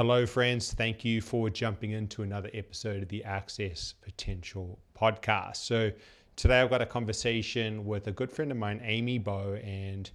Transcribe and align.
Hello, 0.00 0.24
friends. 0.24 0.72
Thank 0.72 1.04
you 1.04 1.20
for 1.20 1.50
jumping 1.50 1.90
into 1.90 2.22
another 2.22 2.48
episode 2.54 3.02
of 3.02 3.10
the 3.10 3.22
Access 3.22 3.92
Potential 4.00 4.78
podcast. 4.98 5.56
So, 5.56 5.92
today 6.36 6.62
I've 6.62 6.70
got 6.70 6.80
a 6.80 6.86
conversation 6.86 7.84
with 7.84 8.06
a 8.06 8.10
good 8.10 8.32
friend 8.32 8.50
of 8.50 8.56
mine, 8.56 8.80
Amy 8.82 9.18
Bow. 9.18 9.56
And 9.62 10.10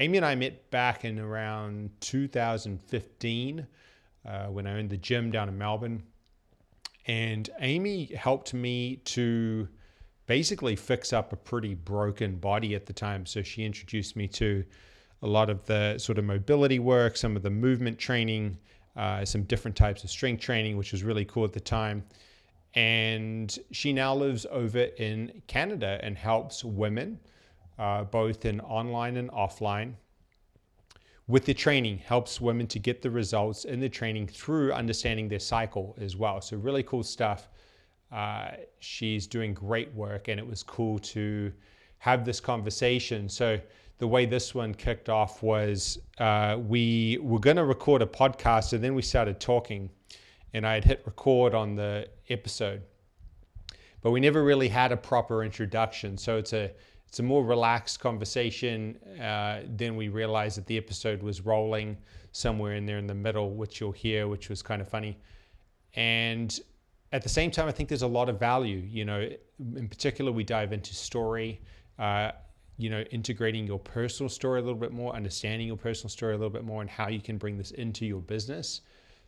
Amy 0.00 0.16
and 0.16 0.26
I 0.26 0.34
met 0.34 0.68
back 0.72 1.04
in 1.04 1.20
around 1.20 1.90
2015 2.00 3.66
uh, 4.26 4.46
when 4.46 4.66
I 4.66 4.72
owned 4.72 4.90
the 4.90 4.96
gym 4.96 5.30
down 5.30 5.48
in 5.48 5.56
Melbourne. 5.56 6.02
And 7.06 7.48
Amy 7.60 8.06
helped 8.06 8.52
me 8.52 8.96
to 8.96 9.68
basically 10.26 10.74
fix 10.74 11.12
up 11.12 11.32
a 11.32 11.36
pretty 11.36 11.76
broken 11.76 12.34
body 12.34 12.74
at 12.74 12.84
the 12.84 12.92
time. 12.92 13.24
So, 13.26 13.44
she 13.44 13.64
introduced 13.64 14.16
me 14.16 14.26
to 14.26 14.64
a 15.22 15.28
lot 15.28 15.50
of 15.50 15.64
the 15.66 15.98
sort 15.98 16.18
of 16.18 16.24
mobility 16.24 16.80
work, 16.80 17.16
some 17.16 17.36
of 17.36 17.44
the 17.44 17.50
movement 17.50 17.96
training 17.96 18.58
uh, 18.96 19.24
some 19.24 19.42
different 19.44 19.76
types 19.76 20.04
of 20.04 20.10
strength 20.10 20.40
training, 20.40 20.76
which 20.76 20.92
was 20.92 21.02
really 21.02 21.24
cool 21.24 21.44
at 21.44 21.52
the 21.52 21.60
time. 21.60 22.04
And 22.74 23.56
she 23.72 23.92
now 23.92 24.14
lives 24.14 24.46
over 24.50 24.78
in 24.78 25.42
Canada 25.46 25.98
and 26.02 26.16
helps 26.16 26.64
women, 26.64 27.18
uh, 27.78 28.04
both 28.04 28.44
in 28.44 28.60
online 28.60 29.16
and 29.16 29.30
offline, 29.30 29.94
with 31.26 31.44
the 31.44 31.54
training, 31.54 31.98
helps 31.98 32.40
women 32.40 32.66
to 32.66 32.78
get 32.80 33.02
the 33.02 33.10
results 33.10 33.64
in 33.64 33.78
the 33.78 33.88
training 33.88 34.26
through 34.26 34.72
understanding 34.72 35.28
their 35.28 35.38
cycle 35.38 35.96
as 36.00 36.16
well. 36.16 36.40
So, 36.40 36.56
really 36.56 36.82
cool 36.82 37.04
stuff. 37.04 37.48
Uh, 38.10 38.52
she's 38.80 39.28
doing 39.28 39.54
great 39.54 39.94
work, 39.94 40.26
and 40.26 40.40
it 40.40 40.46
was 40.46 40.64
cool 40.64 40.98
to 40.98 41.52
have 41.98 42.24
this 42.24 42.40
conversation. 42.40 43.28
So, 43.28 43.60
the 44.00 44.08
way 44.08 44.24
this 44.24 44.54
one 44.54 44.74
kicked 44.74 45.10
off 45.10 45.42
was 45.42 45.98
uh, 46.18 46.56
we 46.58 47.18
were 47.20 47.38
going 47.38 47.58
to 47.58 47.64
record 47.64 48.00
a 48.00 48.06
podcast 48.06 48.72
and 48.72 48.82
then 48.82 48.94
we 48.94 49.02
started 49.02 49.38
talking 49.38 49.90
and 50.54 50.66
I 50.66 50.72
had 50.72 50.84
hit 50.84 51.02
record 51.04 51.54
on 51.54 51.76
the 51.76 52.08
episode. 52.30 52.82
But 54.00 54.10
we 54.12 54.20
never 54.20 54.42
really 54.42 54.68
had 54.68 54.90
a 54.90 54.96
proper 54.96 55.44
introduction. 55.44 56.16
So 56.16 56.38
it's 56.38 56.54
a 56.54 56.72
it's 57.06 57.18
a 57.18 57.22
more 57.22 57.44
relaxed 57.44 58.00
conversation. 58.00 58.96
Uh, 59.20 59.62
then 59.66 59.96
we 59.96 60.08
realized 60.08 60.56
that 60.56 60.66
the 60.66 60.78
episode 60.78 61.22
was 61.22 61.42
rolling 61.42 61.98
somewhere 62.32 62.76
in 62.76 62.86
there 62.86 62.98
in 62.98 63.06
the 63.06 63.14
middle, 63.14 63.50
which 63.50 63.80
you'll 63.80 63.92
hear, 63.92 64.28
which 64.28 64.48
was 64.48 64.62
kind 64.62 64.80
of 64.80 64.88
funny. 64.88 65.18
And 65.94 66.58
at 67.12 67.22
the 67.22 67.28
same 67.28 67.50
time, 67.50 67.68
I 67.68 67.72
think 67.72 67.88
there's 67.90 68.02
a 68.02 68.06
lot 68.06 68.30
of 68.30 68.40
value. 68.40 68.78
You 68.78 69.04
know, 69.04 69.28
in 69.76 69.88
particular, 69.88 70.32
we 70.32 70.44
dive 70.44 70.72
into 70.72 70.94
story. 70.94 71.60
Uh, 71.98 72.30
you 72.80 72.88
know, 72.88 73.02
integrating 73.10 73.66
your 73.66 73.78
personal 73.78 74.30
story 74.30 74.58
a 74.58 74.62
little 74.62 74.78
bit 74.78 74.90
more, 74.90 75.14
understanding 75.14 75.66
your 75.66 75.76
personal 75.76 76.08
story 76.08 76.34
a 76.34 76.38
little 76.38 76.50
bit 76.50 76.64
more, 76.64 76.80
and 76.80 76.88
how 76.88 77.08
you 77.08 77.20
can 77.20 77.36
bring 77.36 77.58
this 77.58 77.72
into 77.72 78.06
your 78.06 78.22
business. 78.22 78.80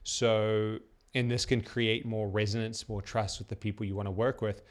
So, 0.04 0.78
and 1.14 1.30
this 1.30 1.44
can 1.44 1.60
create 1.60 2.06
more 2.06 2.28
resonance, 2.28 2.88
more 2.88 3.02
trust 3.02 3.38
with 3.38 3.48
the 3.48 3.56
people 3.56 3.84
you 3.84 3.94
want 3.94 4.06
to 4.06 4.12
work 4.12 4.40
with. 4.40 4.62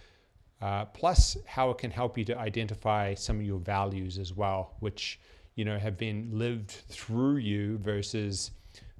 Uh, 0.61 0.85
plus, 0.85 1.37
how 1.45 1.69
it 1.69 1.77
can 1.77 1.91
help 1.91 2.17
you 2.17 2.25
to 2.25 2.37
identify 2.37 3.13
some 3.13 3.39
of 3.39 3.45
your 3.45 3.59
values 3.59 4.17
as 4.17 4.33
well, 4.33 4.75
which 4.79 5.19
you 5.55 5.63
know 5.63 5.77
have 5.77 5.97
been 5.97 6.29
lived 6.31 6.71
through 6.71 7.37
you 7.37 7.77
versus 7.77 8.51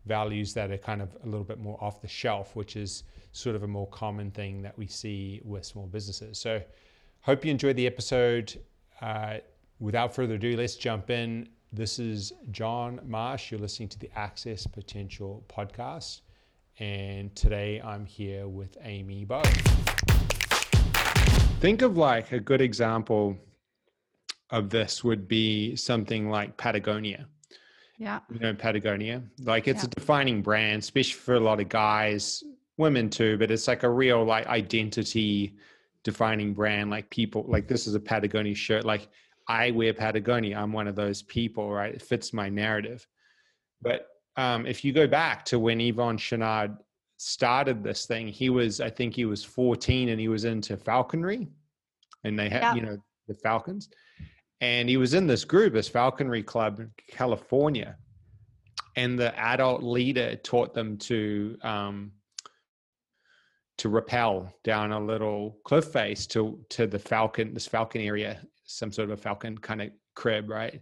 values 0.06 0.54
that 0.54 0.70
are 0.70 0.78
kind 0.78 1.02
of 1.02 1.18
a 1.24 1.26
little 1.26 1.44
bit 1.44 1.60
more 1.60 1.78
off 1.84 2.02
the 2.02 2.08
shelf, 2.08 2.56
which 2.56 2.76
is 2.76 3.04
sort 3.32 3.56
of 3.56 3.64
a 3.64 3.68
more 3.68 3.88
common 3.88 4.30
thing 4.30 4.62
that 4.62 4.78
we 4.78 4.86
see 4.86 5.42
with 5.44 5.66
small 5.66 5.88
businesses. 5.88 6.38
So, 6.38 6.62
hope 7.22 7.44
you 7.44 7.50
enjoyed 7.50 7.78
the 7.78 7.88
episode. 7.88 8.60
Uh, 9.02 9.38
without 9.82 10.14
further 10.14 10.36
ado, 10.36 10.56
let's 10.56 10.76
jump 10.76 11.10
in. 11.10 11.50
This 11.74 11.98
is 11.98 12.32
John 12.52 13.00
Marsh. 13.04 13.52
You're 13.52 13.60
listening 13.60 13.90
to 13.90 14.00
the 14.00 14.10
Access 14.16 14.68
Potential 14.68 15.44
podcast. 15.50 16.22
And 16.80 17.36
today 17.36 17.82
I'm 17.84 18.06
here 18.06 18.48
with 18.48 18.78
Amy 18.84 19.26
Bow. 19.26 19.42
Think 21.60 21.82
of 21.82 21.98
like 21.98 22.32
a 22.32 22.40
good 22.40 22.62
example 22.62 23.36
of 24.52 24.70
this 24.70 25.04
would 25.04 25.28
be 25.28 25.76
something 25.76 26.30
like 26.30 26.56
Patagonia. 26.58 27.26
Yeah. 27.98 28.20
You 28.32 28.40
know, 28.40 28.54
Patagonia. 28.54 29.24
Like 29.44 29.68
it's 29.68 29.84
yeah. 29.84 29.90
a 29.92 30.00
defining 30.00 30.42
brand, 30.42 30.84
especially 30.84 31.20
for 31.20 31.36
a 31.36 31.40
lot 31.40 31.60
of 31.60 31.70
guys, 31.70 32.44
women 32.78 33.10
too, 33.10 33.38
but 33.38 33.50
it's 33.50 33.68
like 33.68 33.84
a 33.84 33.90
real 33.90 34.24
like 34.24 34.46
identity 34.48 35.56
defining 36.04 36.54
brand. 36.54 36.92
Like 36.92 37.10
people 37.10 37.46
like 37.48 37.68
this 37.68 37.88
is 37.88 37.96
a 37.96 38.00
Patagonia 38.00 38.56
shirt. 38.56 38.86
Like 38.86 39.08
I 39.52 39.72
wear 39.72 39.94
Patagonia. 39.94 40.58
I'm 40.58 40.72
one 40.72 40.88
of 40.88 40.96
those 40.96 41.24
people, 41.24 41.70
right? 41.70 41.94
It 41.94 42.02
fits 42.02 42.32
my 42.32 42.48
narrative. 42.48 43.06
But 43.82 44.08
um, 44.38 44.66
if 44.66 44.86
you 44.86 44.94
go 44.94 45.08
back 45.08 45.44
to 45.46 45.60
when 45.60 45.80
Yvon 45.80 46.18
Chouinard 46.18 46.78
started 47.18 47.84
this 47.84 48.06
thing, 48.06 48.30
he 48.30 48.50
was, 48.50 48.80
I 48.80 48.90
think 48.90 49.14
he 49.14 49.26
was 49.26 49.44
14 49.44 50.08
and 50.08 50.22
he 50.22 50.30
was 50.30 50.46
into 50.46 50.78
falconry 50.78 51.50
and 52.24 52.40
they 52.40 52.48
had, 52.48 52.76
you 52.76 52.82
know, 52.82 52.98
the 53.28 53.34
Falcons. 53.34 53.90
And 54.62 54.88
he 54.88 54.96
was 54.96 55.14
in 55.16 55.28
this 55.28 55.44
group, 55.44 55.74
this 55.74 55.90
falconry 55.90 56.44
club 56.44 56.80
in 56.80 56.90
California. 57.10 57.98
And 58.96 59.20
the 59.20 59.38
adult 59.38 59.84
leader 59.84 60.38
taught 60.38 60.74
them 60.74 60.98
to, 61.00 61.58
um, 61.62 62.14
to 63.80 63.90
rappel 63.90 64.54
down 64.64 64.94
a 64.94 65.00
little 65.00 65.58
cliff 65.66 65.86
face 65.86 66.28
to 66.28 66.64
to 66.70 66.86
the 66.86 67.00
falcon 67.00 67.52
this 67.52 67.66
falcon 67.66 68.02
area 68.02 68.40
some 68.72 68.92
sort 68.92 69.10
of 69.10 69.20
a 69.20 69.22
falcon 69.22 69.58
kind 69.58 69.82
of 69.82 69.90
crib, 70.16 70.50
right? 70.50 70.82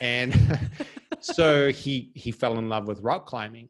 And 0.00 0.34
so 1.20 1.70
he 1.70 2.10
he 2.14 2.30
fell 2.30 2.58
in 2.58 2.68
love 2.68 2.86
with 2.86 3.00
rock 3.00 3.26
climbing. 3.26 3.68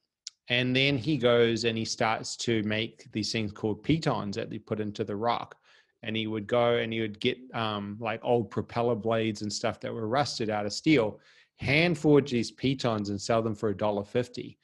And 0.48 0.76
then 0.76 0.96
he 0.96 1.16
goes 1.16 1.64
and 1.64 1.76
he 1.76 1.84
starts 1.84 2.36
to 2.36 2.62
make 2.62 3.10
these 3.12 3.32
things 3.32 3.50
called 3.50 3.82
pitons 3.82 4.36
that 4.36 4.48
they 4.48 4.58
put 4.58 4.78
into 4.78 5.02
the 5.02 5.16
rock. 5.16 5.56
And 6.04 6.16
he 6.16 6.28
would 6.28 6.46
go 6.46 6.76
and 6.76 6.92
he 6.92 7.00
would 7.00 7.18
get 7.18 7.36
um, 7.52 7.96
like 7.98 8.20
old 8.22 8.50
propeller 8.50 8.94
blades 8.94 9.42
and 9.42 9.52
stuff 9.52 9.80
that 9.80 9.92
were 9.92 10.06
rusted 10.06 10.48
out 10.48 10.64
of 10.64 10.72
steel, 10.72 11.18
hand 11.56 11.98
forge 11.98 12.30
these 12.30 12.52
pitons 12.52 13.10
and 13.10 13.20
sell 13.20 13.42
them 13.42 13.56
for 13.56 13.70
a 13.70 13.76
dollar 13.76 14.04
fifty. 14.04 14.58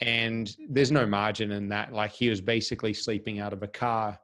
And 0.00 0.54
there's 0.68 0.92
no 0.92 1.06
margin 1.06 1.50
in 1.52 1.68
that. 1.70 1.92
Like 1.92 2.12
he 2.12 2.28
was 2.28 2.40
basically 2.40 2.92
sleeping 2.92 3.40
out 3.40 3.52
of 3.52 3.62
a 3.62 3.68
car. 3.68 4.18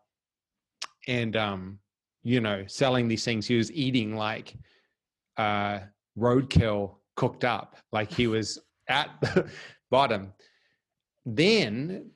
And 1.09 1.35
um, 1.35 1.79
you 2.23 2.41
know, 2.41 2.65
selling 2.67 3.09
these 3.09 3.25
things. 3.25 3.47
He 3.47 3.57
was 3.57 3.73
eating 3.73 4.17
like 4.17 4.57
uh, 5.37 5.81
roadkill 6.19 6.97
cooked 7.17 7.45
up, 7.45 7.77
like 7.93 8.11
he 8.11 8.27
was 8.27 8.59
at 8.89 9.11
the 9.21 9.49
bottom. 9.91 10.33
Then 11.25 12.11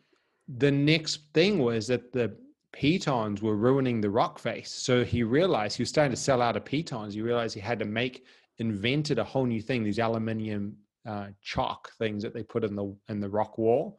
the 0.49 0.71
next 0.71 1.21
thing 1.35 1.59
was 1.59 1.87
that 1.89 2.13
the 2.13 2.37
pitons 2.73 3.41
were 3.41 3.57
ruining 3.57 4.01
the 4.01 4.11
rock 4.11 4.39
face. 4.39 4.73
So 4.73 5.05
he 5.05 5.23
realized 5.23 5.77
he 5.77 5.83
was 5.83 5.89
starting 5.89 6.11
to 6.11 6.17
sell 6.17 6.43
out 6.43 6.57
of 6.57 6.65
pitons. 6.65 7.15
He 7.15 7.23
realized 7.23 7.55
he 7.55 7.61
had 7.61 7.79
to 7.79 7.85
make, 7.85 8.25
invented 8.59 9.19
a 9.19 9.25
whole 9.25 9.47
new 9.47 9.63
thing, 9.63 9.83
these 9.83 9.99
aluminium 9.99 10.77
uh, 11.07 11.29
chock 11.41 11.91
things 11.99 12.23
that 12.23 12.35
they 12.35 12.43
put 12.43 12.65
in 12.65 12.75
the 12.75 12.95
in 13.09 13.21
the 13.21 13.29
rock 13.29 13.59
wall 13.59 13.99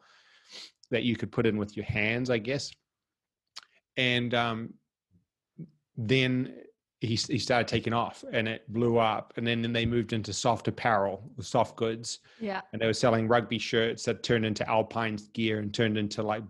that 0.90 1.02
you 1.02 1.16
could 1.16 1.32
put 1.32 1.46
in 1.46 1.56
with 1.56 1.76
your 1.76 1.86
hands, 1.86 2.30
I 2.30 2.38
guess. 2.38 2.70
And 3.96 4.32
um, 4.34 4.74
then 5.98 6.54
he, 7.00 7.16
he 7.16 7.38
started 7.38 7.68
taking 7.68 7.92
off 7.92 8.24
and 8.32 8.48
it 8.48 8.72
blew 8.72 8.98
up. 8.98 9.32
And 9.36 9.46
then, 9.46 9.62
then 9.62 9.72
they 9.72 9.84
moved 9.84 10.12
into 10.12 10.32
soft 10.32 10.68
apparel 10.68 11.30
soft 11.40 11.76
goods. 11.76 12.20
Yeah. 12.40 12.60
And 12.72 12.80
they 12.80 12.86
were 12.86 12.94
selling 12.94 13.28
rugby 13.28 13.58
shirts 13.58 14.04
that 14.04 14.22
turned 14.22 14.46
into 14.46 14.68
alpine 14.68 15.18
gear 15.32 15.58
and 15.58 15.74
turned 15.74 15.98
into 15.98 16.22
like 16.22 16.42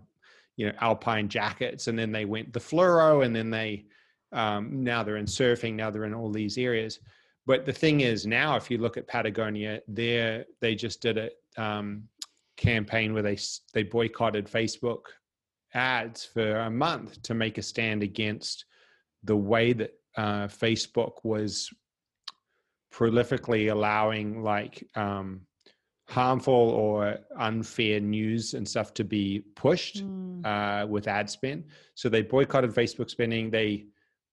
you 0.55 0.67
know 0.67 0.73
alpine 0.79 1.27
jackets. 1.27 1.87
And 1.87 1.97
then 1.97 2.11
they 2.11 2.25
went 2.25 2.53
the 2.53 2.59
fluoro 2.59 3.25
and 3.25 3.35
then 3.35 3.49
they 3.49 3.85
um, 4.31 4.83
now 4.83 5.03
they're 5.03 5.17
in 5.17 5.25
surfing 5.25 5.73
now 5.73 5.89
they're 5.89 6.05
in 6.05 6.13
all 6.13 6.31
these 6.31 6.57
areas. 6.57 6.99
But 7.45 7.65
the 7.65 7.73
thing 7.73 8.01
is 8.01 8.27
now 8.27 8.55
if 8.55 8.69
you 8.69 8.77
look 8.77 8.97
at 8.97 9.07
patagonia 9.07 9.81
there 9.87 10.45
they 10.61 10.75
just 10.75 11.01
did 11.01 11.17
a 11.17 11.29
um, 11.61 12.03
campaign 12.57 13.13
where 13.13 13.23
they 13.23 13.37
they 13.73 13.83
boycotted 13.83 14.45
facebook 14.45 15.05
ads 15.73 16.25
for 16.25 16.57
a 16.57 16.69
month 16.69 17.21
to 17.23 17.33
make 17.33 17.57
a 17.57 17.61
stand 17.61 18.03
against 18.03 18.65
the 19.23 19.35
way 19.35 19.73
that 19.73 19.93
uh, 20.15 20.47
Facebook 20.47 21.23
was 21.23 21.69
prolifically 22.93 23.71
allowing 23.71 24.41
like 24.43 24.87
um, 24.95 25.41
harmful 26.07 26.53
or 26.53 27.19
unfair 27.37 27.99
news 27.99 28.55
and 28.55 28.67
stuff 28.67 28.93
to 28.95 29.03
be 29.03 29.43
pushed 29.55 30.03
mm. 30.03 30.45
uh, 30.45 30.87
with 30.87 31.07
ad 31.07 31.29
spend. 31.29 31.65
So 31.93 32.09
they 32.09 32.23
boycotted 32.23 32.71
Facebook 32.71 33.09
spending. 33.09 33.51
They 33.51 33.85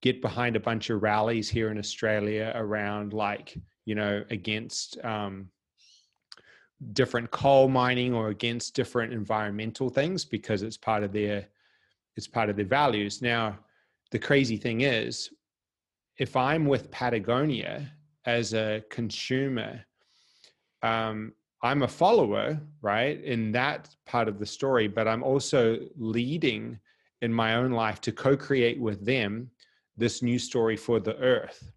get 0.03 0.23
behind 0.23 0.57
a 0.57 0.61
bunch 0.61 0.91
of 0.91 1.03
rallies 1.03 1.51
here 1.51 1.71
in 1.71 1.79
Australia 1.79 2.53
around 2.55 3.13
like 3.13 3.57
you 3.85 3.95
know 3.95 4.25
against 4.31 5.03
um, 5.05 5.49
different 6.93 7.31
coal 7.31 7.69
mining 7.69 8.15
or 8.15 8.29
against 8.29 8.75
different 8.75 9.13
environmental 9.13 9.89
things 9.89 10.25
because 10.25 10.63
it's 10.63 10.77
part 10.77 11.03
of 11.03 11.13
their 11.13 11.47
it's 12.17 12.27
part 12.27 12.49
of 12.49 12.57
their 12.57 12.65
values. 12.65 13.21
Now 13.21 13.59
the 14.11 14.19
crazy 14.19 14.57
thing 14.57 14.83
is, 14.83 15.31
if 16.19 16.37
I'm 16.37 16.67
with 16.67 16.91
Patagonia 16.91 17.91
as 18.25 18.55
a 18.55 18.83
consumer, 18.91 19.85
um, 20.83 21.33
I'm 21.63 21.83
a 21.83 21.89
follower, 21.89 22.61
right, 22.81 23.23
in 23.23 23.53
that 23.53 23.95
part 24.07 24.29
of 24.29 24.39
the 24.39 24.47
story, 24.47 24.89
but 24.89 25.09
I'm 25.09 25.23
also 25.23 25.79
leading 25.97 26.79
in 27.23 27.33
my 27.33 27.55
own 27.57 27.73
life 27.73 28.01
to 28.03 28.13
co 28.13 28.37
create 28.37 28.81
with 28.81 29.05
them 29.05 29.51
this 29.97 30.23
new 30.23 30.39
story 30.39 30.77
for 30.77 31.01
the 31.01 31.17
earth. 31.17 31.71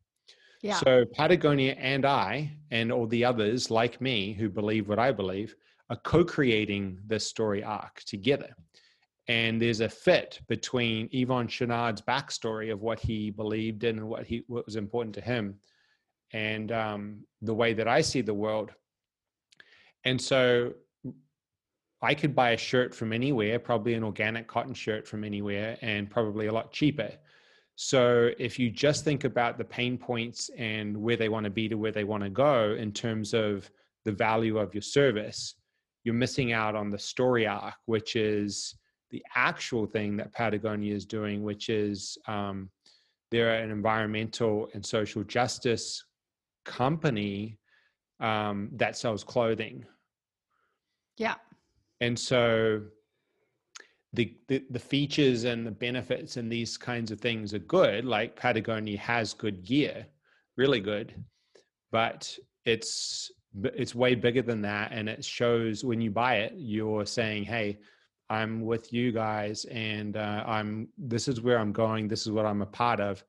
Yeah. 0.61 0.75
So 0.75 1.05
Patagonia 1.13 1.73
and 1.79 2.05
I, 2.05 2.51
and 2.71 2.91
all 2.91 3.07
the 3.07 3.23
others 3.23 3.71
like 3.71 4.01
me 4.01 4.33
who 4.33 4.49
believe 4.49 4.89
what 4.89 4.99
I 4.99 5.11
believe, 5.11 5.55
are 5.89 5.99
co 6.03 6.23
creating 6.23 6.99
this 7.07 7.25
story 7.25 7.63
arc 7.63 8.03
together. 8.05 8.53
And 9.29 9.61
there's 9.61 9.79
a 9.79 9.87
fit 9.87 10.41
between 10.47 11.07
Yvon 11.09 11.47
Chouinard's 11.47 12.01
backstory 12.01 12.73
of 12.73 12.81
what 12.81 12.99
he 12.99 13.29
believed 13.29 13.85
in 13.85 13.99
and 13.99 14.09
what 14.09 14.25
he 14.25 14.43
what 14.47 14.65
was 14.65 14.75
important 14.75 15.15
to 15.15 15.21
him, 15.21 15.59
and 16.33 16.71
um, 16.71 17.23
the 17.41 17.53
way 17.53 17.73
that 17.73 17.87
I 17.87 18.01
see 18.01 18.21
the 18.21 18.33
world. 18.33 18.71
And 20.03 20.19
so 20.19 20.73
I 22.01 22.15
could 22.15 22.33
buy 22.33 22.51
a 22.51 22.57
shirt 22.57 22.95
from 22.95 23.13
anywhere, 23.13 23.59
probably 23.59 23.93
an 23.93 24.03
organic 24.03 24.47
cotton 24.47 24.73
shirt 24.73 25.07
from 25.07 25.23
anywhere, 25.23 25.77
and 25.81 26.09
probably 26.09 26.47
a 26.47 26.53
lot 26.53 26.71
cheaper. 26.71 27.11
So 27.75 28.31
if 28.39 28.57
you 28.57 28.71
just 28.71 29.03
think 29.03 29.25
about 29.25 29.57
the 29.57 29.63
pain 29.63 29.97
points 29.97 30.49
and 30.57 30.97
where 30.97 31.17
they 31.17 31.29
want 31.29 31.43
to 31.43 31.49
be 31.49 31.69
to 31.69 31.75
where 31.75 31.91
they 31.91 32.03
want 32.03 32.23
to 32.23 32.29
go 32.29 32.75
in 32.77 32.91
terms 32.91 33.33
of 33.33 33.69
the 34.05 34.11
value 34.11 34.57
of 34.57 34.73
your 34.73 34.81
service, 34.81 35.55
you're 36.03 36.15
missing 36.15 36.51
out 36.51 36.75
on 36.75 36.89
the 36.89 36.97
story 36.97 37.45
arc, 37.45 37.75
which 37.85 38.15
is 38.15 38.78
the 39.11 39.23
actual 39.35 39.85
thing 39.85 40.17
that 40.17 40.33
Patagonia 40.33 40.93
is 40.93 41.05
doing, 41.05 41.43
which 41.43 41.69
is 41.69 42.17
um, 42.27 42.69
they're 43.31 43.61
an 43.61 43.71
environmental 43.71 44.69
and 44.73 44.85
social 44.85 45.23
justice 45.23 46.03
company 46.65 47.57
um, 48.19 48.69
that 48.73 48.97
sells 48.97 49.23
clothing. 49.23 49.85
Yeah. 51.17 51.35
And 52.01 52.17
so 52.17 52.81
the, 54.13 54.35
the, 54.47 54.63
the 54.69 54.79
features 54.79 55.43
and 55.43 55.65
the 55.65 55.71
benefits 55.71 56.37
and 56.37 56.51
these 56.51 56.77
kinds 56.77 57.11
of 57.11 57.19
things 57.19 57.53
are 57.53 57.59
good. 57.59 58.05
Like 58.05 58.35
Patagonia 58.35 58.97
has 58.99 59.33
good 59.33 59.63
gear, 59.63 60.05
really 60.57 60.79
good, 60.79 61.13
but 61.91 62.35
it's 62.65 63.31
it's 63.63 63.95
way 63.95 64.15
bigger 64.15 64.41
than 64.41 64.61
that, 64.61 64.91
and 64.91 65.09
it 65.09 65.25
shows 65.25 65.83
when 65.83 65.99
you 65.99 66.11
buy 66.11 66.35
it, 66.35 66.53
you're 66.55 67.05
saying, 67.05 67.43
"Hey, 67.43 67.79
I'm 68.29 68.61
with 68.61 68.93
you 68.93 69.11
guys, 69.11 69.65
and 69.65 70.15
uh, 70.15 70.43
I'm 70.45 70.89
this 70.97 71.27
is 71.27 71.41
where 71.41 71.57
I'm 71.57 71.71
going. 71.71 72.07
This 72.07 72.21
is 72.21 72.31
what 72.31 72.45
I'm 72.45 72.61
a 72.61 72.65
part 72.65 72.99
of," 72.99 73.23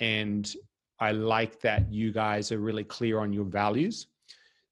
and 0.00 0.52
I 0.98 1.12
like 1.12 1.60
that 1.60 1.92
you 1.92 2.12
guys 2.12 2.52
are 2.52 2.58
really 2.58 2.84
clear 2.84 3.20
on 3.20 3.32
your 3.32 3.44
values. 3.44 4.08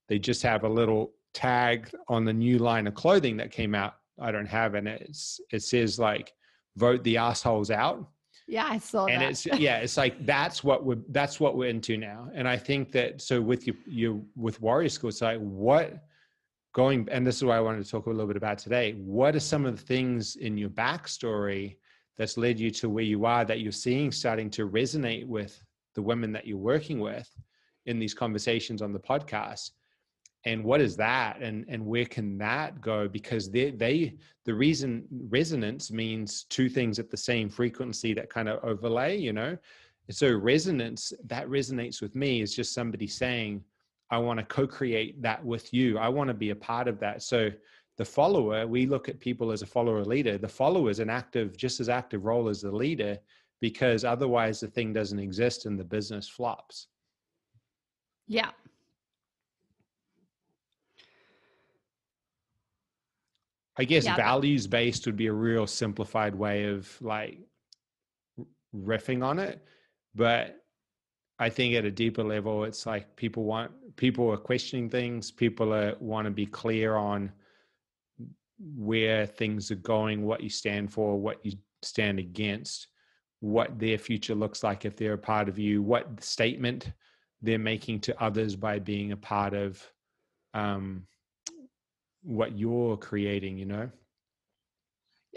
They 0.09 0.19
just 0.19 0.43
have 0.43 0.65
a 0.65 0.69
little 0.69 1.13
tag 1.35 1.91
on 2.09 2.25
the 2.25 2.33
new 2.33 2.59
line 2.59 2.87
of 2.87 2.95
clothing 2.95 3.37
that 3.37 3.51
came 3.51 3.75
out. 3.75 3.95
I 4.19 4.33
don't 4.33 4.47
have, 4.47 4.75
and 4.75 4.89
it's 4.89 5.41
it 5.53 5.63
says 5.63 5.99
like 5.99 6.33
"Vote 6.77 7.05
the 7.05 7.17
assholes 7.17 7.71
out." 7.71 8.09
Yeah, 8.51 8.67
I 8.69 8.79
saw 8.79 9.07
and 9.07 9.23
that. 9.23 9.31
it's 9.31 9.47
yeah, 9.47 9.79
it's 9.79 9.97
like 9.97 10.27
that's 10.27 10.65
what 10.65 10.85
we're 10.85 10.99
that's 11.11 11.39
what 11.39 11.57
we're 11.57 11.71
into 11.71 11.97
now. 11.97 12.29
And 12.35 12.49
I 12.49 12.57
think 12.57 12.91
that 12.93 13.21
so 13.21 13.41
with 13.41 13.69
you 13.69 13.77
you 13.87 14.27
with 14.35 14.61
Warrior 14.61 14.89
School, 14.89 15.11
it's 15.11 15.21
like 15.21 15.39
what 15.39 16.03
going 16.73 17.09
and 17.11 17.27
this 17.27 17.37
is 17.37 17.45
what 17.45 17.57
I 17.57 17.61
wanted 17.61 17.85
to 17.85 17.91
talk 17.91 18.07
a 18.07 18.11
little 18.11 18.27
bit 18.27 18.37
about 18.37 18.59
today. 18.59 18.93
What 18.93 19.35
are 19.35 19.41
some 19.41 19.67
of 19.67 19.77
the 19.77 19.87
things 19.87 20.37
in 20.37 20.57
your 20.57 20.71
backstory 20.71 21.77
that's 22.17 22.37
led 22.37 22.61
you 22.61 22.71
to 22.73 22.89
where 22.89 23.05
you 23.05 23.25
are 23.25 23.45
that 23.45 23.61
you're 23.61 23.73
seeing 23.73 24.13
starting 24.13 24.51
to 24.51 24.69
resonate 24.69 25.27
with 25.27 25.63
the 25.95 26.03
women 26.03 26.33
that 26.33 26.47
you're 26.47 26.59
working 26.59 27.01
with 27.01 27.29
in 27.87 27.99
these 27.99 28.15
conversations 28.15 28.83
on 28.83 28.93
the 28.93 29.01
podcast? 29.01 29.71
and 30.47 30.65
what 30.65 30.81
is 30.81 30.97
that 30.97 31.41
and 31.41 31.65
and 31.69 31.85
where 31.85 32.07
can 32.07 32.39
that 32.39 32.81
go 32.81 33.09
because 33.09 33.51
they 33.51 33.71
they 33.71 34.15
the 34.45 34.55
reason 34.55 35.05
resonance 35.29 35.91
means 35.91 36.45
two 36.45 36.69
things 36.69 36.99
at 36.99 37.11
the 37.11 37.17
same 37.17 37.49
frequency 37.49 38.15
that 38.15 38.31
kind 38.31 38.49
of 38.49 38.63
overlay 38.65 39.17
you 39.17 39.33
know 39.33 39.57
so 40.11 40.33
resonance 40.35 41.13
that 41.25 41.47
resonates 41.49 42.01
with 42.01 42.15
me 42.15 42.41
is 42.41 42.55
just 42.55 42.73
somebody 42.73 43.07
saying 43.07 43.63
i 44.11 44.19
want 44.19 44.39
to 44.39 44.45
co-create 44.45 45.21
that 45.23 45.45
with 45.45 45.73
you 45.73 45.99
i 45.99 46.09
want 46.09 46.29
to 46.29 46.35
be 46.35 46.51
a 46.51 46.57
part 46.57 46.89
of 46.89 46.99
that 46.99 47.23
so 47.23 47.51
the 47.99 48.05
follower 48.05 48.67
we 48.67 48.87
look 48.87 49.09
at 49.09 49.21
people 49.21 49.51
as 49.53 49.63
a 49.63 49.67
follower 49.67 50.05
leader 50.05 50.39
the 50.39 50.49
follower 50.49 50.91
is 50.91 51.01
an 51.01 51.11
active 51.11 51.57
just 51.57 51.81
as 51.81 51.89
active 51.89 52.25
role 52.25 52.49
as 52.49 52.61
the 52.61 52.71
leader 52.71 53.19
because 53.61 54.05
otherwise 54.05 54.61
the 54.61 54.69
thing 54.69 54.93
doesn't 54.93 55.19
exist 55.19 55.67
and 55.67 55.79
the 55.79 55.85
business 55.85 56.29
flops 56.29 56.89
yeah 58.27 58.51
I 63.81 63.85
guess 63.85 64.05
yeah. 64.05 64.15
values 64.15 64.67
based 64.67 65.07
would 65.07 65.17
be 65.17 65.29
a 65.29 65.33
real 65.33 65.67
simplified 65.67 66.35
way 66.35 66.65
of 66.65 66.95
like 67.01 67.39
riffing 68.77 69.25
on 69.25 69.39
it. 69.39 69.65
But 70.15 70.60
I 71.41 71.49
think 71.49 71.75
at 71.75 71.85
a 71.85 71.91
deeper 71.91 72.23
level, 72.23 72.65
it's 72.65 72.87
like 72.87 73.17
people 73.17 73.45
want 73.45 73.73
people 73.97 74.31
are 74.31 74.37
questioning 74.37 74.89
things. 74.89 75.31
People 75.31 75.75
are, 75.75 75.97
want 75.99 76.27
to 76.27 76.31
be 76.31 76.47
clear 76.47 76.95
on 76.97 77.33
where 78.77 79.27
things 79.27 79.71
are 79.71 79.77
going, 79.77 80.23
what 80.25 80.43
you 80.43 80.51
stand 80.51 80.93
for, 80.93 81.19
what 81.19 81.45
you 81.45 81.53
stand 81.83 82.19
against, 82.19 82.89
what 83.41 83.79
their 83.79 83.99
future 83.99 84.35
looks 84.35 84.63
like 84.63 84.85
if 84.85 84.97
they're 84.97 85.15
a 85.15 85.19
part 85.19 85.49
of 85.49 85.59
you, 85.59 85.83
what 85.83 86.23
statement 86.23 86.93
they're 87.43 87.59
making 87.59 88.01
to 88.01 88.23
others 88.23 88.55
by 88.55 88.79
being 88.79 89.13
a 89.13 89.17
part 89.17 89.55
of 89.55 89.83
um, 90.55 91.07
what 92.23 92.59
you're 92.59 92.97
creating 92.97 93.57
you 93.57 93.65
know 93.65 93.91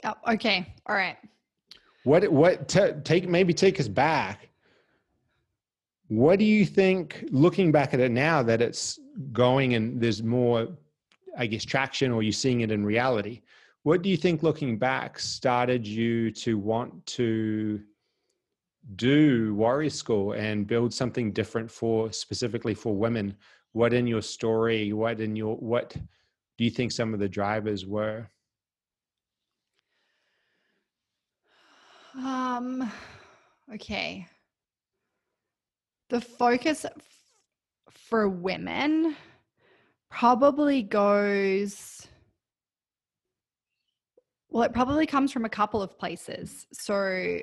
yeah 0.04 0.14
okay 0.28 0.74
all 0.86 0.96
right 0.96 1.18
what 2.04 2.30
what 2.32 2.68
t- 2.68 2.92
take 3.04 3.28
maybe 3.28 3.54
take 3.54 3.80
us 3.80 3.88
back 3.88 4.50
what 6.14 6.38
do 6.40 6.46
you 6.46 6.66
think 6.66 7.26
looking 7.32 7.72
back 7.72 7.94
at 7.94 8.00
it 8.00 8.12
now 8.12 8.44
that 8.44 8.62
it's 8.62 9.00
going 9.32 9.74
and 9.76 10.00
there's 10.02 10.22
more 10.22 10.68
i 11.38 11.46
guess 11.46 11.66
traction 11.66 12.12
or 12.12 12.22
you're 12.22 12.32
seeing 12.32 12.62
it 12.62 12.72
in 12.72 12.86
reality 12.86 13.42
what 13.84 14.02
do 14.02 14.10
you 14.10 14.18
think 14.18 14.44
looking 14.44 14.78
back 14.78 15.20
started 15.20 15.86
you 15.86 16.32
to 16.32 16.58
want 16.58 17.06
to 17.06 17.82
do 18.96 19.56
warrior 19.56 19.90
school 19.90 20.34
and 20.34 20.68
build 20.68 20.94
something 20.94 21.32
different 21.32 21.70
for 21.70 22.12
specifically 22.12 22.74
for 22.74 22.96
women 22.96 23.36
what 23.72 23.94
in 23.94 24.06
your 24.06 24.22
story 24.22 24.94
what 24.94 25.20
in 25.20 25.36
your 25.36 25.56
what 25.58 25.96
do 26.58 26.64
you 26.64 26.70
think 26.70 26.92
some 26.92 27.14
of 27.14 27.20
the 27.20 27.30
drivers 27.30 27.86
were? 27.86 28.28
Um, 32.16 32.92
okay. 33.74 34.28
The 36.10 36.22
focus 36.22 36.86
for 37.90 38.30
women 38.30 39.16
probably 40.10 40.84
goes 40.84 42.08
well, 44.54 44.64
it 44.64 44.72
probably 44.72 45.08
comes 45.08 45.32
from 45.32 45.46
a 45.46 45.50
couple 45.50 45.82
of 45.82 45.98
places. 45.98 46.68
So, 46.72 47.40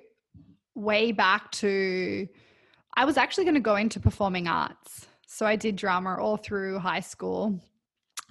way 0.76 1.10
back 1.10 1.50
to, 1.50 2.28
I 2.96 3.04
was 3.04 3.16
actually 3.16 3.44
going 3.44 3.54
to 3.54 3.60
go 3.60 3.74
into 3.74 3.98
performing 3.98 4.46
arts. 4.46 5.08
So, 5.26 5.44
I 5.44 5.56
did 5.56 5.74
drama 5.74 6.18
all 6.20 6.36
through 6.36 6.78
high 6.78 7.00
school 7.00 7.60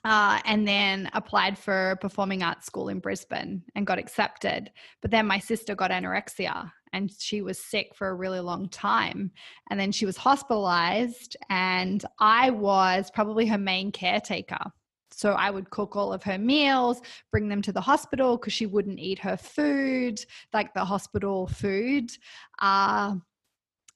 uh, 0.06 0.40
and 0.46 0.66
then 0.66 1.10
applied 1.14 1.58
for 1.58 1.98
performing 2.00 2.42
arts 2.42 2.66
school 2.66 2.88
in 2.88 3.00
Brisbane 3.00 3.64
and 3.76 3.86
got 3.86 4.00
accepted. 4.00 4.72
But 5.02 5.12
then 5.12 5.28
my 5.28 5.40
sister 5.40 5.76
got 5.76 5.92
anorexia 5.92 6.72
and 6.94 7.12
she 7.18 7.42
was 7.42 7.60
sick 7.60 7.96
for 7.96 8.10
a 8.10 8.14
really 8.14 8.40
long 8.40 8.70
time. 8.70 9.32
And 9.70 9.80
then 9.80 9.92
she 9.92 10.06
was 10.06 10.18
hospitalized, 10.18 11.38
and 11.50 12.04
I 12.20 12.50
was 12.50 13.12
probably 13.12 13.46
her 13.48 13.58
main 13.58 13.92
caretaker. 13.92 14.72
So 15.12 15.32
I 15.34 15.50
would 15.50 15.70
cook 15.70 15.96
all 15.96 16.14
of 16.14 16.24
her 16.24 16.38
meals, 16.38 17.02
bring 17.32 17.50
them 17.50 17.62
to 17.64 17.72
the 17.72 17.82
hospital 17.82 18.38
because 18.38 18.54
she 18.54 18.66
wouldn't 18.66 19.00
eat 19.00 19.20
her 19.20 19.36
food, 19.36 20.24
like 20.54 20.74
the 20.74 20.86
hospital 20.86 21.48
food. 21.48 22.12
Uh, 22.60 23.16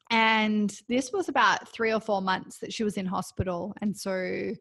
and 0.10 0.78
this 0.90 1.12
was 1.12 1.30
about 1.30 1.70
three 1.70 1.94
or 1.94 2.00
four 2.00 2.22
months 2.22 2.58
that 2.60 2.74
she 2.74 2.84
was 2.84 2.98
in 2.98 3.06
hospital. 3.06 3.74
And 3.82 3.96
so 3.96 4.54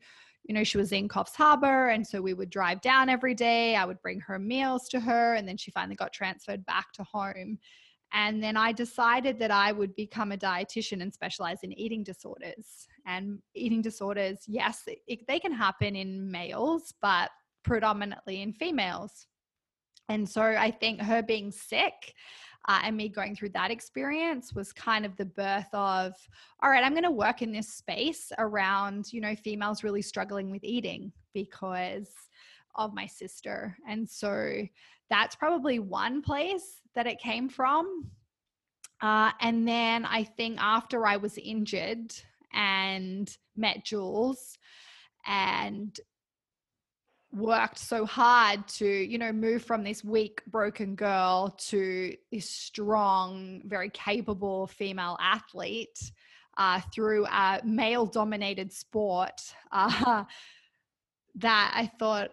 you 0.45 0.55
know, 0.55 0.65
she 0.65 0.79
was 0.79 0.93
in 0.93 1.09
Coffs 1.09 1.35
Harbour. 1.35 1.89
And 1.89 2.07
so 2.07 2.21
we 2.21 2.35
would 2.35 2.51
drive 2.51 2.81
down 2.81 3.09
every 3.09 3.35
day. 3.35 3.77
I 3.77 3.85
would 3.85 4.01
bring 4.03 4.21
her 4.21 4.39
meals 4.39 4.89
to 4.89 5.01
her. 5.01 5.35
And 5.35 5.47
then 5.47 5.57
she 5.57 5.71
finally 5.71 5.97
got 5.97 6.13
transferred 6.13 6.67
back 6.67 6.93
to 6.95 7.05
home. 7.05 7.59
And 8.13 8.43
then 8.43 8.57
I 8.57 8.73
decided 8.73 9.39
that 9.39 9.51
I 9.51 9.73
would 9.73 9.95
become 9.97 10.33
a 10.33 10.37
dietitian 10.37 11.01
and 11.01 11.13
specialize 11.13 11.59
in 11.63 11.73
eating 11.79 12.03
disorders. 12.03 12.87
And 13.07 13.39
eating 13.55 13.83
disorders, 13.83 14.39
yes, 14.47 14.83
it, 14.87 15.21
they 15.27 15.39
can 15.39 15.53
happen 15.53 15.97
in 15.97 16.31
males, 16.31 16.93
but 17.01 17.31
predominantly 17.65 18.43
in 18.43 18.53
females. 18.53 19.27
And 20.09 20.29
so 20.29 20.43
I 20.43 20.71
think 20.71 21.01
her 21.01 21.23
being 21.23 21.51
sick 21.51 22.15
uh, 22.69 22.81
and 22.85 22.97
me 22.97 23.09
going 23.09 23.35
through 23.35 23.51
that 23.51 23.71
experience 23.71 24.55
was 24.55 24.73
kind 24.73 25.05
of 25.05 25.17
the 25.17 25.25
birth 25.25 25.69
of 25.73 26.13
all 26.63 26.71
right 26.71 26.85
i'm 26.85 26.93
going 26.93 27.03
to 27.03 27.11
work 27.11 27.43
in 27.43 27.53
this 27.53 27.69
space 27.69 28.31
around 28.39 29.13
you 29.13 29.21
know 29.21 29.35
females 29.35 29.83
really 29.83 30.03
struggling 30.03 30.51
with 30.51 30.63
eating 30.63 31.13
because 31.35 32.11
of 32.77 32.95
my 32.95 33.07
sister 33.07 33.77
and 33.89 34.09
so 34.09 34.63
that's 35.13 35.37
probably 35.37 35.79
one 35.79 36.23
place 36.23 36.81
that 36.95 37.07
it 37.07 37.21
came 37.21 37.49
from. 37.49 38.11
Uh, 39.03 39.33
and 39.41 39.67
then 39.67 40.05
i 40.05 40.23
think 40.23 40.57
after 40.61 41.05
i 41.05 41.17
was 41.17 41.37
injured 41.37 42.15
and 42.55 43.37
met 43.57 43.85
jules 43.85 44.57
and 45.27 45.99
worked 47.33 47.79
so 47.79 48.07
hard 48.07 48.67
to 48.69 48.87
you 48.87 49.19
know 49.19 49.33
move 49.33 49.65
from 49.65 49.83
this 49.83 50.05
weak 50.05 50.41
broken 50.47 50.95
girl 50.95 51.53
to 51.59 52.15
this 52.31 52.49
strong 52.49 53.63
very 53.65 53.91
capable 53.91 54.67
female 54.69 55.17
athlete 55.21 55.99
uh, 56.59 56.81
through 56.95 57.27
a 57.27 57.61
male 57.65 58.07
dominated 58.07 58.71
sport 58.73 59.41
uh, 59.73 60.23
that 61.35 61.73
i 61.75 61.91
thought 61.99 62.31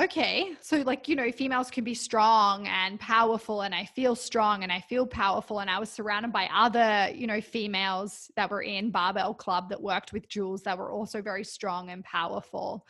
okay 0.00 0.50
so 0.60 0.78
like 0.78 1.06
you 1.06 1.14
know 1.14 1.30
females 1.30 1.70
can 1.70 1.84
be 1.84 1.94
strong 1.94 2.66
and 2.66 2.98
powerful 2.98 3.62
and 3.62 3.72
i 3.72 3.84
feel 3.84 4.16
strong 4.16 4.64
and 4.64 4.72
i 4.72 4.80
feel 4.80 5.06
powerful 5.06 5.60
and 5.60 5.70
i 5.70 5.78
was 5.78 5.88
surrounded 5.88 6.32
by 6.32 6.48
other 6.52 7.08
you 7.14 7.28
know 7.28 7.40
females 7.40 8.28
that 8.34 8.50
were 8.50 8.62
in 8.62 8.90
barbell 8.90 9.32
club 9.32 9.68
that 9.68 9.80
worked 9.80 10.12
with 10.12 10.28
jules 10.28 10.62
that 10.62 10.76
were 10.76 10.90
also 10.90 11.22
very 11.22 11.44
strong 11.44 11.90
and 11.90 12.02
powerful. 12.04 12.86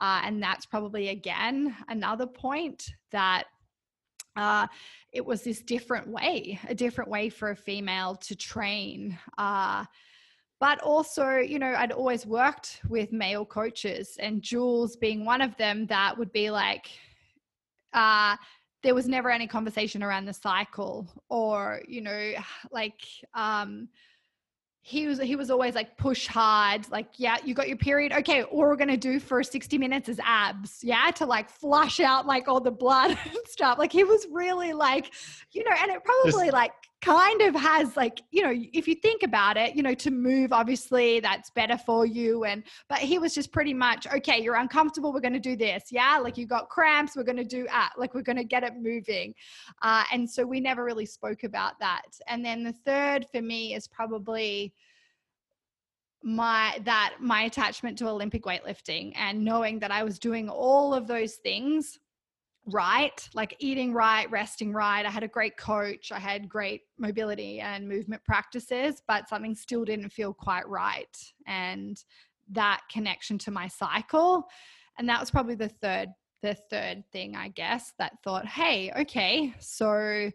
Uh, 0.00 0.20
and 0.24 0.42
that's 0.42 0.66
probably 0.66 1.10
again 1.10 1.76
another 1.88 2.26
point 2.26 2.90
that 3.12 3.44
uh, 4.34 4.66
it 5.12 5.24
was 5.24 5.42
this 5.42 5.62
different 5.62 6.08
way 6.08 6.58
a 6.68 6.74
different 6.74 7.10
way 7.10 7.28
for 7.28 7.50
a 7.50 7.56
female 7.56 8.16
to 8.16 8.34
train 8.34 9.16
uh, 9.38 9.84
but 10.62 10.80
also 10.82 11.38
you 11.38 11.58
know 11.58 11.74
i'd 11.78 11.90
always 11.90 12.24
worked 12.24 12.80
with 12.88 13.10
male 13.10 13.44
coaches 13.44 14.16
and 14.20 14.40
jules 14.40 14.94
being 14.94 15.24
one 15.24 15.42
of 15.42 15.56
them 15.56 15.86
that 15.86 16.16
would 16.16 16.32
be 16.32 16.50
like 16.50 16.88
uh 17.94 18.36
there 18.84 18.94
was 18.94 19.08
never 19.08 19.28
any 19.28 19.48
conversation 19.48 20.04
around 20.04 20.24
the 20.24 20.32
cycle 20.32 21.08
or 21.28 21.82
you 21.88 22.00
know 22.00 22.32
like 22.70 23.00
um 23.34 23.88
he 24.84 25.06
was 25.06 25.20
he 25.20 25.36
was 25.36 25.50
always 25.50 25.74
like 25.74 25.96
push 25.96 26.26
hard 26.26 26.88
like 26.90 27.06
yeah 27.16 27.36
you 27.44 27.54
got 27.54 27.68
your 27.68 27.76
period? 27.76 28.12
Okay 28.12 28.42
all 28.42 28.58
we're 28.58 28.74
gonna 28.74 28.96
do 28.96 29.20
for 29.20 29.40
60 29.40 29.78
minutes 29.78 30.08
is 30.08 30.18
abs 30.24 30.80
yeah 30.82 31.08
to 31.12 31.24
like 31.24 31.48
flush 31.48 32.00
out 32.00 32.26
like 32.26 32.48
all 32.48 32.60
the 32.60 32.70
blood 32.70 33.10
and 33.24 33.38
stuff. 33.46 33.78
Like 33.78 33.92
he 33.92 34.02
was 34.02 34.26
really 34.32 34.72
like 34.72 35.12
you 35.52 35.62
know 35.62 35.76
and 35.80 35.92
it 35.92 36.02
probably 36.04 36.50
like 36.50 36.72
kind 37.02 37.42
of 37.42 37.54
has 37.54 37.96
like 37.96 38.22
you 38.30 38.42
know 38.42 38.52
if 38.72 38.86
you 38.86 38.94
think 38.94 39.22
about 39.22 39.56
it 39.56 39.74
you 39.74 39.82
know 39.82 39.94
to 39.94 40.10
move 40.10 40.52
obviously 40.52 41.18
that's 41.20 41.50
better 41.50 41.76
for 41.76 42.06
you 42.06 42.44
and 42.44 42.62
but 42.88 42.98
he 42.98 43.18
was 43.18 43.34
just 43.34 43.52
pretty 43.52 43.74
much 43.74 44.06
okay 44.14 44.40
you're 44.40 44.54
uncomfortable 44.54 45.12
we're 45.12 45.20
going 45.20 45.32
to 45.32 45.40
do 45.40 45.56
this 45.56 45.84
yeah? 45.92 46.18
Like 46.18 46.36
you 46.38 46.46
got 46.46 46.68
cramps 46.68 47.16
we're 47.16 47.22
going 47.22 47.36
to 47.36 47.44
do 47.44 47.66
ah 47.70 47.90
like 47.96 48.14
we're 48.14 48.22
going 48.22 48.36
to 48.36 48.44
get 48.44 48.62
it 48.62 48.74
moving. 48.80 49.34
Uh, 49.82 50.04
and 50.12 50.28
so 50.28 50.44
we 50.44 50.60
never 50.60 50.84
really 50.84 51.06
spoke 51.06 51.44
about 51.44 51.78
that. 51.80 52.02
And 52.26 52.44
then 52.44 52.62
the 52.62 52.72
third 52.72 53.26
for 53.30 53.42
me 53.42 53.74
is 53.74 53.86
probably 53.86 54.72
my 56.24 56.80
that 56.84 57.14
my 57.18 57.42
attachment 57.42 57.98
to 57.98 58.06
olympic 58.06 58.44
weightlifting 58.44 59.12
and 59.16 59.44
knowing 59.44 59.80
that 59.80 59.90
i 59.90 60.04
was 60.04 60.20
doing 60.20 60.48
all 60.48 60.94
of 60.94 61.08
those 61.08 61.34
things 61.34 61.98
right, 62.66 63.28
like 63.34 63.56
eating 63.58 63.92
right, 63.92 64.30
resting 64.30 64.72
right. 64.72 65.04
I 65.04 65.10
had 65.10 65.22
a 65.22 65.28
great 65.28 65.56
coach, 65.56 66.12
I 66.12 66.18
had 66.18 66.48
great 66.48 66.82
mobility 66.98 67.60
and 67.60 67.88
movement 67.88 68.22
practices, 68.24 69.02
but 69.08 69.28
something 69.28 69.54
still 69.54 69.84
didn't 69.84 70.10
feel 70.10 70.32
quite 70.32 70.68
right. 70.68 71.16
And 71.46 72.02
that 72.50 72.82
connection 72.90 73.38
to 73.38 73.50
my 73.50 73.68
cycle. 73.68 74.46
And 74.98 75.08
that 75.08 75.20
was 75.20 75.30
probably 75.30 75.54
the 75.54 75.68
third 75.68 76.08
the 76.42 76.56
third 76.70 77.04
thing 77.12 77.36
I 77.36 77.48
guess 77.48 77.92
that 78.00 78.14
thought, 78.24 78.46
"Hey, 78.46 78.92
okay, 78.96 79.54
so 79.60 80.28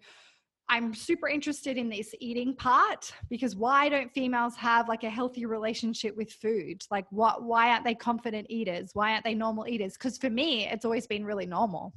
I'm 0.70 0.94
super 0.94 1.30
interested 1.30 1.78
in 1.78 1.90
this 1.90 2.14
eating 2.20 2.56
part 2.56 3.14
because 3.30 3.56
why 3.56 3.88
don't 3.88 4.14
females 4.14 4.56
have 4.58 4.90
like 4.90 5.04
a 5.04 5.10
healthy 5.10 5.46
relationship 5.46 6.16
with 6.18 6.32
food? 6.32 6.82
Like 6.92 7.06
what 7.10 7.44
why 7.44 7.70
aren't 7.70 7.86
they 7.86 7.96
confident 7.96 8.48
eaters? 8.50 8.92
Why 8.94 9.12
aren't 9.14 9.24
they 9.24 9.34
normal 9.34 9.68
eaters? 9.68 9.96
Cuz 9.96 10.18
for 10.18 10.30
me 10.30 10.68
it's 10.68 10.84
always 10.86 11.08
been 11.08 11.26
really 11.26 11.46
normal 11.46 11.94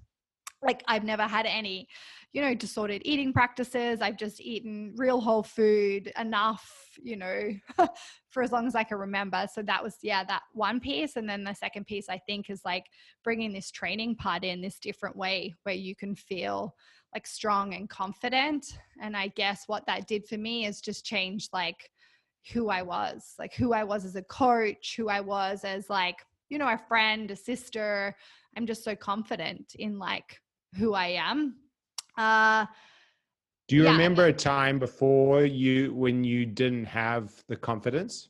like 0.62 0.82
I've 0.86 1.04
never 1.04 1.22
had 1.22 1.46
any, 1.46 1.88
you 2.32 2.42
know, 2.42 2.54
disordered 2.54 3.02
eating 3.04 3.32
practices. 3.32 4.00
I've 4.00 4.18
just 4.18 4.40
eaten 4.40 4.94
real 4.96 5.20
whole 5.20 5.42
food 5.42 6.12
enough, 6.18 6.70
you 7.02 7.16
know, 7.16 7.50
for 8.28 8.42
as 8.42 8.52
long 8.52 8.66
as 8.66 8.74
I 8.74 8.84
can 8.84 8.98
remember. 8.98 9.46
So 9.52 9.62
that 9.62 9.82
was, 9.82 9.96
yeah, 10.02 10.22
that 10.24 10.42
one 10.52 10.80
piece. 10.80 11.16
And 11.16 11.28
then 11.28 11.44
the 11.44 11.54
second 11.54 11.86
piece, 11.86 12.08
I 12.08 12.18
think, 12.26 12.50
is 12.50 12.60
like 12.64 12.84
bringing 13.24 13.52
this 13.52 13.70
training 13.70 14.16
part 14.16 14.44
in 14.44 14.60
this 14.60 14.78
different 14.78 15.16
way 15.16 15.54
where 15.62 15.74
you 15.74 15.96
can 15.96 16.14
feel 16.14 16.74
like 17.14 17.26
strong 17.26 17.74
and 17.74 17.88
confident. 17.88 18.78
And 19.02 19.16
I 19.16 19.28
guess 19.28 19.64
what 19.66 19.86
that 19.86 20.06
did 20.06 20.26
for 20.26 20.36
me 20.36 20.66
is 20.66 20.80
just 20.80 21.04
change 21.04 21.48
like 21.52 21.90
who 22.52 22.68
I 22.68 22.82
was, 22.82 23.34
like 23.38 23.54
who 23.54 23.72
I 23.72 23.84
was 23.84 24.04
as 24.04 24.16
a 24.16 24.22
coach, 24.22 24.94
who 24.96 25.08
I 25.08 25.20
was 25.20 25.64
as 25.64 25.90
like, 25.90 26.16
you 26.48 26.58
know, 26.58 26.68
a 26.68 26.80
friend, 26.88 27.30
a 27.30 27.36
sister. 27.36 28.14
I'm 28.56 28.66
just 28.66 28.84
so 28.84 28.94
confident 28.94 29.74
in 29.78 29.98
like 29.98 30.38
who 30.76 30.94
I 30.94 31.08
am. 31.08 31.56
Uh, 32.16 32.66
Do 33.68 33.76
you 33.76 33.84
yeah. 33.84 33.92
remember 33.92 34.26
a 34.26 34.32
time 34.32 34.78
before 34.78 35.44
you 35.44 35.94
when 35.94 36.24
you 36.24 36.46
didn't 36.46 36.86
have 36.86 37.32
the 37.48 37.56
confidence? 37.56 38.28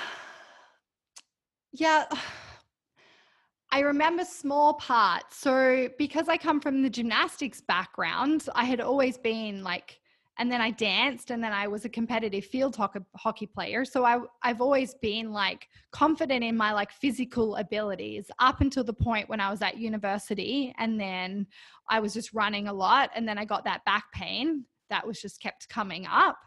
Yeah. 1.72 2.06
I 3.72 3.82
remember 3.82 4.26
small 4.26 4.74
parts. 4.74 5.38
So, 5.38 5.90
because 6.00 6.28
I 6.28 6.38
come 6.38 6.60
from 6.60 6.82
the 6.82 6.90
gymnastics 6.90 7.62
background, 7.62 8.48
I 8.56 8.64
had 8.64 8.82
always 8.82 9.16
been 9.16 9.64
like 9.64 9.99
and 10.40 10.50
then 10.50 10.62
I 10.62 10.72
danced 10.72 11.32
and 11.32 11.44
then 11.44 11.52
I 11.52 11.68
was 11.68 11.84
a 11.84 11.90
competitive 11.90 12.46
field 12.46 12.78
hockey, 12.78 13.46
player. 13.46 13.84
So 13.84 14.06
I, 14.06 14.20
I've 14.42 14.62
always 14.62 14.96
been 14.96 15.34
like 15.34 15.68
confident 15.92 16.46
in 16.46 16.56
my 16.56 16.72
like 16.72 16.94
physical 16.94 17.58
abilities 17.58 18.32
up 18.40 18.62
until 18.62 18.86
the 18.86 18.94
point 18.94 19.28
when 19.28 19.42
I 19.42 19.52
was 19.52 19.62
at 19.62 19.78
university. 19.78 20.74
And 20.78 20.98
then 20.98 21.46
I 21.90 22.00
was 22.00 22.14
just 22.14 22.34
running 22.34 22.70
a 22.70 22.74
lot. 22.74 23.10
And 23.16 23.28
then 23.28 23.38
I 23.38 23.44
got 23.44 23.66
that 23.66 23.84
back 23.84 24.06
pain 24.14 24.64
that 24.90 25.06
was 25.06 25.22
just 25.22 25.42
kept 25.42 25.68
coming 25.68 26.08
up. 26.10 26.40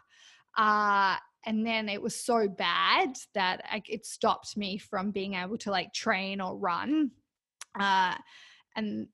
Uh, 0.57 1.17
and 1.45 1.63
then 1.63 1.87
it 1.87 2.01
was 2.01 2.15
so 2.15 2.47
bad 2.47 3.15
that 3.35 3.61
I, 3.69 3.83
it 3.87 4.07
stopped 4.07 4.57
me 4.57 4.79
from 4.79 5.11
being 5.11 5.35
able 5.35 5.59
to 5.59 5.69
like 5.69 5.93
train 5.93 6.41
or 6.41 6.57
run. 6.57 7.11
Uh, 7.79 8.15
and 8.75 9.07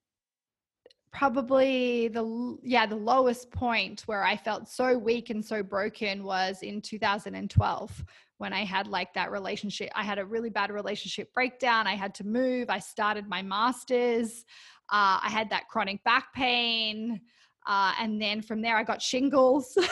probably 1.11 2.07
the 2.07 2.57
yeah 2.61 2.85
the 2.85 2.95
lowest 2.95 3.51
point 3.51 4.03
where 4.05 4.23
i 4.23 4.35
felt 4.35 4.67
so 4.67 4.97
weak 4.97 5.29
and 5.29 5.43
so 5.43 5.63
broken 5.63 6.23
was 6.23 6.61
in 6.61 6.81
2012 6.81 8.05
when 8.37 8.53
i 8.53 8.63
had 8.63 8.87
like 8.87 9.13
that 9.13 9.31
relationship 9.31 9.89
i 9.95 10.03
had 10.03 10.19
a 10.19 10.25
really 10.25 10.49
bad 10.49 10.71
relationship 10.71 11.33
breakdown 11.33 11.87
i 11.87 11.95
had 11.95 12.13
to 12.13 12.23
move 12.23 12.69
i 12.69 12.79
started 12.79 13.27
my 13.27 13.41
masters 13.41 14.45
uh, 14.91 15.19
i 15.23 15.29
had 15.29 15.49
that 15.49 15.67
chronic 15.67 16.03
back 16.03 16.33
pain 16.33 17.19
uh, 17.67 17.93
and 17.99 18.21
then 18.21 18.41
from 18.41 18.61
there 18.61 18.77
i 18.77 18.83
got 18.83 19.01
shingles. 19.01 19.77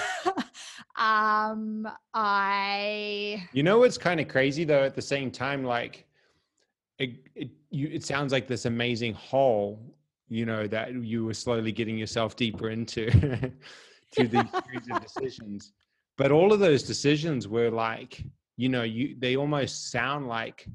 Um 0.97 1.88
i 2.15 3.47
you 3.53 3.62
know 3.62 3.77
what's 3.77 4.00
kind 4.00 4.19
of 4.19 4.27
crazy 4.27 4.63
though 4.63 4.83
at 4.83 4.95
the 4.95 5.01
same 5.01 5.29
time 5.29 5.63
like 5.63 6.07
it, 6.97 7.12
it 7.36 7.50
you 7.69 7.88
it 7.91 8.03
sounds 8.03 8.31
like 8.31 8.47
this 8.47 8.65
amazing 8.65 9.13
hole 9.13 9.79
you 10.29 10.46
know 10.46 10.67
that 10.67 10.93
you 10.93 11.25
were 11.25 11.34
slowly 11.34 11.72
getting 11.72 11.98
yourself 11.98 12.36
deeper 12.36 12.69
into 12.69 13.10
to 14.12 14.27
these 14.27 14.31
series 14.31 14.88
of 14.91 15.01
decisions. 15.01 15.74
But 16.17 16.31
all 16.31 16.51
of 16.51 16.60
those 16.60 16.84
decisions 16.84 17.48
were 17.48 17.69
like 17.69 18.24
you 18.57 18.69
know 18.69 18.84
you 18.84 19.15
they 19.19 19.36
almost 19.36 19.91
sound 19.91 20.27
like 20.27 20.67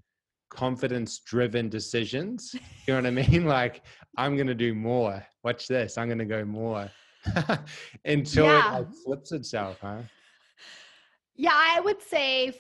confidence 0.51 1.21
driven 1.21 1.69
decisions. 1.69 2.55
You 2.87 2.95
know 2.95 2.97
what 2.97 3.07
i 3.07 3.11
mean? 3.11 3.45
Like 3.47 3.83
i'm 4.17 4.37
gonna 4.37 4.55
do 4.55 4.75
more. 4.75 5.25
Watch 5.43 5.69
this. 5.69 5.99
I'm 5.99 6.09
gonna 6.09 6.25
go 6.25 6.45
more. 6.45 6.91
Until 8.05 8.47
yeah. 8.47 8.69
it 8.69 8.73
like 8.73 8.95
flips 9.05 9.33
itself 9.33 9.79
huh? 9.81 9.99
Yeah 11.37 11.55
i 11.55 11.81
would 11.81 12.03
say 12.03 12.53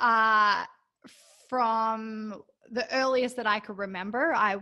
uh 0.00 0.64
from 1.48 2.42
the 2.70 2.92
earliest 2.94 3.36
that 3.36 3.46
i 3.46 3.58
could 3.58 3.76
remember 3.76 4.32
i 4.34 4.56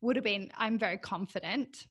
would 0.00 0.16
have 0.16 0.24
been 0.24 0.50
i'm 0.56 0.78
very 0.78 0.98
confident. 0.98 1.86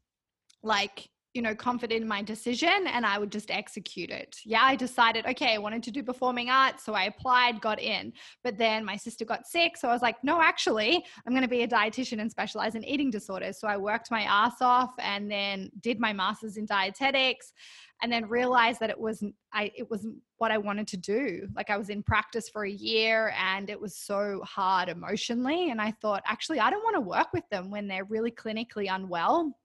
Like 0.64 1.10
you 1.38 1.44
know, 1.44 1.56
confident 1.56 2.02
in 2.02 2.08
my 2.08 2.24
decision 2.24 2.88
and 2.88 3.06
I 3.06 3.20
would 3.20 3.32
just 3.32 3.52
execute 3.52 4.10
it. 4.10 4.38
Yeah, 4.44 4.64
I 4.64 4.76
decided, 4.76 5.26
okay, 5.28 5.54
I 5.54 5.60
wanted 5.60 5.84
to 5.84 5.92
do 5.92 6.04
performing 6.04 6.50
arts. 6.50 6.84
So 6.84 6.94
I 6.94 7.04
applied, 7.04 7.62
got 7.62 7.80
in. 7.80 8.12
But 8.44 8.58
then 8.58 8.84
my 8.84 8.98
sister 8.98 9.24
got 9.24 9.46
sick. 9.46 9.78
So 9.78 9.88
I 9.88 9.94
was 9.94 10.02
like, 10.02 10.16
no, 10.24 10.42
actually, 10.42 11.06
I'm 11.26 11.34
going 11.34 11.44
to 11.44 11.48
be 11.48 11.62
a 11.62 11.68
dietitian 11.68 12.20
and 12.20 12.30
specialize 12.30 12.74
in 12.74 12.84
eating 12.84 13.12
disorders. 13.12 13.60
So 13.60 13.68
I 13.68 13.78
worked 13.78 14.10
my 14.10 14.24
ass 14.24 14.56
off 14.62 14.92
and 14.98 15.32
then 15.32 15.70
did 15.80 16.00
my 16.00 16.12
master's 16.12 16.58
in 16.58 16.66
dietetics 16.66 17.54
and 18.02 18.12
then 18.12 18.28
realized 18.28 18.80
that 18.80 18.90
it 18.90 19.00
wasn't 19.00 19.34
I 19.54 19.72
it 19.76 19.90
wasn't 19.90 20.18
what 20.38 20.52
I 20.52 20.58
wanted 20.58 20.88
to 20.90 20.98
do. 20.98 21.48
Like 21.56 21.70
I 21.70 21.78
was 21.78 21.90
in 21.90 22.04
practice 22.04 22.50
for 22.50 22.66
a 22.66 22.72
year 22.72 23.34
and 23.38 23.70
it 23.70 23.80
was 23.80 23.96
so 23.96 24.42
hard 24.44 24.90
emotionally 24.90 25.72
and 25.72 25.82
I 25.82 25.92
thought 25.92 26.24
actually 26.26 26.60
I 26.60 26.70
don't 26.70 26.84
want 26.84 26.96
to 26.96 27.02
work 27.02 27.34
with 27.34 27.48
them 27.50 27.72
when 27.72 27.88
they're 27.88 28.06
really 28.06 28.32
clinically 28.32 28.88
unwell. 28.94 29.56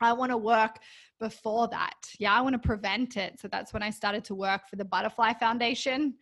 I 0.00 0.12
want 0.12 0.30
to 0.30 0.36
work 0.36 0.78
before 1.18 1.68
that. 1.68 1.94
Yeah, 2.18 2.34
I 2.34 2.40
want 2.40 2.54
to 2.54 2.58
prevent 2.58 3.16
it. 3.16 3.40
So 3.40 3.48
that's 3.48 3.72
when 3.72 3.82
I 3.82 3.90
started 3.90 4.24
to 4.24 4.34
work 4.34 4.68
for 4.68 4.76
the 4.76 4.84
Butterfly 4.84 5.34
Foundation. 5.38 6.14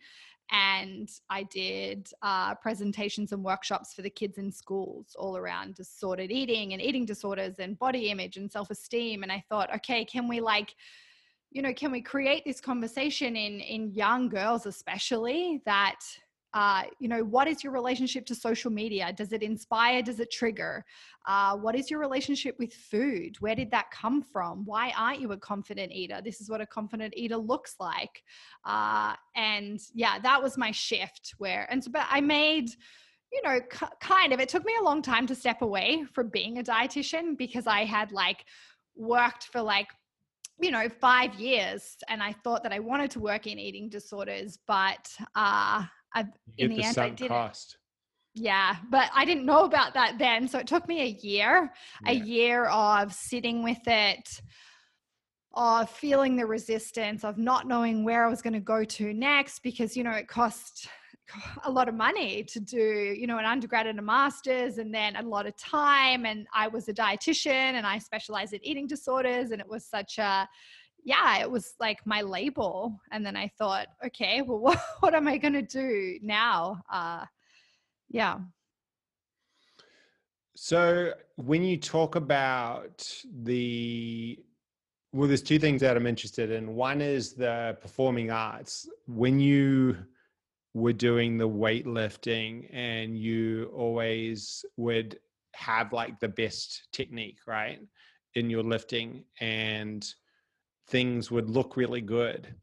And 0.51 1.09
I 1.29 1.43
did 1.43 2.07
uh, 2.21 2.53
presentations 2.55 3.31
and 3.31 3.43
workshops 3.43 3.93
for 3.93 4.03
the 4.03 4.09
kids 4.09 4.37
in 4.37 4.51
schools 4.51 5.15
all 5.17 5.37
around 5.37 5.75
disordered 5.75 6.31
eating 6.31 6.73
and 6.73 6.81
eating 6.81 7.05
disorders 7.05 7.55
and 7.57 7.79
body 7.79 8.09
image 8.09 8.37
and 8.37 8.51
self 8.51 8.69
esteem. 8.69 9.23
And 9.23 9.31
I 9.31 9.43
thought, 9.49 9.73
okay, 9.75 10.05
can 10.05 10.27
we 10.27 10.39
like, 10.39 10.75
you 11.51 11.63
know, 11.63 11.73
can 11.73 11.91
we 11.91 12.01
create 12.01 12.43
this 12.45 12.61
conversation 12.61 13.35
in 13.35 13.59
in 13.59 13.91
young 13.91 14.29
girls, 14.29 14.67
especially 14.67 15.61
that 15.65 15.99
uh, 16.55 16.83
you 16.99 17.09
know, 17.09 17.21
what 17.21 17.49
is 17.49 17.65
your 17.65 17.73
relationship 17.73 18.25
to 18.25 18.33
social 18.33 18.71
media? 18.71 19.11
Does 19.11 19.33
it 19.33 19.43
inspire? 19.43 20.01
Does 20.01 20.21
it 20.21 20.31
trigger? 20.31 20.85
Uh, 21.27 21.57
what 21.57 21.75
is 21.75 21.91
your 21.91 21.99
relationship 21.99 22.55
with 22.57 22.73
food? 22.73 23.35
Where 23.41 23.55
did 23.55 23.69
that 23.71 23.91
come 23.91 24.21
from? 24.21 24.63
Why 24.63 24.93
aren't 24.97 25.19
you 25.19 25.33
a 25.33 25.37
confident 25.37 25.91
eater? 25.91 26.21
This 26.23 26.39
is 26.39 26.49
what 26.49 26.61
a 26.61 26.65
confident 26.65 27.13
eater 27.17 27.35
looks 27.35 27.75
like. 27.77 28.23
Uh, 28.63 29.15
and 29.35 29.81
yeah, 29.93 30.17
that 30.19 30.41
was 30.41 30.57
my 30.57 30.71
shift 30.71 31.33
where, 31.39 31.67
and 31.69 31.83
so, 31.83 31.91
but 31.91 32.07
I 32.09 32.21
made, 32.21 32.69
you 33.33 33.41
know, 33.43 33.59
c- 33.69 33.85
kind 33.99 34.31
of, 34.31 34.39
it 34.39 34.47
took 34.47 34.63
me 34.63 34.73
a 34.79 34.83
long 34.83 35.01
time 35.01 35.27
to 35.27 35.35
step 35.35 35.61
away 35.61 36.05
from 36.13 36.29
being 36.29 36.59
a 36.59 36.63
dietitian 36.63 37.37
because 37.37 37.67
I 37.67 37.83
had 37.83 38.13
like 38.13 38.45
worked 38.95 39.43
for 39.51 39.61
like 39.61 39.87
you 40.61 40.71
know 40.71 40.87
five 41.01 41.33
years 41.35 41.97
and 42.07 42.23
i 42.23 42.31
thought 42.31 42.63
that 42.63 42.71
i 42.71 42.79
wanted 42.79 43.11
to 43.11 43.19
work 43.19 43.45
in 43.45 43.59
eating 43.59 43.89
disorders 43.89 44.57
but 44.65 45.13
uh 45.35 45.83
I, 46.15 46.25
in 46.57 46.69
the, 46.69 46.77
the 46.77 46.83
end, 46.83 46.97
I 46.97 47.09
did 47.09 47.27
cost. 47.27 47.77
Yeah, 48.33 48.75
but 48.89 49.09
I 49.15 49.23
didn't 49.23 49.45
know 49.45 49.63
about 49.63 49.93
that 49.93 50.17
then. 50.17 50.47
So 50.47 50.59
it 50.59 50.67
took 50.67 50.87
me 50.87 51.01
a 51.01 51.17
year, 51.25 51.71
yeah. 52.03 52.11
a 52.11 52.13
year 52.13 52.65
of 52.65 53.13
sitting 53.13 53.63
with 53.63 53.87
it, 53.87 54.41
of 55.53 55.89
feeling 55.89 56.35
the 56.35 56.45
resistance, 56.45 57.23
of 57.23 57.37
not 57.37 57.65
knowing 57.65 58.03
where 58.03 58.25
I 58.25 58.29
was 58.29 58.41
going 58.41 58.53
to 58.53 58.59
go 58.59 58.83
to 58.83 59.13
next 59.13 59.59
because, 59.63 59.95
you 59.95 60.03
know, 60.03 60.11
it 60.11 60.27
cost 60.27 60.89
a 61.63 61.71
lot 61.71 61.87
of 61.87 61.95
money 61.95 62.43
to 62.43 62.59
do, 62.59 63.15
you 63.17 63.25
know, 63.25 63.37
an 63.37 63.45
undergrad 63.45 63.87
and 63.87 63.99
a 63.99 64.01
master's 64.01 64.79
and 64.79 64.93
then 64.93 65.15
a 65.15 65.21
lot 65.21 65.45
of 65.45 65.55
time. 65.55 66.25
And 66.25 66.45
I 66.53 66.67
was 66.67 66.89
a 66.89 66.93
dietitian 66.93 67.51
and 67.51 67.87
I 67.87 67.99
specialize 67.99 68.51
in 68.51 68.59
eating 68.65 68.85
disorders. 68.85 69.51
And 69.51 69.61
it 69.61 69.67
was 69.67 69.85
such 69.85 70.17
a, 70.17 70.47
yeah, 71.05 71.37
it 71.37 71.49
was 71.49 71.75
like 71.79 71.99
my 72.05 72.21
label. 72.21 72.99
And 73.11 73.23
then 73.23 73.37
I 73.37 73.47
thought, 73.59 73.87
okay, 74.05 74.41
well, 74.41 74.59
what, 74.59 74.81
what 74.99 75.13
am 75.13 75.27
I 75.27 75.37
going 75.37 75.53
to 75.53 75.61
do 75.61 76.19
now? 76.21 76.83
Uh, 76.91 77.25
yeah. 78.09 78.39
So 80.55 81.13
when 81.35 81.63
you 81.63 81.77
talk 81.77 82.15
about 82.15 83.07
the, 83.43 84.39
well, 85.13 85.27
there's 85.27 85.43
two 85.43 85.59
things 85.59 85.81
that 85.81 85.95
I'm 85.95 86.07
interested 86.07 86.49
in. 86.49 86.75
One 86.75 87.01
is 87.01 87.33
the 87.33 87.77
performing 87.81 88.31
arts. 88.31 88.89
When 89.05 89.39
you 89.39 89.97
were 90.73 90.93
doing 90.93 91.37
the 91.37 91.47
weightlifting 91.47 92.67
and 92.73 93.17
you 93.17 93.71
always 93.75 94.65
would 94.75 95.19
have 95.53 95.93
like 95.93 96.19
the 96.19 96.27
best 96.27 96.87
technique, 96.91 97.39
right? 97.47 97.79
In 98.33 98.49
your 98.49 98.63
lifting 98.63 99.23
and 99.39 100.05
things 100.87 101.31
would 101.31 101.49
look 101.49 101.77
really 101.77 102.01
good. 102.01 102.53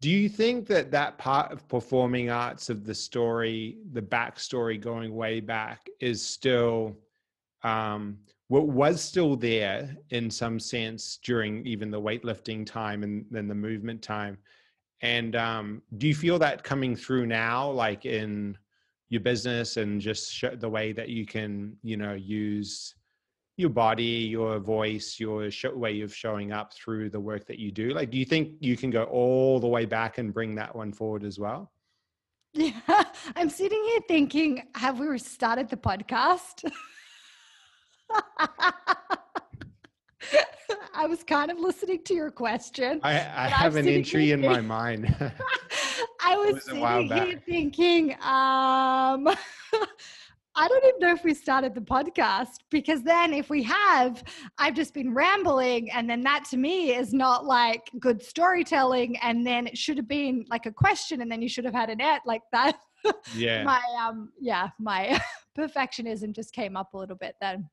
Do 0.00 0.10
you 0.10 0.28
think 0.28 0.68
that 0.68 0.90
that 0.92 1.18
part 1.18 1.50
of 1.50 1.66
performing 1.68 2.30
arts 2.30 2.70
of 2.70 2.84
the 2.84 2.94
story, 2.94 3.78
the 3.92 4.02
backstory 4.02 4.80
going 4.80 5.14
way 5.14 5.40
back, 5.40 5.88
is 6.00 6.24
still 6.24 6.96
um, 7.64 8.18
what 8.46 8.68
was 8.68 9.02
still 9.02 9.36
there 9.36 9.96
in 10.10 10.30
some 10.30 10.60
sense 10.60 11.18
during 11.22 11.66
even 11.66 11.90
the 11.90 12.00
weightlifting 12.00 12.64
time 12.64 13.02
and 13.02 13.24
then 13.30 13.48
the 13.48 13.54
movement 13.54 14.00
time? 14.00 14.38
And 15.02 15.36
um, 15.36 15.82
do 15.98 16.06
you 16.08 16.14
feel 16.14 16.38
that 16.38 16.64
coming 16.64 16.96
through 16.96 17.26
now, 17.26 17.70
like 17.70 18.04
in 18.04 18.56
your 19.08 19.20
business 19.20 19.76
and 19.76 20.00
just 20.00 20.44
the 20.60 20.68
way 20.68 20.92
that 20.92 21.08
you 21.08 21.26
can, 21.26 21.76
you 21.82 21.96
know, 21.96 22.14
use 22.14 22.94
your 23.58 23.68
body, 23.70 24.04
your 24.04 24.60
voice, 24.60 25.18
your 25.18 25.50
show, 25.50 25.74
way 25.74 26.00
of 26.00 26.14
showing 26.14 26.52
up 26.52 26.72
through 26.72 27.10
the 27.10 27.18
work 27.18 27.44
that 27.46 27.58
you 27.58 27.72
do? 27.72 27.90
Like, 27.90 28.10
do 28.10 28.16
you 28.16 28.24
think 28.24 28.52
you 28.60 28.76
can 28.76 28.88
go 28.88 29.02
all 29.04 29.58
the 29.58 29.66
way 29.66 29.84
back 29.84 30.18
and 30.18 30.32
bring 30.32 30.54
that 30.54 30.74
one 30.74 30.92
forward 30.92 31.24
as 31.24 31.40
well? 31.40 31.72
Yeah, 32.54 32.72
I'm 33.36 33.50
sitting 33.50 33.82
here 33.84 34.00
thinking, 34.06 34.62
have 34.76 35.00
we 35.00 35.18
started 35.18 35.68
the 35.68 35.76
podcast? 35.76 36.70
I 40.94 41.06
was 41.06 41.24
kind 41.24 41.50
of 41.50 41.58
listening 41.58 42.04
to 42.04 42.14
your 42.14 42.30
question. 42.30 43.00
I, 43.02 43.14
I 43.14 43.48
have 43.48 43.74
an 43.74 43.88
entry 43.88 44.30
in 44.30 44.40
my 44.40 44.60
mind. 44.60 45.14
I 46.22 46.36
was, 46.36 46.54
was 46.54 46.64
sitting 46.64 47.08
here 47.08 47.42
thinking, 47.44 48.16
um, 48.22 49.28
I 50.58 50.66
don't 50.66 50.84
even 50.86 50.98
know 50.98 51.14
if 51.14 51.22
we 51.22 51.34
started 51.34 51.72
the 51.72 51.80
podcast 51.80 52.56
because 52.68 53.04
then 53.04 53.32
if 53.32 53.48
we 53.48 53.62
have, 53.62 54.24
I've 54.58 54.74
just 54.74 54.92
been 54.92 55.14
rambling. 55.14 55.88
And 55.92 56.10
then 56.10 56.20
that 56.22 56.46
to 56.50 56.56
me 56.56 56.92
is 56.94 57.14
not 57.14 57.46
like 57.46 57.88
good 58.00 58.20
storytelling. 58.20 59.16
And 59.18 59.46
then 59.46 59.68
it 59.68 59.78
should 59.78 59.98
have 59.98 60.08
been 60.08 60.44
like 60.50 60.66
a 60.66 60.72
question 60.72 61.22
and 61.22 61.30
then 61.30 61.42
you 61.42 61.48
should 61.48 61.64
have 61.64 61.74
had 61.74 61.90
an 61.90 62.00
ad 62.00 62.22
like 62.26 62.42
that. 62.50 62.76
Yeah. 63.36 63.62
my, 63.64 63.80
um, 64.04 64.32
yeah, 64.40 64.70
my 64.80 65.20
perfectionism 65.56 66.34
just 66.34 66.52
came 66.52 66.76
up 66.76 66.92
a 66.92 66.98
little 66.98 67.16
bit 67.16 67.36
then. 67.40 67.70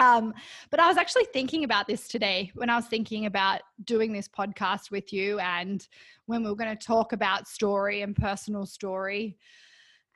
Um, 0.00 0.32
but 0.70 0.80
I 0.80 0.88
was 0.88 0.96
actually 0.96 1.26
thinking 1.34 1.64
about 1.64 1.86
this 1.86 2.08
today 2.08 2.50
when 2.54 2.70
I 2.70 2.76
was 2.76 2.86
thinking 2.86 3.26
about 3.26 3.60
doing 3.84 4.10
this 4.10 4.26
podcast 4.26 4.90
with 4.90 5.12
you 5.12 5.38
and 5.38 5.86
when 6.24 6.42
we 6.42 6.48
were 6.48 6.56
going 6.56 6.74
to 6.74 6.86
talk 6.86 7.12
about 7.12 7.46
story 7.46 8.00
and 8.00 8.16
personal 8.16 8.64
story. 8.64 9.36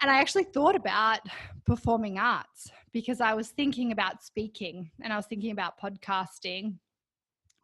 And 0.02 0.10
I 0.10 0.18
actually 0.18 0.44
thought 0.44 0.76
about 0.76 1.20
performing 1.64 2.18
arts 2.18 2.70
because 2.92 3.20
I 3.20 3.34
was 3.34 3.48
thinking 3.48 3.92
about 3.92 4.22
speaking 4.22 4.90
and 5.02 5.12
I 5.12 5.16
was 5.16 5.26
thinking 5.26 5.52
about 5.52 5.80
podcasting. 5.80 6.74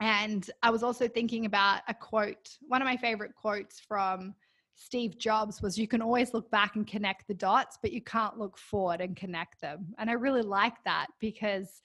And 0.01 0.49
I 0.63 0.71
was 0.71 0.83
also 0.83 1.07
thinking 1.07 1.45
about 1.45 1.83
a 1.89 1.95
quote. 1.95 2.59
One 2.67 2.83
of 2.83 2.87
my 2.87 2.97
favorite 2.97 3.35
quotes 3.35 3.81
from 3.81 4.35
Steve 4.75 5.19
Jobs 5.19 5.63
was 5.63 5.79
You 5.79 5.87
can 5.87 6.03
always 6.03 6.35
look 6.35 6.51
back 6.51 6.77
and 6.77 6.87
connect 6.87 7.29
the 7.29 7.35
dots, 7.35 7.79
but 7.81 7.93
you 7.93 8.01
can't 8.01 8.39
look 8.39 8.59
forward 8.59 9.01
and 9.01 9.15
connect 9.15 9.61
them. 9.61 9.95
And 9.99 10.11
I 10.11 10.15
really 10.15 10.43
like 10.43 10.83
that 10.85 11.09
because, 11.21 11.83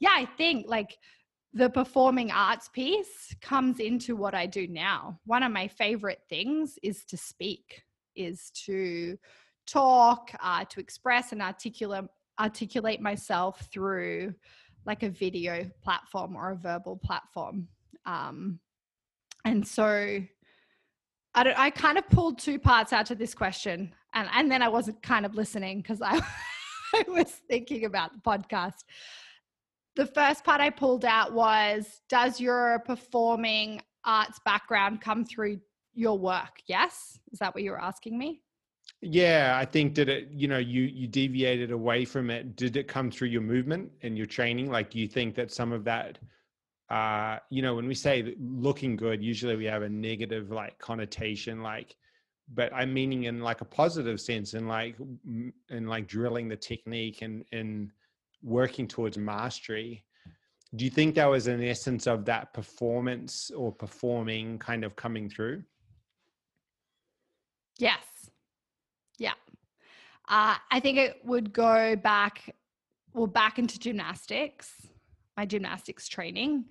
yeah, 0.00 0.14
I 0.14 0.24
think 0.24 0.66
like 0.68 0.96
the 1.52 1.68
performing 1.68 2.30
arts 2.30 2.68
piece 2.68 3.34
comes 3.40 3.80
into 3.80 4.16
what 4.16 4.34
I 4.34 4.46
do 4.46 4.66
now. 4.68 5.18
One 5.24 5.42
of 5.42 5.52
my 5.52 5.68
favorite 5.68 6.22
things 6.28 6.78
is 6.82 7.04
to 7.06 7.16
speak, 7.16 7.82
is 8.14 8.50
to 8.66 9.18
talk, 9.68 10.30
uh, 10.42 10.64
to 10.64 10.80
express 10.80 11.32
and 11.32 11.42
articulate 11.42 12.06
articulate 12.40 13.00
myself 13.00 13.68
through 13.72 14.32
like 14.86 15.02
a 15.02 15.08
video 15.08 15.68
platform 15.82 16.36
or 16.36 16.52
a 16.52 16.56
verbal 16.56 16.96
platform. 16.96 17.66
Um, 18.06 18.60
and 19.44 19.66
so 19.66 20.22
I 21.34 21.54
I 21.56 21.70
kind 21.70 21.98
of 21.98 22.08
pulled 22.08 22.38
two 22.38 22.58
parts 22.58 22.92
out 22.92 23.10
of 23.10 23.18
this 23.18 23.34
question 23.34 23.92
and, 24.14 24.28
and 24.34 24.50
then 24.50 24.62
I 24.62 24.68
wasn't 24.68 25.02
kind 25.02 25.26
of 25.26 25.34
listening 25.34 25.80
because 25.80 26.00
I, 26.02 26.20
I 26.94 27.04
was 27.08 27.30
thinking 27.48 27.84
about 27.84 28.12
the 28.14 28.20
podcast. 28.20 28.84
The 29.96 30.06
first 30.06 30.44
part 30.44 30.60
I 30.60 30.70
pulled 30.70 31.04
out 31.04 31.32
was 31.32 32.02
Does 32.08 32.40
your 32.40 32.80
performing 32.86 33.82
arts 34.04 34.40
background 34.44 35.00
come 35.00 35.24
through 35.24 35.60
your 35.94 36.18
work? 36.18 36.62
Yes. 36.66 37.18
Is 37.32 37.40
that 37.40 37.54
what 37.54 37.62
you 37.62 37.72
were 37.72 37.82
asking 37.82 38.18
me? 38.18 38.42
Yeah, 39.00 39.56
I 39.60 39.64
think 39.64 39.94
did 39.94 40.08
it, 40.08 40.28
you 40.32 40.48
know, 40.48 40.58
you 40.58 40.82
you 40.82 41.06
deviated 41.06 41.70
away 41.70 42.04
from 42.04 42.30
it. 42.30 42.56
Did 42.56 42.76
it 42.76 42.88
come 42.88 43.10
through 43.10 43.28
your 43.28 43.42
movement 43.42 43.92
and 44.02 44.16
your 44.16 44.26
training? 44.26 44.70
Like 44.70 44.94
you 44.94 45.06
think 45.08 45.34
that 45.36 45.52
some 45.52 45.72
of 45.72 45.84
that 45.84 46.18
uh, 46.90 47.38
you 47.50 47.62
know, 47.62 47.74
when 47.74 47.86
we 47.86 47.94
say 47.94 48.34
looking 48.40 48.96
good, 48.96 49.22
usually 49.22 49.56
we 49.56 49.66
have 49.66 49.82
a 49.82 49.88
negative 49.88 50.50
like 50.50 50.78
connotation, 50.78 51.62
like, 51.62 51.96
but 52.54 52.72
I'm 52.74 52.94
meaning 52.94 53.24
in 53.24 53.40
like 53.40 53.60
a 53.60 53.64
positive 53.66 54.20
sense, 54.20 54.54
and 54.54 54.68
like 54.68 54.96
in 55.68 55.86
like 55.86 56.08
drilling 56.08 56.48
the 56.48 56.56
technique 56.56 57.22
and 57.22 57.44
and 57.52 57.90
working 58.42 58.88
towards 58.88 59.18
mastery. 59.18 60.04
do 60.76 60.84
you 60.84 60.90
think 60.90 61.14
that 61.14 61.26
was 61.26 61.46
an 61.46 61.62
essence 61.62 62.06
of 62.06 62.24
that 62.26 62.52
performance 62.54 63.50
or 63.56 63.72
performing 63.72 64.58
kind 64.58 64.84
of 64.84 64.96
coming 64.96 65.28
through? 65.30 65.62
Yes. 67.78 68.17
Uh, 70.28 70.56
I 70.70 70.80
think 70.80 70.98
it 70.98 71.20
would 71.24 71.52
go 71.52 71.96
back, 71.96 72.54
well, 73.14 73.26
back 73.26 73.58
into 73.58 73.78
gymnastics, 73.78 74.86
my 75.36 75.46
gymnastics 75.46 76.06
training. 76.06 76.66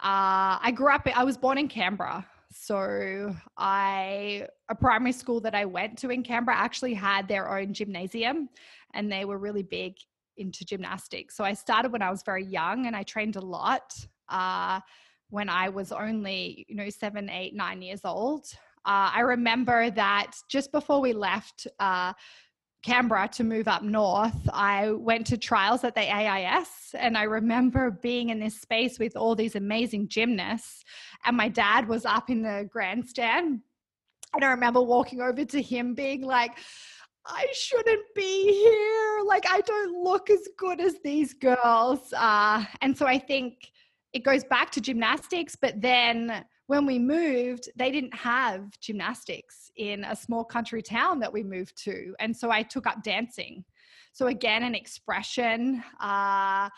Uh, 0.00 0.60
I 0.60 0.72
grew 0.74 0.92
up, 0.92 1.08
I 1.14 1.24
was 1.24 1.38
born 1.38 1.58
in 1.58 1.68
Canberra. 1.68 2.26
So 2.50 3.34
I, 3.56 4.46
a 4.68 4.74
primary 4.74 5.12
school 5.12 5.40
that 5.40 5.54
I 5.54 5.64
went 5.64 5.98
to 5.98 6.10
in 6.10 6.22
Canberra 6.22 6.56
actually 6.56 6.94
had 6.94 7.28
their 7.28 7.56
own 7.56 7.72
gymnasium 7.72 8.48
and 8.94 9.10
they 9.10 9.24
were 9.24 9.38
really 9.38 9.62
big 9.62 9.96
into 10.36 10.64
gymnastics. 10.64 11.36
So 11.36 11.44
I 11.44 11.52
started 11.52 11.92
when 11.92 12.02
I 12.02 12.10
was 12.10 12.22
very 12.22 12.44
young 12.44 12.86
and 12.86 12.94
I 12.94 13.02
trained 13.02 13.36
a 13.36 13.40
lot 13.40 13.94
uh, 14.28 14.80
when 15.30 15.48
I 15.48 15.68
was 15.68 15.92
only, 15.92 16.64
you 16.68 16.76
know, 16.76 16.88
seven, 16.90 17.28
eight, 17.28 17.54
nine 17.54 17.82
years 17.82 18.00
old. 18.04 18.46
Uh, 18.84 19.10
I 19.14 19.20
remember 19.20 19.90
that 19.90 20.32
just 20.48 20.72
before 20.72 21.00
we 21.00 21.12
left 21.12 21.66
uh, 21.80 22.12
Canberra 22.82 23.28
to 23.28 23.44
move 23.44 23.68
up 23.68 23.82
north, 23.82 24.48
I 24.52 24.92
went 24.92 25.26
to 25.28 25.36
trials 25.36 25.84
at 25.84 25.94
the 25.94 26.00
AIS. 26.00 26.94
And 26.94 27.18
I 27.18 27.24
remember 27.24 27.90
being 27.90 28.30
in 28.30 28.40
this 28.40 28.60
space 28.60 28.98
with 28.98 29.16
all 29.16 29.34
these 29.34 29.56
amazing 29.56 30.08
gymnasts. 30.08 30.84
And 31.24 31.36
my 31.36 31.48
dad 31.48 31.88
was 31.88 32.06
up 32.06 32.30
in 32.30 32.42
the 32.42 32.68
grandstand. 32.70 33.60
And 34.34 34.44
I 34.44 34.48
remember 34.48 34.80
walking 34.80 35.20
over 35.20 35.44
to 35.44 35.62
him 35.62 35.94
being 35.94 36.22
like, 36.22 36.58
I 37.26 37.46
shouldn't 37.52 38.04
be 38.14 38.52
here. 38.52 39.20
Like, 39.26 39.44
I 39.50 39.60
don't 39.62 40.02
look 40.02 40.30
as 40.30 40.48
good 40.56 40.80
as 40.80 40.96
these 41.02 41.34
girls. 41.34 42.12
Uh, 42.16 42.64
and 42.80 42.96
so 42.96 43.06
I 43.06 43.18
think 43.18 43.70
it 44.12 44.24
goes 44.24 44.44
back 44.44 44.70
to 44.72 44.80
gymnastics. 44.80 45.56
But 45.56 45.80
then 45.80 46.44
when 46.68 46.84
we 46.84 46.98
moved, 46.98 47.70
they 47.76 47.90
didn't 47.90 48.14
have 48.14 48.78
gymnastics 48.78 49.72
in 49.76 50.04
a 50.04 50.14
small 50.14 50.44
country 50.44 50.82
town 50.82 51.18
that 51.18 51.32
we 51.32 51.42
moved 51.42 51.82
to. 51.84 52.14
And 52.20 52.36
so 52.36 52.50
I 52.50 52.62
took 52.62 52.86
up 52.86 53.02
dancing. 53.02 53.64
So, 54.12 54.26
again, 54.26 54.62
an 54.62 54.74
expression. 54.74 55.82
Uh, 55.98 56.68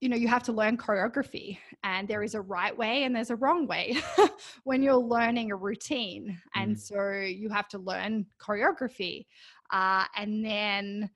you 0.00 0.08
know, 0.08 0.16
you 0.16 0.28
have 0.28 0.44
to 0.44 0.52
learn 0.52 0.76
choreography, 0.76 1.58
and 1.82 2.06
there 2.06 2.22
is 2.22 2.34
a 2.34 2.40
right 2.40 2.76
way 2.76 3.04
and 3.04 3.14
there's 3.14 3.30
a 3.30 3.36
wrong 3.36 3.66
way 3.66 3.96
when 4.64 4.82
you're 4.82 4.94
learning 4.94 5.50
a 5.50 5.56
routine. 5.56 6.40
And 6.54 6.76
mm. 6.76 6.80
so 6.80 7.12
you 7.12 7.48
have 7.50 7.68
to 7.68 7.78
learn 7.78 8.26
choreography. 8.40 9.26
Uh, 9.72 10.04
and 10.16 10.44
then 10.44 11.10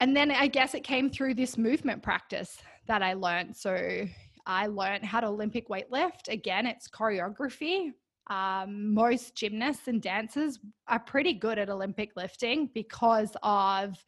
and 0.00 0.16
then 0.16 0.30
I 0.30 0.48
guess 0.48 0.74
it 0.74 0.82
came 0.82 1.08
through 1.08 1.34
this 1.34 1.56
movement 1.56 2.02
practice 2.02 2.58
that 2.86 3.02
I 3.02 3.12
learned. 3.12 3.56
So 3.56 4.06
I 4.46 4.66
learned 4.66 5.04
how 5.04 5.20
to 5.20 5.28
Olympic 5.28 5.68
weightlift. 5.68 6.28
Again, 6.28 6.66
it's 6.66 6.88
choreography. 6.88 7.92
Um, 8.28 8.94
most 8.94 9.34
gymnasts 9.34 9.88
and 9.88 10.00
dancers 10.00 10.58
are 10.86 11.00
pretty 11.00 11.34
good 11.34 11.58
at 11.58 11.68
Olympic 11.68 12.12
lifting 12.16 12.70
because 12.72 13.36
of 13.42 14.02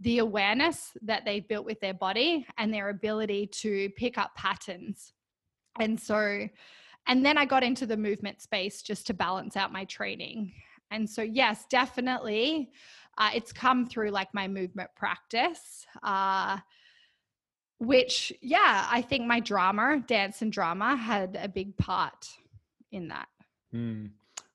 the 0.00 0.18
awareness 0.18 0.92
that 1.02 1.24
they've 1.24 1.46
built 1.46 1.66
with 1.66 1.78
their 1.80 1.94
body 1.94 2.46
and 2.56 2.72
their 2.72 2.88
ability 2.88 3.46
to 3.46 3.90
pick 3.90 4.16
up 4.16 4.34
patterns. 4.34 5.12
And 5.78 6.00
so, 6.00 6.48
and 7.06 7.24
then 7.24 7.36
I 7.38 7.44
got 7.44 7.62
into 7.62 7.86
the 7.86 7.96
movement 7.96 8.40
space 8.40 8.82
just 8.82 9.06
to 9.08 9.14
balance 9.14 9.56
out 9.56 9.72
my 9.72 9.84
training. 9.84 10.52
And 10.90 11.08
so, 11.08 11.22
yes, 11.22 11.66
definitely, 11.68 12.70
uh, 13.18 13.30
it's 13.34 13.52
come 13.52 13.86
through 13.86 14.10
like 14.10 14.32
my 14.32 14.48
movement 14.48 14.90
practice, 14.96 15.84
uh, 16.02 16.58
which, 17.78 18.32
yeah, 18.40 18.86
I 18.90 19.02
think 19.02 19.26
my 19.26 19.40
drama, 19.40 20.02
dance 20.06 20.42
and 20.42 20.52
drama, 20.52 20.96
had 20.96 21.38
a 21.40 21.48
big 21.48 21.76
part 21.76 22.28
in 22.90 23.08
that. 23.08 23.28
Mm. 23.74 24.10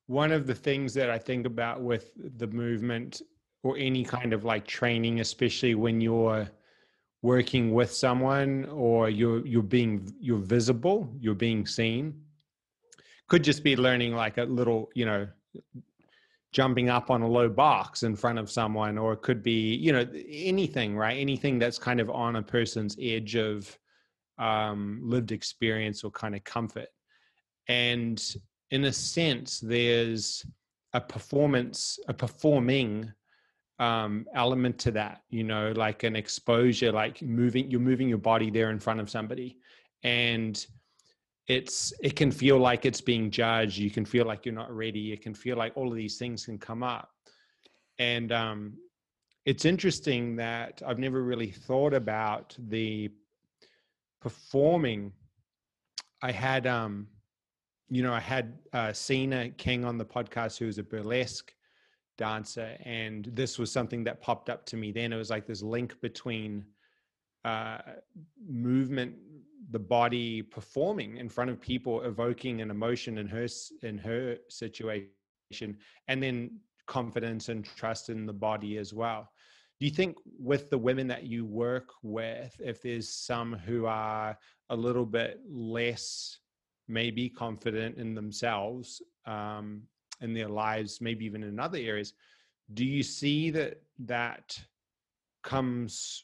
One 0.08 0.32
of 0.32 0.48
the 0.48 0.56
things 0.56 0.94
that 0.96 1.10
I 1.10 1.18
think 1.18 1.46
about 1.46 1.82
with 1.82 2.12
the 2.38 2.48
movement 2.48 3.22
or 3.64 3.78
any 3.78 4.04
kind 4.04 4.34
of 4.34 4.44
like 4.44 4.68
training, 4.68 5.22
especially 5.22 5.76
when 5.76 6.02
you're 6.02 6.50
working 7.22 7.74
with 7.74 7.92
someone 7.92 8.66
or 8.66 9.10
you're 9.10 9.46
you're 9.48 9.64
being 9.64 10.14
you're 10.20 10.38
visible, 10.38 11.10
you're 11.20 11.34
being 11.34 11.66
seen, 11.66 12.22
could 13.30 13.44
just 13.44 13.64
be 13.64 13.78
learning 13.78 14.14
like 14.14 14.38
a 14.38 14.44
little, 14.44 14.90
you 14.94 15.06
know, 15.06 15.28
jumping 16.54 16.88
up 16.88 17.10
on 17.10 17.24
a 17.24 17.28
low 17.28 17.50
box 17.50 18.04
in 18.04 18.16
front 18.16 18.40
of 18.40 18.50
someone 18.50 18.98
or 18.98 19.14
it 19.14 19.22
could 19.22 19.44
be 19.44 19.76
you 19.76 19.92
know 19.92 20.08
anything 20.30 20.96
right? 20.96 21.18
Anything 21.18 21.60
that's 21.60 21.80
kind 21.80 22.00
of 22.00 22.10
on 22.10 22.38
a 22.38 22.42
person's 22.42 22.96
edge 23.02 23.36
of 23.36 23.78
um, 24.38 25.02
lived 25.04 25.32
experience 25.32 26.04
or 26.04 26.12
kind 26.12 26.36
of 26.36 26.44
comfort. 26.44 26.88
And 27.68 28.24
in 28.72 28.86
a 28.86 28.94
sense 28.94 29.60
there's 29.60 30.46
a 30.94 31.02
performance 31.02 32.00
a 32.08 32.14
performing 32.14 33.12
um, 33.80 34.26
element 34.36 34.78
to 34.80 34.92
that 34.92 35.22
you 35.30 35.44
know 35.44 35.74
like 35.76 36.04
an 36.04 36.16
exposure 36.16 36.92
like 36.92 37.22
moving 37.24 37.70
you're 37.70 37.80
moving 37.80 38.08
your 38.08 38.20
body 38.20 38.52
there 38.52 38.70
in 38.70 38.80
front 38.80 39.00
of 39.00 39.10
somebody. 39.10 39.58
And 40.04 40.66
it's 41.48 41.92
it 42.02 42.16
can 42.16 42.32
feel 42.32 42.58
like 42.58 42.86
it's 42.86 43.02
being 43.02 43.30
judged. 43.30 43.78
You 43.78 43.92
can 43.92 44.06
feel 44.06 44.26
like 44.26 44.46
you're 44.46 44.56
not 44.56 44.74
ready. 44.74 45.12
It 45.12 45.22
can 45.22 45.34
feel 45.34 45.58
like 45.58 45.74
all 45.76 45.90
of 45.90 45.96
these 45.96 46.18
things 46.18 46.46
can 46.46 46.58
come 46.58 46.84
up. 46.84 47.10
And 48.00 48.32
um 48.32 48.74
it's 49.46 49.66
interesting 49.66 50.38
that 50.38 50.82
i've 50.88 51.00
never 51.00 51.22
really 51.22 51.52
thought 51.52 51.94
about 51.94 52.56
the 52.70 53.10
performing. 54.22 55.12
I 56.22 56.32
had 56.32 56.66
um 56.66 57.08
you 57.90 58.02
know 58.04 58.14
i 58.14 58.22
had 58.22 58.58
uh 58.72 58.94
Sina 58.94 59.50
king 59.50 59.84
on 59.84 59.98
the 59.98 60.06
podcast 60.06 60.58
who 60.58 60.66
was 60.66 60.78
a 60.78 60.84
burlesque 60.84 61.54
dancer 62.18 62.78
and 62.86 63.30
this 63.34 63.60
was 63.60 63.70
something 63.70 64.06
that 64.06 64.22
popped 64.22 64.50
up 64.50 64.66
to 64.68 64.78
me 64.78 64.94
then. 64.94 65.12
It 65.12 65.18
was 65.18 65.30
like 65.30 65.46
this 65.46 65.62
link 65.62 66.00
between 66.00 66.64
uh 67.44 67.80
movement 68.48 69.16
the 69.74 69.80
body 69.80 70.42
performing 70.42 71.18
in 71.18 71.28
front 71.28 71.50
of 71.50 71.60
people 71.60 72.02
evoking 72.04 72.62
an 72.62 72.70
emotion 72.70 73.18
in 73.18 73.28
her 73.28 73.48
in 73.82 73.98
her 73.98 74.38
situation 74.50 75.10
and 76.08 76.24
then 76.24 76.60
confidence 76.88 77.50
and 77.50 77.66
trust 77.66 78.10
in 78.10 78.26
the 78.26 78.34
body 78.34 78.78
as 78.78 78.94
well. 78.94 79.30
Do 79.80 79.88
you 79.88 79.92
think 79.92 80.16
with 80.40 80.70
the 80.70 80.78
women 80.78 81.08
that 81.08 81.24
you 81.24 81.44
work 81.44 81.90
with 82.04 82.56
if 82.60 82.82
there's 82.82 83.10
some 83.10 83.54
who 83.54 83.86
are 83.86 84.38
a 84.70 84.76
little 84.76 85.06
bit 85.06 85.42
less 85.50 86.40
maybe 86.88 87.28
confident 87.28 87.98
in 87.98 88.14
themselves 88.14 89.02
um, 89.26 89.82
in 90.22 90.34
their 90.34 90.50
lives 90.50 91.02
maybe 91.02 91.26
even 91.26 91.44
in 91.44 91.60
other 91.60 91.80
areas 91.80 92.14
do 92.74 92.86
you 92.86 93.04
see 93.04 93.50
that 93.52 93.82
that 94.00 94.58
comes 95.44 96.24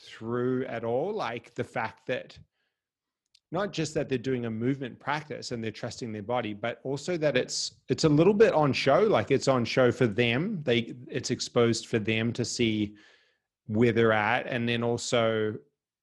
through 0.00 0.64
at 0.66 0.84
all? 0.84 1.12
Like 1.12 1.54
the 1.54 1.64
fact 1.64 2.06
that 2.06 2.38
not 3.52 3.72
just 3.72 3.94
that 3.94 4.08
they're 4.08 4.18
doing 4.18 4.46
a 4.46 4.50
movement 4.50 4.98
practice 4.98 5.52
and 5.52 5.62
they're 5.62 5.70
trusting 5.70 6.12
their 6.12 6.22
body 6.22 6.52
but 6.52 6.80
also 6.82 7.16
that 7.16 7.36
it's 7.36 7.72
it's 7.88 8.04
a 8.04 8.08
little 8.08 8.34
bit 8.34 8.52
on 8.52 8.72
show 8.72 9.00
like 9.00 9.30
it's 9.30 9.48
on 9.48 9.64
show 9.64 9.92
for 9.92 10.06
them. 10.06 10.60
They 10.64 10.94
it's 11.08 11.30
exposed 11.30 11.86
for 11.86 11.98
them 11.98 12.32
to 12.32 12.44
see 12.44 12.94
where 13.66 13.92
they're 13.92 14.12
at. 14.12 14.46
And 14.46 14.68
then 14.68 14.82
also 14.82 15.54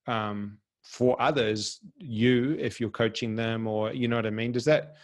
um, 0.08 0.58
for 0.84 1.22
others 1.22 1.80
you 1.98 2.58
if 2.60 2.80
you're 2.80 2.90
coaching 2.90 3.36
them 3.36 3.68
or 3.68 3.94
you 3.94 4.08
know 4.08 4.18
what 4.18 4.26
i 4.26 4.30
mean? 4.30 4.52
Does 4.52 4.66
that 4.66 4.96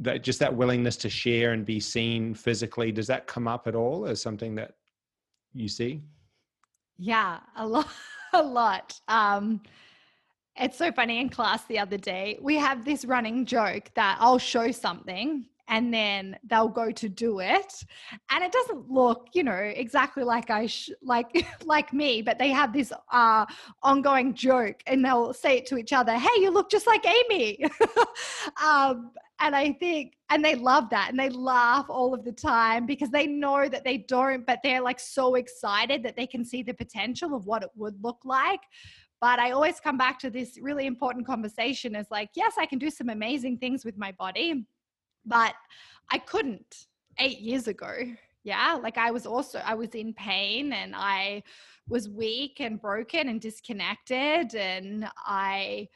that 0.00 0.22
just 0.22 0.38
that 0.38 0.54
willingness 0.54 0.96
to 0.96 1.10
share 1.10 1.52
and 1.52 1.64
be 1.64 1.80
seen 1.80 2.34
physically 2.34 2.92
does 2.92 3.08
that 3.08 3.26
come 3.26 3.48
up 3.48 3.66
at 3.66 3.74
all 3.74 4.06
as 4.06 4.22
something 4.22 4.54
that 4.56 4.74
you 5.54 5.68
see? 5.68 6.02
Yeah 6.98 7.38
a 7.56 7.66
lot 7.66 7.88
a 8.32 8.42
lot. 8.42 9.00
Um 9.08 9.60
it's 10.60 10.76
so 10.76 10.92
funny 10.92 11.20
in 11.20 11.28
class 11.28 11.64
the 11.66 11.78
other 11.78 11.96
day. 11.96 12.38
We 12.40 12.56
have 12.56 12.84
this 12.84 13.04
running 13.04 13.46
joke 13.46 13.90
that 13.94 14.16
I'll 14.20 14.38
show 14.38 14.70
something 14.70 15.46
and 15.68 15.92
then 15.92 16.36
they'll 16.44 16.68
go 16.68 16.90
to 16.90 17.08
do 17.08 17.40
it 17.40 17.84
and 18.30 18.42
it 18.42 18.50
doesn't 18.50 18.90
look 18.90 19.28
you 19.32 19.44
know 19.44 19.52
exactly 19.52 20.24
like 20.24 20.50
i 20.50 20.66
sh- 20.66 20.90
like 21.02 21.46
like 21.64 21.92
me 21.92 22.22
but 22.22 22.38
they 22.38 22.48
have 22.48 22.72
this 22.72 22.92
uh 23.12 23.44
ongoing 23.82 24.34
joke 24.34 24.82
and 24.86 25.04
they'll 25.04 25.32
say 25.32 25.58
it 25.58 25.66
to 25.66 25.76
each 25.76 25.92
other 25.92 26.14
hey 26.14 26.40
you 26.40 26.50
look 26.50 26.70
just 26.70 26.86
like 26.86 27.06
amy 27.06 27.62
um 28.64 29.10
and 29.40 29.54
i 29.54 29.72
think 29.72 30.14
and 30.30 30.44
they 30.44 30.54
love 30.54 30.88
that 30.90 31.08
and 31.10 31.18
they 31.18 31.28
laugh 31.28 31.86
all 31.88 32.14
of 32.14 32.24
the 32.24 32.32
time 32.32 32.86
because 32.86 33.10
they 33.10 33.26
know 33.26 33.68
that 33.68 33.84
they 33.84 33.98
don't 33.98 34.46
but 34.46 34.58
they're 34.64 34.82
like 34.82 34.98
so 34.98 35.34
excited 35.34 36.02
that 36.02 36.16
they 36.16 36.26
can 36.26 36.44
see 36.44 36.62
the 36.62 36.74
potential 36.74 37.34
of 37.34 37.46
what 37.46 37.62
it 37.62 37.70
would 37.76 38.02
look 38.02 38.18
like 38.24 38.60
but 39.20 39.38
I 39.38 39.50
always 39.50 39.80
come 39.80 39.98
back 39.98 40.18
to 40.20 40.30
this 40.30 40.58
really 40.60 40.86
important 40.86 41.26
conversation 41.26 41.96
is 41.96 42.06
like, 42.10 42.30
yes, 42.34 42.54
I 42.58 42.66
can 42.66 42.78
do 42.78 42.90
some 42.90 43.08
amazing 43.08 43.58
things 43.58 43.84
with 43.84 43.98
my 43.98 44.12
body, 44.12 44.66
but 45.26 45.54
I 46.10 46.18
couldn't 46.18 46.86
eight 47.18 47.40
years 47.40 47.68
ago. 47.68 47.94
yeah 48.44 48.78
like 48.82 48.96
i 48.96 49.10
was 49.10 49.26
also 49.26 49.60
i 49.64 49.74
was 49.74 49.90
in 49.90 50.14
pain 50.14 50.72
and 50.72 50.94
i 50.96 51.42
was 51.88 52.08
weak 52.08 52.60
and 52.60 52.80
broken 52.80 53.28
and 53.28 53.40
disconnected 53.40 54.54
and 54.54 55.08
i 55.26 55.86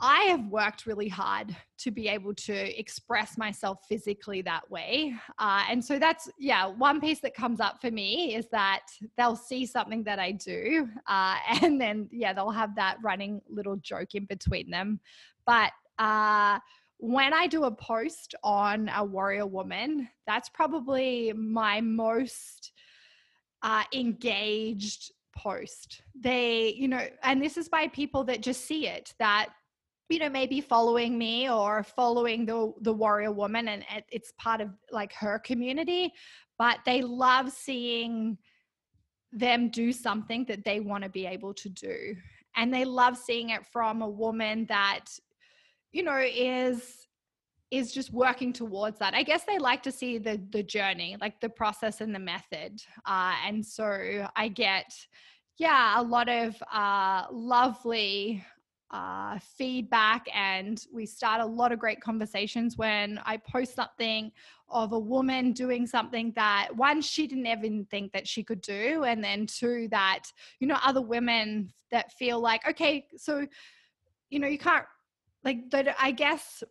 I 0.00 0.22
have 0.24 0.46
worked 0.46 0.86
really 0.86 1.08
hard 1.08 1.54
to 1.78 1.90
be 1.90 2.08
able 2.08 2.34
to 2.34 2.78
express 2.78 3.36
myself 3.36 3.80
physically 3.86 4.40
that 4.42 4.70
way. 4.70 5.14
Uh, 5.38 5.64
and 5.68 5.84
so 5.84 5.98
that's, 5.98 6.30
yeah, 6.38 6.66
one 6.66 7.00
piece 7.00 7.20
that 7.20 7.34
comes 7.34 7.60
up 7.60 7.80
for 7.80 7.90
me 7.90 8.34
is 8.34 8.46
that 8.50 8.86
they'll 9.18 9.36
see 9.36 9.66
something 9.66 10.02
that 10.04 10.18
I 10.18 10.32
do. 10.32 10.88
Uh, 11.06 11.36
and 11.62 11.80
then, 11.80 12.08
yeah, 12.10 12.32
they'll 12.32 12.50
have 12.50 12.74
that 12.76 12.96
running 13.02 13.42
little 13.48 13.76
joke 13.76 14.14
in 14.14 14.24
between 14.24 14.70
them. 14.70 15.00
But 15.46 15.72
uh, 15.98 16.58
when 16.96 17.34
I 17.34 17.46
do 17.46 17.64
a 17.64 17.70
post 17.70 18.34
on 18.42 18.90
a 18.94 19.04
warrior 19.04 19.46
woman, 19.46 20.08
that's 20.26 20.48
probably 20.48 21.32
my 21.34 21.80
most 21.82 22.72
uh, 23.62 23.84
engaged 23.94 25.12
post. 25.36 26.02
They, 26.14 26.74
you 26.76 26.88
know, 26.88 27.06
and 27.22 27.42
this 27.42 27.56
is 27.56 27.68
by 27.68 27.88
people 27.88 28.24
that 28.24 28.40
just 28.40 28.66
see 28.66 28.86
it, 28.86 29.14
that 29.18 29.50
you 30.10 30.18
know 30.18 30.28
maybe 30.28 30.60
following 30.60 31.16
me 31.16 31.48
or 31.48 31.82
following 31.82 32.44
the 32.44 32.72
the 32.82 32.92
warrior 32.92 33.32
woman 33.32 33.68
and 33.68 33.84
it's 34.10 34.32
part 34.38 34.60
of 34.60 34.68
like 34.90 35.12
her 35.12 35.38
community 35.38 36.12
but 36.58 36.78
they 36.84 37.00
love 37.00 37.50
seeing 37.50 38.36
them 39.32 39.68
do 39.68 39.92
something 39.92 40.44
that 40.46 40.64
they 40.64 40.80
want 40.80 41.04
to 41.04 41.10
be 41.10 41.26
able 41.26 41.54
to 41.54 41.68
do. 41.68 42.16
And 42.56 42.72
they 42.72 42.84
love 42.84 43.16
seeing 43.16 43.50
it 43.50 43.64
from 43.66 44.02
a 44.02 44.08
woman 44.08 44.66
that 44.68 45.06
you 45.92 46.02
know 46.02 46.18
is 46.18 47.06
is 47.70 47.92
just 47.92 48.12
working 48.12 48.52
towards 48.52 48.98
that. 48.98 49.14
I 49.14 49.22
guess 49.22 49.44
they 49.44 49.58
like 49.58 49.82
to 49.84 49.92
see 49.92 50.18
the 50.18 50.40
the 50.50 50.62
journey 50.62 51.16
like 51.20 51.40
the 51.40 51.48
process 51.48 52.00
and 52.00 52.14
the 52.14 52.18
method 52.18 52.80
uh, 53.06 53.34
and 53.46 53.64
so 53.64 54.28
i 54.36 54.48
get 54.48 54.92
yeah 55.58 56.00
a 56.00 56.02
lot 56.02 56.28
of 56.28 56.60
uh, 56.72 57.26
lovely 57.30 58.44
uh, 58.90 59.38
feedback 59.38 60.26
and 60.34 60.84
we 60.92 61.06
start 61.06 61.40
a 61.40 61.46
lot 61.46 61.70
of 61.70 61.78
great 61.78 62.00
conversations 62.00 62.76
when 62.76 63.20
I 63.24 63.36
post 63.36 63.74
something 63.74 64.32
of 64.68 64.92
a 64.92 64.98
woman 64.98 65.52
doing 65.52 65.86
something 65.86 66.32
that 66.34 66.68
one 66.74 67.00
she 67.00 67.26
didn't 67.26 67.46
even 67.46 67.84
think 67.86 68.12
that 68.12 68.26
she 68.26 68.42
could 68.42 68.60
do 68.60 69.04
and 69.04 69.22
then 69.22 69.46
two 69.46 69.88
that 69.90 70.24
you 70.58 70.66
know 70.66 70.78
other 70.84 71.02
women 71.02 71.72
that 71.90 72.12
feel 72.12 72.40
like 72.40 72.66
okay 72.68 73.06
so 73.16 73.46
you 74.28 74.38
know 74.38 74.48
you 74.48 74.58
can't 74.58 74.86
like 75.44 75.70
that 75.70 75.94
I 76.00 76.10
guess 76.12 76.62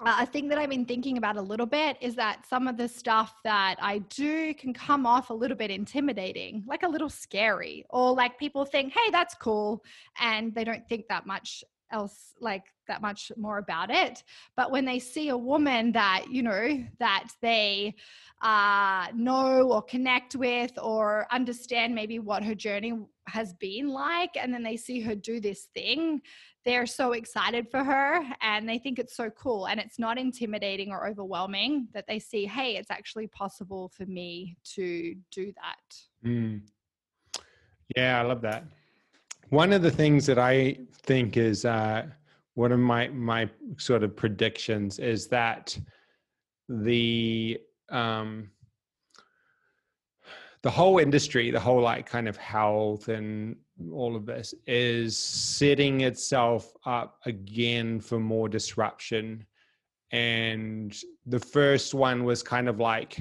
a 0.00 0.26
thing 0.26 0.48
that 0.48 0.58
I've 0.58 0.70
been 0.70 0.84
thinking 0.84 1.18
about 1.18 1.36
a 1.36 1.42
little 1.42 1.66
bit 1.66 1.96
is 2.00 2.14
that 2.16 2.44
some 2.48 2.66
of 2.66 2.76
the 2.76 2.88
stuff 2.88 3.34
that 3.44 3.76
I 3.80 3.98
do 3.98 4.52
can 4.54 4.74
come 4.74 5.06
off 5.06 5.30
a 5.30 5.34
little 5.34 5.56
bit 5.56 5.70
intimidating, 5.70 6.64
like 6.66 6.82
a 6.82 6.88
little 6.88 7.08
scary, 7.08 7.84
or 7.90 8.12
like 8.12 8.38
people 8.38 8.64
think, 8.64 8.92
hey, 8.92 9.10
that's 9.10 9.34
cool. 9.34 9.84
And 10.18 10.54
they 10.54 10.64
don't 10.64 10.86
think 10.88 11.06
that 11.08 11.26
much 11.26 11.62
else, 11.92 12.34
like 12.40 12.64
that 12.88 13.02
much 13.02 13.30
more 13.36 13.58
about 13.58 13.90
it. 13.90 14.24
But 14.56 14.72
when 14.72 14.84
they 14.84 14.98
see 14.98 15.28
a 15.28 15.38
woman 15.38 15.92
that, 15.92 16.26
you 16.28 16.42
know, 16.42 16.84
that 16.98 17.28
they 17.40 17.94
uh, 18.42 19.06
know 19.14 19.70
or 19.70 19.82
connect 19.82 20.34
with 20.34 20.72
or 20.82 21.26
understand 21.30 21.94
maybe 21.94 22.18
what 22.18 22.42
her 22.42 22.54
journey 22.54 22.98
has 23.26 23.52
been 23.54 23.88
like, 23.88 24.36
and 24.36 24.52
then 24.52 24.62
they 24.62 24.76
see 24.76 25.00
her 25.00 25.14
do 25.14 25.40
this 25.40 25.68
thing, 25.74 26.20
they're 26.64 26.86
so 26.86 27.12
excited 27.12 27.70
for 27.70 27.84
her 27.84 28.24
and 28.40 28.68
they 28.68 28.78
think 28.78 28.98
it's 28.98 29.16
so 29.16 29.30
cool 29.30 29.66
and 29.66 29.78
it's 29.78 29.98
not 29.98 30.18
intimidating 30.18 30.90
or 30.90 31.06
overwhelming 31.06 31.88
that 31.92 32.06
they 32.06 32.18
see 32.18 32.46
hey 32.46 32.76
it's 32.76 32.90
actually 32.90 33.26
possible 33.28 33.90
for 33.94 34.06
me 34.06 34.56
to 34.64 35.14
do 35.30 35.52
that 35.52 36.28
mm. 36.28 36.60
yeah 37.96 38.20
i 38.20 38.22
love 38.22 38.40
that 38.40 38.64
one 39.50 39.72
of 39.72 39.82
the 39.82 39.90
things 39.90 40.26
that 40.26 40.38
i 40.38 40.76
think 41.02 41.36
is 41.36 41.64
uh, 41.64 42.06
one 42.54 42.72
of 42.72 42.78
my 42.78 43.08
my 43.08 43.48
sort 43.76 44.02
of 44.02 44.16
predictions 44.16 44.98
is 44.98 45.26
that 45.28 45.78
the 46.68 47.58
um 47.90 48.48
the 50.64 50.70
whole 50.70 50.98
industry 50.98 51.50
the 51.50 51.60
whole 51.60 51.82
like 51.82 52.06
kind 52.06 52.26
of 52.26 52.38
health 52.38 53.08
and 53.08 53.54
all 53.92 54.16
of 54.16 54.26
this 54.26 54.54
is 54.66 55.16
setting 55.16 56.02
itself 56.02 56.72
up 56.86 57.18
again 57.26 58.00
for 58.00 58.18
more 58.18 58.48
disruption. 58.48 59.44
And 60.12 60.96
the 61.26 61.40
first 61.40 61.92
one 61.92 62.24
was 62.24 62.42
kind 62.42 62.68
of 62.68 62.78
like 62.78 63.20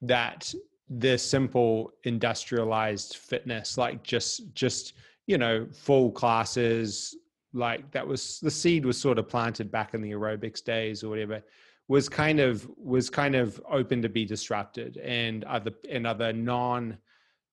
that 0.00 0.52
the 0.88 1.16
simple 1.18 1.92
industrialized 2.04 3.16
fitness, 3.16 3.78
like 3.78 4.02
just, 4.02 4.52
just, 4.54 4.94
you 5.26 5.38
know, 5.38 5.66
full 5.72 6.10
classes, 6.10 7.14
like 7.52 7.90
that 7.92 8.06
was 8.06 8.40
the 8.40 8.50
seed 8.50 8.86
was 8.86 8.98
sort 8.98 9.18
of 9.18 9.28
planted 9.28 9.70
back 9.70 9.92
in 9.92 10.00
the 10.00 10.12
aerobics 10.12 10.64
days 10.64 11.04
or 11.04 11.10
whatever 11.10 11.42
was 11.88 12.08
kind 12.08 12.40
of 12.40 12.68
was 12.76 13.10
kind 13.10 13.34
of 13.34 13.60
open 13.70 14.02
to 14.02 14.08
be 14.08 14.24
disrupted 14.24 14.96
and 14.98 15.44
other 15.44 15.72
and 15.90 16.06
other 16.06 16.32
non 16.32 16.98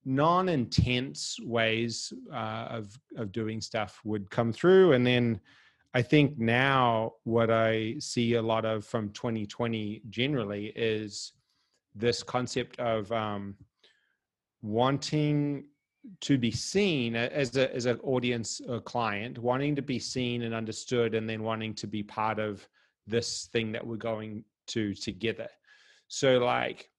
non-intense 0.05 1.37
ways 1.43 2.13
uh, 2.33 2.67
of 2.69 2.97
of 3.17 3.31
doing 3.31 3.59
stuff 3.61 3.99
would 4.03 4.29
come 4.29 4.53
through. 4.53 4.93
And 4.93 5.05
then 5.05 5.39
i 5.93 6.01
think 6.01 6.37
now 6.37 7.13
what 7.23 7.49
i 7.49 7.95
see 7.99 8.35
a 8.35 8.41
lot 8.41 8.65
of 8.65 8.85
from 8.85 9.09
2020 9.09 10.03
generally 10.09 10.67
is 10.75 11.33
this 11.95 12.23
concept 12.23 12.79
of 12.79 13.11
um, 13.11 13.55
wanting 14.61 15.65
to 16.21 16.37
be 16.37 16.51
seen 16.51 17.15
as 17.15 17.57
a 17.57 17.73
as 17.75 17.85
an 17.85 17.99
audience 18.03 18.61
or 18.67 18.79
client 18.79 19.37
wanting 19.37 19.75
to 19.75 19.81
be 19.81 19.99
seen 19.99 20.43
and 20.43 20.53
understood 20.53 21.13
and 21.13 21.29
then 21.29 21.43
wanting 21.43 21.73
to 21.73 21.87
be 21.87 22.01
part 22.01 22.39
of 22.39 22.67
this 23.09 23.49
thing 23.51 23.71
that 23.71 23.85
we're 23.85 23.97
going 23.97 24.43
to 24.67 24.93
together 24.93 25.47
so 26.07 26.37
like 26.37 26.89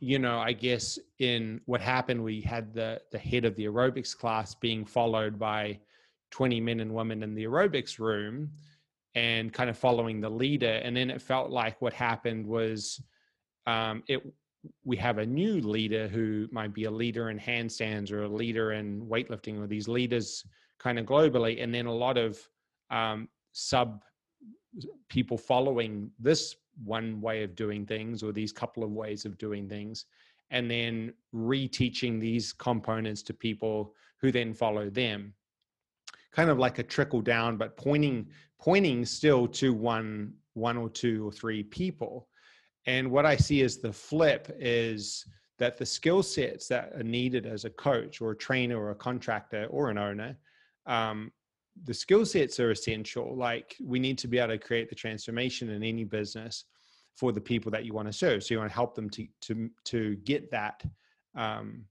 you 0.00 0.18
know, 0.18 0.38
I 0.38 0.52
guess 0.52 0.98
in 1.18 1.60
what 1.66 1.80
happened, 1.80 2.22
we 2.22 2.40
had 2.40 2.72
the 2.72 3.00
the 3.10 3.18
head 3.18 3.44
of 3.44 3.56
the 3.56 3.64
aerobics 3.64 4.16
class 4.16 4.54
being 4.54 4.84
followed 4.84 5.38
by 5.38 5.80
20 6.30 6.60
men 6.60 6.80
and 6.80 6.94
women 6.94 7.22
in 7.22 7.34
the 7.34 7.44
aerobics 7.44 7.98
room 7.98 8.50
and 9.14 9.52
kind 9.52 9.68
of 9.70 9.76
following 9.76 10.20
the 10.20 10.28
leader. 10.28 10.80
And 10.84 10.96
then 10.96 11.10
it 11.10 11.22
felt 11.22 11.50
like 11.50 11.80
what 11.80 11.92
happened 11.92 12.46
was 12.46 13.02
um, 13.66 14.02
it 14.06 14.22
we 14.84 14.96
have 14.96 15.18
a 15.18 15.26
new 15.26 15.60
leader 15.60 16.08
who 16.08 16.48
might 16.52 16.74
be 16.74 16.84
a 16.84 16.90
leader 16.90 17.30
in 17.30 17.38
handstands 17.38 18.12
or 18.12 18.24
a 18.24 18.28
leader 18.28 18.72
in 18.72 19.00
weightlifting 19.02 19.58
or 19.58 19.66
these 19.66 19.88
leaders 19.88 20.44
kind 20.78 20.98
of 20.98 21.06
globally, 21.06 21.62
and 21.62 21.74
then 21.74 21.86
a 21.86 21.92
lot 21.92 22.18
of 22.18 22.38
um, 22.90 23.28
sub 23.52 24.02
people 25.08 25.38
following 25.38 26.10
this 26.18 26.56
one 26.84 27.20
way 27.20 27.42
of 27.42 27.54
doing 27.54 27.84
things 27.86 28.22
or 28.22 28.32
these 28.32 28.52
couple 28.52 28.84
of 28.84 28.90
ways 28.90 29.24
of 29.24 29.36
doing 29.38 29.68
things 29.68 30.06
and 30.50 30.70
then 30.70 31.12
reteaching 31.34 32.20
these 32.20 32.52
components 32.52 33.22
to 33.22 33.34
people 33.34 33.94
who 34.20 34.32
then 34.32 34.54
follow 34.54 34.88
them. 34.88 35.34
Kind 36.32 36.50
of 36.50 36.58
like 36.58 36.78
a 36.78 36.82
trickle 36.82 37.20
down 37.20 37.56
but 37.56 37.76
pointing 37.76 38.28
pointing 38.60 39.04
still 39.04 39.46
to 39.46 39.72
one 39.72 40.32
one 40.54 40.76
or 40.76 40.88
two 40.88 41.28
or 41.28 41.32
three 41.32 41.62
people. 41.62 42.28
And 42.86 43.10
what 43.10 43.26
i 43.26 43.36
see 43.36 43.62
as 43.62 43.78
the 43.78 43.92
flip 43.92 44.54
is 44.58 45.26
that 45.58 45.76
the 45.76 45.86
skill 45.86 46.22
sets 46.22 46.68
that 46.68 46.92
are 46.94 47.02
needed 47.02 47.44
as 47.44 47.64
a 47.64 47.70
coach 47.70 48.20
or 48.20 48.30
a 48.30 48.36
trainer 48.36 48.78
or 48.78 48.90
a 48.90 48.94
contractor 48.94 49.66
or 49.70 49.90
an 49.90 49.98
owner 49.98 50.36
um, 50.86 51.32
the 51.84 51.94
skill 51.94 52.24
sets 52.24 52.60
are 52.60 52.70
essential. 52.70 53.36
Like 53.36 53.76
we 53.82 53.98
need 53.98 54.18
to 54.18 54.28
be 54.28 54.38
able 54.38 54.54
to 54.54 54.58
create 54.58 54.88
the 54.88 54.94
transformation 54.94 55.70
in 55.70 55.82
any 55.82 56.04
business 56.04 56.64
for 57.16 57.32
the 57.32 57.40
people 57.40 57.70
that 57.72 57.84
you 57.84 57.92
want 57.92 58.08
to 58.08 58.12
serve. 58.12 58.44
So 58.44 58.54
you 58.54 58.58
want 58.58 58.70
to 58.70 58.74
help 58.74 58.94
them 58.94 59.10
to 59.10 59.26
to 59.42 59.70
to 59.84 60.16
get 60.16 60.50
that 60.50 60.82
um, 61.34 61.84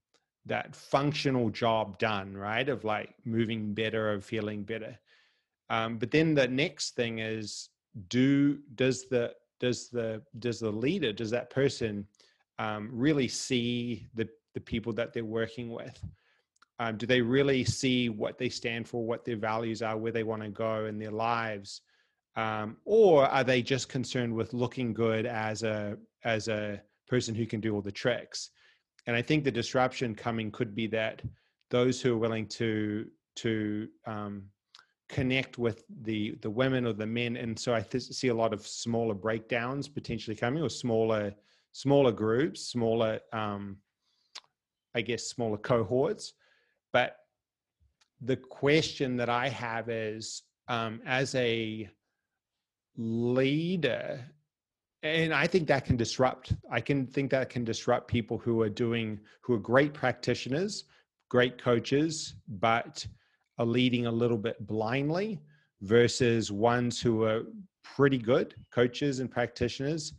that 0.45 0.75
functional 0.75 1.49
job 1.49 1.99
done, 1.99 2.35
right? 2.35 2.67
Of 2.67 2.83
like 2.83 3.13
moving 3.25 3.73
better, 3.73 4.13
of 4.13 4.23
feeling 4.23 4.63
better. 4.63 4.97
Um, 5.69 5.97
but 5.97 6.11
then 6.11 6.33
the 6.33 6.47
next 6.47 6.95
thing 6.95 7.19
is 7.19 7.69
do 8.07 8.59
does 8.75 9.07
the 9.09 9.33
does 9.59 9.89
the 9.89 10.21
does 10.39 10.59
the 10.59 10.71
leader 10.71 11.11
does 11.11 11.31
that 11.31 11.49
person 11.49 12.05
um, 12.59 12.89
really 12.91 13.27
see 13.27 14.07
the 14.13 14.27
the 14.53 14.61
people 14.61 14.93
that 14.93 15.13
they're 15.13 15.25
working 15.25 15.69
with 15.69 16.03
um, 16.79 16.97
do 16.97 17.05
they 17.05 17.21
really 17.21 17.63
see 17.63 18.09
what 18.09 18.37
they 18.37 18.49
stand 18.49 18.87
for, 18.87 19.05
what 19.05 19.25
their 19.25 19.37
values 19.37 19.81
are, 19.81 19.97
where 19.97 20.11
they 20.11 20.23
want 20.23 20.43
to 20.43 20.49
go 20.49 20.85
in 20.85 20.99
their 20.99 21.11
lives? 21.11 21.81
Um, 22.35 22.77
or 22.85 23.25
are 23.25 23.43
they 23.43 23.61
just 23.61 23.89
concerned 23.89 24.33
with 24.33 24.53
looking 24.53 24.93
good 24.93 25.25
as 25.25 25.63
a 25.63 25.97
as 26.23 26.47
a 26.47 26.81
person 27.07 27.33
who 27.33 27.47
can 27.47 27.59
do 27.59 27.73
all 27.73 27.81
the 27.81 27.91
tricks? 27.91 28.51
And 29.07 29.15
I 29.15 29.21
think 29.21 29.43
the 29.43 29.51
disruption 29.51 30.13
coming 30.13 30.51
could 30.51 30.75
be 30.75 30.85
that 30.87 31.21
those 31.71 31.99
who 31.99 32.13
are 32.13 32.17
willing 32.17 32.47
to 32.47 33.07
to 33.37 33.87
um, 34.05 34.43
connect 35.09 35.57
with 35.57 35.83
the 36.03 36.37
the 36.41 36.49
women 36.49 36.85
or 36.85 36.93
the 36.93 37.05
men 37.05 37.37
and 37.37 37.57
so 37.57 37.73
i 37.73 37.79
th- 37.79 38.03
see 38.03 38.27
a 38.27 38.33
lot 38.33 38.53
of 38.53 38.67
smaller 38.67 39.13
breakdowns 39.13 39.87
potentially 39.87 40.35
coming 40.35 40.61
or 40.61 40.69
smaller 40.69 41.33
smaller 41.71 42.11
groups 42.11 42.67
smaller 42.67 43.19
um 43.31 43.77
i 44.95 45.01
guess 45.01 45.23
smaller 45.23 45.57
cohorts 45.57 46.33
but 46.93 47.17
the 48.21 48.35
question 48.35 49.15
that 49.15 49.29
i 49.29 49.47
have 49.47 49.89
is 49.89 50.43
um 50.67 51.01
as 51.05 51.35
a 51.35 51.89
leader 52.97 54.19
and 55.03 55.33
i 55.33 55.45
think 55.45 55.67
that 55.67 55.85
can 55.85 55.95
disrupt 55.95 56.53
i 56.71 56.81
can 56.81 57.05
think 57.05 57.29
that 57.29 57.49
can 57.49 57.63
disrupt 57.63 58.07
people 58.07 58.37
who 58.37 58.61
are 58.61 58.69
doing 58.69 59.19
who 59.41 59.53
are 59.53 59.59
great 59.59 59.93
practitioners 59.93 60.85
great 61.29 61.61
coaches 61.61 62.35
but 62.47 63.05
are 63.59 63.65
leading 63.65 64.05
a 64.05 64.11
little 64.11 64.37
bit 64.37 64.65
blindly 64.65 65.39
versus 65.81 66.51
ones 66.51 67.01
who 67.01 67.23
are 67.23 67.43
pretty 67.83 68.17
good 68.17 68.55
coaches 68.73 69.19
and 69.19 69.31
practitioners 69.31 70.13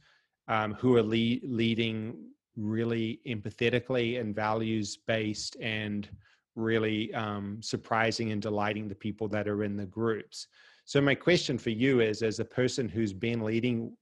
um, 0.48 0.74
who 0.74 0.96
are 0.96 1.02
lead, 1.02 1.42
leading 1.44 2.16
really 2.56 3.20
empathetically 3.26 4.20
and 4.20 4.34
values 4.34 4.98
based 5.06 5.56
and 5.60 6.08
really 6.58 7.12
um, 7.14 7.58
surprising 7.62 8.32
and 8.32 8.42
delighting 8.42 8.88
the 8.88 8.94
people 8.94 9.28
that 9.28 9.48
are 9.48 9.64
in 9.64 9.76
the 9.76 9.86
groups. 9.86 10.48
So, 10.84 11.00
my 11.00 11.14
question 11.14 11.58
for 11.58 11.70
you 11.70 12.00
is 12.00 12.22
as 12.22 12.40
a 12.40 12.44
person 12.44 12.88
who's 12.88 13.12
been 13.12 13.42
leading 13.42 13.96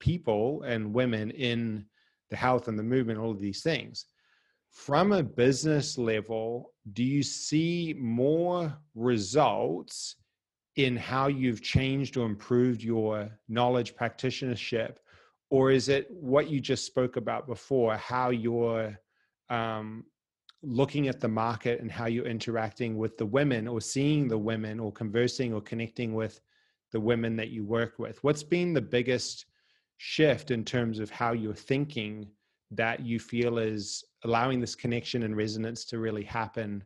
people 0.00 0.62
and 0.62 0.94
women 0.94 1.30
in 1.32 1.84
the 2.30 2.36
health 2.36 2.68
and 2.68 2.78
the 2.78 2.82
movement, 2.82 3.18
all 3.18 3.30
of 3.30 3.40
these 3.40 3.62
things, 3.62 4.06
from 4.70 5.12
a 5.12 5.22
business 5.22 5.98
level, 5.98 6.72
do 6.92 7.02
you 7.02 7.22
see 7.22 7.94
more 7.98 8.76
results 8.94 10.16
in 10.76 10.96
how 10.96 11.26
you've 11.26 11.62
changed 11.62 12.16
or 12.16 12.26
improved 12.26 12.82
your 12.82 13.30
knowledge 13.48 13.96
practitionership? 13.96 14.96
Or 15.50 15.70
is 15.70 15.88
it 15.88 16.06
what 16.10 16.48
you 16.48 16.60
just 16.60 16.84
spoke 16.84 17.16
about 17.16 17.46
before, 17.46 17.96
how 17.96 18.30
you're 18.30 18.96
um, 19.50 20.04
looking 20.62 21.08
at 21.08 21.20
the 21.20 21.28
market 21.28 21.80
and 21.80 21.90
how 21.90 22.06
you're 22.06 22.26
interacting 22.26 22.96
with 22.96 23.16
the 23.16 23.26
women 23.26 23.68
or 23.68 23.80
seeing 23.80 24.28
the 24.28 24.38
women 24.38 24.80
or 24.80 24.92
conversing 24.92 25.52
or 25.52 25.60
connecting 25.60 26.14
with 26.14 26.40
the 26.92 27.00
women 27.00 27.36
that 27.36 27.50
you 27.50 27.64
work 27.64 27.98
with? 27.98 28.22
What's 28.24 28.42
been 28.42 28.72
the 28.72 28.80
biggest 28.80 29.46
shift 29.98 30.50
in 30.50 30.64
terms 30.64 30.98
of 30.98 31.10
how 31.10 31.32
you're 31.32 31.54
thinking 31.54 32.28
that 32.70 33.00
you 33.00 33.18
feel 33.18 33.58
is 33.58 34.04
allowing 34.24 34.60
this 34.60 34.74
connection 34.74 35.22
and 35.22 35.36
resonance 35.36 35.84
to 35.86 35.98
really 35.98 36.24
happen 36.24 36.82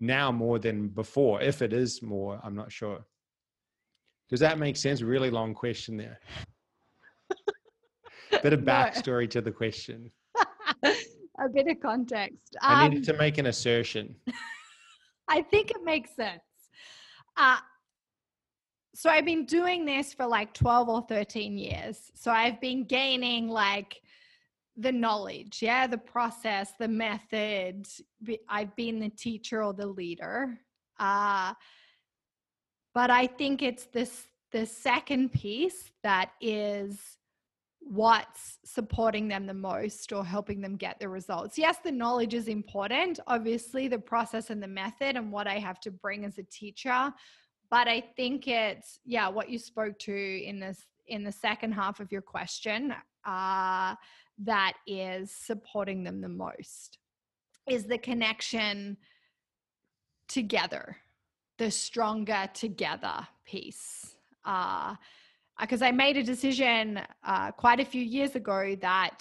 now 0.00 0.32
more 0.32 0.58
than 0.58 0.88
before? 0.88 1.40
If 1.40 1.62
it 1.62 1.72
is 1.72 2.02
more 2.02 2.40
i'm 2.42 2.56
not 2.56 2.72
sure. 2.72 3.04
Does 4.28 4.40
that 4.40 4.58
make 4.58 4.76
sense? 4.76 5.02
Really 5.02 5.30
long 5.30 5.54
question 5.54 5.96
there. 5.96 6.18
Bit 8.42 8.52
of 8.52 8.60
backstory 8.60 9.22
no. 9.22 9.26
to 9.28 9.40
the 9.40 9.52
question 9.52 10.10
a 11.38 11.48
bit 11.48 11.68
of 11.68 11.80
context 11.80 12.56
um, 12.62 12.76
i 12.76 12.88
needed 12.88 13.04
to 13.04 13.14
make 13.14 13.38
an 13.38 13.46
assertion 13.46 14.14
i 15.28 15.42
think 15.42 15.70
it 15.70 15.82
makes 15.84 16.14
sense 16.14 16.40
uh, 17.36 17.58
so 18.94 19.10
i've 19.10 19.26
been 19.26 19.44
doing 19.44 19.84
this 19.84 20.12
for 20.14 20.26
like 20.26 20.52
12 20.54 20.88
or 20.88 21.02
13 21.08 21.58
years 21.58 22.10
so 22.14 22.30
i've 22.30 22.60
been 22.60 22.84
gaining 22.84 23.48
like 23.48 24.00
the 24.76 24.92
knowledge, 24.92 25.62
yeah, 25.62 25.86
the 25.86 25.98
process, 25.98 26.72
the 26.78 26.88
method. 26.88 27.86
I've 28.48 28.76
been 28.76 28.98
the 28.98 29.08
teacher 29.08 29.62
or 29.62 29.72
the 29.72 29.86
leader. 29.86 30.58
Uh, 30.98 31.54
but 32.94 33.10
I 33.10 33.26
think 33.26 33.62
it's 33.62 33.86
this 33.86 34.26
the 34.52 34.66
second 34.66 35.32
piece 35.32 35.90
that 36.02 36.30
is 36.40 36.98
what's 37.88 38.58
supporting 38.64 39.28
them 39.28 39.46
the 39.46 39.54
most 39.54 40.12
or 40.12 40.24
helping 40.24 40.60
them 40.60 40.76
get 40.76 40.98
the 40.98 41.08
results. 41.08 41.56
Yes, 41.56 41.78
the 41.84 41.92
knowledge 41.92 42.34
is 42.34 42.48
important, 42.48 43.20
obviously, 43.28 43.86
the 43.86 43.98
process 43.98 44.50
and 44.50 44.60
the 44.60 44.68
method 44.68 45.16
and 45.16 45.30
what 45.30 45.46
I 45.46 45.58
have 45.58 45.78
to 45.80 45.92
bring 45.92 46.24
as 46.24 46.38
a 46.38 46.42
teacher. 46.42 47.12
But 47.70 47.86
I 47.86 48.00
think 48.16 48.48
it's, 48.48 48.98
yeah, 49.04 49.28
what 49.28 49.48
you 49.48 49.58
spoke 49.58 49.98
to 50.00 50.44
in 50.44 50.58
this 50.58 50.86
in 51.06 51.22
the 51.22 51.30
second 51.30 51.72
half 51.72 52.00
of 52.00 52.10
your 52.10 52.22
question. 52.22 52.92
Uh, 53.24 53.94
that 54.38 54.74
is 54.86 55.30
supporting 55.30 56.02
them 56.02 56.20
the 56.20 56.28
most 56.28 56.98
is 57.68 57.84
the 57.84 57.98
connection 57.98 58.96
together 60.28 60.96
the 61.58 61.70
stronger 61.70 62.48
together 62.52 63.26
piece 63.44 64.16
because 65.60 65.82
uh, 65.82 65.86
i 65.86 65.90
made 65.92 66.16
a 66.16 66.22
decision 66.22 67.00
uh, 67.24 67.50
quite 67.52 67.80
a 67.80 67.84
few 67.84 68.02
years 68.02 68.34
ago 68.36 68.76
that 68.80 69.20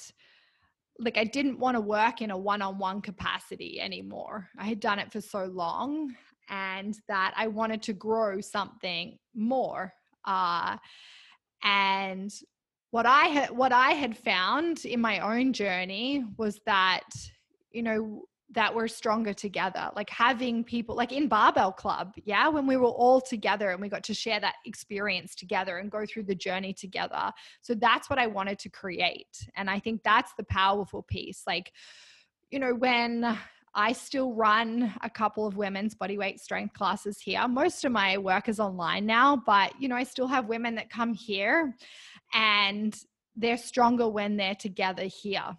like 1.00 1.18
i 1.18 1.24
didn't 1.24 1.60
want 1.60 1.76
to 1.76 1.82
work 1.82 2.22
in 2.22 2.32
a 2.32 2.38
one-on-one 2.38 3.02
capacity 3.02 3.80
anymore. 3.82 4.50
I 4.58 4.66
had 4.66 4.80
done 4.80 5.00
it 5.00 5.12
for 5.12 5.22
so 5.22 5.46
long 5.46 6.16
and 6.50 6.98
that 7.08 7.34
i 7.36 7.48
wanted 7.48 7.82
to 7.84 7.94
grow 7.94 8.40
something 8.40 9.18
more 9.34 9.94
uh, 10.26 10.78
and 11.64 12.32
what 12.92 13.06
I 13.06 13.26
had 13.26 13.50
what 13.52 13.74
I 13.74 13.92
had 13.92 14.18
found 14.18 14.86
in 14.86 15.02
my 15.02 15.20
own 15.20 15.52
journey 15.52 16.24
was 16.38 16.62
that 16.66 17.04
you 17.72 17.84
know 17.84 18.24
that 18.56 18.74
we're 18.74 18.88
stronger 18.88 19.34
together. 19.34 19.90
Like 19.96 20.10
having 20.10 20.64
people 20.64 20.96
like 20.96 21.12
in 21.12 21.28
barbell 21.28 21.72
club 21.72 22.14
yeah 22.24 22.48
when 22.48 22.66
we 22.66 22.78
were 22.78 22.88
all 22.88 23.22
together 23.22 23.70
and 23.70 23.82
we 23.82 23.90
got 23.90 24.04
to 24.06 24.14
share 24.14 24.40
that 24.40 24.56
experience 24.66 25.36
together 25.36 25.78
and 25.78 25.92
go 25.92 26.06
through 26.06 26.24
the 26.24 26.36
journey 26.36 26.74
together. 26.74 27.32
So 27.62 27.74
that's 27.76 28.10
what 28.10 28.20
i 28.20 28.28
wanted 28.28 28.60
to 28.60 28.70
create. 28.70 29.48
And 29.56 29.70
i 29.70 29.80
think 29.80 30.02
that's 30.04 30.34
the 30.38 30.44
powerful 30.46 31.04
piece. 31.04 31.44
Like 31.46 31.72
you 32.50 32.60
know 32.60 32.74
when 32.74 33.38
I 33.78 33.92
still 33.92 34.34
run 34.34 34.94
a 35.02 35.10
couple 35.10 35.46
of 35.46 35.58
women's 35.58 35.96
bodyweight 35.96 36.40
strength 36.40 36.74
classes 36.74 37.20
here. 37.20 37.46
Most 37.46 37.84
of 37.84 37.92
my 37.92 38.18
work 38.18 38.48
is 38.48 38.58
online 38.58 39.06
now, 39.06 39.36
but 39.46 39.74
you 39.82 39.90
know, 39.90 39.98
I 39.98 40.04
still 40.04 40.28
have 40.28 40.48
women 40.48 40.76
that 40.76 40.90
come 40.90 41.14
here 41.14 41.76
and 42.34 42.96
they're 43.36 43.58
stronger 43.58 44.08
when 44.08 44.38
they're 44.38 44.56
together 44.56 45.04
here, 45.04 45.58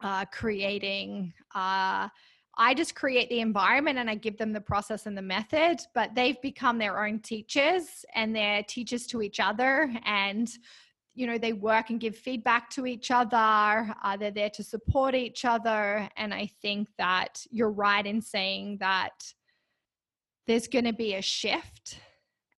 uh, 0.00 0.24
creating. 0.26 1.32
Uh, 1.54 2.08
I 2.60 2.74
just 2.74 2.94
create 2.94 3.28
the 3.28 3.40
environment 3.40 3.98
and 3.98 4.10
I 4.10 4.16
give 4.16 4.36
them 4.36 4.52
the 4.52 4.60
process 4.60 5.06
and 5.06 5.16
the 5.16 5.22
method, 5.22 5.80
but 5.94 6.14
they've 6.14 6.40
become 6.42 6.78
their 6.78 7.04
own 7.04 7.20
teachers 7.20 8.04
and 8.14 8.34
they're 8.34 8.64
teachers 8.64 9.06
to 9.08 9.22
each 9.22 9.38
other. 9.38 9.92
And 10.04 10.50
you 11.14 11.26
know 11.26 11.36
they 11.36 11.52
work 11.52 11.90
and 11.90 11.98
give 11.98 12.16
feedback 12.16 12.70
to 12.70 12.86
each 12.86 13.10
other 13.10 13.36
uh, 14.04 14.16
they're 14.16 14.30
there 14.30 14.50
to 14.50 14.62
support 14.62 15.16
each 15.16 15.44
other 15.44 16.08
and 16.16 16.32
i 16.32 16.48
think 16.62 16.88
that 16.96 17.44
you're 17.50 17.72
right 17.72 18.06
in 18.06 18.22
saying 18.22 18.76
that 18.78 19.10
there's 20.46 20.68
going 20.68 20.84
to 20.84 20.92
be 20.92 21.14
a 21.14 21.22
shift 21.22 21.98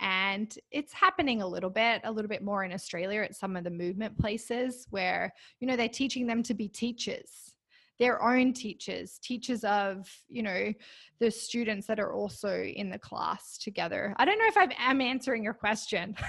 and 0.00 0.58
it's 0.70 0.92
happening 0.92 1.42
a 1.42 1.46
little 1.46 1.70
bit 1.70 2.00
a 2.04 2.10
little 2.10 2.28
bit 2.28 2.42
more 2.42 2.64
in 2.64 2.72
australia 2.72 3.22
at 3.22 3.36
some 3.36 3.56
of 3.56 3.64
the 3.64 3.70
movement 3.70 4.18
places 4.18 4.86
where 4.90 5.32
you 5.60 5.66
know 5.66 5.76
they're 5.76 5.88
teaching 5.88 6.26
them 6.26 6.42
to 6.42 6.54
be 6.54 6.68
teachers 6.68 7.54
their 7.98 8.22
own 8.22 8.52
teachers 8.52 9.18
teachers 9.22 9.62
of 9.64 10.08
you 10.28 10.42
know 10.42 10.72
the 11.18 11.30
students 11.30 11.86
that 11.86 12.00
are 12.00 12.14
also 12.14 12.62
in 12.62 12.88
the 12.90 12.98
class 12.98 13.58
together 13.58 14.14
i 14.18 14.24
don't 14.24 14.38
know 14.38 14.46
if 14.46 14.56
i 14.56 14.66
am 14.78 15.00
answering 15.00 15.44
your 15.44 15.54
question 15.54 16.16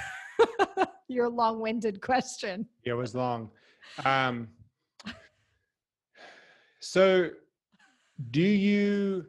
your 1.11 1.29
long-winded 1.29 2.01
question. 2.01 2.67
It 2.83 2.93
was 2.93 3.13
long. 3.13 3.51
Um, 4.05 4.47
so, 6.79 7.29
do 8.31 8.41
you 8.41 9.25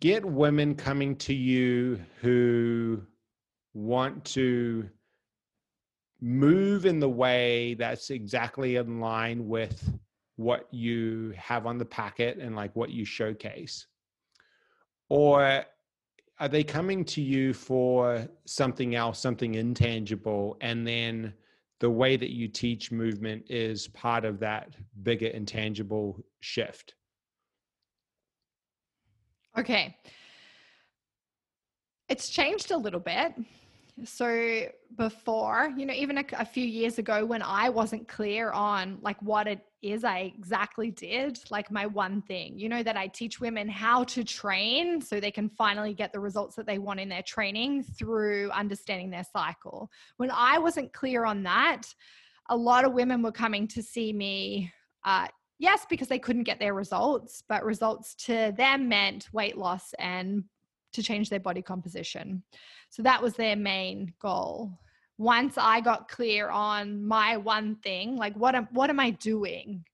get 0.00 0.24
women 0.24 0.74
coming 0.74 1.16
to 1.16 1.34
you 1.34 2.00
who 2.20 3.02
want 3.74 4.24
to 4.24 4.88
move 6.20 6.86
in 6.86 7.00
the 7.00 7.08
way 7.08 7.74
that's 7.74 8.10
exactly 8.10 8.76
in 8.76 9.00
line 9.00 9.46
with 9.46 9.92
what 10.36 10.72
you 10.72 11.34
have 11.36 11.66
on 11.66 11.78
the 11.78 11.84
packet 11.84 12.38
and 12.38 12.56
like 12.56 12.74
what 12.74 12.90
you 12.90 13.04
showcase? 13.04 13.86
Or 15.08 15.64
are 16.40 16.48
they 16.48 16.64
coming 16.64 17.04
to 17.06 17.20
you 17.20 17.52
for 17.52 18.26
something 18.46 18.94
else, 18.94 19.18
something 19.18 19.54
intangible, 19.54 20.56
and 20.60 20.86
then 20.86 21.34
the 21.80 21.90
way 21.90 22.16
that 22.16 22.30
you 22.30 22.48
teach 22.48 22.90
movement 22.90 23.44
is 23.50 23.88
part 23.88 24.24
of 24.24 24.40
that 24.40 24.74
bigger 25.02 25.26
intangible 25.26 26.24
shift? 26.40 26.94
Okay. 29.56 29.96
It's 32.08 32.28
changed 32.28 32.70
a 32.70 32.76
little 32.76 33.00
bit. 33.00 33.34
So 34.02 34.66
before, 34.96 35.72
you 35.76 35.86
know, 35.86 35.94
even 35.94 36.18
a, 36.18 36.24
a 36.38 36.44
few 36.44 36.66
years 36.66 36.98
ago 36.98 37.24
when 37.24 37.42
I 37.42 37.68
wasn't 37.68 38.08
clear 38.08 38.50
on 38.50 38.98
like 39.02 39.20
what 39.22 39.46
it 39.46 39.60
is 39.82 40.02
I 40.02 40.32
exactly 40.36 40.90
did 40.90 41.38
like 41.50 41.70
my 41.70 41.86
one 41.86 42.22
thing. 42.22 42.58
You 42.58 42.68
know, 42.68 42.82
that 42.82 42.96
I 42.96 43.06
teach 43.06 43.38
women 43.38 43.68
how 43.68 44.02
to 44.04 44.24
train 44.24 45.00
so 45.00 45.20
they 45.20 45.30
can 45.30 45.48
finally 45.48 45.94
get 45.94 46.12
the 46.12 46.18
results 46.18 46.56
that 46.56 46.66
they 46.66 46.78
want 46.78 47.00
in 47.00 47.08
their 47.08 47.22
training 47.22 47.84
through 47.84 48.50
understanding 48.50 49.10
their 49.10 49.26
cycle. 49.32 49.90
When 50.16 50.30
I 50.32 50.58
wasn't 50.58 50.92
clear 50.92 51.24
on 51.24 51.44
that, 51.44 51.82
a 52.48 52.56
lot 52.56 52.84
of 52.84 52.94
women 52.94 53.22
were 53.22 53.32
coming 53.32 53.68
to 53.68 53.82
see 53.82 54.12
me. 54.12 54.72
Uh, 55.04 55.28
yes, 55.58 55.86
because 55.88 56.08
they 56.08 56.18
couldn't 56.18 56.44
get 56.44 56.58
their 56.58 56.74
results, 56.74 57.44
but 57.48 57.64
results 57.64 58.14
to 58.26 58.52
them 58.56 58.88
meant 58.88 59.28
weight 59.32 59.56
loss 59.56 59.94
and 59.98 60.44
to 60.94 61.02
change 61.02 61.30
their 61.30 61.40
body 61.40 61.62
composition. 61.62 62.42
So 62.90 63.02
that 63.02 63.22
was 63.22 63.34
their 63.34 63.56
main 63.56 64.14
goal 64.20 64.78
once 65.18 65.54
I 65.56 65.80
got 65.80 66.08
clear 66.08 66.48
on 66.48 67.04
my 67.04 67.36
one 67.36 67.76
thing, 67.76 68.16
like 68.16 68.34
what 68.34 68.54
am 68.54 68.68
what 68.72 68.90
am 68.90 68.98
I 68.98 69.10
doing? 69.10 69.84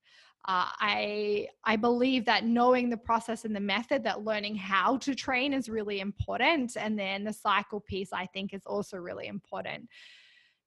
Uh, 0.48 0.64
I 0.80 1.48
I 1.64 1.76
believe 1.76 2.24
that 2.24 2.44
knowing 2.44 2.88
the 2.88 2.96
process 2.96 3.44
and 3.44 3.54
the 3.54 3.60
method, 3.60 4.02
that 4.04 4.24
learning 4.24 4.56
how 4.56 4.96
to 4.98 5.14
train 5.14 5.52
is 5.52 5.68
really 5.68 6.00
important, 6.00 6.76
and 6.76 6.98
then 6.98 7.24
the 7.24 7.32
cycle 7.32 7.80
piece 7.80 8.12
I 8.12 8.26
think 8.26 8.54
is 8.54 8.64
also 8.64 8.96
really 8.96 9.26
important. 9.26 9.88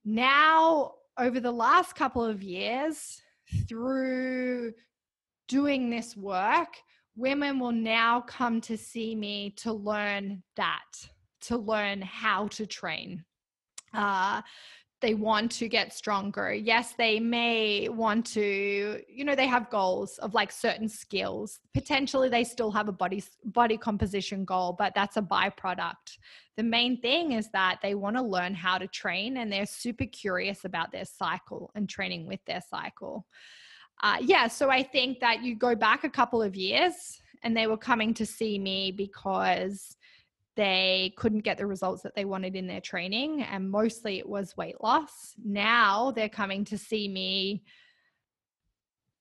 Now, 0.06 0.94
over 1.18 1.40
the 1.40 1.52
last 1.52 1.96
couple 1.96 2.24
of 2.24 2.44
years, 2.44 3.22
through 3.68 4.74
doing 5.48 5.90
this 5.90 6.16
work, 6.16 6.76
women 7.16 7.60
will 7.60 7.72
now 7.72 8.22
come 8.22 8.62
to 8.62 8.78
see 8.78 9.16
me 9.16 9.52
to 9.58 9.74
learn 9.74 10.44
that, 10.56 10.84
to 11.42 11.58
learn 11.58 12.02
how 12.02 12.48
to 12.50 12.66
train 12.66 13.24
uh, 13.94 14.42
they 15.02 15.16
want 15.16 15.52
to 15.52 15.68
get 15.68 15.92
stronger. 15.92 16.54
Yes, 16.54 16.94
they 16.98 17.20
may 17.20 17.90
want 17.90 18.26
to, 18.28 19.02
you 19.10 19.26
know, 19.26 19.36
they 19.36 19.48
have 19.48 19.70
goals 19.70 20.18
of 20.20 20.34
like 20.34 20.50
certain 20.50 20.88
skills. 20.88 21.60
Potentially 21.74 22.30
they 22.30 22.46
still 22.46 22.72
have 22.72 22.88
a 22.88 22.94
body 22.94 23.22
body 23.44 23.78
composition 23.78 24.46
goal, 24.46 24.76
but 24.78 24.94
that's 24.96 25.18
a 25.18 25.22
byproduct. 25.22 26.18
The 26.56 26.64
main 26.64 27.02
thing 27.02 27.34
is 27.34 27.50
that 27.52 27.80
they 27.84 27.96
want 27.96 28.16
to 28.16 28.22
learn 28.22 28.56
how 28.56 28.78
to 28.78 28.88
train 28.88 29.38
and 29.38 29.52
they're 29.52 29.66
super 29.66 30.06
curious 30.06 30.64
about 30.64 30.94
their 30.94 31.06
cycle 31.06 31.72
and 31.76 31.90
training 31.90 32.26
with 32.26 32.40
their 32.48 32.62
cycle. 32.62 33.26
Uh, 34.02 34.18
yeah, 34.22 34.48
so 34.48 34.70
I 34.70 34.84
think 34.84 35.20
that 35.20 35.44
you 35.44 35.56
go 35.56 35.76
back 35.76 36.04
a 36.04 36.10
couple 36.10 36.42
of 36.42 36.56
years 36.56 37.22
and 37.44 37.56
they 37.56 37.68
were 37.68 37.78
coming 37.78 38.14
to 38.16 38.26
see 38.26 38.60
me 38.60 38.92
because 38.92 39.96
they 40.56 41.14
couldn't 41.18 41.40
get 41.40 41.58
the 41.58 41.66
results 41.66 42.04
that 42.04 42.16
they 42.16 42.26
wanted 42.26 42.56
in 42.56 42.68
their 42.68 42.82
training 42.82 43.44
and 43.44 43.70
mostly 43.70 44.20
it 44.20 44.28
was 44.28 44.56
weight 44.58 44.82
loss. 44.82 45.34
Now 45.44 46.12
they're 46.12 46.30
coming 46.30 46.64
to 46.66 46.78
see 46.78 47.08
me 47.08 47.64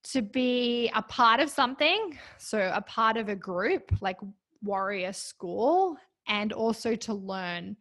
to 0.03 0.21
be 0.21 0.91
a 0.93 1.01
part 1.01 1.39
of 1.39 1.49
something 1.49 2.17
so 2.37 2.71
a 2.73 2.81
part 2.81 3.15
of 3.17 3.29
a 3.29 3.35
group 3.35 3.91
like 4.01 4.17
warrior 4.61 5.13
school 5.13 5.95
and 6.27 6.51
also 6.51 6.95
to 6.95 7.13
learn 7.13 7.75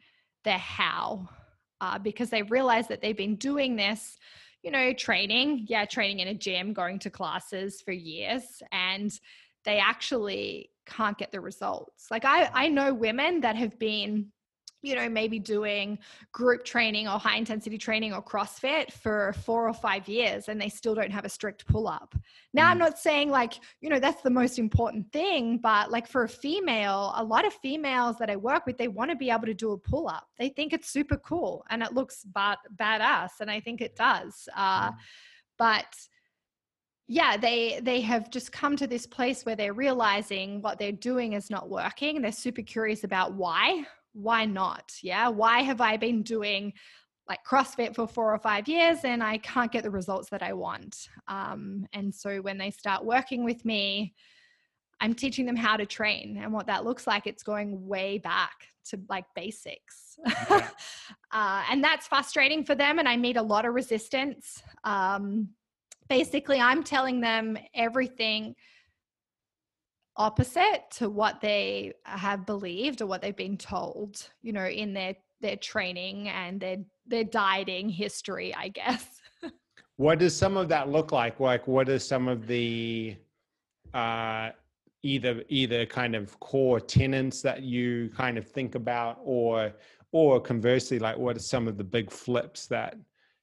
the 0.44 0.52
how 0.52 1.28
uh, 1.80 1.98
because 1.98 2.30
they 2.30 2.42
realize 2.42 2.86
that 2.86 3.00
they've 3.00 3.16
been 3.16 3.36
doing 3.36 3.74
this 3.74 4.18
you 4.62 4.70
know 4.70 4.92
training 4.92 5.66
yeah 5.68 5.84
training 5.84 6.20
in 6.20 6.28
a 6.28 6.34
gym 6.34 6.72
going 6.72 6.98
to 6.98 7.10
classes 7.10 7.80
for 7.80 7.92
years 7.92 8.62
and 8.70 9.18
they 9.64 9.78
actually 9.78 10.70
can't 10.86 11.18
get 11.18 11.32
the 11.32 11.40
results. 11.40 12.10
Like 12.10 12.24
I 12.24 12.50
I 12.52 12.68
know 12.68 12.92
women 12.92 13.40
that 13.40 13.56
have 13.56 13.78
been 13.78 14.28
you 14.82 14.96
know, 14.96 15.08
maybe 15.08 15.38
doing 15.38 15.98
group 16.32 16.64
training 16.64 17.06
or 17.06 17.18
high 17.18 17.36
intensity 17.36 17.78
training 17.78 18.12
or 18.12 18.22
CrossFit 18.22 18.92
for 18.92 19.32
four 19.44 19.68
or 19.68 19.72
five 19.72 20.08
years 20.08 20.48
and 20.48 20.60
they 20.60 20.68
still 20.68 20.94
don't 20.94 21.12
have 21.12 21.24
a 21.24 21.28
strict 21.28 21.66
pull 21.66 21.86
up. 21.86 22.14
Now, 22.52 22.66
mm. 22.66 22.72
I'm 22.72 22.78
not 22.78 22.98
saying 22.98 23.30
like, 23.30 23.54
you 23.80 23.88
know, 23.88 24.00
that's 24.00 24.22
the 24.22 24.30
most 24.30 24.58
important 24.58 25.10
thing, 25.12 25.58
but 25.58 25.90
like 25.90 26.08
for 26.08 26.24
a 26.24 26.28
female, 26.28 27.12
a 27.16 27.22
lot 27.22 27.46
of 27.46 27.52
females 27.54 28.16
that 28.18 28.28
I 28.28 28.36
work 28.36 28.66
with, 28.66 28.76
they 28.76 28.88
want 28.88 29.10
to 29.10 29.16
be 29.16 29.30
able 29.30 29.46
to 29.46 29.54
do 29.54 29.72
a 29.72 29.78
pull 29.78 30.08
up. 30.08 30.26
They 30.38 30.48
think 30.48 30.72
it's 30.72 30.90
super 30.90 31.16
cool 31.16 31.64
and 31.70 31.82
it 31.82 31.94
looks 31.94 32.24
bad, 32.24 32.58
badass. 32.74 33.40
And 33.40 33.50
I 33.50 33.60
think 33.60 33.80
it 33.80 33.94
does. 33.94 34.48
Uh, 34.56 34.90
mm. 34.90 34.94
But 35.58 35.86
yeah 37.08 37.36
they 37.36 37.80
they 37.82 38.00
have 38.00 38.30
just 38.30 38.52
come 38.52 38.76
to 38.76 38.86
this 38.86 39.06
place 39.06 39.44
where 39.44 39.56
they're 39.56 39.72
realizing 39.72 40.62
what 40.62 40.78
they're 40.78 40.92
doing 40.92 41.32
is 41.32 41.50
not 41.50 41.68
working 41.68 42.22
they're 42.22 42.30
super 42.30 42.62
curious 42.62 43.02
about 43.02 43.34
why 43.34 43.84
why 44.12 44.44
not? 44.44 44.92
Yeah 45.02 45.28
why 45.28 45.62
have 45.62 45.80
i 45.80 45.96
been 45.96 46.22
doing 46.22 46.72
like 47.28 47.44
crossfit 47.44 47.94
for 47.94 48.06
four 48.06 48.34
or 48.34 48.38
five 48.38 48.66
years 48.68 48.98
and 49.04 49.22
i 49.22 49.38
can't 49.38 49.72
get 49.72 49.82
the 49.82 49.90
results 49.90 50.28
that 50.30 50.42
i 50.42 50.52
want? 50.52 51.08
Um, 51.28 51.86
and 51.92 52.14
so 52.14 52.40
when 52.40 52.58
they 52.58 52.70
start 52.70 53.04
working 53.04 53.44
with 53.44 53.64
me 53.64 54.14
i'm 55.00 55.14
teaching 55.14 55.46
them 55.46 55.56
how 55.56 55.76
to 55.76 55.86
train 55.86 56.38
and 56.42 56.52
what 56.52 56.66
that 56.66 56.84
looks 56.84 57.06
like 57.06 57.26
it's 57.26 57.42
going 57.42 57.86
way 57.86 58.18
back 58.18 58.68
to 58.84 59.00
like 59.08 59.24
basics. 59.34 60.18
Yeah. 60.26 60.68
uh, 61.32 61.62
and 61.70 61.84
that's 61.84 62.08
frustrating 62.08 62.64
for 62.64 62.74
them 62.74 62.98
and 62.98 63.08
i 63.08 63.16
meet 63.16 63.36
a 63.36 63.42
lot 63.42 63.64
of 63.64 63.74
resistance. 63.74 64.62
Um, 64.84 65.50
basically 66.08 66.60
I'm 66.60 66.82
telling 66.82 67.20
them 67.20 67.56
everything 67.74 68.54
opposite 70.16 70.84
to 70.92 71.08
what 71.08 71.40
they 71.40 71.92
have 72.04 72.46
believed 72.46 73.00
or 73.00 73.06
what 73.06 73.22
they've 73.22 73.36
been 73.36 73.56
told, 73.56 74.28
you 74.42 74.52
know, 74.52 74.66
in 74.66 74.92
their 74.92 75.14
their 75.40 75.56
training 75.56 76.28
and 76.28 76.60
their 76.60 76.78
their 77.06 77.24
dieting 77.24 77.88
history, 77.88 78.54
I 78.54 78.68
guess. 78.68 79.20
what 79.96 80.18
does 80.18 80.36
some 80.36 80.56
of 80.56 80.68
that 80.68 80.88
look 80.88 81.12
like? 81.12 81.40
Like 81.40 81.66
what 81.66 81.88
are 81.88 81.98
some 81.98 82.28
of 82.28 82.46
the 82.46 83.16
uh 83.94 84.50
either 85.02 85.42
either 85.48 85.84
kind 85.84 86.14
of 86.14 86.38
core 86.40 86.80
tenants 86.80 87.42
that 87.42 87.62
you 87.62 88.08
kind 88.14 88.38
of 88.38 88.48
think 88.48 88.74
about 88.74 89.18
or 89.24 89.72
or 90.12 90.40
conversely 90.40 90.98
like 90.98 91.18
what 91.18 91.36
are 91.36 91.40
some 91.40 91.66
of 91.66 91.76
the 91.76 91.84
big 91.84 92.10
flips 92.10 92.66
that 92.66 92.94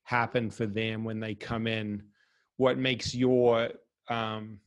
happen 0.04 0.50
for 0.50 0.66
them 0.66 1.04
when 1.04 1.20
they 1.20 1.36
come 1.36 1.68
in 1.68 2.02
what 2.58 2.78
makes 2.78 3.14
your 3.14 3.70
um, 4.10 4.60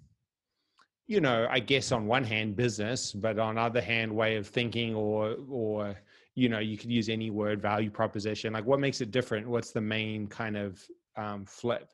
you 1.13 1.21
know 1.21 1.47
i 1.51 1.61
guess 1.61 1.93
on 1.93 2.07
one 2.07 2.25
hand 2.25 2.57
business 2.57 3.13
but 3.13 3.39
on 3.39 3.59
other 3.59 3.81
hand 3.81 4.11
way 4.11 4.37
of 4.37 4.47
thinking 4.47 4.95
or 4.95 5.37
or 5.49 5.97
you 6.35 6.49
know 6.49 6.59
you 6.59 6.79
could 6.79 6.91
use 6.91 7.09
any 7.09 7.31
word 7.31 7.61
value 7.61 7.91
proposition. 7.91 8.53
Like 8.53 8.65
what 8.65 8.81
makes 8.81 9.01
it 9.01 9.11
different? 9.11 9.47
What's 9.47 9.71
the 9.71 9.81
main 9.81 10.27
kind 10.27 10.57
of 10.57 10.83
um, 11.17 11.45
flip? 11.45 11.91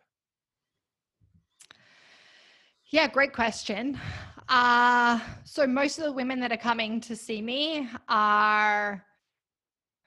Yeah 2.91 3.09
great 3.09 3.33
question. 3.33 3.99
Uh, 4.49 5.21
so 5.45 5.67
most 5.67 5.99
of 5.99 6.05
the 6.05 6.13
women 6.13 6.41
that 6.41 6.53
are 6.53 6.57
coming 6.57 7.01
to 7.03 7.15
see 7.15 7.43
me 7.43 7.89
are 8.09 9.05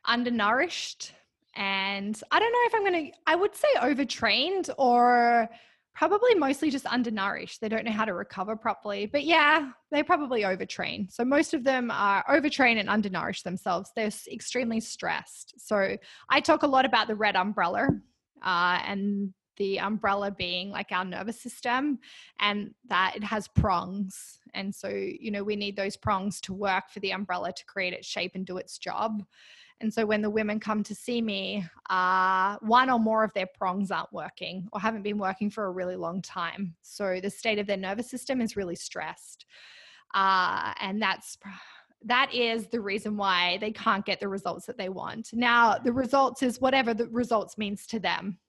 undernourished 0.06 1.14
and 1.56 2.24
i 2.32 2.40
don't 2.40 2.52
know 2.52 2.60
if 2.64 2.74
i'm 2.74 2.82
going 2.82 3.12
to 3.12 3.18
i 3.28 3.36
would 3.36 3.54
say 3.54 3.68
overtrained 3.82 4.70
or 4.80 5.48
probably 5.94 6.36
mostly 6.36 6.70
just 6.70 6.86
undernourished. 6.86 7.60
They 7.62 7.70
don't 7.70 7.86
know 7.86 7.92
how 7.92 8.06
to 8.06 8.14
recover 8.14 8.56
properly. 8.56 9.06
But 9.06 9.24
yeah, 9.24 9.72
they 9.92 10.04
probably 10.04 10.42
overtrain. 10.42 11.12
So 11.12 11.26
most 11.26 11.54
of 11.54 11.64
them 11.64 11.92
are 11.92 12.24
overtrain 12.30 12.80
and 12.80 12.90
undernourished 12.90 13.44
themselves. 13.44 13.92
They're 13.96 14.12
extremely 14.32 14.80
stressed. 14.80 15.56
So 15.58 15.98
I 16.30 16.40
talk 16.40 16.64
a 16.64 16.68
lot 16.68 16.86
about 16.86 17.08
the 17.08 17.16
red 17.16 17.36
umbrella 17.36 17.90
uh, 18.44 18.80
and 18.86 19.34
the 19.58 19.80
umbrella 19.80 20.32
being 20.32 20.72
like 20.72 20.92
our 20.92 21.06
nervous 21.06 21.40
system 21.42 22.00
and 22.40 22.74
that 22.88 23.14
it 23.16 23.24
has 23.24 23.48
prongs. 23.50 24.40
And 24.54 24.74
so, 24.74 24.88
you 24.90 25.30
know, 25.30 25.44
we 25.44 25.56
need 25.56 25.76
those 25.76 25.98
prongs 25.98 26.42
to 26.42 26.54
work 26.54 26.86
for 26.90 27.00
the 27.02 27.12
umbrella 27.12 27.52
to 27.54 27.66
create 27.66 27.94
its 27.94 28.08
shape 28.08 28.32
and 28.34 28.46
do 28.46 28.58
its 28.58 28.78
job. 28.78 29.24
And 29.82 29.94
so 29.94 30.06
when 30.06 30.22
the 30.22 30.30
women 30.30 30.60
come 30.60 30.84
to 30.84 30.96
see 30.96 31.22
me, 31.22 31.66
uh, 31.90 32.58
one 32.62 32.90
or 32.90 33.00
more 33.00 33.24
of 33.24 33.34
their 33.34 33.48
prongs 33.48 33.92
aren't 33.92 34.14
working 34.14 34.68
or 34.72 34.80
haven't 34.80 35.02
been 35.02 35.18
working 35.18 35.50
for 35.50 35.66
a 35.66 35.72
really 35.72 35.96
long 35.96 36.22
time. 36.22 36.76
So 36.84 37.20
the 37.22 37.30
state 37.30 37.60
of 37.60 37.68
their 37.68 37.78
nervous 37.78 38.10
system 38.10 38.42
is 38.42 38.56
really 38.56 38.76
stressed. 38.76 39.46
Uh, 40.14 40.74
and 40.80 41.02
that's 41.02 41.38
that 42.04 42.34
is 42.34 42.68
the 42.68 42.82
reason 42.82 43.16
why 43.16 43.58
they 43.62 43.72
can't 43.72 44.06
get 44.06 44.20
the 44.20 44.28
results 44.28 44.66
that 44.66 44.78
they 44.78 44.90
want. 44.90 45.30
Now, 45.34 45.78
the 45.78 45.94
results 45.94 46.42
is 46.42 46.60
whatever 46.60 46.94
the 46.94 47.08
results 47.08 47.58
means 47.58 47.86
to 47.88 48.00
them. 48.00 48.40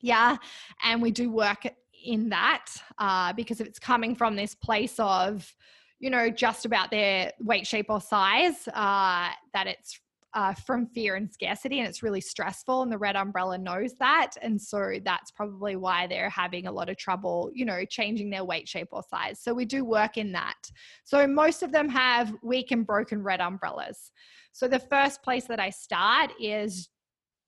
Yeah. 0.00 0.36
And 0.82 1.02
we 1.02 1.10
do 1.10 1.30
work 1.30 1.66
in 2.04 2.28
that 2.30 2.66
uh, 2.98 3.32
because 3.34 3.60
if 3.60 3.66
it's 3.66 3.78
coming 3.78 4.14
from 4.14 4.36
this 4.36 4.54
place 4.54 4.94
of, 4.98 5.54
you 6.00 6.10
know, 6.10 6.30
just 6.30 6.64
about 6.64 6.90
their 6.90 7.32
weight, 7.40 7.66
shape, 7.66 7.86
or 7.88 8.00
size, 8.00 8.68
uh, 8.68 9.28
that 9.52 9.66
it's 9.66 10.00
uh, 10.34 10.52
from 10.52 10.86
fear 10.86 11.14
and 11.14 11.32
scarcity, 11.32 11.78
and 11.78 11.88
it's 11.88 12.02
really 12.02 12.20
stressful. 12.20 12.82
And 12.82 12.90
the 12.90 12.98
red 12.98 13.16
umbrella 13.16 13.56
knows 13.56 13.94
that. 13.94 14.32
And 14.42 14.60
so 14.60 14.94
that's 15.04 15.30
probably 15.30 15.76
why 15.76 16.06
they're 16.06 16.28
having 16.28 16.66
a 16.66 16.72
lot 16.72 16.88
of 16.88 16.96
trouble, 16.96 17.50
you 17.54 17.64
know, 17.64 17.84
changing 17.84 18.30
their 18.30 18.44
weight, 18.44 18.68
shape, 18.68 18.88
or 18.90 19.02
size. 19.08 19.38
So 19.40 19.54
we 19.54 19.64
do 19.64 19.84
work 19.84 20.16
in 20.16 20.32
that. 20.32 20.70
So 21.04 21.26
most 21.26 21.62
of 21.62 21.70
them 21.70 21.88
have 21.88 22.34
weak 22.42 22.72
and 22.72 22.84
broken 22.84 23.22
red 23.22 23.40
umbrellas. 23.40 24.10
So 24.52 24.66
the 24.66 24.80
first 24.80 25.22
place 25.22 25.44
that 25.44 25.60
I 25.60 25.70
start 25.70 26.32
is 26.40 26.88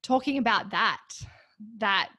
talking 0.01 0.37
about 0.37 0.71
that, 0.71 1.01
that 1.79 2.09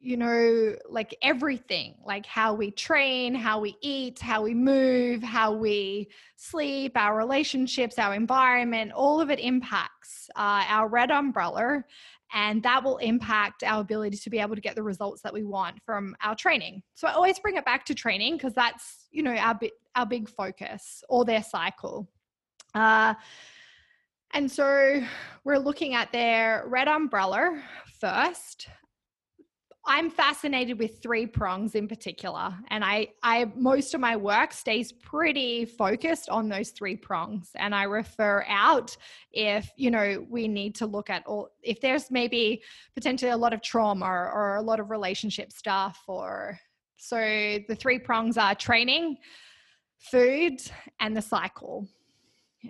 you 0.00 0.16
know, 0.16 0.76
like 0.88 1.16
everything, 1.22 1.94
like 2.04 2.24
how 2.24 2.54
we 2.54 2.70
train, 2.70 3.34
how 3.34 3.58
we 3.60 3.76
eat, 3.80 4.20
how 4.20 4.42
we 4.42 4.54
move, 4.54 5.22
how 5.22 5.52
we 5.52 6.08
sleep, 6.36 6.96
our 6.96 7.16
relationships, 7.16 7.98
our 7.98 8.14
environment, 8.14 8.92
all 8.92 9.20
of 9.20 9.30
it 9.30 9.40
impacts 9.40 10.30
uh, 10.36 10.64
our 10.68 10.88
red 10.88 11.10
umbrella. 11.10 11.82
And 12.32 12.62
that 12.62 12.84
will 12.84 12.98
impact 12.98 13.62
our 13.64 13.80
ability 13.80 14.18
to 14.18 14.30
be 14.30 14.38
able 14.38 14.54
to 14.54 14.60
get 14.60 14.76
the 14.76 14.82
results 14.82 15.22
that 15.22 15.32
we 15.32 15.44
want 15.44 15.82
from 15.84 16.14
our 16.22 16.36
training. 16.36 16.82
So 16.94 17.08
I 17.08 17.12
always 17.12 17.38
bring 17.38 17.56
it 17.56 17.64
back 17.64 17.84
to 17.86 17.94
training 17.94 18.36
because 18.36 18.52
that's, 18.52 19.08
you 19.10 19.22
know, 19.22 19.34
our, 19.34 19.58
our 19.96 20.06
big 20.06 20.28
focus 20.28 21.02
or 21.08 21.24
their 21.24 21.42
cycle. 21.42 22.08
Uh, 22.74 23.14
and 24.34 24.50
so 24.50 25.02
we're 25.44 25.58
looking 25.58 25.94
at 25.94 26.12
their 26.12 26.64
red 26.66 26.86
umbrella 26.86 27.62
first. 27.98 28.68
I'm 29.90 30.10
fascinated 30.10 30.78
with 30.78 31.02
three 31.02 31.26
prongs 31.26 31.74
in 31.74 31.88
particular, 31.88 32.54
and 32.68 32.84
I, 32.84 33.08
I 33.22 33.50
most 33.56 33.94
of 33.94 34.00
my 34.00 34.16
work 34.16 34.52
stays 34.52 34.92
pretty 34.92 35.64
focused 35.64 36.28
on 36.28 36.50
those 36.50 36.70
three 36.70 36.94
prongs, 36.94 37.52
and 37.54 37.74
I 37.74 37.84
refer 37.84 38.44
out 38.46 38.94
if 39.32 39.70
you 39.76 39.90
know 39.90 40.26
we 40.28 40.46
need 40.46 40.74
to 40.76 40.86
look 40.86 41.08
at 41.08 41.26
all 41.26 41.48
if 41.62 41.80
there's 41.80 42.10
maybe 42.10 42.62
potentially 42.94 43.30
a 43.30 43.36
lot 43.36 43.54
of 43.54 43.62
trauma 43.62 44.04
or, 44.04 44.30
or 44.30 44.56
a 44.56 44.62
lot 44.62 44.78
of 44.78 44.90
relationship 44.90 45.52
stuff, 45.52 46.02
or 46.06 46.60
so 46.98 47.16
the 47.16 47.74
three 47.74 47.98
prongs 47.98 48.36
are 48.36 48.54
training, 48.54 49.16
food, 49.96 50.60
and 51.00 51.16
the 51.16 51.22
cycle. 51.22 51.88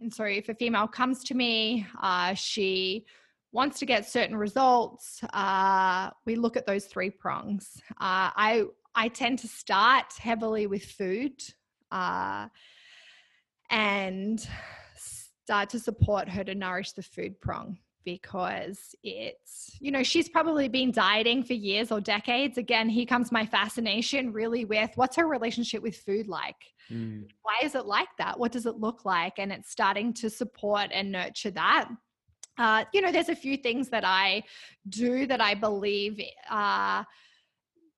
And 0.00 0.14
so 0.14 0.22
if 0.22 0.48
a 0.48 0.54
female 0.54 0.86
comes 0.86 1.24
to 1.24 1.34
me, 1.34 1.84
uh, 2.00 2.34
she 2.34 3.06
wants 3.53 3.78
to 3.78 3.86
get 3.86 4.07
certain 4.07 4.36
results, 4.36 5.22
uh, 5.32 6.11
we 6.26 6.36
look 6.36 6.57
at 6.57 6.66
those 6.66 6.84
three 6.86 7.11
prongs. 7.11 7.80
Uh, 7.92 8.30
I 8.36 8.64
I 8.94 9.09
tend 9.09 9.38
to 9.40 9.49
start 9.49 10.07
heavily 10.18 10.66
with 10.66 10.84
food, 10.84 11.42
uh, 11.90 12.49
and 13.70 14.46
start 14.96 15.70
to 15.70 15.78
support 15.78 16.28
her 16.28 16.44
to 16.44 16.55
nourish 16.55 16.92
the 16.92 17.03
food 17.03 17.40
prong 17.40 17.78
because 18.05 18.94
it's 19.03 19.76
you 19.80 19.90
know 19.90 20.03
she's 20.03 20.28
probably 20.28 20.68
been 20.68 20.90
dieting 20.90 21.42
for 21.42 21.55
years 21.55 21.92
or 21.92 22.01
decades. 22.01 22.59
Again, 22.59 22.88
here 22.88 23.07
comes 23.07 23.30
my 23.30 23.44
fascination 23.46 24.32
really 24.32 24.64
with 24.64 24.90
what's 24.96 25.16
her 25.16 25.26
relationship 25.26 25.82
with 25.82 25.96
food 25.96 26.28
like. 26.28 26.57
Mm. 26.90 27.24
Why 27.42 27.59
is 27.62 27.74
it 27.74 27.84
like 27.84 28.09
that? 28.18 28.38
What 28.38 28.53
does 28.53 28.66
it 28.66 28.76
look 28.76 29.05
like? 29.05 29.34
And 29.38 29.53
it's 29.53 29.70
starting 29.70 30.14
to 30.14 30.30
support 30.30 30.90
and 30.92 31.12
nurture 31.12 31.51
that 31.51 31.88
uh, 32.59 32.84
you 32.92 33.00
know, 33.00 33.12
there's 33.12 33.28
a 33.28 33.36
few 33.36 33.56
things 33.56 33.88
that 33.90 34.04
I 34.04 34.42
do 34.88 35.26
that 35.26 35.40
I 35.40 35.54
believe 35.54 36.20
uh, 36.50 37.04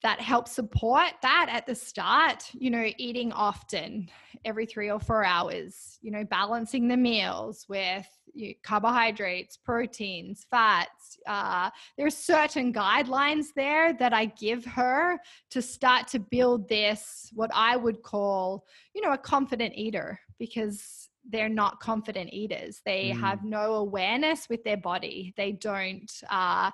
that 0.02 0.20
help 0.20 0.48
support 0.48 1.12
that 1.22 1.48
at 1.50 1.66
the 1.66 1.74
start. 1.74 2.50
You 2.52 2.70
know, 2.70 2.90
eating 2.96 3.32
often, 3.32 4.08
every 4.44 4.66
three 4.66 4.90
or 4.90 5.00
four 5.00 5.24
hours. 5.24 5.98
You 6.02 6.10
know, 6.10 6.24
balancing 6.24 6.88
the 6.88 6.96
meals 6.96 7.66
with 7.68 8.06
you, 8.34 8.54
carbohydrates, 8.62 9.56
proteins, 9.56 10.46
fats. 10.50 11.18
Uh, 11.26 11.70
there 11.96 12.06
are 12.06 12.10
certain 12.10 12.72
guidelines 12.72 13.46
there 13.56 13.92
that 13.94 14.12
I 14.12 14.26
give 14.26 14.64
her 14.66 15.18
to 15.50 15.62
start 15.62 16.06
to 16.08 16.18
build 16.18 16.68
this, 16.68 17.30
what 17.34 17.50
I 17.54 17.76
would 17.76 18.02
call, 18.02 18.66
you 18.94 19.02
know, 19.02 19.12
a 19.12 19.18
confident 19.18 19.74
eater, 19.76 20.20
because 20.38 20.99
they're 21.28 21.48
not 21.48 21.80
confident 21.80 22.32
eaters. 22.32 22.80
They 22.84 23.10
mm. 23.10 23.20
have 23.20 23.44
no 23.44 23.74
awareness 23.74 24.48
with 24.48 24.64
their 24.64 24.76
body. 24.76 25.34
They 25.36 25.52
don't. 25.52 26.10
Uh, 26.28 26.70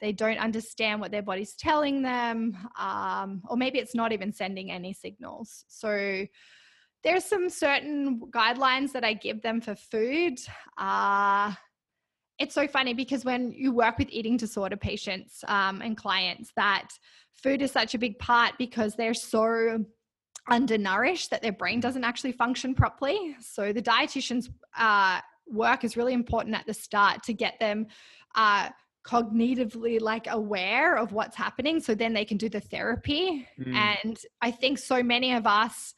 they 0.00 0.12
don't 0.12 0.38
understand 0.38 1.00
what 1.00 1.10
their 1.10 1.22
body's 1.22 1.54
telling 1.54 2.02
them, 2.02 2.54
um, 2.78 3.42
or 3.48 3.56
maybe 3.56 3.78
it's 3.78 3.94
not 3.94 4.12
even 4.12 4.30
sending 4.30 4.70
any 4.70 4.92
signals. 4.92 5.64
So 5.68 6.26
there's 7.02 7.24
some 7.24 7.48
certain 7.48 8.20
guidelines 8.30 8.92
that 8.92 9.04
I 9.04 9.14
give 9.14 9.40
them 9.40 9.60
for 9.60 9.74
food. 9.74 10.38
Uh, 10.76 11.54
it's 12.38 12.54
so 12.54 12.66
funny 12.66 12.92
because 12.92 13.24
when 13.24 13.52
you 13.52 13.72
work 13.72 13.98
with 13.98 14.08
eating 14.10 14.36
disorder 14.36 14.76
patients 14.76 15.42
um, 15.48 15.80
and 15.80 15.96
clients, 15.96 16.52
that 16.56 16.88
food 17.32 17.62
is 17.62 17.70
such 17.70 17.94
a 17.94 17.98
big 17.98 18.18
part 18.18 18.54
because 18.58 18.94
they're 18.94 19.14
so 19.14 19.84
undernourished 20.48 21.30
that 21.30 21.42
their 21.42 21.52
brain 21.52 21.80
doesn't 21.80 22.04
actually 22.04 22.32
function 22.32 22.74
properly. 22.74 23.36
So 23.40 23.72
the 23.72 23.82
dietitian's 23.82 24.50
uh, 24.76 25.20
work 25.46 25.84
is 25.84 25.96
really 25.96 26.12
important 26.12 26.54
at 26.54 26.66
the 26.66 26.74
start 26.74 27.22
to 27.24 27.32
get 27.32 27.58
them 27.60 27.86
uh, 28.34 28.68
cognitively 29.06 30.00
like 30.00 30.26
aware 30.28 30.96
of 30.96 31.12
what's 31.12 31.36
happening 31.36 31.78
so 31.78 31.94
then 31.94 32.12
they 32.12 32.24
can 32.24 32.36
do 32.36 32.48
the 32.48 32.60
therapy 32.60 33.46
mm. 33.58 33.74
and 33.74 34.18
i 34.42 34.50
think 34.50 34.78
so 34.78 35.00
many 35.00 35.32
of 35.32 35.46
us 35.46 35.94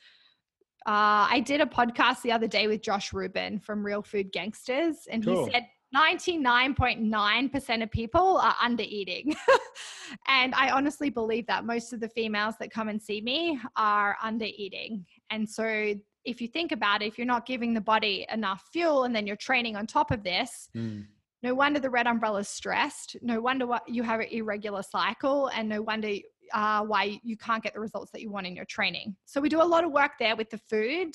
uh, 0.87 1.25
i 1.31 1.43
did 1.47 1.63
a 1.63 1.67
podcast 1.67 2.21
the 2.21 2.31
other 2.31 2.47
day 2.47 2.67
with 2.67 2.83
josh 2.83 3.15
rubin 3.15 3.59
from 3.59 3.85
real 3.85 4.03
food 4.03 4.31
gangsters 4.31 5.07
and 5.11 5.25
cool. 5.25 5.47
he 5.47 5.53
said 5.53 5.67
99.9% 5.95 7.83
of 7.83 7.91
people 7.91 8.39
are 8.39 8.55
under 8.63 8.83
eating. 8.83 9.35
and 10.29 10.55
I 10.55 10.71
honestly 10.71 11.09
believe 11.09 11.47
that 11.47 11.65
most 11.65 11.93
of 11.93 12.01
the 12.01 12.09
females 12.11 12.57
that 12.61 12.71
come 12.71 12.89
and 12.89 13.01
see 13.01 13.21
me 13.21 13.59
are 13.77 14.17
under 14.23 14.45
eating. 14.45 15.07
And 15.31 15.49
so 15.49 15.95
if 16.25 16.41
you 16.43 16.49
think 16.49 16.73
about 16.73 17.03
it, 17.03 17.07
if 17.07 17.17
you're 17.17 17.27
not 17.27 17.47
giving 17.47 17.73
the 17.73 17.81
body 17.81 18.27
enough 18.31 18.69
fuel 18.71 19.05
and 19.05 19.17
then 19.17 19.27
you're 19.27 19.37
training 19.37 19.77
on 19.77 19.87
top 19.87 20.11
of 20.11 20.23
this, 20.23 20.69
mm. 20.77 21.07
no 21.43 21.55
wonder 21.55 21.81
the 21.81 21.89
red 21.89 22.07
umbrella 22.07 22.41
is 22.41 22.49
stressed. 22.49 23.17
No 23.23 23.41
wonder 23.41 23.67
what 23.67 23.89
you 23.89 24.03
have 24.03 24.21
an 24.21 24.29
irregular 24.31 24.83
cycle 24.83 25.47
and 25.49 25.69
no 25.69 25.81
wonder 25.81 26.13
uh, 26.53 26.83
why 26.83 27.19
you 27.23 27.37
can't 27.37 27.63
get 27.63 27.73
the 27.73 27.81
results 27.81 28.11
that 28.13 28.21
you 28.21 28.31
want 28.31 28.47
in 28.47 28.55
your 28.55 28.65
training. 28.67 29.17
So 29.25 29.41
we 29.41 29.49
do 29.49 29.63
a 29.63 29.65
lot 29.65 29.85
of 29.85 29.93
work 29.93 30.13
there 30.19 30.37
with 30.37 30.51
the 30.51 30.59
food. 30.59 31.15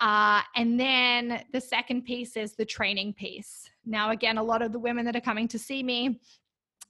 Uh, 0.00 0.42
and 0.56 0.78
then 0.78 1.44
the 1.52 1.60
second 1.60 2.04
piece 2.04 2.36
is 2.36 2.54
the 2.54 2.64
training 2.64 3.14
piece. 3.14 3.70
Now, 3.86 4.10
again, 4.10 4.38
a 4.38 4.42
lot 4.42 4.62
of 4.62 4.72
the 4.72 4.78
women 4.78 5.04
that 5.04 5.16
are 5.16 5.20
coming 5.20 5.48
to 5.48 5.58
see 5.58 5.82
me 5.82 6.20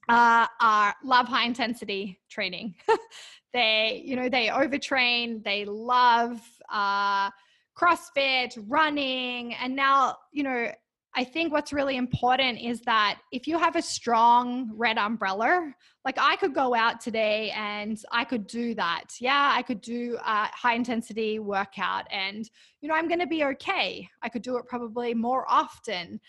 uh, 0.09 0.47
are 0.61 0.95
love 1.05 1.27
high 1.27 1.47
intensity 1.47 2.21
training. 2.29 2.75
they, 3.53 4.03
you 4.05 4.17
know, 4.17 4.29
they 4.29 4.49
overtrain. 4.49 5.43
They 5.43 5.65
love 5.65 6.41
uh, 6.71 7.31
CrossFit, 7.79 8.57
running, 8.69 9.55
and 9.55 9.75
now, 9.75 10.17
you 10.33 10.43
know, 10.43 10.71
I 11.17 11.23
think 11.23 11.53
what's 11.53 11.73
really 11.73 11.97
important 11.97 12.61
is 12.61 12.81
that 12.83 13.21
if 13.31 13.47
you 13.47 13.57
have 13.57 13.77
a 13.77 13.83
strong 13.83 14.73
red 14.75 14.99
umbrella, 14.99 15.73
like 16.05 16.17
I 16.19 16.35
could 16.37 16.55
go 16.55 16.75
out 16.75 17.01
today 17.01 17.53
and 17.57 17.97
I 18.11 18.25
could 18.25 18.49
do 18.49 18.75
that. 18.75 19.05
Yeah, 19.21 19.53
I 19.55 19.63
could 19.63 19.81
do 19.81 20.19
a 20.25 20.47
high 20.47 20.75
intensity 20.75 21.39
workout 21.39 22.07
and, 22.11 22.49
you 22.81 22.89
know, 22.89 22.97
I'm 22.97 23.07
going 23.07 23.21
to 23.21 23.29
be 23.29 23.45
okay. 23.45 24.09
I 24.23 24.29
could 24.29 24.43
do 24.43 24.57
it 24.57 24.67
probably 24.67 25.15
more 25.15 25.45
often. 25.49 26.21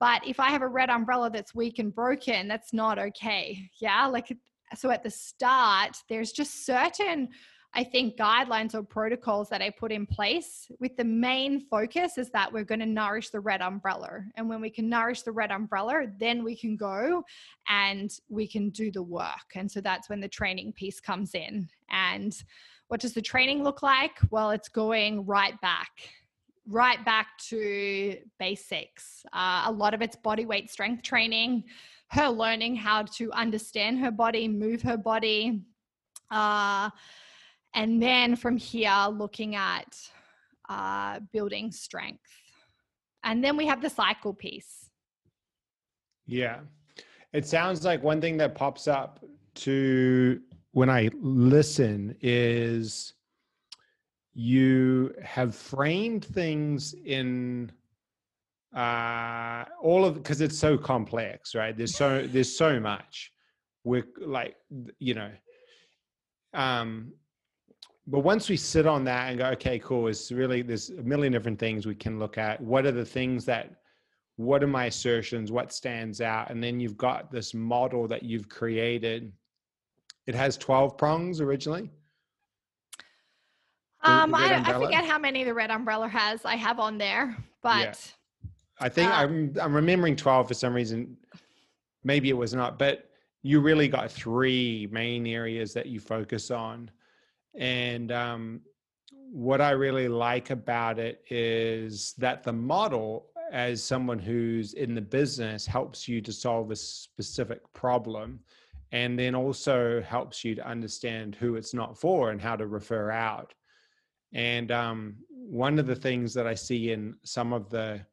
But 0.00 0.26
if 0.26 0.40
I 0.40 0.50
have 0.50 0.62
a 0.62 0.68
red 0.68 0.90
umbrella 0.90 1.30
that's 1.30 1.54
weak 1.54 1.78
and 1.78 1.94
broken, 1.94 2.48
that's 2.48 2.72
not 2.72 2.98
okay. 2.98 3.70
Yeah. 3.80 4.06
Like, 4.06 4.36
so 4.76 4.90
at 4.90 5.02
the 5.02 5.10
start, 5.10 5.96
there's 6.08 6.32
just 6.32 6.66
certain 6.66 7.28
I 7.76 7.82
think, 7.82 8.16
guidelines 8.16 8.74
or 8.74 8.84
protocols 8.84 9.48
that 9.48 9.60
I 9.60 9.70
put 9.70 9.90
in 9.90 10.06
place 10.06 10.70
with 10.78 10.96
the 10.96 11.04
main 11.04 11.60
focus 11.60 12.18
is 12.18 12.30
that 12.30 12.52
we're 12.52 12.64
going 12.64 12.80
to 12.80 12.86
nourish 12.86 13.30
the 13.30 13.40
red 13.40 13.60
umbrella. 13.62 14.20
And 14.36 14.48
when 14.48 14.60
we 14.60 14.70
can 14.70 14.88
nourish 14.88 15.22
the 15.22 15.32
red 15.32 15.50
umbrella, 15.50 16.04
then 16.20 16.44
we 16.44 16.56
can 16.56 16.76
go 16.76 17.24
and 17.68 18.10
we 18.28 18.46
can 18.46 18.70
do 18.70 18.92
the 18.92 19.02
work. 19.02 19.56
And 19.56 19.70
so 19.70 19.80
that's 19.80 20.08
when 20.08 20.20
the 20.20 20.28
training 20.28 20.72
piece 20.74 21.00
comes 21.00 21.34
in. 21.34 21.68
And 21.90 22.32
what 22.88 23.00
does 23.00 23.12
the 23.12 23.22
training 23.22 23.64
look 23.64 23.82
like? 23.82 24.20
Well, 24.30 24.52
it's 24.52 24.68
going 24.68 25.26
right 25.26 25.60
back 25.60 25.90
right 26.68 27.04
back 27.04 27.38
to 27.48 28.16
basics. 28.38 29.24
Uh, 29.32 29.64
a 29.66 29.72
lot 29.72 29.94
of 29.94 30.02
it's 30.02 30.16
body 30.16 30.46
weight 30.46 30.70
strength 30.70 31.02
training, 31.02 31.64
her 32.08 32.28
learning 32.28 32.76
how 32.76 33.02
to 33.02 33.30
understand 33.32 33.98
her 33.98 34.10
body, 34.10 34.48
move 34.48 34.82
her 34.82 34.96
body, 34.96 35.62
uh, 36.30 36.90
and 37.74 38.02
then 38.02 38.36
from 38.36 38.56
here, 38.56 39.06
looking 39.10 39.56
at 39.56 39.96
uh, 40.68 41.20
building 41.32 41.72
strength. 41.72 42.30
And 43.24 43.42
then 43.42 43.56
we 43.56 43.66
have 43.66 43.82
the 43.82 43.90
cycle 43.90 44.32
piece. 44.32 44.90
Yeah. 46.26 46.60
It 47.32 47.46
sounds 47.46 47.84
like 47.84 48.02
one 48.02 48.20
thing 48.20 48.36
that 48.38 48.54
pops 48.54 48.86
up 48.86 49.24
to 49.56 50.40
when 50.72 50.88
I 50.88 51.10
listen 51.20 52.16
is 52.20 53.14
you 54.34 55.14
have 55.22 55.54
framed 55.54 56.24
things 56.24 56.94
in 57.04 57.70
uh 58.76 59.64
all 59.80 60.04
of 60.04 60.14
because 60.14 60.40
it's 60.40 60.58
so 60.58 60.76
complex 60.76 61.54
right 61.54 61.76
there's 61.76 61.94
so 61.94 62.26
there's 62.26 62.56
so 62.56 62.80
much 62.80 63.30
we're 63.84 64.04
like 64.20 64.56
you 64.98 65.14
know 65.14 65.30
um 66.54 67.12
but 68.06 68.20
once 68.20 68.50
we 68.50 68.56
sit 68.58 68.86
on 68.86 69.02
that 69.04 69.30
and 69.30 69.38
go, 69.38 69.46
okay, 69.52 69.78
cool, 69.78 70.08
it's 70.08 70.30
really 70.30 70.60
there's 70.60 70.90
a 70.90 71.02
million 71.02 71.32
different 71.32 71.58
things 71.58 71.86
we 71.86 71.94
can 71.94 72.18
look 72.18 72.36
at. 72.36 72.60
What 72.60 72.84
are 72.84 72.92
the 72.92 73.02
things 73.02 73.46
that 73.46 73.76
what 74.36 74.62
are 74.62 74.66
my 74.66 74.86
assertions? 74.86 75.50
What 75.50 75.72
stands 75.72 76.20
out? 76.20 76.50
And 76.50 76.62
then 76.62 76.80
you've 76.80 76.98
got 76.98 77.32
this 77.32 77.54
model 77.54 78.06
that 78.08 78.22
you've 78.22 78.46
created 78.50 79.32
it 80.26 80.34
has 80.34 80.56
12 80.56 80.96
prongs 80.96 81.40
originally. 81.40 81.90
Um, 84.04 84.34
I, 84.34 84.62
I, 84.64 84.72
forget 84.74 85.04
how 85.04 85.18
many 85.18 85.44
the 85.44 85.54
red 85.54 85.70
umbrella 85.70 86.08
has. 86.08 86.44
I 86.44 86.56
have 86.56 86.78
on 86.78 86.98
there, 86.98 87.36
but 87.62 88.12
yeah. 88.44 88.50
I 88.80 88.88
think 88.88 89.10
uh, 89.10 89.14
I'm 89.14 89.54
I'm 89.60 89.74
remembering 89.74 90.16
12 90.16 90.48
for 90.48 90.54
some 90.54 90.74
reason. 90.74 91.16
Maybe 92.02 92.28
it 92.28 92.36
was 92.36 92.52
not, 92.52 92.78
but 92.78 93.08
you 93.42 93.60
really 93.60 93.88
got 93.88 94.10
three 94.10 94.88
main 94.90 95.26
areas 95.26 95.72
that 95.74 95.86
you 95.86 96.00
focus 96.00 96.50
on, 96.50 96.90
and 97.54 98.12
um, 98.12 98.60
what 99.30 99.60
I 99.60 99.70
really 99.70 100.08
like 100.08 100.50
about 100.50 100.98
it 100.98 101.24
is 101.30 102.14
that 102.18 102.42
the 102.42 102.52
model, 102.52 103.26
as 103.52 103.82
someone 103.82 104.18
who's 104.18 104.74
in 104.74 104.94
the 104.94 105.00
business, 105.00 105.66
helps 105.66 106.06
you 106.06 106.20
to 106.20 106.32
solve 106.32 106.70
a 106.70 106.76
specific 106.76 107.60
problem 107.72 108.40
and 108.92 109.18
then 109.18 109.34
also 109.34 110.00
helps 110.02 110.44
you 110.44 110.54
to 110.54 110.64
understand 110.64 111.34
who 111.34 111.56
it's 111.56 111.74
not 111.74 111.98
for 111.98 112.30
and 112.30 112.40
how 112.40 112.54
to 112.54 112.68
refer 112.68 113.10
out. 113.10 113.52
And 114.34 114.72
um, 114.72 115.16
one 115.30 115.78
of 115.78 115.86
the 115.86 115.94
things 115.96 116.34
that 116.34 116.46
I 116.46 116.54
see 116.54 116.92
in 116.92 117.14
some 117.24 117.52
of 117.52 117.70
the 117.70 118.04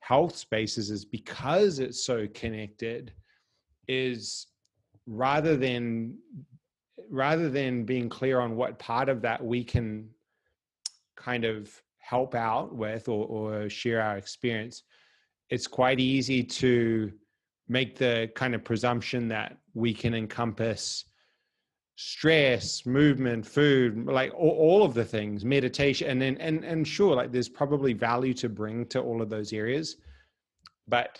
health 0.00 0.36
spaces 0.36 0.90
is 0.90 1.04
because 1.04 1.78
it's 1.78 2.04
so 2.04 2.26
connected, 2.34 3.12
is 3.88 4.46
rather 5.06 5.56
than 5.56 6.16
rather 7.10 7.50
than 7.50 7.84
being 7.84 8.08
clear 8.08 8.38
on 8.40 8.54
what 8.54 8.78
part 8.78 9.08
of 9.08 9.20
that 9.22 9.44
we 9.44 9.64
can 9.64 10.08
kind 11.16 11.44
of 11.44 11.70
help 11.98 12.34
out 12.34 12.74
with 12.74 13.08
or, 13.08 13.26
or 13.26 13.68
share 13.68 14.00
our 14.00 14.16
experience, 14.16 14.84
it's 15.48 15.66
quite 15.66 15.98
easy 15.98 16.42
to 16.42 17.12
make 17.68 17.96
the 17.96 18.30
kind 18.34 18.54
of 18.54 18.64
presumption 18.64 19.28
that 19.28 19.56
we 19.74 19.92
can 19.92 20.14
encompass 20.14 21.04
stress 22.02 22.86
movement 22.86 23.46
food 23.46 24.06
like 24.06 24.32
all, 24.32 24.56
all, 24.56 24.82
of 24.82 24.94
the 24.94 25.04
things 25.04 25.44
meditation 25.44 26.08
and 26.08 26.22
then 26.22 26.34
and 26.38 26.64
and 26.64 26.88
sure 26.88 27.14
like 27.14 27.30
there's 27.30 27.50
probably 27.50 27.92
value 27.92 28.32
to 28.32 28.48
bring 28.48 28.86
to 28.86 28.98
all 28.98 29.20
of 29.20 29.28
those 29.28 29.52
areas 29.52 29.96
but 30.88 31.18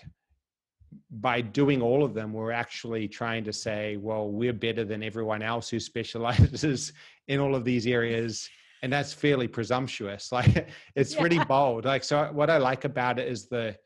by 1.11 1.39
doing 1.39 1.83
all 1.83 2.03
of 2.03 2.15
them 2.15 2.33
we're 2.33 2.51
actually 2.51 3.07
trying 3.07 3.45
to 3.45 3.53
say 3.53 3.99
well 3.99 4.31
we're 4.31 4.55
better 4.55 4.83
than 4.83 5.03
everyone 5.03 5.43
else 5.43 5.69
who 5.69 5.79
specializes 5.79 6.95
in 7.29 7.41
all 7.41 7.55
of 7.55 7.63
these 7.63 7.87
areas 7.87 8.49
and 8.83 8.91
that's 8.91 9.13
fairly 9.13 9.47
presumptuous 9.47 10.33
like 10.39 10.67
it's 10.97 11.13
yeah. 11.13 11.21
pretty 11.21 11.45
bold 11.45 11.85
like 11.85 12.03
so 12.03 12.31
what 12.33 12.49
i 12.49 12.57
like 12.57 12.87
about 12.87 13.19
it 13.19 13.29
is 13.29 13.49
the 13.49 13.77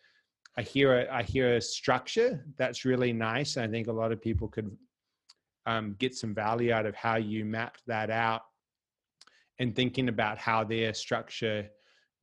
I 0.56 0.62
hear 0.62 1.00
a, 1.00 1.12
I 1.12 1.24
hear 1.24 1.56
a 1.56 1.60
structure 1.60 2.44
that's 2.56 2.84
really 2.84 3.12
nice. 3.12 3.56
I 3.56 3.66
think 3.66 3.88
a 3.88 3.92
lot 3.92 4.12
of 4.12 4.22
people 4.22 4.46
could 4.46 4.70
um, 5.66 5.96
get 5.98 6.14
some 6.14 6.34
value 6.34 6.72
out 6.72 6.86
of 6.86 6.94
how 6.94 7.16
you 7.16 7.44
mapped 7.44 7.82
that 7.86 8.10
out 8.10 8.42
and 9.58 9.74
thinking 9.74 10.08
about 10.08 10.38
how 10.38 10.64
their 10.64 10.92
structure 10.94 11.68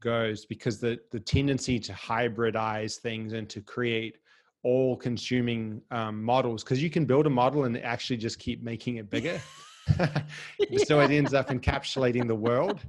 goes 0.01 0.45
because 0.45 0.79
the 0.79 0.99
the 1.11 1.19
tendency 1.19 1.79
to 1.79 1.93
hybridize 1.93 2.97
things 2.99 3.33
and 3.33 3.49
to 3.49 3.61
create 3.61 4.17
all 4.63 4.95
consuming 4.95 5.81
um, 5.91 6.23
models 6.23 6.63
because 6.63 6.81
you 6.81 6.89
can 6.89 7.05
build 7.05 7.25
a 7.25 7.29
model 7.29 7.63
and 7.63 7.77
actually 7.77 8.17
just 8.17 8.37
keep 8.39 8.63
making 8.63 8.97
it 8.97 9.09
bigger. 9.09 9.39
So 10.85 10.99
it 10.99 11.09
ends 11.09 11.33
up 11.33 11.49
encapsulating 11.49 12.27
the 12.27 12.35
world 12.35 12.79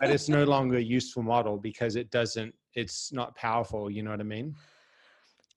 but 0.00 0.10
it's 0.10 0.28
no 0.28 0.44
longer 0.44 0.78
a 0.78 0.82
useful 0.82 1.22
model 1.22 1.58
because 1.58 1.94
it 1.94 2.10
doesn't 2.10 2.54
it's 2.74 3.12
not 3.12 3.36
powerful 3.36 3.90
you 3.90 4.02
know 4.02 4.10
what 4.10 4.20
i 4.20 4.24
mean 4.24 4.54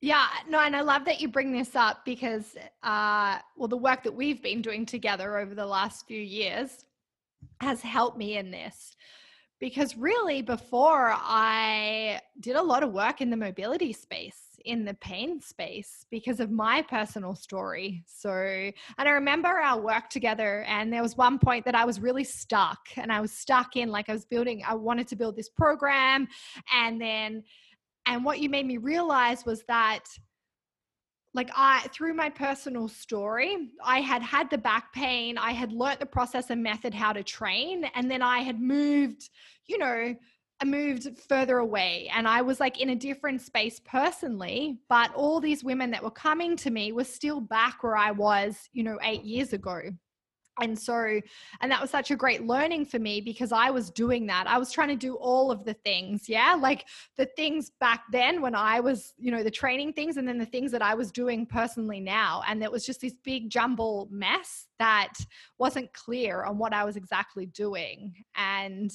yeah, 0.04 0.28
no, 0.50 0.60
and 0.60 0.76
I 0.76 0.82
love 0.82 1.06
that 1.06 1.22
you 1.22 1.30
bring 1.30 1.54
this 1.54 1.78
up 1.78 2.04
because, 2.04 2.58
uh, 2.84 3.38
well, 3.56 3.70
the 3.70 3.78
work 3.78 4.04
that 4.04 4.14
we've 4.14 4.44
been 4.44 4.62
doing 4.62 4.86
together 4.86 5.40
over 5.40 5.56
the 5.56 5.66
last 5.66 6.06
few 6.08 6.20
years 6.20 6.84
has 7.62 7.80
helped 7.80 8.18
me 8.18 8.36
in 8.36 8.52
this. 8.52 8.98
Because 9.62 9.96
really, 9.96 10.42
before 10.42 11.14
I 11.16 12.20
did 12.42 12.58
a 12.58 12.62
lot 12.62 12.84
of 12.84 12.92
work 12.92 13.22
in 13.22 13.30
the 13.30 13.38
mobility 13.38 13.94
space, 13.94 14.42
in 14.66 14.84
the 14.84 14.94
pain 14.96 15.40
space, 15.40 16.06
because 16.12 16.42
of 16.42 16.52
my 16.52 16.82
personal 16.82 17.34
story. 17.34 18.04
So, 18.06 18.30
and 18.30 18.74
I 18.98 19.12
remember 19.12 19.48
our 19.48 19.80
work 19.80 20.10
together, 20.10 20.66
and 20.68 20.92
there 20.92 21.02
was 21.02 21.16
one 21.16 21.40
point 21.40 21.64
that 21.64 21.76
I 21.76 21.86
was 21.86 22.02
really 22.02 22.26
stuck, 22.26 22.80
and 22.98 23.10
I 23.10 23.22
was 23.22 23.32
stuck 23.32 23.78
in 23.78 23.88
like 23.88 24.10
I 24.10 24.14
was 24.14 24.26
building, 24.26 24.64
I 24.68 24.74
wanted 24.74 25.08
to 25.08 25.16
build 25.16 25.38
this 25.38 25.48
program, 25.48 26.28
and 26.74 27.00
then 27.00 27.44
and 28.06 28.24
what 28.26 28.40
you 28.40 28.50
made 28.50 28.66
me 28.66 28.78
realize 28.78 29.46
was 29.46 29.64
that 29.68 30.04
like 31.34 31.50
I 31.56 31.88
through 31.92 32.14
my 32.14 32.30
personal 32.30 32.88
story, 32.88 33.70
I 33.84 34.02
had 34.02 34.22
had 34.22 34.50
the 34.50 34.58
back 34.58 34.94
pain, 34.94 35.38
I 35.38 35.52
had 35.52 35.72
learnt 35.72 36.00
the 36.00 36.06
process 36.06 36.50
and 36.50 36.62
method 36.62 36.94
how 36.94 37.14
to 37.14 37.24
train, 37.24 37.86
and 37.96 38.10
then 38.10 38.22
I 38.22 38.40
had 38.40 38.62
moved, 38.62 39.30
you 39.66 39.78
know, 39.80 40.16
I 40.62 40.66
moved 40.66 41.10
further 41.28 41.58
away. 41.58 42.10
And 42.14 42.28
I 42.28 42.42
was 42.42 42.60
like 42.60 42.80
in 42.80 42.92
a 42.92 42.96
different 42.96 43.42
space 43.42 43.82
personally, 43.84 44.78
but 44.88 45.14
all 45.16 45.42
these 45.42 45.64
women 45.64 45.92
that 45.92 46.04
were 46.04 46.12
coming 46.12 46.56
to 46.58 46.70
me 46.70 46.92
were 46.92 47.04
still 47.04 47.42
back 47.42 47.84
where 47.84 47.98
I 47.98 48.12
was, 48.12 48.70
you 48.72 48.84
know, 48.84 49.00
8 49.02 49.24
years 49.24 49.54
ago 49.54 49.82
and 50.62 50.78
so 50.78 51.20
and 51.62 51.72
that 51.72 51.82
was 51.82 51.90
such 51.90 52.12
a 52.12 52.16
great 52.16 52.46
learning 52.46 52.86
for 52.86 53.00
me 53.00 53.20
because 53.22 53.52
i 53.52 53.70
was 53.72 53.90
doing 53.90 54.28
that. 54.28 54.46
I 54.48 54.58
was 54.58 54.72
trying 54.72 54.90
to 54.90 54.96
do 54.96 55.16
all 55.16 55.52
of 55.52 55.66
the 55.66 55.74
things 55.74 56.30
yeah? 56.30 56.56
Like 56.60 56.86
the 57.18 57.26
things 57.26 57.72
back 57.80 58.04
then 58.12 58.42
when 58.42 58.56
i 58.56 58.80
was 58.80 59.14
you 59.18 59.32
know 59.32 59.44
the 59.44 59.52
training 59.52 59.94
things 59.94 60.18
and 60.18 60.28
then 60.28 60.38
the 60.38 60.46
things 60.46 60.72
that 60.72 60.82
i 60.82 60.94
was 60.94 61.12
doing 61.12 61.46
personally 61.46 62.00
now. 62.00 62.44
And 62.48 62.64
it 62.64 62.72
was 62.72 62.86
just 62.86 63.02
this 63.02 63.16
big 63.24 63.50
jumble 63.50 64.08
mess 64.12 64.68
that 64.80 65.14
wasn't 65.58 65.92
clear 65.94 66.44
on 66.44 66.58
what 66.58 66.74
i 66.74 66.84
was 66.84 66.98
exactly 66.98 67.46
doing. 67.48 68.14
And 68.36 68.92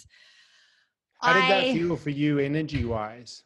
how 1.21 1.33
did 1.33 1.43
I, 1.43 1.49
that 1.49 1.73
feel 1.73 1.97
for 1.97 2.11
you 2.11 2.39
energy 2.39 2.85
wise 2.85 3.43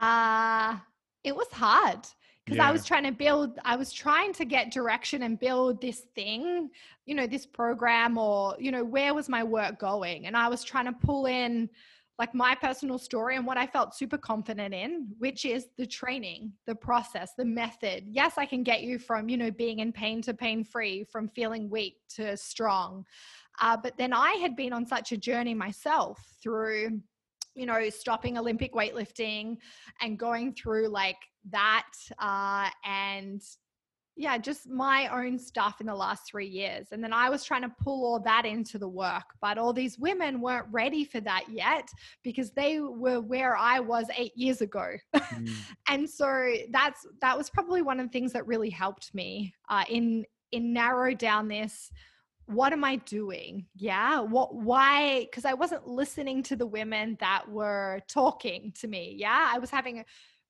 uh 0.00 0.76
it 1.22 1.34
was 1.34 1.48
hard 1.52 2.00
because 2.44 2.58
yeah. 2.58 2.68
I 2.68 2.72
was 2.72 2.84
trying 2.84 3.04
to 3.04 3.12
build, 3.12 3.58
I 3.64 3.76
was 3.76 3.92
trying 3.92 4.34
to 4.34 4.44
get 4.44 4.70
direction 4.70 5.22
and 5.22 5.38
build 5.38 5.80
this 5.80 6.00
thing, 6.14 6.68
you 7.06 7.14
know, 7.14 7.26
this 7.26 7.46
program 7.46 8.18
or, 8.18 8.54
you 8.58 8.70
know, 8.70 8.84
where 8.84 9.14
was 9.14 9.28
my 9.28 9.42
work 9.42 9.78
going? 9.78 10.26
And 10.26 10.36
I 10.36 10.48
was 10.48 10.62
trying 10.62 10.84
to 10.84 10.92
pull 10.92 11.26
in 11.26 11.70
like 12.18 12.34
my 12.34 12.54
personal 12.54 12.98
story 12.98 13.36
and 13.36 13.46
what 13.46 13.56
I 13.56 13.66
felt 13.66 13.94
super 13.94 14.18
confident 14.18 14.74
in, 14.74 15.08
which 15.18 15.44
is 15.46 15.68
the 15.78 15.86
training, 15.86 16.52
the 16.66 16.74
process, 16.74 17.32
the 17.36 17.46
method. 17.46 18.04
Yes, 18.08 18.34
I 18.36 18.44
can 18.46 18.62
get 18.62 18.82
you 18.82 18.98
from, 18.98 19.28
you 19.28 19.36
know, 19.36 19.50
being 19.50 19.78
in 19.78 19.90
pain 19.90 20.20
to 20.22 20.34
pain 20.34 20.64
free, 20.64 21.04
from 21.04 21.28
feeling 21.28 21.70
weak 21.70 21.96
to 22.16 22.36
strong. 22.36 23.04
Uh, 23.60 23.76
but 23.76 23.96
then 23.96 24.12
I 24.12 24.32
had 24.34 24.54
been 24.54 24.72
on 24.72 24.86
such 24.86 25.12
a 25.12 25.16
journey 25.16 25.54
myself 25.54 26.22
through 26.42 27.00
you 27.56 27.66
know, 27.66 27.88
stopping 27.88 28.36
Olympic 28.36 28.74
weightlifting 28.74 29.56
and 30.00 30.18
going 30.18 30.52
through 30.52 30.88
like 30.88 31.16
that 31.50 31.92
uh, 32.18 32.68
and 32.84 33.42
yeah, 34.16 34.38
just 34.38 34.68
my 34.68 35.08
own 35.08 35.38
stuff 35.38 35.80
in 35.80 35.86
the 35.86 35.94
last 35.94 36.26
three 36.26 36.46
years. 36.46 36.88
And 36.92 37.02
then 37.02 37.12
I 37.12 37.28
was 37.28 37.42
trying 37.42 37.62
to 37.62 37.74
pull 37.82 38.04
all 38.04 38.20
that 38.20 38.46
into 38.46 38.78
the 38.78 38.88
work, 38.88 39.24
but 39.40 39.58
all 39.58 39.72
these 39.72 39.98
women 39.98 40.40
weren't 40.40 40.66
ready 40.70 41.04
for 41.04 41.20
that 41.20 41.44
yet 41.48 41.88
because 42.22 42.52
they 42.52 42.78
were 42.80 43.20
where 43.20 43.56
I 43.56 43.80
was 43.80 44.06
eight 44.16 44.36
years 44.36 44.60
ago. 44.60 44.92
Mm. 45.16 45.50
and 45.88 46.08
so 46.08 46.54
that's 46.70 47.04
that 47.20 47.36
was 47.36 47.50
probably 47.50 47.82
one 47.82 47.98
of 47.98 48.06
the 48.06 48.12
things 48.12 48.32
that 48.34 48.46
really 48.46 48.70
helped 48.70 49.12
me 49.14 49.52
uh, 49.68 49.84
in 49.88 50.24
in 50.52 50.72
narrow 50.72 51.12
down 51.12 51.48
this 51.48 51.90
what 52.46 52.72
am 52.72 52.84
I 52.84 52.96
doing? 52.96 53.66
Yeah. 53.74 54.20
What, 54.20 54.54
why? 54.54 55.20
Because 55.20 55.46
I 55.46 55.54
wasn't 55.54 55.86
listening 55.88 56.42
to 56.44 56.56
the 56.56 56.66
women 56.66 57.16
that 57.20 57.48
were 57.48 58.00
talking 58.06 58.72
to 58.80 58.86
me. 58.86 59.14
Yeah. 59.18 59.50
I 59.50 59.58
was 59.58 59.70
having 59.70 60.00
a 60.00 60.04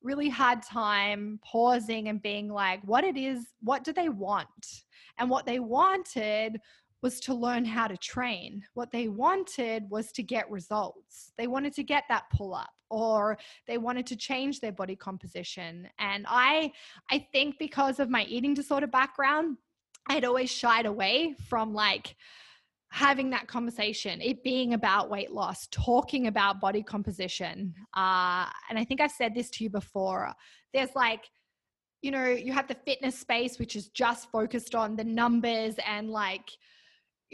really 0.05 0.29
hard 0.29 0.61
time 0.61 1.39
pausing 1.43 2.07
and 2.07 2.21
being 2.21 2.47
like, 2.47 2.79
what 2.83 3.03
it 3.03 3.17
is, 3.17 3.47
what 3.61 3.83
do 3.83 3.91
they 3.91 4.07
want? 4.07 4.83
And 5.17 5.29
what 5.29 5.45
they 5.45 5.59
wanted 5.59 6.59
was 7.01 7.19
to 7.21 7.33
learn 7.33 7.65
how 7.65 7.87
to 7.87 7.97
train. 7.97 8.63
What 8.73 8.91
they 8.91 9.07
wanted 9.07 9.89
was 9.89 10.11
to 10.13 10.23
get 10.23 10.49
results. 10.49 11.31
They 11.37 11.47
wanted 11.47 11.73
to 11.73 11.83
get 11.83 12.03
that 12.09 12.23
pull 12.31 12.53
up 12.53 12.69
or 12.89 13.37
they 13.67 13.77
wanted 13.77 14.05
to 14.07 14.15
change 14.15 14.59
their 14.59 14.71
body 14.71 14.95
composition. 14.95 15.89
And 15.99 16.25
I 16.27 16.71
I 17.11 17.27
think 17.31 17.57
because 17.59 17.99
of 17.99 18.09
my 18.09 18.23
eating 18.25 18.53
disorder 18.53 18.87
background, 18.87 19.57
I'd 20.07 20.25
always 20.25 20.51
shied 20.51 20.85
away 20.85 21.35
from 21.49 21.73
like 21.73 22.15
having 22.95 23.29
that 23.29 23.45
conversation, 23.45 24.21
it 24.21 24.41
being 24.41 24.73
about 24.73 25.09
weight 25.09 25.29
loss, 25.29 25.67
talking 25.69 26.27
about 26.27 26.61
body 26.61 26.81
composition. 26.81 27.73
Uh, 27.93 28.45
and 28.69 28.79
I 28.79 28.85
think 28.85 29.01
I've 29.01 29.11
said 29.11 29.35
this 29.35 29.49
to 29.49 29.65
you 29.65 29.69
before. 29.69 30.31
There's 30.73 30.95
like, 30.95 31.25
you 32.01 32.09
know, 32.11 32.25
you 32.27 32.53
have 32.53 32.69
the 32.69 32.77
fitness 32.85 33.19
space, 33.19 33.59
which 33.59 33.75
is 33.75 33.89
just 33.89 34.31
focused 34.31 34.75
on 34.75 34.95
the 34.95 35.03
numbers 35.03 35.75
and 35.85 36.09
like, 36.09 36.49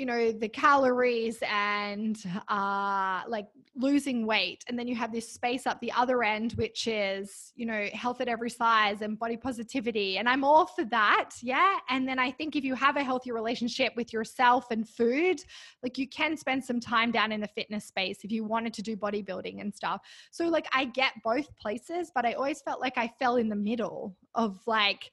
you 0.02 0.08
know 0.08 0.32
the 0.32 0.50
calories 0.50 1.38
and 1.48 2.24
uh 2.48 3.22
like 3.28 3.46
losing 3.76 4.26
weight 4.26 4.66
and 4.68 4.78
then 4.78 4.88
you 4.88 4.96
have 4.96 5.12
this 5.14 5.32
space 5.32 5.68
up 5.68 5.80
the 5.80 5.92
other 5.92 6.24
end 6.24 6.54
which 6.54 6.88
is 6.88 7.54
you 7.56 7.68
know 7.68 7.88
health 7.94 8.20
at 8.20 8.28
every 8.28 8.50
size 8.50 9.04
and 9.04 9.20
body 9.20 9.38
positivity 9.38 10.18
and 10.18 10.28
i'm 10.28 10.44
all 10.44 10.66
for 10.66 10.84
that 10.86 11.30
yeah? 11.44 11.78
And 11.90 12.08
then 12.08 12.18
i 12.18 12.32
think 12.32 12.56
if 12.56 12.64
you 12.64 12.74
have 12.74 12.98
a 12.98 13.04
healthy 13.04 13.32
relationship 13.32 13.94
with 13.96 14.12
yourself 14.12 14.72
and 14.72 14.90
food 14.90 15.44
like 15.84 16.00
you 16.00 16.08
can 16.10 16.36
spend 16.36 16.66
some 16.66 16.80
time 16.80 17.12
down 17.12 17.32
in 17.32 17.40
the 17.40 17.48
fitness 17.50 17.86
space 17.86 18.24
if 18.24 18.32
you 18.32 18.44
wanted 18.44 18.74
to 18.74 18.82
do 18.82 18.98
bodybuilding 18.98 19.62
and 19.62 19.74
stuff. 19.74 20.02
So 20.32 20.48
like 20.48 20.66
i 20.74 20.86
get 20.86 21.14
both 21.24 21.56
places 21.58 22.12
but 22.16 22.26
i 22.26 22.34
always 22.34 22.60
felt 22.64 22.82
like 22.82 22.98
i 22.98 23.08
fell 23.20 23.36
in 23.36 23.50
the 23.50 23.56
middle 23.56 24.18
of 24.34 24.60
like 24.66 25.12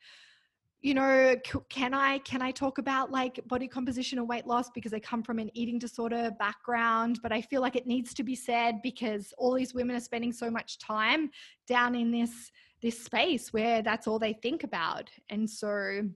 you 0.81 0.95
know 0.95 1.35
can 1.69 1.93
i 1.93 2.19
can 2.19 2.41
i 2.41 2.53
talk 2.53 2.79
about 2.79 3.11
like 3.11 3.41
body 3.49 3.67
composition 3.67 4.19
and 4.19 4.29
weight 4.29 4.47
loss 4.47 4.71
because 4.71 4.95
i 4.95 5.01
come 5.01 5.23
from 5.25 5.41
an 5.41 5.51
eating 5.55 5.79
disorder 5.79 6.31
background 6.39 7.19
but 7.21 7.33
i 7.33 7.41
feel 7.41 7.61
like 7.61 7.75
it 7.75 7.87
needs 7.87 8.15
to 8.15 8.23
be 8.23 8.37
said 8.37 8.81
because 8.83 9.35
all 9.39 9.55
these 9.55 9.75
women 9.75 9.97
are 9.97 10.01
spending 10.01 10.33
so 10.33 10.49
much 10.49 10.79
time 10.79 11.31
down 11.67 11.97
in 11.97 12.13
this 12.13 12.53
this 12.81 13.03
space 13.03 13.53
where 13.53 13.83
that's 13.83 14.07
all 14.07 14.19
they 14.19 14.33
think 14.33 14.65
about. 14.65 15.11
And 15.31 15.49
so 15.49 16.09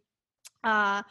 uh 0.65 1.03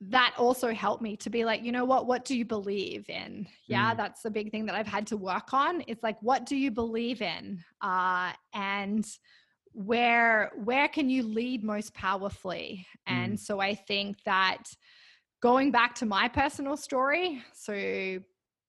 that 0.00 0.34
also 0.36 0.70
helped 0.72 1.02
me 1.02 1.16
to 1.16 1.30
be 1.30 1.44
like 1.44 1.62
you 1.62 1.72
know 1.72 1.84
what? 1.84 2.06
What 2.06 2.24
do 2.24 2.36
you 2.36 2.44
believe 2.44 3.08
in? 3.08 3.46
Yeah 3.66 3.92
mm. 3.92 3.96
that's 3.96 4.22
the 4.22 4.30
big 4.30 4.50
thing 4.50 4.66
that 4.66 4.74
i've 4.74 4.86
had 4.86 5.06
to 5.08 5.16
work 5.16 5.52
on. 5.52 5.82
It's 5.86 6.02
like 6.02 6.18
what 6.20 6.46
do 6.46 6.56
you 6.56 6.70
believe 6.70 7.22
in? 7.22 7.62
Uh 7.80 8.32
and 8.52 9.06
where 9.74 10.52
where 10.62 10.86
can 10.86 11.10
you 11.10 11.24
lead 11.24 11.64
most 11.64 11.92
powerfully 11.94 12.86
and 13.08 13.32
mm. 13.34 13.38
so 13.38 13.58
i 13.58 13.74
think 13.74 14.16
that 14.24 14.62
going 15.42 15.72
back 15.72 15.96
to 15.96 16.06
my 16.06 16.28
personal 16.28 16.76
story 16.76 17.42
so 17.52 18.18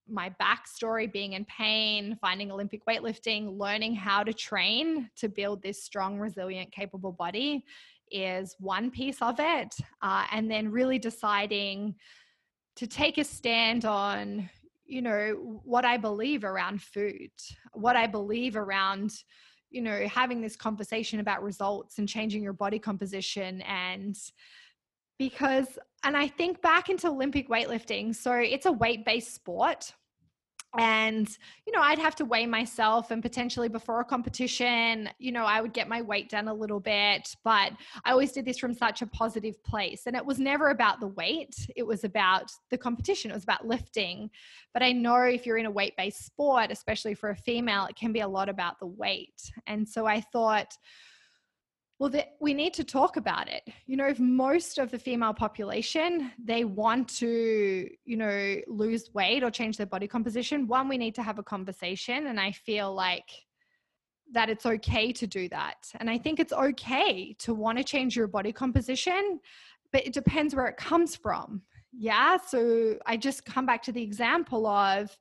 my 0.07 0.33
backstory 0.41 1.11
being 1.11 1.33
in 1.33 1.45
pain 1.45 2.17
finding 2.19 2.51
olympic 2.51 2.83
weightlifting 2.87 3.55
learning 3.55 3.93
how 3.93 4.23
to 4.23 4.33
train 4.33 5.07
to 5.15 5.29
build 5.29 5.61
this 5.61 5.83
strong 5.83 6.17
resilient 6.17 6.71
capable 6.71 7.11
body 7.11 7.63
is 8.09 8.55
one 8.59 8.89
piece 8.89 9.21
of 9.21 9.35
it 9.37 9.75
uh, 10.01 10.25
and 10.31 10.49
then 10.49 10.71
really 10.71 10.97
deciding 10.97 11.93
to 12.75 12.87
take 12.87 13.19
a 13.19 13.23
stand 13.23 13.85
on 13.85 14.49
you 14.87 15.03
know 15.03 15.61
what 15.63 15.85
i 15.85 15.97
believe 15.97 16.43
around 16.43 16.81
food 16.81 17.29
what 17.73 17.95
i 17.95 18.07
believe 18.07 18.55
around 18.55 19.11
you 19.75 19.81
know 19.81 20.07
having 20.07 20.41
this 20.41 20.55
conversation 20.55 21.19
about 21.19 21.43
results 21.43 21.99
and 21.99 22.07
changing 22.07 22.41
your 22.41 22.53
body 22.53 22.79
composition 22.79 23.61
and 23.63 24.17
because 25.19 25.77
and 26.03 26.15
i 26.15 26.27
think 26.27 26.61
back 26.61 26.89
into 26.89 27.07
olympic 27.07 27.49
weightlifting 27.49 28.15
so 28.15 28.31
it's 28.33 28.65
a 28.65 28.71
weight 28.71 29.05
based 29.05 29.35
sport 29.35 29.91
and 30.77 31.37
you 31.65 31.73
know 31.73 31.81
i'd 31.81 31.99
have 31.99 32.15
to 32.15 32.25
weigh 32.25 32.45
myself 32.45 33.11
and 33.11 33.21
potentially 33.21 33.69
before 33.69 33.99
a 33.99 34.05
competition 34.05 35.09
you 35.19 35.31
know 35.31 35.45
i 35.45 35.61
would 35.61 35.73
get 35.73 35.87
my 35.87 36.01
weight 36.01 36.29
down 36.29 36.47
a 36.47 36.53
little 36.53 36.79
bit. 36.79 37.35
But 37.43 37.73
i 38.05 38.11
always 38.11 38.31
did 38.31 38.45
this 38.45 38.57
from 38.57 38.73
such 38.73 39.01
a 39.01 39.07
positive 39.07 39.61
place. 39.63 40.03
And 40.05 40.15
it 40.15 40.25
was 40.25 40.39
never 40.39 40.69
about 40.69 40.99
the 40.99 41.07
weight. 41.07 41.55
It 41.75 41.85
was 41.85 42.03
about 42.03 42.51
the 42.69 42.77
competition. 42.77 43.31
It 43.31 43.35
was 43.35 43.43
about 43.43 43.67
lifting. 43.67 44.29
But 44.73 44.83
i 44.83 44.91
know 44.91 45.21
if 45.23 45.45
you're 45.45 45.57
in 45.57 45.65
a 45.65 45.71
weight 45.71 45.95
based 45.97 46.25
sport 46.25 46.71
especially 46.71 47.13
for 47.13 47.29
a 47.29 47.35
female 47.35 47.85
it 47.85 47.95
can 47.95 48.11
be 48.11 48.21
a 48.21 48.27
lot 48.27 48.49
about 48.49 48.79
the 48.79 48.87
weight. 48.87 49.51
And 49.67 49.87
so 49.87 50.05
i 50.05 50.21
thought 50.21 50.77
well 51.99 52.09
the, 52.09 52.25
we 52.39 52.53
need 52.53 52.73
to 52.73 52.83
talk 52.83 53.17
about 53.17 53.47
it. 53.49 53.63
You 53.85 53.97
know 53.97 54.07
if 54.07 54.19
most 54.19 54.77
of 54.77 54.91
the 54.91 54.99
female 54.99 55.33
population 55.33 56.31
they 56.43 56.63
want 56.65 57.07
to 57.19 57.89
you 58.05 58.17
know 58.17 58.57
lose 58.67 59.09
weight 59.13 59.43
or 59.43 59.51
change 59.51 59.77
their 59.77 59.85
body 59.85 60.07
composition 60.07 60.67
one 60.67 60.87
we 60.87 60.97
need 60.97 61.15
to 61.15 61.23
have 61.23 61.39
a 61.39 61.43
conversation 61.43 62.27
and 62.27 62.39
i 62.39 62.51
feel 62.51 62.93
like 62.93 63.29
that 64.31 64.49
it's 64.49 64.65
okay 64.65 65.11
to 65.11 65.27
do 65.27 65.47
that. 65.49 65.77
And 65.99 66.09
i 66.09 66.17
think 66.17 66.39
it's 66.39 66.53
okay 66.53 67.33
to 67.39 67.53
want 67.53 67.77
to 67.77 67.83
change 67.83 68.15
your 68.15 68.27
body 68.27 68.51
composition 68.51 69.39
but 69.91 70.05
it 70.05 70.13
depends 70.13 70.53
where 70.53 70.65
it 70.65 70.77
comes 70.77 71.15
from. 71.15 71.61
Yeah 71.93 72.37
so 72.37 72.97
i 73.05 73.15
just 73.15 73.45
come 73.45 73.65
back 73.65 73.81
to 73.83 73.91
the 73.91 74.03
example 74.03 74.67
of 74.67 75.17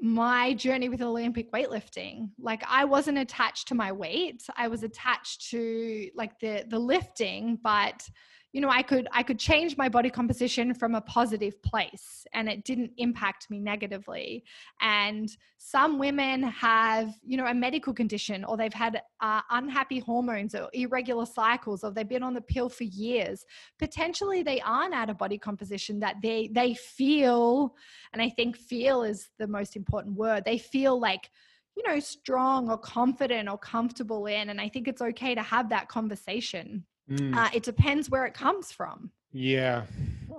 my 0.00 0.54
journey 0.54 0.88
with 0.88 1.02
Olympic 1.02 1.52
weightlifting. 1.52 2.30
Like 2.38 2.64
I 2.68 2.84
wasn't 2.84 3.18
attached 3.18 3.68
to 3.68 3.74
my 3.74 3.92
weight. 3.92 4.42
I 4.56 4.68
was 4.68 4.82
attached 4.82 5.50
to 5.50 6.08
like 6.14 6.38
the 6.40 6.64
the 6.68 6.78
lifting, 6.78 7.58
but 7.62 8.08
you 8.52 8.60
know 8.60 8.68
i 8.68 8.82
could 8.82 9.08
i 9.12 9.22
could 9.22 9.38
change 9.38 9.76
my 9.76 9.88
body 9.88 10.10
composition 10.10 10.74
from 10.74 10.94
a 10.94 11.00
positive 11.00 11.60
place 11.62 12.22
and 12.34 12.48
it 12.48 12.64
didn't 12.64 12.92
impact 12.96 13.50
me 13.50 13.60
negatively. 13.60 14.44
And 14.80 15.28
some 15.58 15.98
women 15.98 16.42
have 16.42 17.14
you 17.24 17.36
know 17.36 17.46
a 17.46 17.54
medical 17.54 17.92
condition 17.92 18.44
or 18.44 18.56
they've 18.56 18.72
had 18.72 19.00
uh, 19.20 19.40
unhappy 19.50 20.00
hormones 20.00 20.54
or 20.54 20.68
irregular 20.72 21.26
cycles 21.26 21.84
or 21.84 21.90
they've 21.90 22.08
been 22.08 22.22
on 22.22 22.34
the 22.34 22.40
pill 22.40 22.68
for 22.68 22.84
years. 22.84 23.44
Potentially 23.78 24.42
they 24.42 24.60
aren't 24.60 24.94
at 24.94 25.10
a 25.10 25.14
body 25.14 25.38
composition 25.38 26.00
that 26.00 26.16
they 26.22 26.48
they 26.52 26.74
feel 26.74 27.74
and 28.12 28.20
i 28.20 28.28
think 28.28 28.56
feel 28.56 29.02
is 29.02 29.28
the 29.38 29.46
most 29.46 29.76
important 29.76 30.14
word 30.16 30.44
they 30.44 30.58
feel 30.58 30.98
like 30.98 31.30
you 31.76 31.82
know 31.86 31.98
strong 32.00 32.70
or 32.70 32.78
confident 32.78 33.48
or 33.48 33.58
comfortable 33.58 34.26
in. 34.26 34.50
And 34.50 34.60
i 34.60 34.68
think 34.68 34.88
it's 34.88 35.02
okay 35.02 35.34
to 35.34 35.42
have 35.42 35.68
that 35.70 35.88
conversation 35.88 36.84
Mm. 37.10 37.36
Uh, 37.36 37.50
it 37.52 37.62
depends 37.62 38.10
where 38.10 38.24
it 38.24 38.34
comes 38.34 38.72
from. 38.72 39.10
Yeah, 39.32 39.84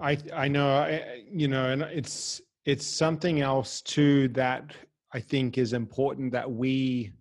I 0.01 0.17
I 0.33 0.47
know. 0.47 0.67
I, 0.67 1.23
you 1.31 1.47
know, 1.47 1.69
and 1.69 1.81
it's 1.83 2.41
it's 2.65 2.85
something 2.85 3.41
else 3.41 3.81
too 3.81 4.27
that 4.29 4.73
I 5.13 5.19
think 5.19 5.57
is 5.57 5.73
important 5.73 6.31
that 6.31 6.49
we 6.49 7.11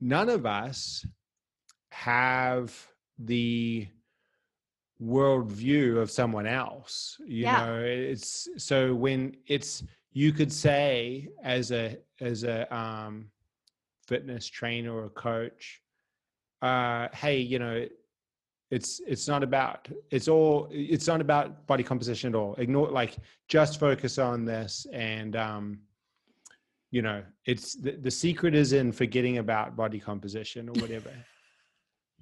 none 0.00 0.28
of 0.28 0.46
us 0.46 1.06
have 1.90 2.74
the 3.18 3.86
worldview 5.02 5.98
of 5.98 6.10
someone 6.10 6.46
else. 6.46 7.16
You 7.26 7.44
yeah. 7.44 7.66
know, 7.66 7.80
it's 7.80 8.48
so 8.56 8.94
when 8.94 9.36
it's 9.46 9.82
you 10.12 10.32
could 10.32 10.52
say 10.52 11.28
as 11.42 11.72
a 11.72 11.98
as 12.20 12.44
a 12.44 12.74
um, 12.74 13.30
fitness 14.06 14.48
trainer 14.48 14.96
or 14.96 15.10
coach, 15.10 15.82
uh, 16.62 17.08
hey, 17.14 17.38
you 17.38 17.58
know, 17.58 17.86
it's 18.76 19.00
it's 19.06 19.26
not 19.26 19.42
about 19.42 19.88
it's 20.10 20.28
all 20.28 20.68
it's 20.70 21.08
not 21.12 21.20
about 21.26 21.66
body 21.66 21.82
composition 21.82 22.26
at 22.32 22.36
all. 22.40 22.54
Ignore 22.58 22.90
like 22.90 23.16
just 23.48 23.80
focus 23.80 24.18
on 24.18 24.44
this 24.44 24.86
and 24.92 25.34
um 25.34 25.64
you 26.90 27.02
know 27.06 27.22
it's 27.46 27.74
the, 27.74 27.92
the 27.92 28.10
secret 28.10 28.54
is 28.54 28.72
in 28.74 28.92
forgetting 28.92 29.38
about 29.38 29.76
body 29.76 30.00
composition 30.10 30.68
or 30.68 30.76
whatever. 30.82 31.10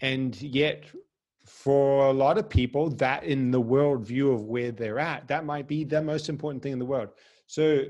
And 0.00 0.32
yet 0.42 0.78
for 1.46 2.06
a 2.06 2.12
lot 2.12 2.36
of 2.36 2.48
people 2.48 2.90
that 3.04 3.22
in 3.22 3.52
the 3.52 3.60
world 3.60 4.00
view 4.04 4.32
of 4.32 4.40
where 4.42 4.72
they're 4.72 4.98
at 4.98 5.28
that 5.28 5.44
might 5.44 5.68
be 5.68 5.84
the 5.84 6.02
most 6.02 6.28
important 6.28 6.62
thing 6.62 6.72
in 6.72 6.80
the 6.80 6.90
world. 6.94 7.10
So 7.46 7.84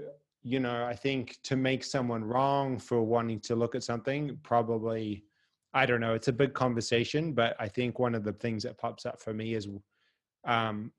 you 0.53 0.61
know 0.61 0.79
i 0.85 0.95
think 0.95 1.39
to 1.43 1.57
make 1.57 1.83
someone 1.83 2.23
wrong 2.23 2.79
for 2.79 2.99
wanting 3.15 3.41
to 3.41 3.55
look 3.57 3.75
at 3.75 3.83
something 3.83 4.39
probably 4.43 5.25
I 5.75 5.87
don't 5.87 6.01
know. 6.01 6.15
It's 6.15 6.29
a 6.29 6.33
big 6.33 6.55
conversation, 6.55 7.33
but 7.33 7.57
I 7.59 7.69
think 7.69 7.99
one 7.99 8.15
of 8.15 8.23
the 8.23 8.33
things 8.33 8.63
that 8.63 8.79
pops 8.79 9.05
up 9.05 9.21
for 9.21 9.35
me 9.35 9.55
is 9.55 9.69
um, 10.45 10.93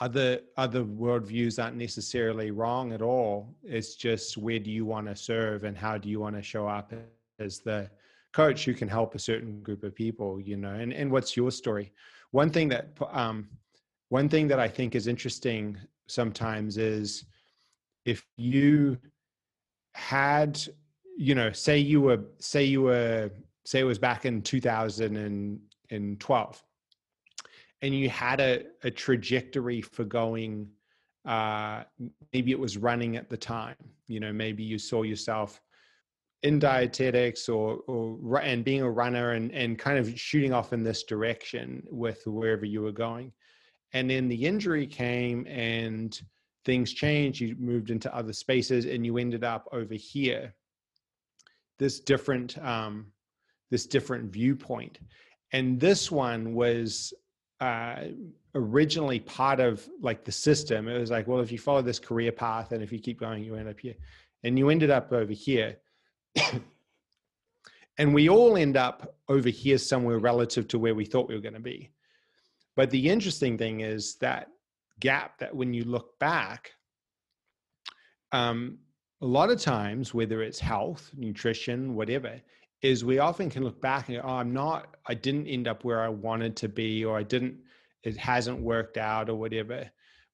other 0.00 0.40
other 0.56 0.84
worldviews 0.84 1.62
aren't 1.62 1.76
necessarily 1.76 2.50
wrong 2.52 2.92
at 2.92 3.02
all. 3.02 3.54
It's 3.64 3.96
just 3.96 4.36
where 4.36 4.60
do 4.60 4.70
you 4.70 4.84
want 4.84 5.08
to 5.08 5.16
serve 5.16 5.64
and 5.64 5.76
how 5.76 5.98
do 5.98 6.08
you 6.08 6.20
want 6.20 6.36
to 6.36 6.42
show 6.42 6.68
up 6.68 6.92
as 7.40 7.60
the 7.60 7.90
coach 8.32 8.64
who 8.64 8.74
can 8.74 8.88
help 8.88 9.14
a 9.14 9.18
certain 9.18 9.60
group 9.62 9.84
of 9.84 9.94
people, 9.94 10.40
you 10.40 10.56
know. 10.56 10.74
And 10.74 10.92
and 10.92 11.10
what's 11.10 11.36
your 11.36 11.50
story? 11.50 11.92
One 12.30 12.50
thing 12.50 12.68
that 12.70 12.96
um, 13.10 13.48
one 14.08 14.28
thing 14.28 14.48
that 14.48 14.60
I 14.60 14.68
think 14.68 14.94
is 14.94 15.06
interesting 15.08 15.76
sometimes 16.06 16.76
is 16.76 17.24
if 18.04 18.24
you 18.36 18.98
had 19.94 20.60
you 21.16 21.34
know 21.34 21.52
say 21.52 21.78
you 21.78 22.00
were 22.00 22.20
say 22.40 22.64
you 22.64 22.82
were 22.82 23.30
say 23.64 23.80
it 23.80 23.84
was 23.84 23.98
back 23.98 24.26
in 24.26 24.42
2012 24.42 26.62
and 27.82 27.94
you 27.94 28.08
had 28.08 28.40
a, 28.40 28.64
a 28.82 28.90
trajectory 28.90 29.80
for 29.80 30.04
going 30.04 30.68
uh, 31.26 31.82
maybe 32.32 32.50
it 32.50 32.58
was 32.58 32.76
running 32.76 33.16
at 33.16 33.30
the 33.30 33.36
time 33.36 33.76
you 34.08 34.20
know 34.20 34.32
maybe 34.32 34.62
you 34.62 34.78
saw 34.78 35.02
yourself 35.02 35.60
in 36.44 36.58
dietetics 36.58 37.48
or 37.48 37.78
or 37.86 38.38
and 38.40 38.64
being 38.64 38.82
a 38.82 38.90
runner 38.90 39.32
and 39.32 39.50
and 39.52 39.78
kind 39.78 39.98
of 39.98 40.18
shooting 40.18 40.52
off 40.52 40.74
in 40.74 40.82
this 40.82 41.02
direction 41.02 41.82
with 41.90 42.22
wherever 42.26 42.66
you 42.66 42.82
were 42.82 42.92
going. 42.92 43.32
And 43.94 44.10
then 44.10 44.28
the 44.28 44.44
injury 44.44 44.86
came 44.86 45.46
and 45.46 46.20
things 46.66 46.92
changed 46.92 47.40
you 47.40 47.56
moved 47.58 47.90
into 47.90 48.14
other 48.14 48.32
spaces 48.32 48.84
and 48.84 49.06
you 49.06 49.16
ended 49.16 49.42
up 49.42 49.66
over 49.72 49.94
here. 49.94 50.54
This 51.78 52.00
different 52.00 52.58
um, 52.58 53.06
this 53.74 53.86
different 53.86 54.30
viewpoint. 54.30 55.00
And 55.52 55.80
this 55.80 56.08
one 56.08 56.54
was 56.54 57.12
uh, 57.58 58.04
originally 58.54 59.18
part 59.18 59.58
of 59.58 59.84
like 60.00 60.24
the 60.24 60.30
system. 60.30 60.86
It 60.86 60.96
was 60.96 61.10
like, 61.10 61.26
well, 61.26 61.40
if 61.40 61.50
you 61.50 61.58
follow 61.58 61.82
this 61.82 61.98
career 61.98 62.30
path 62.30 62.70
and 62.70 62.84
if 62.84 62.92
you 62.92 63.00
keep 63.00 63.18
going, 63.18 63.42
you 63.42 63.56
end 63.56 63.68
up 63.68 63.80
here, 63.80 63.96
and 64.44 64.56
you 64.56 64.70
ended 64.70 64.90
up 64.90 65.10
over 65.10 65.32
here. 65.32 65.74
and 67.98 68.14
we 68.14 68.28
all 68.28 68.56
end 68.56 68.76
up 68.76 69.16
over 69.28 69.48
here 69.48 69.78
somewhere 69.78 70.18
relative 70.20 70.68
to 70.68 70.78
where 70.78 70.94
we 70.94 71.04
thought 71.04 71.28
we 71.28 71.34
were 71.34 71.40
going 71.40 71.54
to 71.54 71.58
be. 71.58 71.90
But 72.76 72.90
the 72.90 73.10
interesting 73.10 73.58
thing 73.58 73.80
is 73.80 74.14
that 74.20 74.50
gap 75.00 75.38
that 75.38 75.52
when 75.52 75.74
you 75.74 75.82
look 75.82 76.16
back, 76.20 76.70
um, 78.30 78.78
a 79.20 79.26
lot 79.26 79.50
of 79.50 79.60
times, 79.60 80.14
whether 80.14 80.42
it's 80.42 80.60
health, 80.60 81.10
nutrition, 81.16 81.96
whatever, 81.96 82.40
is 82.84 83.02
we 83.02 83.18
often 83.18 83.48
can 83.48 83.64
look 83.64 83.80
back 83.80 84.08
and 84.08 84.18
go, 84.18 84.28
oh, 84.28 84.34
I'm 84.34 84.52
not, 84.52 84.96
I 85.06 85.14
didn't 85.14 85.46
end 85.46 85.66
up 85.66 85.84
where 85.84 86.02
I 86.02 86.08
wanted 86.08 86.54
to 86.56 86.68
be, 86.68 87.02
or 87.02 87.16
I 87.16 87.22
didn't, 87.22 87.56
it 88.02 88.14
hasn't 88.18 88.60
worked 88.60 88.98
out, 88.98 89.30
or 89.30 89.36
whatever. 89.36 89.90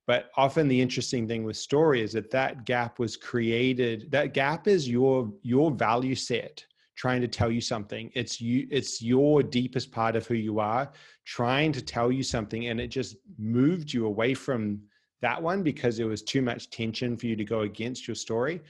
But 0.09 0.31
often 0.37 0.67
the 0.67 0.81
interesting 0.81 1.29
thing 1.29 1.45
with 1.45 1.57
story 1.57 2.03
is 2.03 2.13
that 2.15 2.33
that 2.33 2.65
gap 2.65 2.99
was 2.99 3.17
created, 3.17 4.11
that 4.11 4.35
gap 4.35 4.67
is 4.67 4.89
your 4.89 5.33
your 5.43 5.71
value 5.71 6.17
set 6.17 6.65
trying 6.97 7.21
to 7.23 7.29
tell 7.29 7.51
you 7.51 7.63
something 7.63 8.11
it's 8.15 8.43
you 8.43 8.67
it's 8.71 9.01
your 9.01 9.43
deepest 9.43 9.91
part 9.91 10.15
of 10.17 10.27
who 10.27 10.35
you 10.35 10.61
are 10.61 10.93
trying 11.25 11.73
to 11.73 11.81
tell 11.81 12.13
you 12.13 12.23
something 12.23 12.67
and 12.67 12.79
it 12.79 12.89
just 12.89 13.17
moved 13.39 13.91
you 13.91 14.05
away 14.05 14.35
from 14.35 14.79
that 15.23 15.43
one 15.43 15.63
because 15.63 15.97
there 15.97 16.09
was 16.09 16.21
too 16.21 16.43
much 16.43 16.69
tension 16.69 17.17
for 17.17 17.25
you 17.25 17.37
to 17.37 17.45
go 17.45 17.61
against 17.61 18.07
your 18.07 18.15
story 18.15 18.61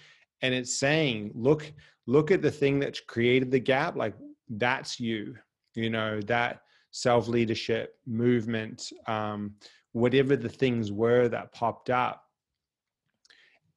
and 0.42 0.54
it's 0.54 0.78
saying 0.78 1.32
look 1.34 1.72
look 2.10 2.32
at 2.32 2.42
the 2.42 2.50
thing 2.50 2.80
that's 2.80 2.98
created 2.98 3.52
the 3.52 3.58
gap 3.60 3.94
like 3.94 4.14
that's 4.50 4.98
you 4.98 5.36
you 5.74 5.88
know 5.88 6.20
that 6.22 6.62
self 6.90 7.28
leadership 7.28 7.94
movement 8.04 8.92
um, 9.06 9.54
whatever 9.92 10.34
the 10.36 10.48
things 10.48 10.90
were 10.90 11.28
that 11.28 11.52
popped 11.52 11.90
up. 11.90 12.24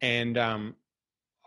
And 0.01 0.38
um, 0.38 0.75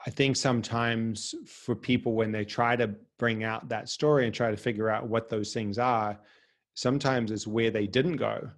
i 0.07 0.11
think 0.11 0.37
sometimes 0.37 1.34
for 1.47 1.74
people 1.74 2.12
when 2.12 2.30
they 2.30 2.45
try 2.45 2.76
to 2.76 2.89
bring 3.18 3.43
out 3.43 3.68
that 3.68 3.89
story 3.89 4.24
and 4.24 4.34
try 4.34 4.51
to 4.51 4.57
figure 4.57 4.89
out 4.89 5.09
what 5.09 5.28
those 5.28 5.53
things 5.53 5.78
are 5.78 6.16
sometimes 6.74 7.30
it's 7.30 7.47
where 7.47 7.70
they 7.70 7.87
didn't 7.87 8.16
go 8.16 8.49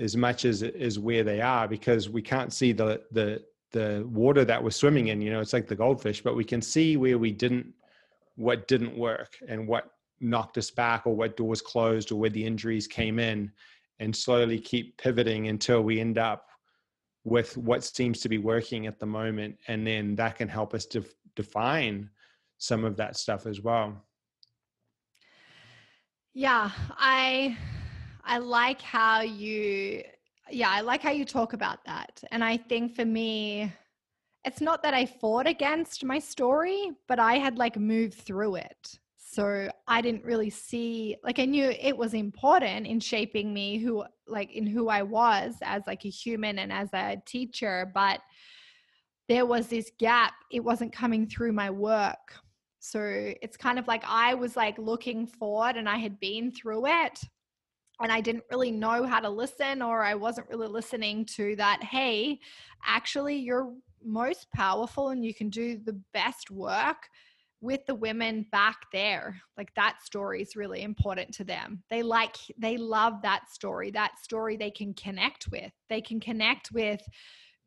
as 0.00 0.16
much 0.16 0.44
as 0.44 0.62
is 0.62 0.98
where 0.98 1.22
they 1.22 1.40
are 1.40 1.68
because 1.68 2.08
we 2.08 2.22
can't 2.22 2.52
see 2.52 2.72
the 2.72 3.02
the 3.12 3.42
the 3.72 4.06
water 4.10 4.44
that 4.44 4.62
we're 4.62 4.70
swimming 4.70 5.08
in 5.08 5.20
you 5.20 5.30
know 5.30 5.40
it's 5.40 5.52
like 5.52 5.66
the 5.66 5.74
goldfish 5.74 6.22
but 6.22 6.36
we 6.36 6.44
can 6.44 6.62
see 6.62 6.96
where 6.96 7.18
we 7.18 7.32
didn't 7.32 7.72
what 8.36 8.66
didn't 8.68 8.96
work 8.96 9.36
and 9.48 9.66
what 9.66 9.90
knocked 10.20 10.56
us 10.56 10.70
back 10.70 11.06
or 11.06 11.14
what 11.14 11.36
doors 11.36 11.60
closed 11.60 12.12
or 12.12 12.16
where 12.16 12.30
the 12.30 12.44
injuries 12.44 12.86
came 12.86 13.18
in 13.18 13.50
and 13.98 14.14
slowly 14.14 14.58
keep 14.58 14.96
pivoting 14.96 15.48
until 15.48 15.82
we 15.82 16.00
end 16.00 16.16
up 16.16 16.46
with 17.24 17.56
what 17.56 17.84
seems 17.84 18.20
to 18.20 18.28
be 18.28 18.38
working 18.38 18.86
at 18.86 18.98
the 18.98 19.06
moment. 19.06 19.56
And 19.68 19.86
then 19.86 20.16
that 20.16 20.36
can 20.36 20.48
help 20.48 20.74
us 20.74 20.86
to 20.86 21.04
define 21.36 22.10
some 22.58 22.84
of 22.84 22.96
that 22.96 23.16
stuff 23.16 23.46
as 23.46 23.60
well. 23.60 24.04
Yeah 26.34 26.70
i 26.96 27.56
I 28.24 28.38
like 28.38 28.80
how 28.80 29.22
you, 29.22 30.04
yeah, 30.52 30.70
I 30.70 30.80
like 30.80 31.02
how 31.02 31.10
you 31.10 31.24
talk 31.24 31.52
about 31.52 31.84
that. 31.86 32.22
And 32.30 32.44
I 32.44 32.56
think 32.56 32.94
for 32.94 33.04
me, 33.04 33.72
it's 34.44 34.60
not 34.60 34.82
that 34.82 34.94
I 34.94 35.06
fought 35.06 35.46
against 35.46 36.04
my 36.04 36.18
story, 36.18 36.90
but 37.08 37.18
I 37.18 37.34
had 37.38 37.58
like 37.58 37.76
moved 37.76 38.14
through 38.14 38.56
it. 38.56 38.98
So 39.16 39.70
I 39.88 40.02
didn't 40.02 40.24
really 40.24 40.50
see, 40.50 41.16
like, 41.24 41.38
I 41.38 41.46
knew 41.46 41.70
it 41.70 41.96
was 41.96 42.12
important 42.12 42.86
in 42.86 43.00
shaping 43.00 43.54
me 43.54 43.78
who, 43.78 44.04
like, 44.26 44.52
in 44.52 44.66
who 44.66 44.90
I 44.90 45.02
was 45.02 45.54
as 45.62 45.84
like 45.86 46.04
a 46.04 46.10
human 46.10 46.58
and 46.58 46.70
as 46.70 46.90
a 46.92 47.16
teacher. 47.24 47.90
But 47.94 48.20
there 49.30 49.46
was 49.46 49.68
this 49.68 49.90
gap, 49.98 50.34
it 50.50 50.60
wasn't 50.60 50.92
coming 50.92 51.26
through 51.26 51.52
my 51.52 51.70
work. 51.70 52.34
So 52.80 53.00
it's 53.40 53.56
kind 53.56 53.78
of 53.78 53.88
like 53.88 54.02
I 54.06 54.34
was 54.34 54.54
like 54.54 54.76
looking 54.76 55.26
forward 55.26 55.76
and 55.76 55.88
I 55.88 55.96
had 55.96 56.20
been 56.20 56.50
through 56.50 56.88
it 56.88 57.20
and 58.00 58.10
I 58.10 58.20
didn't 58.20 58.44
really 58.50 58.70
know 58.70 59.06
how 59.06 59.20
to 59.20 59.28
listen, 59.28 59.82
or 59.82 60.02
I 60.02 60.14
wasn't 60.14 60.48
really 60.48 60.68
listening 60.68 61.24
to 61.36 61.56
that. 61.56 61.82
Hey, 61.82 62.40
actually, 62.84 63.36
you're 63.36 63.72
most 64.04 64.50
powerful 64.52 65.10
and 65.10 65.24
you 65.24 65.34
can 65.34 65.48
do 65.48 65.78
the 65.78 66.00
best 66.12 66.50
work 66.50 67.08
with 67.60 67.86
the 67.86 67.94
women 67.94 68.44
back 68.50 68.76
there 68.92 69.40
like 69.56 69.72
that 69.76 70.02
story 70.02 70.42
is 70.42 70.56
really 70.56 70.82
important 70.82 71.32
to 71.32 71.44
them 71.44 71.80
they 71.90 72.02
like 72.02 72.36
they 72.58 72.76
love 72.76 73.22
that 73.22 73.48
story 73.48 73.90
that 73.92 74.18
story 74.18 74.56
they 74.56 74.70
can 74.70 74.92
connect 74.94 75.46
with 75.52 75.70
they 75.88 76.00
can 76.00 76.18
connect 76.18 76.72
with 76.72 77.00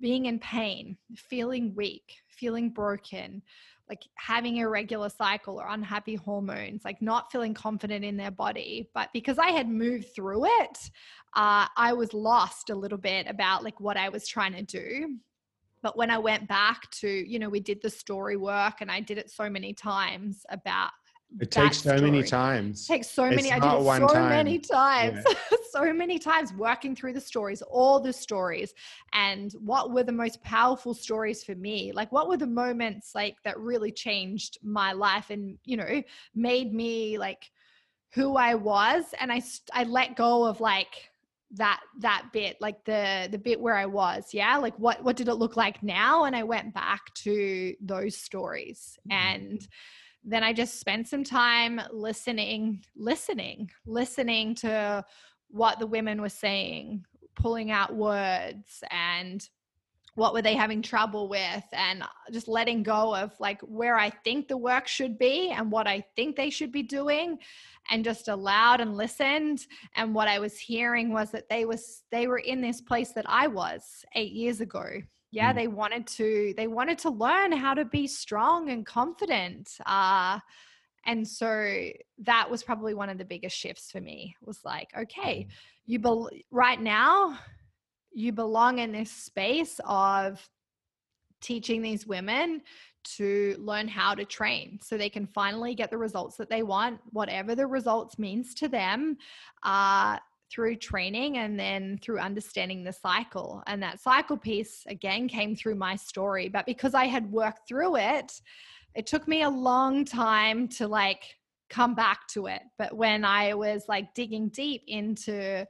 being 0.02 0.26
in 0.26 0.38
pain 0.40 0.98
feeling 1.16 1.74
weak 1.76 2.18
feeling 2.28 2.70
broken 2.70 3.42
like 3.90 4.04
having 4.16 4.58
irregular 4.58 5.10
cycle 5.10 5.60
or 5.60 5.68
unhappy 5.68 6.16
hormones, 6.16 6.84
like 6.84 7.02
not 7.02 7.32
feeling 7.32 7.54
confident 7.54 8.04
in 8.04 8.18
their 8.18 8.32
body. 8.32 8.90
But 8.94 9.10
because 9.14 9.38
I 9.38 9.50
had 9.50 9.70
moved 9.70 10.16
through 10.16 10.46
it, 10.46 10.90
uh, 11.36 11.68
I 11.78 11.94
was 11.94 12.14
lost 12.14 12.70
a 12.70 12.76
little 12.76 12.98
bit 12.98 13.28
about 13.28 13.64
like 13.64 13.80
what 13.80 13.98
I 13.98 14.10
was 14.10 14.28
trying 14.28 14.54
to 14.54 14.64
do. 14.64 15.18
But 15.84 15.98
when 15.98 16.10
I 16.10 16.18
went 16.18 16.48
back 16.48 16.90
to, 17.02 17.08
you 17.08 17.38
know, 17.38 17.50
we 17.50 17.60
did 17.60 17.82
the 17.82 17.92
story 17.92 18.38
work 18.38 18.82
and 18.82 18.90
I 18.90 19.02
did 19.02 19.20
it 19.20 19.30
so 19.30 19.50
many 19.50 19.74
times 19.74 20.44
about 20.50 20.92
it 21.40 21.52
takes 21.52 21.82
so 21.82 21.98
many 22.00 22.24
times. 22.24 22.84
It 22.84 22.94
takes 22.94 23.10
so 23.10 23.30
many. 23.30 23.52
I 23.52 23.60
did 23.60 23.68
it 23.68 23.84
so 23.84 24.08
time. 24.08 24.30
many 24.30 24.60
times, 24.60 25.24
yeah. 25.28 25.58
so 25.72 25.94
many 25.94 26.18
times 26.18 26.54
working 26.54 26.96
through 26.96 27.14
the 27.14 27.22
stories, 27.22 27.62
all 27.62 28.00
the 28.00 28.14
stories, 28.14 28.74
and 29.14 29.52
what 29.54 29.92
were 29.92 30.04
the 30.04 30.12
most 30.12 30.42
powerful 30.44 30.94
stories 30.94 31.44
for 31.44 31.56
me? 31.56 31.92
Like, 31.92 32.12
what 32.12 32.30
were 32.30 32.38
the 32.38 32.48
moments 32.48 33.14
like 33.16 33.36
that 33.44 33.60
really 33.60 33.92
changed 33.92 34.60
my 34.64 34.94
life 34.94 35.30
and 35.30 35.58
you 35.66 35.78
know 35.78 36.02
made 36.34 36.74
me 36.74 37.18
like 37.18 37.52
who 38.14 38.38
I 38.38 38.56
was? 38.56 39.06
And 39.20 39.32
I 39.32 39.42
I 39.74 39.84
let 39.84 40.16
go 40.16 40.46
of 40.46 40.62
like 40.62 41.10
that 41.52 41.82
that 42.00 42.28
bit 42.34 42.58
like 42.60 42.84
the 42.86 43.28
the 43.32 43.38
bit 43.38 43.60
where 43.60 43.76
i 43.76 43.86
was 43.86 44.34
yeah 44.34 44.58
like 44.58 44.78
what 44.80 45.02
what 45.04 45.16
did 45.16 45.28
it 45.28 45.36
look 45.36 45.56
like 45.56 45.82
now 45.84 46.24
and 46.24 46.36
i 46.36 46.42
went 46.42 46.74
back 46.74 47.14
to 47.14 47.74
those 47.80 48.18
stories 48.18 48.98
mm-hmm. 49.08 49.36
and 49.36 49.68
then 50.26 50.44
I 50.44 50.54
just 50.54 50.80
spent 50.80 51.08
some 51.08 51.24
time 51.24 51.80
listening, 51.92 52.84
listening, 52.96 53.70
listening 53.86 54.56
to 54.56 55.06
what 55.50 55.80
the 55.80 55.88
women 55.88 56.22
were 56.22 56.30
saying, 56.30 57.06
pulling 57.36 57.70
out 57.70 57.96
words 57.96 58.84
and 58.90 59.48
what 60.16 60.34
were 60.34 60.42
they 60.42 60.56
having 60.56 60.82
trouble 60.82 61.28
with 61.28 61.64
and 61.74 62.02
just 62.32 62.48
letting 62.48 62.82
go 62.82 63.14
of 63.14 63.34
like 63.40 63.60
where 63.62 63.98
I 63.98 64.10
think 64.10 64.48
the 64.48 64.58
work 64.58 64.88
should 64.88 65.18
be 65.18 65.52
and 65.52 65.70
what 65.70 65.88
I 65.88 66.04
think 66.16 66.36
they 66.36 66.50
should 66.50 66.72
be 66.72 66.84
doing 66.84 67.38
and 67.92 68.04
just 68.04 68.30
allowed 68.30 68.80
and 68.80 68.96
listened. 68.96 69.68
And 69.96 70.16
what 70.16 70.30
I 70.30 70.40
was 70.40 70.58
hearing 70.58 71.12
was 71.12 71.32
that 71.32 71.50
they 71.50 71.66
was 71.66 72.04
they 72.12 72.28
were 72.28 72.40
in 72.40 72.62
this 72.62 72.82
place 72.82 73.12
that 73.12 73.26
I 73.28 73.48
was 73.48 74.06
8 74.16 74.32
years 74.32 74.62
ago 74.62 75.02
yeah 75.36 75.52
mm. 75.52 75.56
they 75.56 75.68
wanted 75.68 76.08
to 76.08 76.54
they 76.58 76.68
wanted 76.68 76.98
to 76.98 77.10
learn 77.10 77.52
how 77.52 77.74
to 77.74 77.86
be 77.86 78.08
strong 78.08 78.70
and 78.70 78.86
confident 78.86 79.70
uh 79.86 80.40
and 81.08 81.28
so 81.28 81.80
that 82.18 82.50
was 82.50 82.64
probably 82.64 82.96
one 82.96 83.10
of 83.10 83.20
the 83.20 83.26
biggest 83.26 83.56
shifts 83.56 83.92
for 83.92 84.02
me 84.02 84.36
was 84.42 84.60
like 84.64 84.90
okay 84.98 85.46
mm. 85.48 85.52
you 85.86 86.00
be- 86.00 86.46
right 86.50 86.82
now 86.82 87.38
you 88.12 88.32
belong 88.32 88.80
in 88.80 88.92
this 88.94 89.12
space 89.12 89.80
of 89.86 90.50
teaching 91.42 91.82
these 91.82 92.08
women 92.08 92.62
to 93.04 93.56
learn 93.60 93.88
how 93.88 94.16
to 94.16 94.26
train 94.26 94.80
so 94.82 94.98
they 94.98 95.10
can 95.10 95.28
finally 95.28 95.76
get 95.76 95.92
the 95.92 95.98
results 95.98 96.38
that 96.38 96.50
they 96.50 96.64
want 96.64 97.00
whatever 97.12 97.54
the 97.54 97.68
results 97.68 98.18
means 98.18 98.56
to 98.56 98.68
them 98.68 99.16
uh, 99.64 100.18
through 100.52 100.76
training 100.76 101.38
and 101.38 101.60
then 101.60 102.00
through 102.02 102.20
understanding 102.20 102.84
the 102.84 102.94
cycle. 102.94 103.64
And 103.68 103.82
that 103.84 104.00
cycle 104.00 104.38
piece 104.38 104.84
again 104.88 105.28
came 105.28 105.56
through 105.56 105.76
my 105.76 105.96
story. 105.96 106.50
But 106.50 106.66
because 106.66 106.94
I 106.94 107.06
had 107.06 107.32
worked 107.32 107.68
through 107.68 107.98
it, 107.98 108.32
it 108.96 109.08
took 109.08 109.28
me 109.28 109.42
a 109.42 109.50
long 109.50 110.06
time 110.06 110.68
to 110.70 110.88
like 110.88 111.36
come 111.70 111.96
back 111.96 112.28
to 112.30 112.48
it. 112.48 112.62
But 112.78 112.96
when 112.96 113.26
I 113.26 113.54
was 113.54 113.86
like 113.88 114.14
digging 114.14 114.50
deep 114.50 114.84
into, 114.88 115.66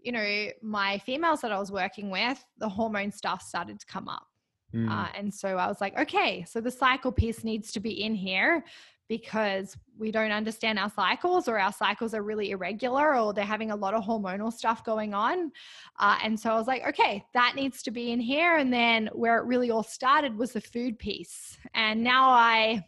you 0.00 0.12
know, 0.12 0.48
my 0.62 0.98
females 0.98 1.40
that 1.40 1.52
I 1.52 1.58
was 1.58 1.72
working 1.72 2.10
with, 2.10 2.42
the 2.58 2.68
hormone 2.68 3.10
stuff 3.10 3.42
started 3.42 3.80
to 3.80 3.86
come 3.86 4.08
up. 4.08 4.26
Mm. 4.74 4.90
Uh, 4.90 5.08
and 5.16 5.32
so 5.32 5.56
I 5.56 5.66
was 5.66 5.80
like, 5.80 5.98
okay, 5.98 6.44
so 6.48 6.60
the 6.60 6.70
cycle 6.70 7.12
piece 7.12 7.44
needs 7.44 7.72
to 7.72 7.80
be 7.80 8.02
in 8.02 8.14
here 8.14 8.64
because 9.08 9.76
we 9.98 10.10
don't 10.10 10.30
understand 10.30 10.78
our 10.78 10.90
cycles 10.90 11.46
or 11.46 11.58
our 11.58 11.72
cycles 11.72 12.14
are 12.14 12.22
really 12.22 12.50
irregular 12.50 13.16
or 13.16 13.32
they're 13.32 13.44
having 13.44 13.70
a 13.70 13.76
lot 13.76 13.94
of 13.94 14.04
hormonal 14.04 14.52
stuff 14.52 14.84
going 14.84 15.14
on. 15.14 15.52
Uh, 15.98 16.18
and 16.22 16.38
so 16.38 16.50
I 16.50 16.54
was 16.54 16.66
like, 16.66 16.86
okay, 16.88 17.24
that 17.34 17.54
needs 17.54 17.82
to 17.82 17.90
be 17.90 18.12
in 18.12 18.20
here. 18.20 18.56
And 18.56 18.72
then 18.72 19.08
where 19.12 19.38
it 19.38 19.44
really 19.44 19.70
all 19.70 19.82
started 19.82 20.36
was 20.36 20.52
the 20.52 20.60
food 20.60 20.98
piece. 20.98 21.58
And 21.74 22.02
now 22.02 22.30
I, 22.30 22.84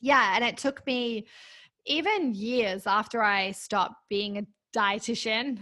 yeah, 0.00 0.34
and 0.34 0.44
it 0.44 0.56
took 0.56 0.84
me 0.86 1.26
even 1.86 2.34
years 2.34 2.86
after 2.86 3.22
I 3.22 3.52
stopped 3.52 4.08
being 4.08 4.38
a 4.38 4.46
dietitian 4.74 5.58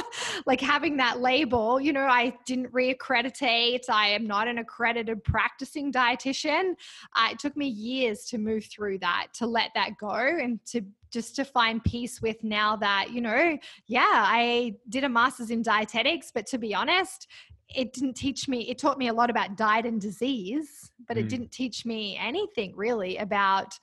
like 0.46 0.60
having 0.60 0.96
that 0.96 1.20
label 1.20 1.80
you 1.80 1.92
know 1.92 2.00
i 2.00 2.32
didn't 2.46 2.70
reaccreditate 2.72 3.88
i 3.88 4.08
am 4.08 4.26
not 4.26 4.48
an 4.48 4.58
accredited 4.58 5.22
practicing 5.22 5.92
dietitian 5.92 6.72
uh, 7.14 7.28
it 7.30 7.38
took 7.38 7.56
me 7.56 7.66
years 7.66 8.24
to 8.24 8.38
move 8.38 8.64
through 8.64 8.98
that 8.98 9.28
to 9.32 9.46
let 9.46 9.70
that 9.74 9.90
go 9.98 10.10
and 10.10 10.58
to 10.66 10.82
just 11.12 11.36
to 11.36 11.44
find 11.44 11.82
peace 11.84 12.20
with 12.20 12.42
now 12.42 12.74
that 12.74 13.10
you 13.12 13.20
know 13.20 13.56
yeah 13.86 14.24
i 14.26 14.74
did 14.88 15.04
a 15.04 15.08
master's 15.08 15.50
in 15.50 15.62
dietetics 15.62 16.32
but 16.32 16.44
to 16.44 16.58
be 16.58 16.74
honest 16.74 17.28
it 17.74 17.92
didn't 17.92 18.14
teach 18.14 18.48
me 18.48 18.68
it 18.68 18.78
taught 18.78 18.98
me 18.98 19.08
a 19.08 19.12
lot 19.12 19.30
about 19.30 19.56
diet 19.56 19.86
and 19.86 20.00
disease 20.00 20.90
but 21.06 21.16
mm. 21.16 21.20
it 21.20 21.28
didn't 21.28 21.52
teach 21.52 21.86
me 21.86 22.18
anything 22.20 22.74
really 22.74 23.16
about 23.18 23.78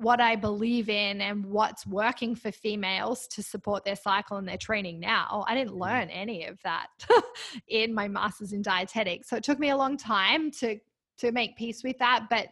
what 0.00 0.18
I 0.18 0.34
believe 0.34 0.88
in 0.88 1.20
and 1.20 1.44
what's 1.44 1.86
working 1.86 2.34
for 2.34 2.50
females 2.50 3.26
to 3.28 3.42
support 3.42 3.84
their 3.84 3.96
cycle 3.96 4.38
and 4.38 4.48
their 4.48 4.56
training 4.56 4.98
now. 4.98 5.44
I 5.46 5.54
didn't 5.54 5.74
mm. 5.74 5.80
learn 5.80 6.08
any 6.08 6.46
of 6.46 6.58
that 6.62 6.86
in 7.68 7.92
my 7.92 8.08
master's 8.08 8.54
in 8.54 8.62
dietetics. 8.62 9.28
So 9.28 9.36
it 9.36 9.44
took 9.44 9.58
me 9.58 9.70
a 9.70 9.76
long 9.76 9.96
time 9.96 10.50
to 10.52 10.78
to 11.18 11.32
make 11.32 11.54
peace 11.54 11.84
with 11.84 11.98
that, 11.98 12.28
but 12.30 12.46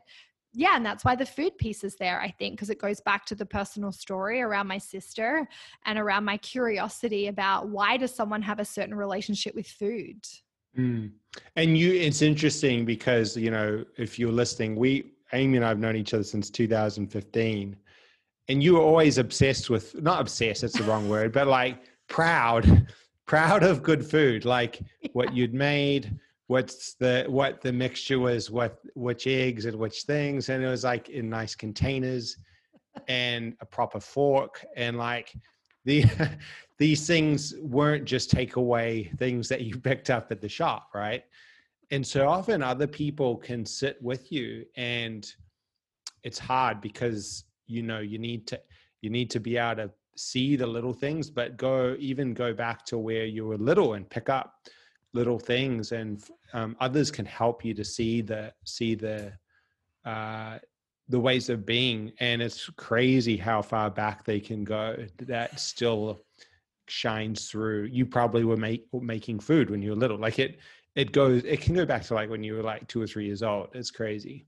yeah, 0.52 0.76
and 0.76 0.84
that's 0.84 1.04
why 1.04 1.14
the 1.14 1.24
food 1.24 1.56
piece 1.56 1.84
is 1.84 1.96
there, 1.96 2.20
I 2.20 2.30
think, 2.30 2.54
because 2.54 2.68
it 2.68 2.78
goes 2.78 3.00
back 3.00 3.24
to 3.26 3.34
the 3.34 3.46
personal 3.46 3.92
story 3.92 4.42
around 4.42 4.66
my 4.66 4.76
sister 4.76 5.48
and 5.86 5.98
around 5.98 6.24
my 6.24 6.36
curiosity 6.38 7.28
about 7.28 7.68
why 7.68 7.96
does 7.96 8.14
someone 8.14 8.42
have 8.42 8.58
a 8.58 8.64
certain 8.64 8.94
relationship 8.94 9.54
with 9.54 9.66
food? 9.66 10.22
Mm. 10.76 11.12
And 11.56 11.78
you, 11.78 11.92
it's 11.94 12.20
interesting 12.22 12.84
because, 12.84 13.36
you 13.36 13.50
know, 13.50 13.84
if 13.96 14.18
you're 14.18 14.32
listening, 14.32 14.76
we, 14.76 15.12
Amy 15.32 15.56
and 15.56 15.64
I 15.64 15.68
have 15.68 15.78
known 15.78 15.96
each 15.96 16.14
other 16.14 16.24
since 16.24 16.50
2015. 16.50 17.76
And 18.48 18.62
you 18.62 18.74
were 18.74 18.80
always 18.80 19.18
obsessed 19.18 19.68
with, 19.68 20.00
not 20.00 20.20
obsessed, 20.20 20.62
that's 20.62 20.78
the 20.78 20.84
wrong 20.84 21.08
word, 21.10 21.32
but 21.32 21.46
like 21.46 21.84
proud, 22.08 22.86
proud 23.26 23.62
of 23.62 23.82
good 23.82 24.04
food, 24.04 24.44
like 24.44 24.80
yeah. 25.02 25.10
what 25.12 25.34
you'd 25.34 25.52
made, 25.52 26.18
what's 26.46 26.94
the, 26.94 27.26
what 27.28 27.60
the 27.60 27.72
mixture 27.72 28.18
was, 28.18 28.50
what, 28.50 28.78
which 28.94 29.26
eggs 29.26 29.66
and 29.66 29.76
which 29.76 30.02
things. 30.02 30.48
And 30.48 30.64
it 30.64 30.68
was 30.68 30.84
like 30.84 31.10
in 31.10 31.28
nice 31.28 31.54
containers 31.54 32.36
and 33.06 33.54
a 33.60 33.66
proper 33.66 34.00
fork. 34.00 34.64
And 34.76 34.96
like 34.96 35.34
the, 35.84 36.06
these 36.78 37.06
things 37.06 37.54
weren't 37.60 38.06
just 38.06 38.30
takeaway 38.30 39.16
things 39.18 39.48
that 39.48 39.60
you 39.60 39.78
picked 39.78 40.08
up 40.08 40.32
at 40.32 40.40
the 40.40 40.48
shop, 40.48 40.88
right? 40.94 41.22
And 41.90 42.06
so 42.06 42.28
often 42.28 42.62
other 42.62 42.86
people 42.86 43.36
can 43.36 43.64
sit 43.64 44.00
with 44.02 44.30
you 44.30 44.64
and 44.76 45.32
it's 46.22 46.38
hard 46.38 46.80
because 46.80 47.44
you 47.66 47.82
know 47.82 48.00
you 48.00 48.18
need 48.18 48.46
to 48.46 48.60
you 49.00 49.10
need 49.10 49.30
to 49.30 49.40
be 49.40 49.56
able 49.56 49.76
to 49.76 49.90
see 50.16 50.56
the 50.56 50.66
little 50.66 50.92
things 50.92 51.30
but 51.30 51.56
go 51.56 51.94
even 51.98 52.34
go 52.34 52.52
back 52.52 52.84
to 52.84 52.98
where 52.98 53.24
you 53.24 53.46
were 53.46 53.56
little 53.56 53.94
and 53.94 54.08
pick 54.10 54.28
up 54.28 54.54
little 55.14 55.38
things 55.38 55.92
and 55.92 56.24
um, 56.52 56.76
others 56.80 57.10
can 57.10 57.24
help 57.24 57.64
you 57.64 57.72
to 57.72 57.84
see 57.84 58.20
the 58.20 58.52
see 58.64 58.94
the 58.94 59.32
uh, 60.04 60.58
the 61.08 61.18
ways 61.18 61.48
of 61.48 61.64
being. 61.64 62.12
And 62.20 62.42
it's 62.42 62.68
crazy 62.76 63.36
how 63.36 63.62
far 63.62 63.90
back 63.90 64.24
they 64.24 64.40
can 64.40 64.64
go 64.64 64.96
that 65.18 65.58
still 65.58 66.20
shines 66.86 67.48
through. 67.48 67.84
You 67.84 68.06
probably 68.06 68.44
were 68.44 68.56
make, 68.56 68.86
making 68.92 69.40
food 69.40 69.70
when 69.70 69.82
you 69.82 69.90
were 69.90 69.96
little. 69.96 70.18
Like 70.18 70.38
it 70.38 70.58
it 70.98 71.12
goes 71.12 71.44
it 71.44 71.60
can 71.60 71.74
go 71.74 71.86
back 71.86 72.02
to 72.02 72.14
like 72.14 72.28
when 72.28 72.42
you 72.42 72.54
were 72.54 72.62
like 72.62 72.86
two 72.88 73.00
or 73.00 73.06
three 73.06 73.24
years 73.24 73.42
old. 73.42 73.68
It's 73.72 73.92
crazy. 73.92 74.46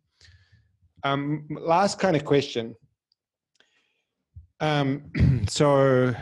Um 1.05 1.47
last 1.49 2.01
kind 2.01 2.17
of 2.17 2.25
question. 2.25 2.75
Um 4.59 5.11
so 5.49 6.13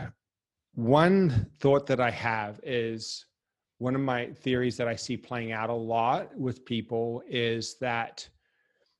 one 0.75 1.47
thought 1.59 1.85
that 1.87 1.99
i 1.99 2.11
have 2.11 2.59
is 2.63 3.25
one 3.79 3.95
of 3.95 4.01
my 4.01 4.27
theories 4.27 4.77
that 4.77 4.87
i 4.87 4.95
see 4.95 5.17
playing 5.17 5.51
out 5.51 5.69
a 5.69 5.73
lot 5.73 6.33
with 6.37 6.63
people 6.63 7.21
is 7.27 7.75
that 7.81 8.29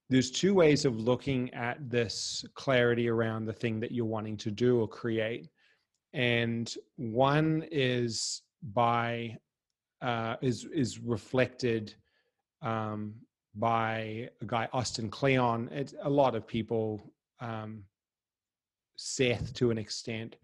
there's 0.10 0.32
two 0.32 0.54
ways 0.56 0.84
of 0.84 1.00
looking 1.00 1.54
at 1.54 1.78
this 1.90 2.44
clarity 2.56 3.08
around 3.08 3.46
the 3.46 3.54
thing 3.54 3.80
that 3.80 3.92
you're 3.92 4.04
wanting 4.18 4.36
to 4.38 4.50
do 4.50 4.80
or 4.82 4.88
create. 4.88 5.48
And 6.14 6.74
one 6.98 7.64
is 7.72 8.42
by 8.74 9.38
uh, 10.02 10.36
is 10.41 10.66
is 10.74 11.00
reflected 11.00 11.93
um, 12.62 13.14
by 13.56 14.30
a 14.41 14.45
guy 14.45 14.68
Austin 14.74 15.10
Kleon. 15.10 15.70
It's 15.72 15.93
a 16.04 16.10
lot 16.10 16.36
of 16.36 16.47
people, 16.47 17.02
um, 17.39 17.84
Seth 18.95 19.54
to 19.56 19.72
an 19.72 19.78
extent. 19.78 20.36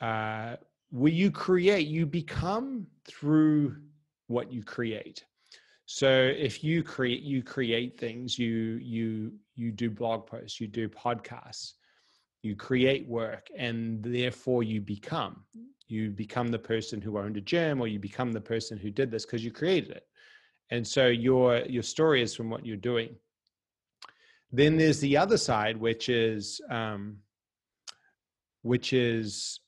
Uh, 0.00 0.56
where 0.90 1.12
you 1.12 1.30
create, 1.30 1.86
you 1.88 2.06
become 2.06 2.86
through 3.06 3.76
what 4.28 4.52
you 4.52 4.62
create. 4.62 5.24
So 5.86 6.08
if 6.08 6.64
you 6.64 6.82
create, 6.82 7.22
you 7.22 7.42
create 7.42 7.98
things. 7.98 8.38
You 8.38 8.78
you 8.82 9.32
you 9.54 9.70
do 9.70 9.90
blog 9.90 10.26
posts. 10.26 10.60
You 10.60 10.66
do 10.66 10.88
podcasts. 10.88 11.74
You 12.42 12.56
create 12.56 13.08
work, 13.08 13.48
and 13.56 14.02
therefore 14.02 14.62
you 14.62 14.80
become. 14.80 15.44
You 15.88 16.10
become 16.10 16.48
the 16.48 16.58
person 16.58 17.00
who 17.00 17.18
owned 17.18 17.36
a 17.36 17.40
gym 17.40 17.80
or 17.80 17.86
you 17.86 17.98
become 17.98 18.32
the 18.32 18.40
person 18.40 18.76
who 18.78 18.90
did 18.90 19.10
this 19.10 19.24
because 19.24 19.44
you 19.44 19.50
created 19.50 19.90
it. 19.90 20.06
And 20.70 20.86
so 20.86 21.06
your 21.06 21.58
your 21.60 21.82
story 21.82 22.22
is 22.22 22.34
from 22.34 22.50
what 22.50 22.66
you're 22.66 22.76
doing. 22.76 23.14
Then 24.52 24.76
there's 24.76 25.00
the 25.00 25.16
other 25.16 25.36
side 25.36 25.76
which 25.76 26.08
is 26.08 26.60
um, 26.70 27.18
which 28.62 28.92
is 28.92 29.60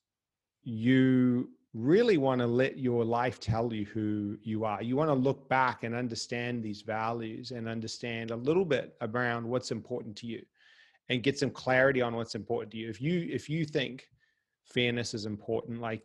you 0.65 1.51
really 1.75 2.17
want 2.17 2.41
to 2.41 2.47
let 2.47 2.79
your 2.79 3.05
life 3.05 3.39
tell 3.39 3.73
you 3.73 3.85
who 3.87 4.37
you 4.43 4.65
are. 4.65 4.83
You 4.83 4.97
want 4.97 5.11
to 5.11 5.15
look 5.15 5.49
back 5.49 5.85
and 5.85 5.95
understand 5.95 6.63
these 6.63 6.83
values 6.83 7.53
and 7.53 7.69
understand 7.69 8.31
a 8.31 8.37
little 8.37 8.65
bit 8.65 8.97
around 9.01 9.47
what's 9.47 9.71
important 9.71 10.17
to 10.17 10.27
you 10.27 10.43
and 11.09 11.23
get 11.23 11.39
some 11.39 11.51
clarity 11.51 12.03
on 12.03 12.15
what's 12.15 12.35
important 12.35 12.73
to 12.73 12.79
you. 12.79 12.89
If 12.89 13.01
you 13.01 13.29
if 13.31 13.49
you 13.49 13.65
think 13.65 14.09
fairness 14.65 15.15
is 15.15 15.25
important 15.25 15.81
like 15.81 16.03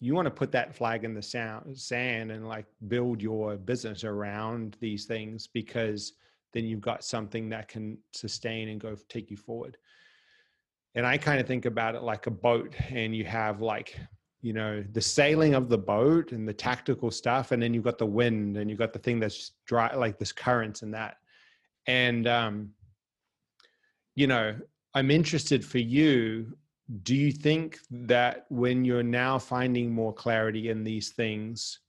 you 0.00 0.14
want 0.14 0.26
to 0.26 0.30
put 0.30 0.52
that 0.52 0.74
flag 0.74 1.04
in 1.04 1.14
the 1.14 1.22
sound, 1.22 1.76
sand 1.78 2.30
and 2.30 2.46
like 2.46 2.66
build 2.88 3.22
your 3.22 3.56
business 3.56 4.04
around 4.04 4.76
these 4.80 5.06
things 5.06 5.46
because 5.46 6.12
then 6.52 6.64
you've 6.64 6.80
got 6.80 7.02
something 7.02 7.48
that 7.48 7.68
can 7.68 7.96
sustain 8.12 8.68
and 8.68 8.80
go 8.80 8.96
take 9.08 9.30
you 9.30 9.36
forward. 9.36 9.76
And 10.94 11.06
i 11.06 11.16
kind 11.16 11.40
of 11.40 11.46
think 11.46 11.64
about 11.64 11.94
it 11.94 12.02
like 12.02 12.26
a 12.26 12.30
boat 12.30 12.74
and 12.90 13.16
you 13.16 13.24
have 13.24 13.60
like 13.60 13.98
you 14.42 14.52
know 14.52 14.84
the 14.92 15.00
sailing 15.00 15.54
of 15.54 15.68
the 15.68 15.78
boat 15.78 16.32
and 16.32 16.46
the 16.46 16.52
tactical 16.52 17.10
stuff 17.10 17.50
and 17.50 17.60
then 17.60 17.74
you've 17.74 17.82
got 17.82 17.98
the 17.98 18.06
wind 18.06 18.56
and 18.56 18.70
you've 18.70 18.78
got 18.78 18.92
the 18.92 18.98
thing 18.98 19.18
that's 19.18 19.52
dry 19.66 19.92
like 19.94 20.18
this 20.18 20.32
currents 20.32 20.82
and 20.82 20.94
that. 20.94 21.16
And 21.86 22.28
um 22.28 22.70
you 24.14 24.26
know 24.26 24.54
i'm 24.94 25.10
interested 25.10 25.64
for 25.64 25.78
you 25.78 26.56
do 27.02 27.14
you 27.14 27.32
think 27.32 27.78
that 27.90 28.44
when 28.50 28.84
you're 28.84 29.02
now 29.02 29.38
finding 29.38 29.92
more 29.92 30.12
clarity 30.12 30.68
in 30.68 30.84
these 30.84 31.10
things 31.10 31.80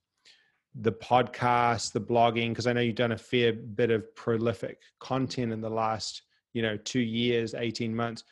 the 0.80 0.92
podcast 0.92 1.92
the 1.92 2.00
blogging 2.00 2.50
because 2.50 2.66
i 2.66 2.72
know 2.72 2.80
you've 2.80 2.94
done 2.94 3.12
a 3.12 3.18
fair 3.18 3.52
bit 3.52 3.90
of 3.90 4.14
prolific 4.14 4.80
content 5.00 5.52
in 5.52 5.60
the 5.60 5.70
last 5.70 6.22
you 6.52 6.62
know 6.62 6.76
two 6.78 7.00
years 7.00 7.54
18 7.54 7.94
months 7.94 8.24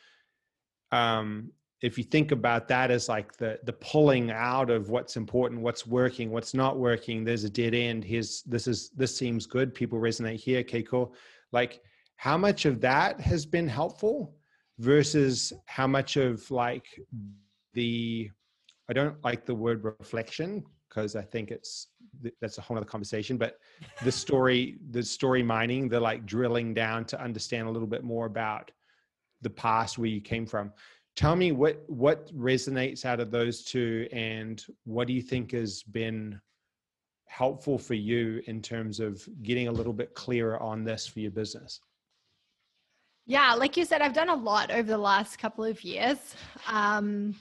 um 0.91 1.51
if 1.81 1.99
you 1.99 2.03
think 2.03 2.31
about 2.31 2.67
that 2.67 2.89
as 2.89 3.09
like 3.09 3.35
the 3.37 3.59
the 3.63 3.73
pulling 3.73 4.31
out 4.31 4.69
of 4.69 4.89
what's 4.89 5.17
important 5.17 5.61
what's 5.61 5.85
working 5.85 6.31
what's 6.31 6.53
not 6.53 6.77
working 6.77 7.23
there's 7.23 7.43
a 7.43 7.49
dead 7.49 7.73
end 7.73 8.03
here's 8.03 8.41
this 8.43 8.67
is 8.67 8.89
this 8.91 9.15
seems 9.15 9.45
good 9.45 9.73
people 9.73 9.99
resonate 9.99 10.39
here 10.39 10.59
okay 10.59 10.81
cool. 10.81 11.13
Like 11.51 11.81
how 12.17 12.37
much 12.37 12.65
of 12.65 12.81
that 12.81 13.19
has 13.19 13.45
been 13.45 13.67
helpful 13.67 14.35
versus 14.79 15.53
how 15.65 15.87
much 15.87 16.17
of 16.17 16.49
like 16.51 16.85
the 17.73 18.29
I 18.89 18.93
don't 18.93 19.21
like 19.23 19.45
the 19.45 19.55
word 19.55 19.83
reflection 19.83 20.63
because 20.87 21.15
I 21.15 21.21
think 21.23 21.51
it's 21.51 21.87
that's 22.41 22.57
a 22.57 22.61
whole 22.61 22.77
other 22.77 22.85
conversation. 22.85 23.37
But 23.37 23.57
the 24.03 24.11
story, 24.11 24.77
the 24.91 25.03
story 25.03 25.43
mining, 25.43 25.89
the 25.89 25.99
like 25.99 26.25
drilling 26.25 26.73
down 26.73 27.05
to 27.05 27.21
understand 27.21 27.67
a 27.67 27.71
little 27.71 27.87
bit 27.87 28.03
more 28.03 28.25
about 28.25 28.71
the 29.41 29.49
past 29.49 29.97
where 29.97 30.07
you 30.07 30.21
came 30.21 30.45
from. 30.45 30.71
Tell 31.15 31.35
me 31.35 31.51
what 31.51 31.83
what 31.87 32.33
resonates 32.35 33.05
out 33.05 33.19
of 33.19 33.31
those 33.31 33.63
two, 33.63 34.07
and 34.11 34.63
what 34.83 35.07
do 35.07 35.13
you 35.13 35.21
think 35.21 35.51
has 35.51 35.83
been 35.83 36.39
helpful 37.27 37.77
for 37.77 37.95
you 37.95 38.41
in 38.47 38.61
terms 38.61 38.99
of 38.99 39.27
getting 39.41 39.67
a 39.67 39.71
little 39.71 39.93
bit 39.93 40.13
clearer 40.13 40.61
on 40.61 40.83
this 40.83 41.07
for 41.07 41.19
your 41.19 41.31
business? 41.31 41.81
Yeah, 43.27 43.53
like 43.55 43.75
you 43.75 43.85
said, 43.85 44.01
I've 44.01 44.13
done 44.13 44.29
a 44.29 44.35
lot 44.35 44.69
over 44.69 44.87
the 44.87 44.97
last 44.97 45.39
couple 45.39 45.63
of 45.63 45.83
years. 45.83 46.17
Um, 46.67 47.35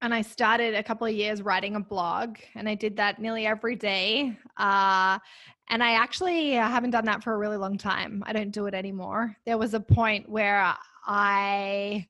and 0.00 0.14
I 0.14 0.22
started 0.22 0.74
a 0.74 0.82
couple 0.82 1.06
of 1.06 1.12
years 1.12 1.42
writing 1.42 1.74
a 1.74 1.80
blog, 1.80 2.38
and 2.54 2.68
I 2.68 2.76
did 2.76 2.96
that 2.98 3.18
nearly 3.18 3.46
every 3.46 3.74
day. 3.74 4.38
Uh, 4.56 5.18
and 5.70 5.82
I 5.82 5.94
actually 5.94 6.52
haven't 6.52 6.90
done 6.90 7.06
that 7.06 7.24
for 7.24 7.32
a 7.34 7.38
really 7.38 7.56
long 7.56 7.78
time. 7.78 8.22
I 8.26 8.32
don't 8.32 8.52
do 8.52 8.66
it 8.66 8.74
anymore. 8.74 9.34
There 9.44 9.58
was 9.58 9.74
a 9.74 9.80
point 9.80 10.28
where 10.28 10.74
I 11.04 12.06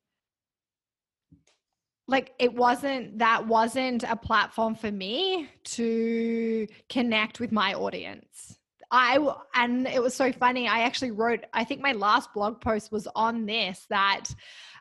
like 2.07 2.34
it 2.38 2.53
wasn't 2.53 3.18
that 3.20 3.47
wasn't 3.47 4.03
a 4.03 4.16
platform 4.16 4.74
for 4.74 4.90
me 4.90 5.49
to 5.64 6.66
connect 6.90 7.40
with 7.40 7.51
my 7.51 7.72
audience 7.72 8.59
i 8.95 9.18
and 9.55 9.86
it 9.86 10.03
was 10.03 10.14
so 10.14 10.32
funny 10.32 10.68
i 10.68 10.80
actually 10.80 11.11
wrote 11.11 11.40
i 11.53 11.64
think 11.64 11.80
my 11.80 11.92
last 11.92 12.32
blog 12.32 12.61
post 12.61 12.92
was 12.92 13.09
on 13.14 13.47
this 13.47 13.86
that 13.90 14.24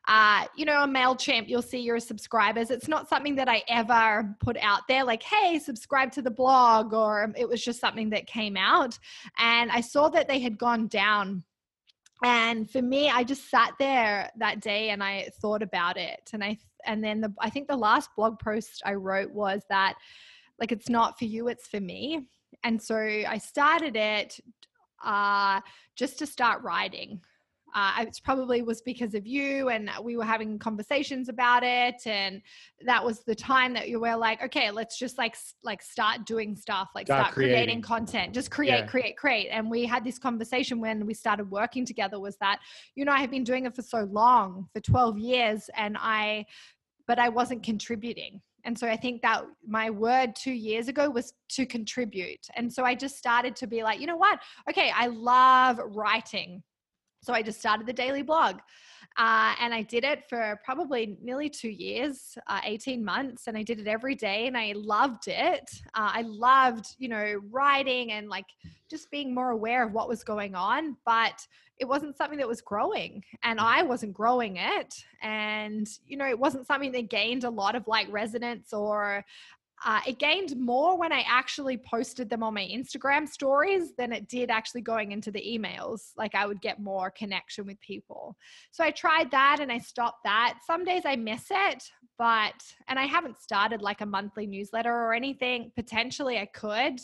uh, 0.05 0.45
you 0.57 0.66
know, 0.66 0.80
on 0.80 0.93
MailChimp, 0.93 1.47
you'll 1.47 1.61
see 1.61 1.80
your 1.80 1.97
subscribers. 1.97 2.70
It's 2.70 2.89
not 2.89 3.07
something 3.07 3.36
that 3.36 3.47
I 3.47 3.64
ever 3.70 4.36
put 4.41 4.57
out 4.57 4.82
there, 4.89 5.05
like, 5.05 5.24
hey, 5.24 5.59
subscribe 5.59 6.11
to 6.14 6.22
the 6.22 6.30
blog, 6.30 6.93
or 6.93 7.34
it 7.38 7.47
was 7.47 7.64
just 7.64 7.80
something 7.80 8.09
that 8.09 8.28
came 8.28 8.57
out. 8.57 8.99
And 9.38 9.72
I 9.72 9.80
saw 9.80 10.09
that 10.09 10.28
they 10.28 10.39
had 10.39 10.57
gone 10.57 10.88
down 10.88 11.45
and 12.24 12.70
for 12.70 12.82
me 12.82 13.09
i 13.09 13.24
just 13.24 13.49
sat 13.49 13.74
there 13.78 14.32
that 14.38 14.61
day 14.61 14.89
and 14.89 15.03
i 15.03 15.30
thought 15.41 15.61
about 15.61 15.97
it 15.97 16.30
and 16.34 16.43
i 16.43 16.57
and 16.86 17.03
then 17.03 17.22
the 17.22 17.34
i 17.39 17.49
think 17.49 17.68
the 17.68 17.76
last 17.76 18.09
blog 18.16 18.39
post 18.39 18.82
i 18.86 18.93
wrote 18.93 19.32
was 19.32 19.61
that 19.70 19.95
like 20.59 20.72
it's 20.72 20.89
not 20.89 21.20
for 21.20 21.26
you 21.26 21.47
it's 21.49 21.68
for 21.68 21.80
me 21.80 22.22
and 22.64 22.82
so 22.82 22.97
i 22.97 23.38
started 23.38 23.95
it 23.95 24.39
uh 25.04 25.60
just 25.95 26.20
to 26.20 26.26
start 26.26 26.62
writing 26.64 27.20
uh, 27.76 27.93
it's 27.99 28.20
probably 28.20 28.62
was 28.62 28.82
because 28.82 29.16
of 29.16 29.26
you 29.26 29.70
and 29.70 29.89
we 30.04 30.16
were 30.16 30.24
having 30.24 30.60
conversations 30.60 31.28
about 31.28 31.64
it 31.64 31.95
and 32.06 32.41
that 32.86 33.04
was 33.04 33.24
the 33.24 33.34
time 33.34 33.74
that 33.74 33.89
you 33.89 33.99
were 33.99 34.16
like 34.16 34.41
okay 34.43 34.70
let's 34.70 34.97
just 34.97 35.18
like 35.18 35.36
like 35.64 35.82
start 35.82 36.26
doing 36.26 36.56
stuff 36.56 36.89
like 36.93 37.08
start, 37.08 37.22
start 37.22 37.34
creating. 37.34 37.56
creating. 37.56 37.82
content 37.82 38.34
just 38.34 38.51
create 38.51 38.80
yeah. 38.80 38.86
create 38.86 39.18
create 39.18 39.47
and 39.49 39.70
we 39.70 39.86
had 39.86 40.04
this 40.04 40.20
conversation 40.20 40.80
when 40.80 41.06
we 41.06 41.14
started 41.14 41.49
working 41.49 41.86
together 41.86 42.20
was 42.20 42.38
that 42.38 42.60
you 42.95 43.06
know 43.06 43.12
i 43.12 43.20
have 43.20 43.32
been 43.32 43.43
doing 43.43 43.66
it 43.66 43.76
for 43.76 43.82
so 43.82 44.08
long 44.12 44.68
for 44.74 44.80
12 44.80 45.18
years 45.18 45.70
and 45.76 45.97
i 45.99 46.45
but 47.08 47.18
i 47.18 47.30
wasn't 47.30 47.62
contributing 47.64 48.39
and 48.66 48.78
so 48.78 48.88
I 48.88 48.95
think 48.95 49.22
that 49.22 49.43
my 49.66 49.89
word 49.89 50.36
two 50.36 50.53
years 50.53 50.88
ago 50.88 51.09
was 51.09 51.34
to 51.49 51.66
contribute. 51.66 52.47
And 52.55 52.72
so 52.72 52.84
I 52.84 52.95
just 52.95 53.18
started 53.18 53.55
to 53.57 53.68
be 53.68 53.84
like, 53.84 53.99
you 53.99 54.07
know 54.07 54.18
what? 54.18 54.39
Okay, 54.70 54.91
I 54.95 55.07
love 55.07 55.80
writing. 55.84 56.64
So 57.22 57.34
I 57.34 57.41
just 57.41 57.59
started 57.59 57.88
the 57.88 57.93
daily 57.93 58.22
blog. 58.22 58.57
Uh, 59.18 59.53
and 59.59 59.74
I 59.74 59.84
did 59.84 60.03
it 60.03 60.28
for 60.28 60.59
probably 60.66 61.18
nearly 61.22 61.47
two 61.47 61.70
years, 61.70 62.36
uh, 62.47 62.61
18 62.64 63.03
months, 63.03 63.47
and 63.47 63.55
I 63.55 63.61
did 63.61 63.80
it 63.80 63.88
every 63.88 64.16
day 64.16 64.47
and 64.47 64.57
I 64.57 64.74
loved 64.76 65.28
it. 65.28 65.70
Uh, 65.93 66.11
I 66.14 66.24
loved, 66.26 66.95
you 66.97 67.09
know, 67.09 67.39
writing 67.51 68.11
and 68.11 68.28
like 68.28 68.45
just 68.89 69.11
being 69.11 69.34
more 69.34 69.51
aware 69.51 69.86
of 69.86 69.93
what 69.93 70.09
was 70.09 70.24
going 70.24 70.55
on, 70.55 70.97
but 71.05 71.45
it 71.84 71.89
wasn't 71.89 72.15
something 72.15 72.39
that 72.39 72.47
was 72.47 72.61
growing 72.61 73.21
and 73.43 73.59
I 73.59 73.84
wasn't 73.84 74.13
growing 74.13 74.55
it. 74.55 75.03
And, 75.21 75.86
you 76.07 76.15
know, 76.15 76.25
it 76.25 76.39
wasn't 76.39 76.65
something 76.65 76.93
that 76.93 77.09
gained 77.09 77.43
a 77.43 77.49
lot 77.49 77.75
of 77.75 77.86
like 77.89 78.07
resonance 78.09 78.71
or 78.71 79.25
uh, 79.86 79.99
it 80.07 80.17
gained 80.17 80.55
more 80.55 80.97
when 80.97 81.11
I 81.11 81.25
actually 81.27 81.75
posted 81.75 82.29
them 82.29 82.41
on 82.41 82.53
my 82.53 82.65
Instagram 82.65 83.27
stories 83.27 83.91
than 83.97 84.13
it 84.13 84.29
did 84.29 84.49
actually 84.49 84.79
going 84.79 85.11
into 85.11 85.29
the 85.29 85.41
emails. 85.41 86.11
Like 86.15 86.36
I 86.36 86.45
would 86.45 86.61
get 86.61 86.79
more 86.79 87.11
connection 87.11 87.65
with 87.65 87.81
people. 87.81 88.38
So 88.71 88.81
I 88.81 88.91
tried 88.91 89.29
that 89.31 89.57
and 89.59 89.69
I 89.69 89.79
stopped 89.79 90.23
that. 90.23 90.59
Some 90.65 90.86
days 90.86 91.01
I 91.05 91.17
miss 91.17 91.47
it, 91.51 91.84
but, 92.17 92.63
and 92.88 92.97
I 92.97 93.07
haven't 93.07 93.41
started 93.41 93.81
like 93.81 93.99
a 93.99 94.05
monthly 94.05 94.47
newsletter 94.47 94.93
or 94.93 95.13
anything. 95.13 95.73
Potentially 95.75 96.38
I 96.38 96.45
could. 96.45 97.01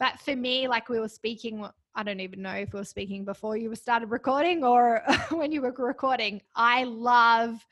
But 0.00 0.18
for 0.18 0.34
me, 0.34 0.66
like 0.66 0.88
we 0.88 0.98
were 0.98 1.08
speaking, 1.08 1.64
I 1.96 2.02
don't 2.02 2.20
even 2.20 2.42
know 2.42 2.52
if 2.52 2.72
we 2.72 2.78
were 2.78 2.84
speaking 2.84 3.24
before 3.24 3.56
you 3.56 3.74
started 3.74 4.10
recording 4.10 4.62
or 4.62 5.02
when 5.30 5.50
you 5.50 5.62
were 5.62 5.74
recording. 5.76 6.42
I 6.54 6.84
love 6.84 7.66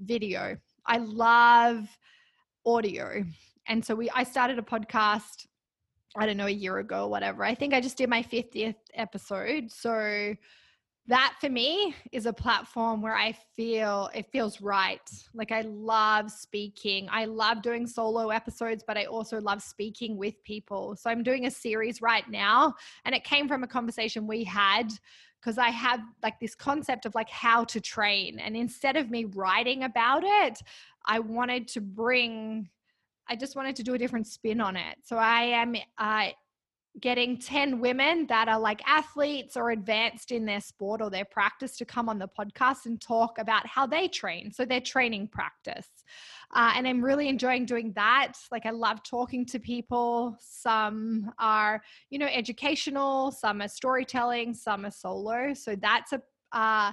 video. 0.00 0.56
I 0.86 0.98
love 0.98 1.86
audio 2.64 3.24
and 3.68 3.84
so 3.84 3.94
we 3.94 4.10
I 4.10 4.24
started 4.24 4.58
a 4.58 4.62
podcast 4.62 5.46
I 6.16 6.24
don't 6.24 6.38
know 6.38 6.46
a 6.46 6.50
year 6.50 6.78
ago 6.78 7.04
or 7.04 7.10
whatever. 7.10 7.44
I 7.44 7.54
think 7.54 7.74
I 7.74 7.80
just 7.80 7.98
did 7.98 8.08
my 8.08 8.22
50th 8.22 8.76
episode. 8.94 9.70
So 9.70 10.34
that 11.08 11.34
for 11.40 11.48
me 11.48 11.94
is 12.10 12.26
a 12.26 12.32
platform 12.32 13.00
where 13.00 13.14
I 13.14 13.32
feel 13.54 14.10
it 14.14 14.26
feels 14.32 14.60
right. 14.60 15.08
Like 15.34 15.52
I 15.52 15.60
love 15.60 16.30
speaking. 16.30 17.08
I 17.10 17.26
love 17.26 17.62
doing 17.62 17.86
solo 17.86 18.30
episodes, 18.30 18.82
but 18.86 18.96
I 18.96 19.04
also 19.04 19.40
love 19.40 19.62
speaking 19.62 20.16
with 20.16 20.42
people. 20.42 20.96
So 20.96 21.08
I'm 21.08 21.22
doing 21.22 21.46
a 21.46 21.50
series 21.50 22.02
right 22.02 22.28
now 22.28 22.74
and 23.04 23.14
it 23.14 23.22
came 23.22 23.46
from 23.46 23.62
a 23.62 23.68
conversation 23.68 24.26
we 24.26 24.42
had 24.42 24.90
because 25.40 25.58
I 25.58 25.68
have 25.68 26.00
like 26.22 26.40
this 26.40 26.56
concept 26.56 27.06
of 27.06 27.14
like 27.14 27.30
how 27.30 27.62
to 27.64 27.80
train 27.80 28.40
and 28.40 28.56
instead 28.56 28.96
of 28.96 29.10
me 29.10 29.26
writing 29.26 29.84
about 29.84 30.24
it, 30.24 30.60
I 31.06 31.20
wanted 31.20 31.68
to 31.68 31.80
bring 31.80 32.68
I 33.28 33.36
just 33.36 33.56
wanted 33.56 33.76
to 33.76 33.82
do 33.82 33.94
a 33.94 33.98
different 33.98 34.26
spin 34.26 34.60
on 34.60 34.76
it. 34.76 34.98
So 35.02 35.16
I 35.16 35.42
am 35.42 35.74
uh, 35.98 36.28
getting 37.00 37.38
10 37.38 37.80
women 37.80 38.26
that 38.28 38.48
are 38.48 38.58
like 38.58 38.80
athletes 38.86 39.56
or 39.56 39.70
advanced 39.70 40.32
in 40.32 40.46
their 40.46 40.60
sport 40.60 41.02
or 41.02 41.10
their 41.10 41.24
practice 41.24 41.76
to 41.76 41.84
come 41.84 42.08
on 42.08 42.18
the 42.18 42.28
podcast 42.28 42.86
and 42.86 43.00
talk 43.00 43.38
about 43.38 43.66
how 43.66 43.86
they 43.86 44.08
train. 44.08 44.50
So 44.50 44.64
their 44.64 44.80
training 44.80 45.28
practice. 45.28 45.88
Uh, 46.54 46.72
and 46.74 46.86
I'm 46.86 47.04
really 47.04 47.28
enjoying 47.28 47.66
doing 47.66 47.92
that. 47.96 48.34
Like 48.50 48.66
I 48.66 48.70
love 48.70 49.02
talking 49.02 49.44
to 49.46 49.58
people. 49.58 50.36
Some 50.40 51.32
are, 51.38 51.82
you 52.10 52.18
know, 52.18 52.26
educational, 52.26 53.30
some 53.30 53.60
are 53.60 53.68
storytelling, 53.68 54.54
some 54.54 54.86
are 54.86 54.90
solo. 54.90 55.54
So 55.54 55.76
that's 55.76 56.12
a, 56.12 56.22
uh, 56.52 56.92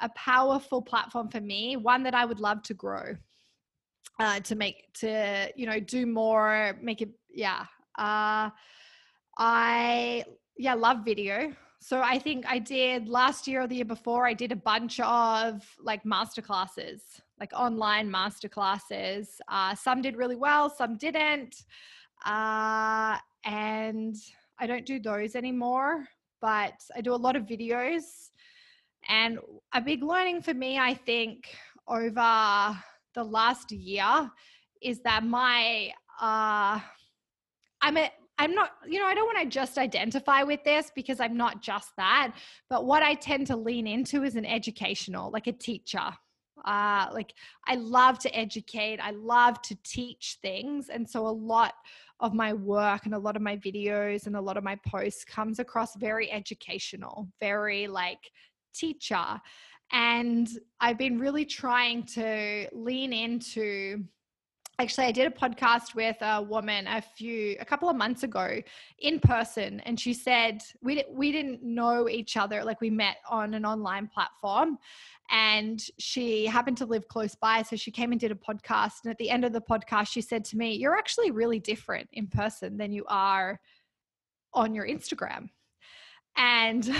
a 0.00 0.08
powerful 0.16 0.80
platform 0.80 1.28
for 1.28 1.40
me, 1.40 1.76
one 1.76 2.02
that 2.04 2.14
I 2.14 2.24
would 2.24 2.40
love 2.40 2.62
to 2.62 2.74
grow 2.74 3.14
uh, 4.20 4.40
to 4.40 4.54
make 4.54 4.92
to 4.94 5.50
you 5.56 5.66
know 5.66 5.80
do 5.80 6.06
more 6.06 6.78
make 6.80 7.02
it 7.02 7.10
yeah 7.30 7.64
uh 7.98 8.50
i 9.38 10.24
yeah 10.56 10.74
love 10.74 11.04
video. 11.04 11.52
So 11.80 12.00
i 12.00 12.18
think 12.18 12.46
i 12.48 12.58
did 12.58 13.08
last 13.08 13.46
year 13.46 13.62
or 13.62 13.66
the 13.66 13.76
year 13.76 13.84
before 13.84 14.26
i 14.26 14.32
did 14.32 14.52
a 14.52 14.56
bunch 14.56 15.00
of 15.00 15.62
like 15.80 16.04
master 16.06 16.40
classes 16.40 17.02
like 17.38 17.52
online 17.54 18.10
master 18.10 18.48
classes 18.48 19.40
uh, 19.48 19.74
some 19.74 20.00
did 20.00 20.16
really 20.16 20.36
well 20.36 20.70
some 20.70 20.96
didn't. 20.96 21.56
Uh, 22.24 23.18
and 23.44 24.16
i 24.58 24.66
don't 24.66 24.86
do 24.86 24.98
those 24.98 25.34
anymore 25.34 26.06
but 26.40 26.74
i 26.96 27.00
do 27.00 27.14
a 27.14 27.16
lot 27.26 27.36
of 27.36 27.44
videos. 27.44 28.30
And 29.08 29.38
a 29.74 29.80
big 29.80 30.02
learning 30.02 30.40
for 30.40 30.54
me 30.54 30.78
i 30.78 30.94
think 30.94 31.54
over 31.86 32.78
the 33.14 33.24
last 33.24 33.70
year 33.72 34.30
is 34.80 35.00
that 35.00 35.22
my 35.24 35.92
uh 36.20 36.80
I'm 37.84 37.98
a 37.98 38.10
I'm 38.38 38.54
not, 38.54 38.70
you 38.86 38.98
know, 38.98 39.06
I 39.06 39.14
don't 39.14 39.26
want 39.26 39.38
to 39.38 39.46
just 39.46 39.78
identify 39.78 40.42
with 40.42 40.64
this 40.64 40.90
because 40.94 41.20
I'm 41.20 41.36
not 41.36 41.62
just 41.62 41.90
that. 41.96 42.34
But 42.68 42.84
what 42.84 43.02
I 43.02 43.14
tend 43.14 43.46
to 43.48 43.56
lean 43.56 43.86
into 43.86 44.24
is 44.24 44.34
an 44.36 44.44
educational, 44.44 45.30
like 45.30 45.46
a 45.46 45.52
teacher. 45.52 46.10
Uh, 46.64 47.08
like 47.12 47.34
I 47.66 47.74
love 47.74 48.18
to 48.20 48.34
educate, 48.34 48.98
I 49.00 49.10
love 49.10 49.60
to 49.62 49.76
teach 49.84 50.38
things. 50.40 50.88
And 50.88 51.08
so 51.08 51.26
a 51.26 51.28
lot 51.28 51.74
of 52.20 52.32
my 52.32 52.52
work 52.52 53.04
and 53.04 53.14
a 53.14 53.18
lot 53.18 53.36
of 53.36 53.42
my 53.42 53.56
videos 53.56 54.26
and 54.26 54.36
a 54.36 54.40
lot 54.40 54.56
of 54.56 54.64
my 54.64 54.78
posts 54.86 55.24
comes 55.24 55.58
across 55.58 55.94
very 55.96 56.30
educational, 56.32 57.28
very 57.40 57.86
like 57.86 58.30
teacher. 58.72 59.40
And 59.92 60.48
I've 60.80 60.98
been 60.98 61.18
really 61.18 61.44
trying 61.44 62.04
to 62.14 62.68
lean 62.72 63.12
into 63.12 64.04
actually 64.78 65.06
i 65.06 65.12
did 65.12 65.26
a 65.26 65.30
podcast 65.30 65.94
with 65.94 66.16
a 66.20 66.42
woman 66.42 66.86
a 66.86 67.00
few 67.00 67.56
a 67.60 67.64
couple 67.64 67.88
of 67.88 67.96
months 67.96 68.22
ago 68.22 68.60
in 68.98 69.20
person 69.20 69.80
and 69.80 69.98
she 69.98 70.12
said 70.12 70.62
we 70.82 71.04
we 71.10 71.30
didn't 71.30 71.62
know 71.62 72.08
each 72.08 72.36
other 72.36 72.64
like 72.64 72.80
we 72.80 72.90
met 72.90 73.16
on 73.30 73.54
an 73.54 73.64
online 73.64 74.08
platform 74.08 74.78
and 75.30 75.86
she 75.98 76.44
happened 76.46 76.76
to 76.76 76.86
live 76.86 77.06
close 77.08 77.34
by 77.34 77.62
so 77.62 77.76
she 77.76 77.90
came 77.90 78.12
and 78.12 78.20
did 78.20 78.32
a 78.32 78.34
podcast 78.34 79.04
and 79.04 79.10
at 79.10 79.18
the 79.18 79.30
end 79.30 79.44
of 79.44 79.52
the 79.52 79.60
podcast 79.60 80.08
she 80.08 80.20
said 80.20 80.44
to 80.44 80.56
me 80.56 80.74
you're 80.74 80.96
actually 80.96 81.30
really 81.30 81.58
different 81.58 82.08
in 82.12 82.26
person 82.26 82.76
than 82.76 82.92
you 82.92 83.04
are 83.08 83.60
on 84.52 84.74
your 84.74 84.86
instagram 84.86 85.48
and 86.36 86.84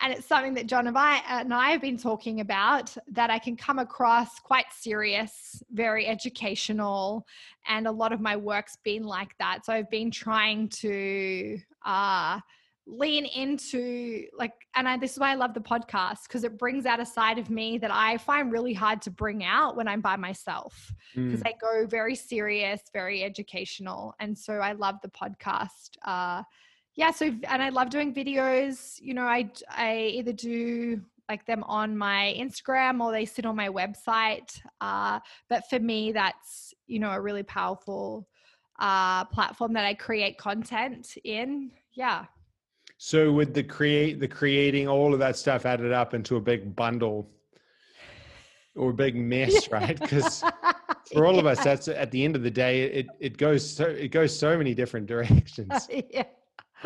and 0.00 0.12
it's 0.12 0.26
something 0.26 0.54
that 0.54 0.66
John 0.66 0.86
and 0.86 0.96
I, 0.96 1.22
and 1.28 1.52
I 1.52 1.70
have 1.70 1.80
been 1.80 1.96
talking 1.96 2.40
about 2.40 2.96
that 3.08 3.30
I 3.30 3.38
can 3.38 3.56
come 3.56 3.78
across 3.78 4.38
quite 4.38 4.66
serious, 4.72 5.62
very 5.72 6.06
educational, 6.06 7.26
and 7.66 7.86
a 7.86 7.92
lot 7.92 8.12
of 8.12 8.20
my 8.20 8.36
work's 8.36 8.76
been 8.84 9.04
like 9.04 9.36
that. 9.38 9.64
So 9.64 9.72
I've 9.72 9.90
been 9.90 10.10
trying 10.10 10.68
to 10.80 11.58
uh, 11.84 12.40
lean 12.86 13.24
into 13.24 14.26
like, 14.38 14.52
and 14.74 14.86
I, 14.86 14.98
this 14.98 15.12
is 15.12 15.18
why 15.18 15.32
I 15.32 15.34
love 15.34 15.54
the 15.54 15.60
podcast 15.60 16.24
because 16.28 16.44
it 16.44 16.58
brings 16.58 16.84
out 16.84 17.00
a 17.00 17.06
side 17.06 17.38
of 17.38 17.48
me 17.48 17.78
that 17.78 17.90
I 17.90 18.18
find 18.18 18.52
really 18.52 18.74
hard 18.74 19.00
to 19.02 19.10
bring 19.10 19.44
out 19.44 19.76
when 19.76 19.88
I'm 19.88 20.02
by 20.02 20.16
myself 20.16 20.92
because 21.14 21.40
mm. 21.40 21.46
I 21.46 21.54
go 21.60 21.86
very 21.86 22.14
serious, 22.14 22.82
very 22.92 23.24
educational, 23.24 24.14
and 24.20 24.36
so 24.36 24.54
I 24.54 24.72
love 24.72 24.96
the 25.02 25.08
podcast. 25.08 25.92
Uh, 26.04 26.42
yeah 26.96 27.10
so 27.10 27.26
and 27.26 27.62
i 27.62 27.68
love 27.68 27.90
doing 27.90 28.12
videos 28.12 29.00
you 29.00 29.14
know 29.14 29.24
i 29.24 29.48
i 29.70 29.96
either 30.14 30.32
do 30.32 31.00
like 31.28 31.44
them 31.46 31.64
on 31.64 31.96
my 31.96 32.34
Instagram 32.38 33.00
or 33.00 33.12
they 33.12 33.24
sit 33.24 33.46
on 33.46 33.56
my 33.56 33.68
website. 33.68 34.60
Uh, 34.80 35.20
but 35.48 35.68
for 35.68 35.78
me, 35.78 36.12
that's 36.12 36.74
you 36.86 36.98
know 36.98 37.10
a 37.10 37.20
really 37.20 37.42
powerful 37.42 38.28
uh, 38.78 39.24
platform 39.26 39.72
that 39.72 39.84
I 39.84 39.94
create 39.94 40.38
content 40.38 41.16
in. 41.24 41.70
Yeah. 41.94 42.26
So 42.98 43.32
with 43.32 43.54
the 43.54 43.62
create 43.62 44.20
the 44.20 44.28
creating 44.28 44.88
all 44.88 45.12
of 45.12 45.18
that 45.20 45.36
stuff 45.36 45.66
added 45.66 45.92
up 45.92 46.14
into 46.14 46.36
a 46.36 46.40
big 46.40 46.74
bundle 46.74 47.28
or 48.74 48.90
a 48.90 48.94
big 48.94 49.16
mess, 49.16 49.68
right? 49.70 49.98
Because 49.98 50.42
for 51.12 51.26
all 51.26 51.34
yeah. 51.34 51.40
of 51.40 51.46
us, 51.46 51.62
that's 51.62 51.88
at 51.88 52.10
the 52.10 52.24
end 52.24 52.36
of 52.36 52.42
the 52.42 52.50
day, 52.50 52.82
it 52.82 53.06
it 53.20 53.36
goes 53.36 53.68
so 53.68 53.84
it 53.84 54.08
goes 54.08 54.36
so 54.36 54.56
many 54.56 54.74
different 54.74 55.06
directions. 55.14 55.88
yeah. 56.10 56.24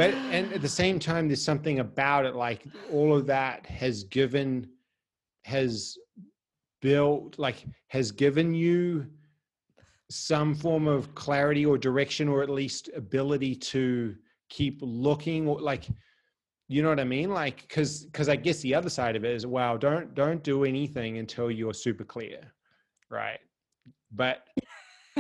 But 0.01 0.15
and 0.33 0.51
at 0.55 0.63
the 0.63 0.69
same 0.83 0.99
time, 0.99 1.29
there's 1.29 1.45
something 1.45 1.81
about 1.81 2.25
it, 2.25 2.35
like 2.35 2.65
all 2.91 3.15
of 3.15 3.27
that 3.27 3.67
has 3.67 4.05
given 4.05 4.67
has 5.45 5.99
built 6.81 7.39
like 7.39 7.67
has 7.89 8.11
given 8.11 8.55
you 8.55 9.07
some 10.09 10.55
form 10.55 10.89
of 10.89 11.15
clarity 11.15 11.67
or 11.67 11.77
direction 11.77 12.29
or 12.29 12.43
at 12.43 12.49
least 12.49 12.89
ability 12.97 13.55
to 13.55 14.17
keep 14.49 14.79
looking 14.81 15.47
or 15.47 15.61
like 15.61 15.87
you 16.69 16.83
know 16.83 16.89
what 16.89 16.99
i 16.99 17.05
mean? 17.05 17.29
Like 17.29 17.61
because 17.69 18.07
because 18.07 18.31
i 18.31 18.37
guess 18.37 18.61
the 18.61 18.75
other 18.75 18.89
side 18.89 19.17
of 19.17 19.25
it 19.27 19.35
is 19.35 19.47
wow 19.47 19.77
don't 19.77 20.15
don't 20.15 20.43
do 20.43 20.65
anything 20.65 21.19
until 21.19 21.51
you're 21.51 21.75
super 21.75 22.05
clear 22.05 22.41
right? 23.11 23.41
But 24.13 24.47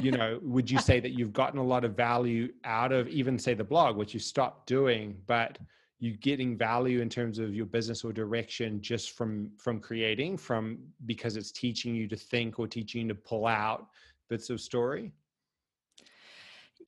you 0.00 0.10
know 0.12 0.38
would 0.42 0.70
you 0.70 0.78
say 0.78 1.00
that 1.00 1.12
you've 1.12 1.32
gotten 1.32 1.58
a 1.58 1.62
lot 1.62 1.84
of 1.84 1.96
value 1.96 2.52
out 2.64 2.92
of 2.92 3.08
even 3.08 3.38
say 3.38 3.54
the 3.54 3.64
blog 3.64 3.96
which 3.96 4.14
you 4.14 4.20
stopped 4.20 4.66
doing 4.66 5.16
but 5.26 5.58
you 5.98 6.16
getting 6.16 6.56
value 6.56 7.00
in 7.00 7.08
terms 7.08 7.38
of 7.38 7.54
your 7.54 7.66
business 7.66 8.04
or 8.04 8.12
direction 8.12 8.80
just 8.80 9.12
from 9.16 9.50
from 9.58 9.80
creating 9.80 10.36
from 10.36 10.78
because 11.06 11.36
it's 11.36 11.50
teaching 11.50 11.94
you 11.94 12.06
to 12.08 12.16
think 12.16 12.58
or 12.58 12.66
teaching 12.66 13.02
you 13.02 13.08
to 13.08 13.14
pull 13.14 13.46
out 13.46 13.88
bits 14.28 14.48
of 14.50 14.60
story 14.60 15.12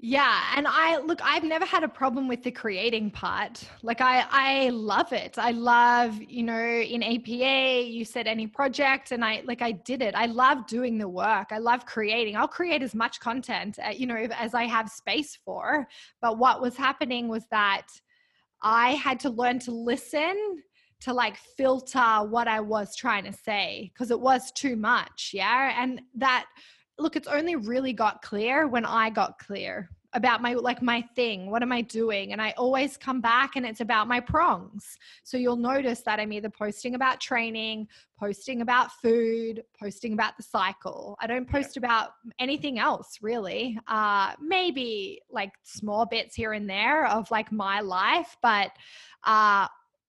yeah, 0.05 0.43
and 0.57 0.67
I 0.69 0.99
look 0.99 1.21
I've 1.23 1.45
never 1.45 1.65
had 1.65 1.85
a 1.85 1.89
problem 1.89 2.27
with 2.27 2.43
the 2.43 2.51
creating 2.51 3.13
part. 3.13 3.63
Like 3.83 4.01
I 4.01 4.27
I 4.31 4.71
love 4.71 5.13
it. 5.13 5.39
I 5.39 5.53
love, 5.53 6.21
you 6.21 6.43
know, 6.43 6.61
in 6.61 7.05
APA 7.05 7.83
you 7.87 8.05
said 8.05 8.27
any 8.27 8.49
project 8.49 9.13
and 9.13 9.25
I 9.25 9.43
like 9.45 9.63
I 9.63 9.71
did 9.71 10.03
it. 10.03 10.17
I 10.17 10.27
love 10.27 10.67
doing 10.67 10.99
the 10.99 11.09
work. 11.09 11.53
I 11.53 11.59
love 11.59 11.87
creating. 11.87 12.35
I'll 12.35 12.49
create 12.49 12.83
as 12.83 12.97
much 12.97 13.21
content, 13.21 13.79
uh, 13.79 13.91
you 13.91 14.09
know, 14.09 14.17
as 14.17 14.55
I 14.55 14.65
have 14.65 14.91
space 14.91 15.39
for. 15.45 15.87
But 16.21 16.37
what 16.37 16.61
was 16.61 16.77
happening 16.77 17.29
was 17.29 17.47
that 17.53 17.87
I 18.61 18.95
had 18.95 19.21
to 19.21 19.31
learn 19.31 19.61
to 19.61 19.71
listen 19.71 20.65
to 21.03 21.13
like 21.13 21.37
filter 21.37 22.25
what 22.25 22.49
I 22.49 22.59
was 22.59 22.97
trying 22.97 23.23
to 23.25 23.33
say 23.33 23.93
because 23.95 24.11
it 24.11 24.21
was 24.21 24.51
too 24.51 24.75
much. 24.75 25.31
Yeah. 25.33 25.81
And 25.81 26.03
that 26.17 26.47
look, 26.99 27.17
it's 27.17 27.29
only 27.29 27.57
really 27.57 27.93
got 27.93 28.23
clear 28.23 28.67
when 28.69 28.85
I 28.85 29.11
got 29.11 29.39
clear 29.39 29.91
about 30.15 30.43
my 30.43 30.55
like 30.55 30.83
my 30.83 31.03
thing. 31.17 31.51
What 31.51 31.63
am 31.63 31.73
i 31.73 31.81
doing? 31.81 32.33
And 32.33 32.43
i 32.43 32.51
always 32.53 32.97
come 32.97 33.21
back 33.21 33.57
and 33.57 33.65
it's 33.65 33.81
about 33.81 34.09
my 34.09 34.21
prongs. 34.21 34.99
So 35.23 35.37
you'll 35.37 35.57
notice 35.57 36.03
that 36.03 36.21
i'm 36.21 36.33
either 36.33 36.51
posting 36.51 36.95
about 36.95 37.21
training 37.21 37.89
posting 38.19 38.61
about 38.61 38.93
food 38.93 39.63
posting 39.79 40.13
about 40.13 40.37
the 40.37 40.43
cycle. 40.43 41.17
I 41.21 41.27
don't 41.27 41.49
post 41.49 41.77
about 41.77 42.11
anything 42.39 42.79
else 42.79 43.19
really. 43.23 43.79
Uh 43.87 44.35
maybe 44.41 45.23
like 45.31 45.53
small 45.63 46.07
bits 46.07 46.35
here 46.35 46.53
and 46.53 46.69
there 46.69 47.07
of 47.07 47.31
like 47.31 47.51
my 47.51 47.81
life 47.81 48.37
but 48.43 48.71
uh 49.25 49.67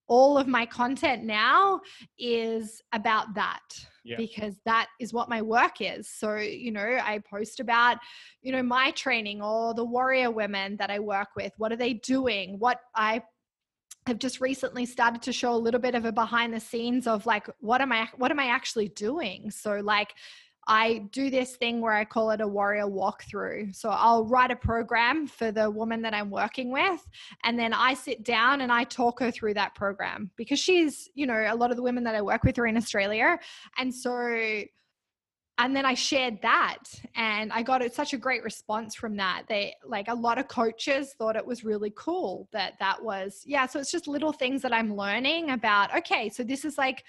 all 0.07 0.37
of 0.37 0.47
my 0.47 0.65
content 0.65 1.23
now 1.23 1.79
is 2.19 2.81
about 2.91 3.33
that 3.35 3.61
yeah. 4.03 4.17
because 4.17 4.55
that 4.65 4.87
is 4.99 5.13
what 5.13 5.29
my 5.29 5.41
work 5.41 5.75
is. 5.79 6.09
So, 6.09 6.35
you 6.35 6.71
know, 6.71 6.81
I 6.81 7.21
post 7.29 7.59
about, 7.59 7.97
you 8.41 8.51
know, 8.51 8.63
my 8.63 8.91
training 8.91 9.41
or 9.41 9.73
the 9.73 9.85
warrior 9.85 10.31
women 10.31 10.77
that 10.77 10.89
I 10.89 10.99
work 10.99 11.29
with. 11.35 11.51
What 11.57 11.71
are 11.71 11.77
they 11.77 11.93
doing? 11.93 12.59
What 12.59 12.79
I 12.95 13.23
have 14.07 14.19
just 14.19 14.41
recently 14.41 14.85
started 14.85 15.21
to 15.23 15.33
show 15.33 15.53
a 15.53 15.55
little 15.55 15.79
bit 15.79 15.95
of 15.95 16.05
a 16.05 16.11
behind 16.11 16.53
the 16.53 16.59
scenes 16.59 17.07
of 17.07 17.25
like 17.25 17.49
what 17.59 17.79
am 17.81 17.91
I 17.91 18.09
what 18.17 18.31
am 18.31 18.39
I 18.39 18.47
actually 18.47 18.89
doing? 18.89 19.49
So 19.49 19.77
like 19.77 20.13
I 20.67 21.09
do 21.11 21.29
this 21.29 21.55
thing 21.55 21.81
where 21.81 21.93
I 21.93 22.05
call 22.05 22.31
it 22.31 22.41
a 22.41 22.47
warrior 22.47 22.85
walkthrough. 22.85 23.75
So 23.75 23.89
I'll 23.89 24.25
write 24.25 24.51
a 24.51 24.55
program 24.55 25.27
for 25.27 25.51
the 25.51 25.69
woman 25.69 26.01
that 26.03 26.13
I'm 26.13 26.29
working 26.29 26.71
with, 26.71 27.05
and 27.43 27.59
then 27.59 27.73
I 27.73 27.93
sit 27.93 28.23
down 28.23 28.61
and 28.61 28.71
I 28.71 28.83
talk 28.85 29.19
her 29.19 29.31
through 29.31 29.55
that 29.55 29.75
program 29.75 30.31
because 30.35 30.59
she's, 30.59 31.09
you 31.15 31.25
know, 31.25 31.45
a 31.47 31.55
lot 31.55 31.71
of 31.71 31.77
the 31.77 31.83
women 31.83 32.03
that 32.05 32.15
I 32.15 32.21
work 32.21 32.43
with 32.43 32.57
are 32.59 32.67
in 32.67 32.77
Australia. 32.77 33.37
And 33.77 33.93
so, 33.93 34.63
and 35.59 35.75
then 35.75 35.85
I 35.85 35.93
shared 35.93 36.41
that 36.41 36.79
and 37.15 37.53
I 37.53 37.61
got 37.61 37.83
such 37.93 38.13
a 38.13 38.17
great 38.17 38.43
response 38.43 38.95
from 38.95 39.15
that. 39.17 39.43
They 39.47 39.75
like 39.85 40.07
a 40.07 40.13
lot 40.13 40.39
of 40.39 40.47
coaches 40.47 41.13
thought 41.17 41.35
it 41.35 41.45
was 41.45 41.63
really 41.63 41.93
cool 41.95 42.47
that 42.53 42.73
that 42.79 43.03
was, 43.03 43.43
yeah. 43.45 43.67
So 43.67 43.79
it's 43.79 43.91
just 43.91 44.07
little 44.07 44.33
things 44.33 44.63
that 44.63 44.73
I'm 44.73 44.95
learning 44.95 45.51
about. 45.51 45.95
Okay, 45.95 46.29
so 46.29 46.41
this 46.43 46.65
is 46.65 46.79
like 46.79 47.03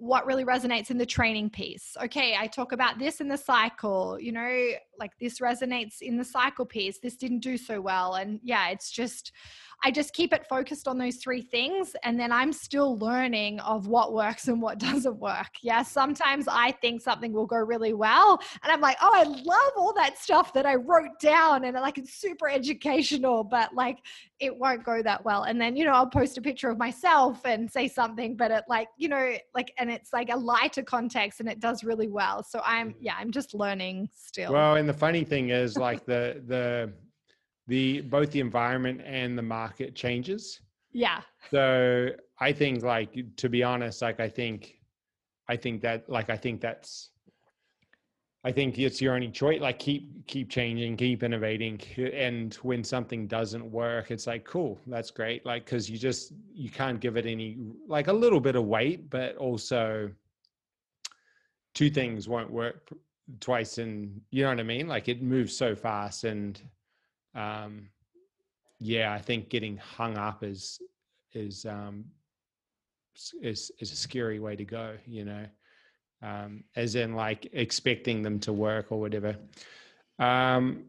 what 0.00 0.24
really 0.24 0.46
resonates 0.46 0.90
in 0.90 0.96
the 0.96 1.04
training 1.04 1.50
piece. 1.50 1.94
Okay, 2.02 2.34
I 2.34 2.46
talk 2.46 2.72
about 2.72 2.98
this 2.98 3.20
in 3.20 3.28
the 3.28 3.36
cycle, 3.36 4.18
you 4.18 4.32
know, 4.32 4.68
like 4.98 5.12
this 5.20 5.40
resonates 5.40 6.00
in 6.00 6.16
the 6.16 6.24
cycle 6.24 6.64
piece. 6.64 6.98
This 6.98 7.16
didn't 7.16 7.40
do 7.40 7.58
so 7.58 7.82
well. 7.82 8.14
And 8.14 8.40
yeah, 8.42 8.70
it's 8.70 8.90
just, 8.90 9.32
I 9.82 9.90
just 9.90 10.12
keep 10.12 10.32
it 10.32 10.46
focused 10.46 10.86
on 10.86 10.98
those 10.98 11.16
three 11.16 11.42
things. 11.42 11.94
And 12.04 12.18
then 12.18 12.32
I'm 12.32 12.52
still 12.52 12.98
learning 12.98 13.60
of 13.60 13.86
what 13.86 14.12
works 14.12 14.48
and 14.48 14.60
what 14.60 14.78
doesn't 14.90 15.16
work. 15.16 15.48
Yeah, 15.62 15.82
sometimes 15.82 16.46
I 16.48 16.72
think 16.72 17.00
something 17.00 17.32
will 17.32 17.46
go 17.46 17.56
really 17.56 17.94
well. 17.94 18.40
And 18.62 18.72
I'm 18.72 18.80
like, 18.80 18.96
oh, 19.00 19.12
I 19.12 19.24
love 19.24 19.72
all 19.76 19.92
that 19.94 20.18
stuff 20.18 20.52
that 20.54 20.66
I 20.66 20.74
wrote 20.74 21.18
down 21.20 21.64
and 21.64 21.74
like 21.76 21.98
it's 21.98 22.14
super 22.14 22.48
educational, 22.48 23.44
but 23.44 23.74
like 23.74 23.98
it 24.38 24.56
won't 24.56 24.84
go 24.84 25.02
that 25.02 25.24
well. 25.24 25.44
And 25.44 25.60
then, 25.60 25.76
you 25.76 25.84
know, 25.84 25.92
I'll 25.92 26.06
post 26.06 26.38
a 26.38 26.42
picture 26.42 26.70
of 26.70 26.78
myself 26.78 27.44
and 27.44 27.70
say 27.70 27.88
something, 27.88 28.36
but 28.36 28.50
it 28.50 28.64
like, 28.68 28.88
you 28.96 29.08
know, 29.08 29.34
like, 29.54 29.72
and 29.78 29.90
it's 29.90 30.12
like 30.12 30.30
a 30.30 30.36
lighter 30.36 30.82
context 30.82 31.40
and 31.40 31.48
it 31.48 31.60
does 31.60 31.84
really 31.84 32.08
well. 32.08 32.42
So 32.42 32.60
I'm, 32.64 32.90
mm-hmm. 32.90 32.98
yeah, 33.02 33.14
I'm 33.18 33.30
just 33.30 33.54
learning 33.54 34.08
still. 34.14 34.52
Well, 34.52 34.76
and 34.76 34.88
the 34.88 34.94
funny 34.94 35.24
thing 35.24 35.50
is 35.50 35.76
like 35.76 36.04
the, 36.04 36.42
the, 36.46 36.92
the 37.70 38.00
both 38.00 38.32
the 38.32 38.40
environment 38.40 39.00
and 39.04 39.38
the 39.38 39.42
market 39.42 39.94
changes. 39.94 40.60
Yeah. 40.92 41.20
So 41.52 42.10
I 42.40 42.52
think 42.52 42.82
like 42.82 43.16
to 43.36 43.48
be 43.48 43.62
honest, 43.62 44.02
like 44.02 44.18
I 44.18 44.28
think 44.28 44.74
I 45.48 45.56
think 45.56 45.80
that 45.82 46.10
like 46.10 46.30
I 46.30 46.36
think 46.36 46.60
that's 46.60 47.10
I 48.42 48.50
think 48.50 48.76
it's 48.76 49.00
your 49.00 49.14
only 49.14 49.30
choice. 49.30 49.60
Like 49.60 49.78
keep 49.78 50.26
keep 50.26 50.50
changing, 50.50 50.96
keep 50.96 51.22
innovating, 51.22 51.80
and 51.96 52.52
when 52.54 52.82
something 52.82 53.28
doesn't 53.28 53.70
work, 53.70 54.10
it's 54.10 54.26
like 54.26 54.44
cool, 54.44 54.80
that's 54.88 55.12
great. 55.12 55.46
Like 55.46 55.64
because 55.64 55.88
you 55.88 55.96
just 55.96 56.32
you 56.52 56.70
can't 56.70 56.98
give 56.98 57.16
it 57.16 57.24
any 57.24 57.56
like 57.86 58.08
a 58.08 58.12
little 58.12 58.40
bit 58.40 58.56
of 58.56 58.64
weight, 58.64 59.08
but 59.10 59.36
also 59.36 60.10
two 61.74 61.88
things 61.88 62.28
won't 62.28 62.50
work 62.50 62.90
twice, 63.38 63.78
and 63.78 64.20
you 64.32 64.42
know 64.42 64.48
what 64.48 64.58
I 64.58 64.64
mean. 64.64 64.88
Like 64.88 65.08
it 65.08 65.22
moves 65.22 65.56
so 65.56 65.76
fast, 65.76 66.24
and 66.24 66.60
um, 67.34 67.88
yeah, 68.78 69.12
I 69.12 69.18
think 69.18 69.48
getting 69.48 69.76
hung 69.76 70.16
up 70.16 70.42
is 70.42 70.80
is 71.32 71.66
um, 71.66 72.04
is 73.42 73.70
is 73.78 73.92
a 73.92 73.96
scary 73.96 74.40
way 74.40 74.56
to 74.56 74.64
go. 74.64 74.96
You 75.06 75.24
know, 75.24 75.46
um, 76.22 76.64
as 76.76 76.94
in 76.94 77.14
like 77.14 77.48
expecting 77.52 78.22
them 78.22 78.38
to 78.40 78.52
work 78.52 78.90
or 78.90 79.00
whatever. 79.00 79.36
Um, 80.18 80.84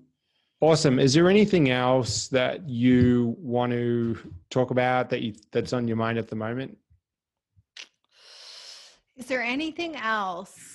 awesome. 0.61 0.99
Is 0.99 1.13
there 1.13 1.29
anything 1.29 1.69
else 1.69 2.27
that 2.29 2.67
you 2.67 3.35
want 3.39 3.71
to 3.71 4.17
talk 4.49 4.71
about 4.71 5.09
that 5.09 5.21
you 5.21 5.33
that's 5.51 5.73
on 5.73 5.87
your 5.87 5.97
mind 5.97 6.17
at 6.17 6.27
the 6.27 6.35
moment? 6.35 6.77
Is 9.17 9.25
there 9.25 9.43
anything 9.43 9.95
else? 9.97 10.70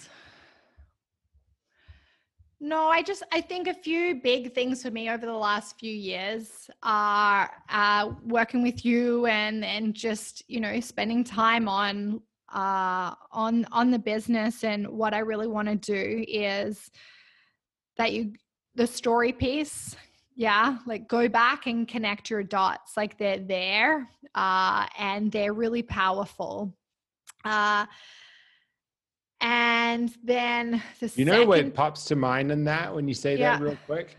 No, 2.58 2.88
I 2.88 3.02
just 3.02 3.22
I 3.32 3.42
think 3.42 3.68
a 3.68 3.74
few 3.74 4.14
big 4.14 4.54
things 4.54 4.82
for 4.82 4.90
me 4.90 5.10
over 5.10 5.26
the 5.26 5.32
last 5.32 5.78
few 5.78 5.92
years 5.92 6.70
are 6.82 7.50
uh, 7.68 8.12
working 8.24 8.62
with 8.62 8.84
you 8.84 9.26
and 9.26 9.62
and 9.62 9.92
just 9.94 10.42
you 10.48 10.60
know 10.60 10.80
spending 10.80 11.22
time 11.22 11.68
on 11.68 12.22
uh, 12.54 13.14
on 13.30 13.66
on 13.72 13.90
the 13.90 13.98
business. 13.98 14.64
And 14.64 14.88
what 14.88 15.12
I 15.12 15.18
really 15.18 15.46
want 15.46 15.68
to 15.68 15.76
do 15.76 16.24
is 16.26 16.90
that 17.98 18.12
you 18.12 18.32
the 18.74 18.86
story 18.86 19.32
piece 19.32 19.96
yeah 20.34 20.76
like 20.86 21.08
go 21.08 21.30
back 21.30 21.66
and 21.66 21.88
connect 21.88 22.28
your 22.28 22.42
dots 22.42 22.94
like 22.94 23.16
they're 23.16 23.38
there 23.38 24.06
uh, 24.34 24.86
and 24.98 25.30
they're 25.30 25.52
really 25.52 25.82
powerful. 25.82 26.74
Uh, 27.44 27.84
and 29.40 30.14
then 30.24 30.82
the 31.00 31.12
you 31.16 31.24
know 31.24 31.32
second, 31.32 31.48
what 31.48 31.74
pops 31.74 32.04
to 32.06 32.16
mind 32.16 32.50
in 32.50 32.64
that 32.64 32.94
when 32.94 33.06
you 33.06 33.14
say 33.14 33.36
yeah. 33.36 33.56
that 33.56 33.62
real 33.62 33.78
quick 33.86 34.16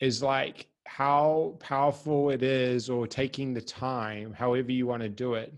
is 0.00 0.22
like 0.22 0.66
how 0.86 1.56
powerful 1.60 2.30
it 2.30 2.42
is 2.42 2.90
or 2.90 3.06
taking 3.06 3.52
the 3.54 3.60
time 3.60 4.32
however 4.32 4.72
you 4.72 4.86
want 4.86 5.02
to 5.02 5.08
do 5.08 5.34
it 5.34 5.52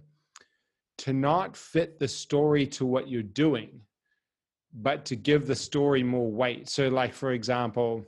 to 1.02 1.12
not 1.12 1.56
fit 1.56 1.98
the 1.98 2.06
story 2.06 2.64
to 2.64 2.86
what 2.86 3.08
you're 3.08 3.24
doing, 3.24 3.80
but 4.72 5.04
to 5.06 5.16
give 5.16 5.48
the 5.48 5.54
story 5.54 6.02
more 6.04 6.30
weight. 6.30 6.68
So, 6.68 6.86
like, 6.86 7.12
for 7.12 7.32
example, 7.32 8.06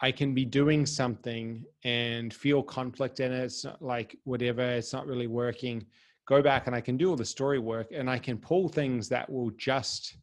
I 0.00 0.10
can 0.10 0.34
be 0.34 0.44
doing 0.44 0.84
something 0.84 1.64
and 1.84 2.34
feel 2.34 2.64
conflict 2.64 3.20
in 3.20 3.30
it. 3.30 3.44
It's 3.44 3.64
not 3.64 3.80
like 3.80 4.16
whatever, 4.24 4.62
it's 4.62 4.92
not 4.92 5.06
really 5.06 5.28
working. 5.28 5.86
Go 6.26 6.42
back 6.42 6.66
and 6.66 6.76
I 6.76 6.80
can 6.80 6.96
do 6.96 7.10
all 7.10 7.16
the 7.16 7.24
story 7.24 7.58
work 7.58 7.88
and 7.92 8.08
I 8.08 8.18
can 8.18 8.38
pull 8.38 8.68
things 8.68 9.08
that 9.08 9.30
will 9.30 9.50
just 9.52 10.16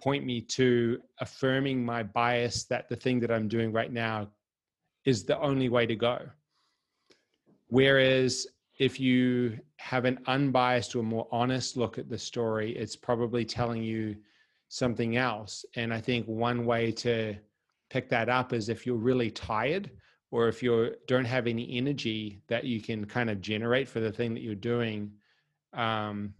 point 0.00 0.24
me 0.24 0.40
to 0.40 0.98
affirming 1.20 1.84
my 1.84 2.02
bias 2.02 2.64
that 2.64 2.88
the 2.88 2.96
thing 2.96 3.20
that 3.20 3.30
I'm 3.30 3.48
doing 3.48 3.72
right 3.72 3.92
now 3.92 4.28
is 5.04 5.24
the 5.24 5.38
only 5.40 5.68
way 5.68 5.86
to 5.86 5.94
go. 5.94 6.18
Whereas 7.68 8.46
if 8.78 8.98
you 8.98 9.58
have 9.76 10.04
an 10.04 10.18
unbiased 10.26 10.96
or 10.96 11.02
more 11.02 11.28
honest 11.30 11.76
look 11.76 11.98
at 11.98 12.08
the 12.08 12.18
story, 12.18 12.76
it's 12.76 12.96
probably 12.96 13.44
telling 13.44 13.82
you 13.82 14.16
something 14.68 15.16
else. 15.16 15.64
And 15.76 15.92
I 15.92 16.00
think 16.00 16.26
one 16.26 16.64
way 16.64 16.90
to 16.92 17.36
pick 17.90 18.08
that 18.08 18.28
up 18.28 18.52
is 18.52 18.68
if 18.68 18.86
you're 18.86 18.96
really 18.96 19.30
tired 19.30 19.90
or 20.30 20.48
if 20.48 20.62
you 20.62 20.94
don't 21.06 21.26
have 21.26 21.46
any 21.46 21.76
energy 21.76 22.40
that 22.48 22.64
you 22.64 22.80
can 22.80 23.04
kind 23.04 23.28
of 23.28 23.40
generate 23.40 23.86
for 23.86 24.00
the 24.00 24.10
thing 24.10 24.32
that 24.34 24.42
you're 24.42 24.54
doing, 24.54 25.12
um, 25.74 26.34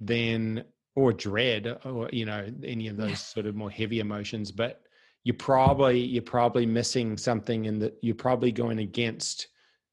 then 0.00 0.64
or 0.94 1.12
dread 1.12 1.78
or 1.84 2.08
you 2.12 2.24
know 2.24 2.46
any 2.64 2.88
of 2.88 2.96
those 2.96 3.10
yeah. 3.10 3.14
sort 3.14 3.46
of 3.46 3.54
more 3.54 3.70
heavy 3.70 4.00
emotions 4.00 4.50
but 4.50 4.82
you're 5.22 5.34
probably 5.34 5.98
you're 6.00 6.22
probably 6.22 6.66
missing 6.66 7.16
something 7.16 7.66
in 7.66 7.78
that 7.78 7.96
you're 8.02 8.14
probably 8.14 8.50
going 8.50 8.80
against 8.80 9.48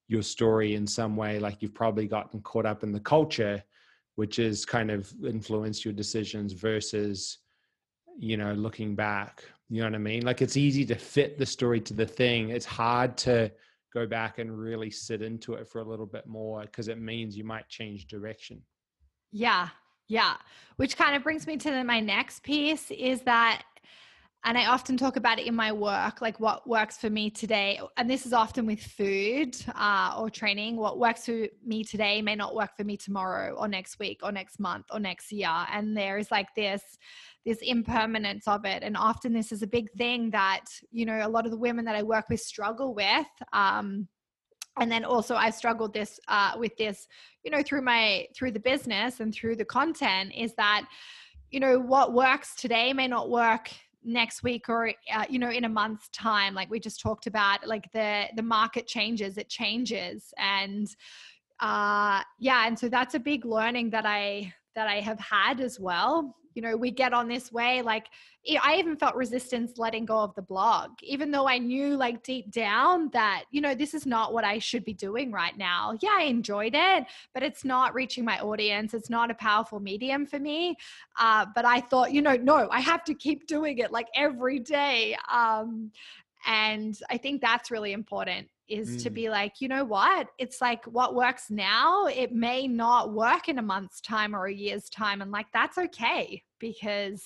your 0.08 0.24
story 0.24 0.76
in 0.76 0.86
some 0.88 1.16
way 1.16 1.40
like 1.40 1.62
you've 1.62 1.74
probably 1.74 2.08
gotten 2.08 2.42
caught 2.42 2.66
up 2.66 2.84
in 2.84 2.92
the 2.92 3.00
culture 3.00 3.64
which 4.16 4.38
has 4.38 4.66
kind 4.66 4.90
of 4.90 5.12
influenced 5.24 5.86
your 5.86 5.94
decisions 5.94 6.54
versus 6.54 7.40
you 8.18 8.38
know 8.38 8.54
looking 8.54 8.96
back 8.96 9.44
you 9.70 9.82
know 9.82 9.88
what 9.88 9.96
i 9.96 10.00
mean 10.00 10.24
like 10.26 10.42
it's 10.42 10.58
easy 10.58 10.86
to 10.86 10.96
fit 10.96 11.38
the 11.38 11.46
story 11.46 11.80
to 11.82 11.94
the 11.94 12.06
thing 12.06 12.50
it's 12.50 12.66
hard 12.66 13.18
to 13.18 13.52
go 13.96 14.06
back 14.06 14.38
and 14.38 14.56
really 14.56 14.92
sit 14.92 15.24
into 15.24 15.56
it 15.56 15.68
for 15.68 15.80
a 15.80 15.84
little 15.84 16.06
bit 16.06 16.28
more 16.28 16.62
because 16.62 16.88
it 16.88 17.02
means 17.02 17.36
you 17.36 17.44
might 17.44 17.68
change 17.68 18.06
direction 18.06 18.62
yeah 19.32 19.70
yeah. 20.08 20.36
Which 20.76 20.98
kind 20.98 21.16
of 21.16 21.24
brings 21.24 21.48
me 21.48 21.58
to 21.58 21.84
my 21.84 22.00
next 22.00 22.44
piece 22.44 22.92
is 22.92 23.22
that, 23.22 23.64
and 24.46 24.60
I 24.60 24.68
often 24.68 24.96
talk 24.96 25.16
about 25.16 25.40
it 25.40 25.48
in 25.48 25.56
my 25.56 25.72
work, 25.72 26.22
like 26.22 26.40
what 26.40 26.70
works 26.70 26.98
for 26.98 27.10
me 27.10 27.32
today. 27.32 27.80
And 27.98 28.08
this 28.08 28.28
is 28.28 28.32
often 28.32 28.68
with 28.68 28.80
food 28.80 29.58
uh, 29.74 30.16
or 30.20 30.30
training. 30.30 30.78
What 30.78 31.00
works 31.00 31.26
for 31.26 31.48
me 31.66 31.84
today 31.84 32.22
may 32.22 32.36
not 32.36 32.54
work 32.54 32.78
for 32.78 32.84
me 32.84 32.96
tomorrow 32.96 33.56
or 33.56 33.68
next 33.68 33.98
week 33.98 34.20
or 34.22 34.32
next 34.32 34.60
month 34.60 34.86
or 34.92 35.00
next 35.00 35.32
year. 35.32 35.50
And 35.50 35.98
there 35.98 36.20
is 36.20 36.30
like 36.30 36.54
this 36.56 36.84
this 37.44 37.60
impermanence 37.62 38.48
of 38.48 38.66
it 38.66 38.82
and 38.82 38.98
often 38.98 39.32
this 39.32 39.52
is 39.52 39.62
a 39.62 39.68
big 39.68 39.88
thing 39.92 40.32
that 40.32 40.66
you 40.90 41.06
know 41.06 41.20
a 41.22 41.30
lot 41.30 41.46
of 41.46 41.52
the 41.52 41.58
women 41.58 41.86
that 41.86 41.96
i 41.96 42.02
work 42.02 42.26
with 42.28 42.40
struggle 42.40 42.96
with 42.96 43.28
um, 43.54 44.08
and 44.80 44.92
then 44.92 45.06
also 45.06 45.36
i 45.36 45.52
struggled 45.52 45.94
this 45.94 46.20
uh, 46.28 46.54
with 46.58 46.76
this 46.78 47.08
you 47.44 47.52
know 47.52 47.62
through 47.62 47.84
my 47.84 48.26
through 48.36 48.50
the 48.50 48.60
business 48.60 49.20
and 49.20 49.32
through 49.32 49.56
the 49.56 49.64
content 49.64 50.32
is 50.36 50.56
that 50.56 50.88
you 51.52 51.60
know 51.60 51.78
what 51.80 52.14
works 52.14 52.56
today 52.56 52.94
may 52.94 53.08
not 53.08 53.30
work 53.30 53.70
next 54.06 54.44
week 54.44 54.70
or 54.70 54.92
uh, 55.14 55.26
you 55.30 55.40
know 55.40 55.50
in 55.50 55.66
a 55.66 55.70
month's 55.70 56.10
time 56.10 56.54
like 56.54 56.70
we 56.70 56.80
just 56.80 57.02
talked 57.02 57.28
about 57.28 57.66
like 57.68 57.92
the 57.92 58.26
the 58.36 58.44
market 58.44 58.88
changes 58.88 59.38
it 59.38 59.50
changes. 59.50 60.34
And 60.38 60.88
uh 61.62 62.22
yeah 62.38 62.68
and 62.68 62.78
so 62.78 62.90
that's 62.90 63.16
a 63.16 63.20
big 63.20 63.46
learning 63.46 63.90
that 63.90 64.06
i 64.06 64.54
that 64.76 64.88
i 64.88 65.00
have 65.00 65.18
had 65.20 65.62
as 65.62 65.80
well 65.80 66.36
you 66.56 66.62
know 66.62 66.76
we 66.76 66.90
get 66.90 67.14
on 67.14 67.28
this 67.28 67.52
way 67.52 67.82
like 67.82 68.08
i 68.62 68.78
even 68.78 68.96
felt 68.96 69.14
resistance 69.16 69.78
letting 69.78 70.06
go 70.06 70.20
of 70.20 70.34
the 70.36 70.42
blog 70.42 70.92
even 71.04 71.30
though 71.30 71.48
i 71.48 71.58
knew 71.58 71.96
like 71.96 72.24
deep 72.24 72.50
down 72.50 73.10
that 73.12 73.44
you 73.52 73.62
know 73.62 73.76
this 73.76 73.94
is 73.94 74.06
not 74.06 74.34
what 74.34 74.44
i 74.44 74.58
should 74.58 74.84
be 74.84 74.94
doing 74.94 75.32
right 75.32 75.58
now. 75.58 75.96
Yeah 76.02 76.16
i 76.18 76.24
enjoyed 76.24 76.74
it 76.74 77.06
but 77.34 77.44
it's 77.44 77.64
not 77.66 77.94
reaching 77.94 78.24
my 78.26 78.40
audience. 78.40 78.94
It's 78.94 79.10
not 79.10 79.30
a 79.30 79.36
powerful 79.36 79.80
medium 79.80 80.26
for 80.26 80.40
me 80.40 80.76
uh, 81.20 81.46
but 81.54 81.66
i 81.66 81.80
thought 81.80 82.12
you 82.12 82.22
know 82.22 82.36
no 82.36 82.68
i 82.72 82.80
have 82.80 83.04
to 83.04 83.14
keep 83.14 83.46
doing 83.48 83.80
it 83.80 83.92
like 83.92 84.08
every 84.16 84.60
day 84.60 85.18
um, 85.32 85.92
and 86.48 87.00
i 87.10 87.18
think 87.18 87.42
that's 87.42 87.70
really 87.70 87.92
important 87.92 88.48
is 88.68 88.98
mm. 88.98 89.04
to 89.04 89.10
be 89.10 89.30
like, 89.30 89.62
you 89.62 89.68
know 89.68 89.86
what? 89.86 90.28
It's 90.38 90.62
like 90.62 90.86
what 90.86 91.16
works 91.16 91.46
now, 91.50 92.06
it 92.08 92.34
may 92.34 92.68
not 92.68 93.14
work 93.14 93.48
in 93.50 93.60
a 93.60 93.62
month's 93.62 94.02
time 94.02 94.36
or 94.36 94.46
a 94.46 94.54
year's 94.54 94.90
time. 94.90 95.22
And 95.22 95.32
like, 95.32 95.48
that's 95.54 95.78
okay 95.78 96.44
because, 96.60 97.24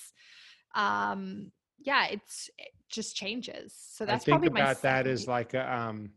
um, 0.74 1.50
yeah, 1.78 2.06
it's, 2.06 2.50
it 2.58 2.68
just 2.90 3.16
changes. 3.16 3.74
So 3.74 4.04
that's 4.04 4.24
I 4.24 4.24
think 4.24 4.42
probably 4.42 4.60
about 4.60 4.82
that 4.82 5.06
is 5.06 5.26
like, 5.26 5.54
a, 5.54 5.74
um, 5.74 6.10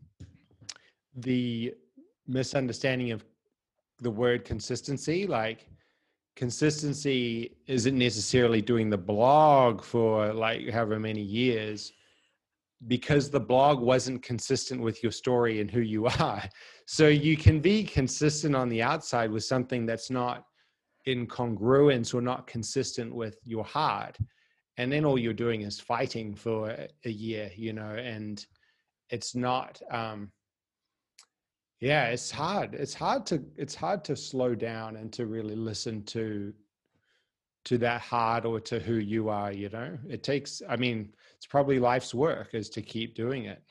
the 1.16 1.74
misunderstanding 2.28 3.12
of 3.12 3.24
the 4.00 4.12
word 4.12 4.44
consistency. 4.44 5.26
Like, 5.28 5.70
consistency 6.36 7.56
isn't 7.68 7.98
necessarily 7.98 8.62
doing 8.62 8.90
the 8.90 8.98
blog 8.98 9.84
for 9.84 10.34
like 10.34 10.70
however 10.70 11.00
many 11.00 11.22
years 11.22 11.94
because 12.88 13.30
the 13.30 13.40
blog 13.40 13.80
wasn't 13.80 14.24
consistent 14.24 14.82
with 14.82 15.04
your 15.04 15.12
story 15.12 15.62
and 15.62 15.70
who 15.70 15.82
you 15.82 16.06
are. 16.20 16.44
So 16.86 17.08
you 17.08 17.38
can 17.38 17.60
be 17.60 17.84
consistent 17.84 18.56
on 18.56 18.70
the 18.70 18.82
outside 18.82 19.32
with 19.32 19.44
something 19.44 19.86
that's 19.86 20.10
not 20.10 20.46
in 21.06 21.28
congruence 21.28 22.14
or 22.14 22.22
not 22.22 22.48
consistent 22.48 23.14
with 23.14 23.38
your 23.44 23.64
heart. 23.64 24.18
And 24.78 24.92
then 24.92 25.06
all 25.06 25.20
you're 25.20 25.34
doing 25.34 25.62
is 25.62 25.80
fighting 25.80 26.34
for 26.36 26.76
a 27.06 27.10
year, 27.10 27.52
you 27.56 27.74
know, 27.74 27.92
and 27.92 28.46
it's 29.10 29.36
not 29.36 29.82
um 29.92 30.32
yeah, 31.80 32.06
it's 32.06 32.32
hard. 32.32 32.76
It's 32.76 32.94
hard 32.94 33.26
to 33.26 33.44
it's 33.58 33.76
hard 33.76 34.06
to 34.06 34.16
slow 34.16 34.56
down 34.56 34.96
and 34.96 35.12
to 35.14 35.26
really 35.26 35.56
listen 35.56 36.04
to 36.06 36.54
to 37.66 37.78
that 37.80 38.00
heart 38.00 38.46
or 38.46 38.60
to 38.62 38.80
who 38.80 38.96
you 38.96 39.28
are, 39.30 39.52
you 39.52 39.70
know. 39.70 39.98
It 40.10 40.24
takes 40.24 40.62
I 40.70 40.78
mean, 40.78 41.14
it's 41.44 41.52
probably 41.52 41.78
life's 41.78 42.14
work 42.14 42.54
is 42.54 42.70
to 42.70 42.82
keep 42.82 43.16
doing 43.16 43.44
it. 43.44 43.62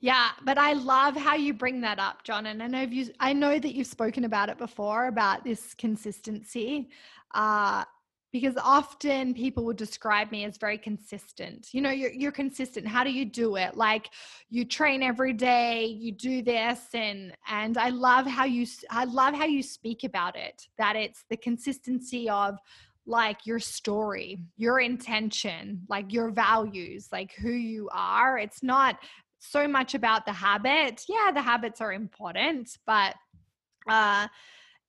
Yeah, 0.00 0.30
but 0.44 0.56
I 0.56 0.72
love 0.72 1.14
how 1.14 1.34
you 1.34 1.52
bring 1.52 1.82
that 1.82 1.98
up, 1.98 2.24
John. 2.24 2.46
And 2.46 2.62
I 2.62 2.68
know 2.68 2.80
you 2.80 3.10
I 3.20 3.34
know 3.34 3.58
that 3.58 3.74
you've 3.74 3.86
spoken 3.86 4.24
about 4.24 4.48
it 4.48 4.56
before 4.56 5.08
about 5.08 5.44
this 5.44 5.74
consistency. 5.74 6.88
Uh 7.34 7.84
because 8.32 8.56
often 8.62 9.34
people 9.34 9.64
would 9.66 9.76
describe 9.76 10.30
me 10.30 10.44
as 10.44 10.56
very 10.56 10.78
consistent. 10.78 11.68
You 11.72 11.82
know, 11.82 11.90
you're 11.90 12.12
you're 12.12 12.32
consistent. 12.32 12.88
How 12.88 13.04
do 13.04 13.12
you 13.12 13.26
do 13.26 13.56
it? 13.56 13.76
Like 13.76 14.08
you 14.48 14.64
train 14.64 15.02
every 15.02 15.34
day, 15.34 15.84
you 15.84 16.12
do 16.12 16.40
this 16.40 16.80
and 16.94 17.34
and 17.46 17.76
I 17.76 17.90
love 17.90 18.26
how 18.26 18.46
you 18.46 18.66
I 18.90 19.04
love 19.04 19.34
how 19.34 19.44
you 19.44 19.62
speak 19.62 20.02
about 20.02 20.34
it. 20.34 20.66
That 20.78 20.96
it's 20.96 21.24
the 21.28 21.36
consistency 21.36 22.30
of 22.30 22.58
like 23.06 23.46
your 23.46 23.58
story, 23.58 24.38
your 24.56 24.80
intention, 24.80 25.82
like 25.88 26.12
your 26.12 26.30
values, 26.30 27.08
like 27.12 27.32
who 27.34 27.50
you 27.50 27.88
are. 27.92 28.38
It's 28.38 28.62
not 28.62 28.98
so 29.38 29.68
much 29.68 29.94
about 29.94 30.26
the 30.26 30.32
habit. 30.32 31.02
Yeah, 31.08 31.30
the 31.32 31.42
habits 31.42 31.80
are 31.80 31.92
important, 31.92 32.70
but 32.86 33.14
uh 33.88 34.26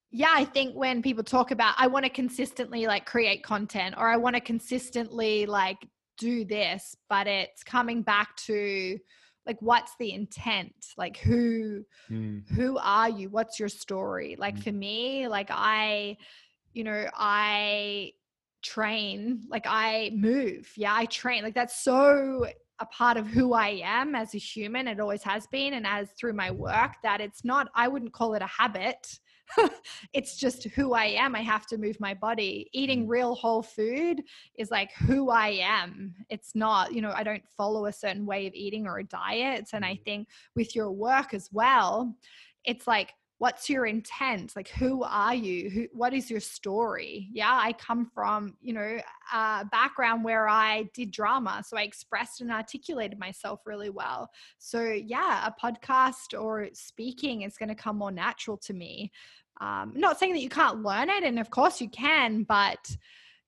yeah, 0.10 0.32
I 0.34 0.46
think 0.46 0.74
when 0.74 1.02
people 1.02 1.24
talk 1.24 1.52
about 1.52 1.76
I 1.78 1.88
want 1.88 2.06
to 2.06 2.10
consistently 2.10 2.88
like 2.88 3.06
create 3.06 3.44
content 3.44 3.96
or 3.98 4.10
I 4.10 4.18
want 4.18 4.36
to 4.36 4.42
consistently 4.42 5.46
like 5.46 5.78
do 6.18 6.46
this, 6.46 6.96
but 7.10 7.28
it's 7.28 7.64
coming 7.64 8.02
back 8.02 8.36
to 8.48 8.98
like 9.46 9.58
what's 9.62 9.94
the 10.00 10.12
intent? 10.12 10.74
Like 10.98 11.18
who 11.18 11.84
mm. 12.10 12.48
who 12.50 12.78
are 12.78 13.10
you? 13.10 13.30
What's 13.30 13.60
your 13.60 13.70
story? 13.70 14.36
Like 14.38 14.56
mm. 14.56 14.64
for 14.64 14.72
me, 14.72 15.28
like 15.28 15.50
I 15.52 16.18
you 16.78 16.84
know, 16.84 17.10
I 17.16 18.14
train, 18.64 19.42
like 19.50 19.66
I 19.68 20.12
move. 20.14 20.72
Yeah, 20.76 20.94
I 20.94 21.06
train. 21.06 21.44
Like 21.44 21.56
that's 21.56 21.84
so 21.84 22.46
a 22.80 22.86
part 22.86 23.18
of 23.18 23.26
who 23.26 23.54
I 23.54 23.82
am 23.84 24.14
as 24.14 24.36
a 24.36 24.38
human. 24.38 24.88
It 24.88 25.00
always 25.00 25.24
has 25.24 25.48
been. 25.48 25.74
And 25.74 25.88
as 25.88 26.12
through 26.12 26.34
my 26.34 26.52
work, 26.52 26.92
that 27.02 27.20
it's 27.20 27.44
not, 27.44 27.70
I 27.74 27.88
wouldn't 27.88 28.14
call 28.14 28.36
it 28.36 28.44
a 28.44 28.48
habit. 28.48 29.20
it's 30.14 30.38
just 30.38 30.66
who 30.66 30.94
I 30.94 31.06
am. 31.06 31.36
I 31.36 31.42
have 31.42 31.66
to 31.68 31.78
move 31.78 32.00
my 32.00 32.14
body. 32.14 32.70
Eating 32.74 33.08
mm. 33.08 33.10
real 33.10 33.34
whole 33.34 33.64
food 33.64 34.22
is 34.60 34.70
like 34.70 34.92
who 34.94 35.32
I 35.32 35.60
am. 35.64 36.14
It's 36.30 36.54
not, 36.54 36.94
you 36.94 37.02
know, 37.02 37.14
I 37.16 37.24
don't 37.24 37.48
follow 37.58 37.88
a 37.88 37.94
certain 37.94 38.26
way 38.26 38.46
of 38.46 38.54
eating 38.54 38.86
or 38.86 39.00
a 39.00 39.04
diet. 39.04 39.70
And 39.74 39.84
I 39.84 39.94
mm. 39.94 40.04
think 40.04 40.28
with 40.56 40.76
your 40.76 40.92
work 40.92 41.34
as 41.34 41.50
well, 41.52 42.16
it's 42.66 42.86
like 42.86 43.14
what's 43.40 43.70
your 43.70 43.86
intent 43.86 44.56
like 44.56 44.70
who 44.70 45.04
are 45.04 45.36
you 45.36 45.70
who 45.70 45.88
what 45.94 46.14
is 46.14 46.30
your 46.30 46.40
story 46.40 47.30
yeah 47.32 47.60
i 47.62 47.72
come 47.74 48.06
from 48.06 48.56
you 48.62 48.74
know 48.74 49.00
a 49.34 49.66
background 49.72 50.24
where 50.24 50.48
i 50.48 50.84
did 50.94 51.12
drama 51.12 51.64
so 51.66 51.78
i 51.78 51.84
expressed 51.84 52.42
and 52.42 52.52
articulated 52.52 53.20
myself 53.20 53.62
really 53.66 53.92
well 53.92 54.30
so 54.58 54.82
yeah 54.82 55.48
a 55.48 55.66
podcast 55.66 56.40
or 56.40 56.68
speaking 56.74 57.44
is 57.44 57.58
going 57.58 57.70
to 57.70 57.76
come 57.76 57.98
more 57.98 58.12
natural 58.12 58.58
to 58.58 58.74
me 58.74 59.12
um, 59.60 59.94
not 59.96 60.20
saying 60.20 60.34
that 60.34 60.42
you 60.42 60.50
can't 60.50 60.84
learn 60.84 61.10
it, 61.10 61.24
and 61.24 61.40
of 61.40 61.50
course 61.50 61.82
you 61.82 61.90
can, 61.90 62.44
but 62.44 62.96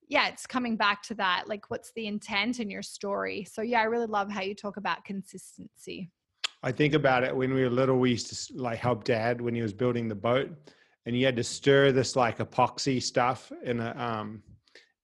yeah, 0.08 0.28
it's 0.28 0.48
coming 0.48 0.76
back 0.76 1.04
to 1.04 1.16
that. 1.16 1.44
Like, 1.48 1.70
what's 1.70 1.92
the 1.94 2.08
intent 2.08 2.60
in 2.60 2.70
your 2.70 2.82
story? 2.82 3.46
So, 3.50 3.62
yeah, 3.62 3.82
I 3.82 3.84
really 3.84 4.08
love 4.08 4.32
how 4.32 4.42
you 4.42 4.56
talk 4.56 4.78
about 4.78 5.06
consistency. 5.06 6.10
I 6.62 6.72
think 6.72 6.94
about 6.94 7.24
it 7.24 7.36
when 7.36 7.54
we 7.54 7.64
were 7.64 7.70
little, 7.70 7.98
we 7.98 8.12
used 8.12 8.30
to 8.34 8.62
like 8.62 8.80
help 8.80 9.04
dad 9.04 9.40
when 9.40 9.56
he 9.56 9.62
was 9.62 9.74
building 9.74 10.08
the 10.08 10.16
boat 10.16 10.52
and 11.06 11.16
he 11.16 11.22
had 11.22 11.36
to 11.38 11.44
stir 11.44 11.92
this 11.92 12.16
like 12.16 12.40
epoxy 12.40 13.02
stuff 13.02 13.52
in 13.64 13.80
a, 13.80 13.96
um, 13.98 14.44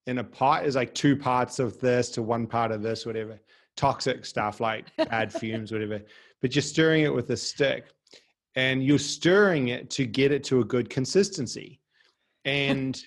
in 0.05 0.17
a 0.17 0.23
pot. 0.23 0.65
Is 0.65 0.75
like 0.75 0.93
two 0.93 1.15
parts 1.15 1.59
of 1.59 1.79
this 1.79 2.09
to 2.11 2.21
one 2.21 2.45
part 2.45 2.71
of 2.71 2.81
this, 2.81 3.05
whatever. 3.05 3.39
Toxic 3.77 4.25
stuff 4.25 4.59
like 4.59 4.95
bad 5.09 5.31
fumes, 5.31 5.71
whatever, 5.71 6.01
but 6.41 6.55
you're 6.55 6.61
stirring 6.61 7.03
it 7.03 7.13
with 7.13 7.29
a 7.29 7.37
stick 7.37 7.85
and 8.55 8.83
you're 8.83 8.99
stirring 8.99 9.69
it 9.69 9.89
to 9.91 10.05
get 10.05 10.31
it 10.31 10.43
to 10.45 10.61
a 10.61 10.63
good 10.63 10.89
consistency. 10.89 11.79
And 12.45 13.01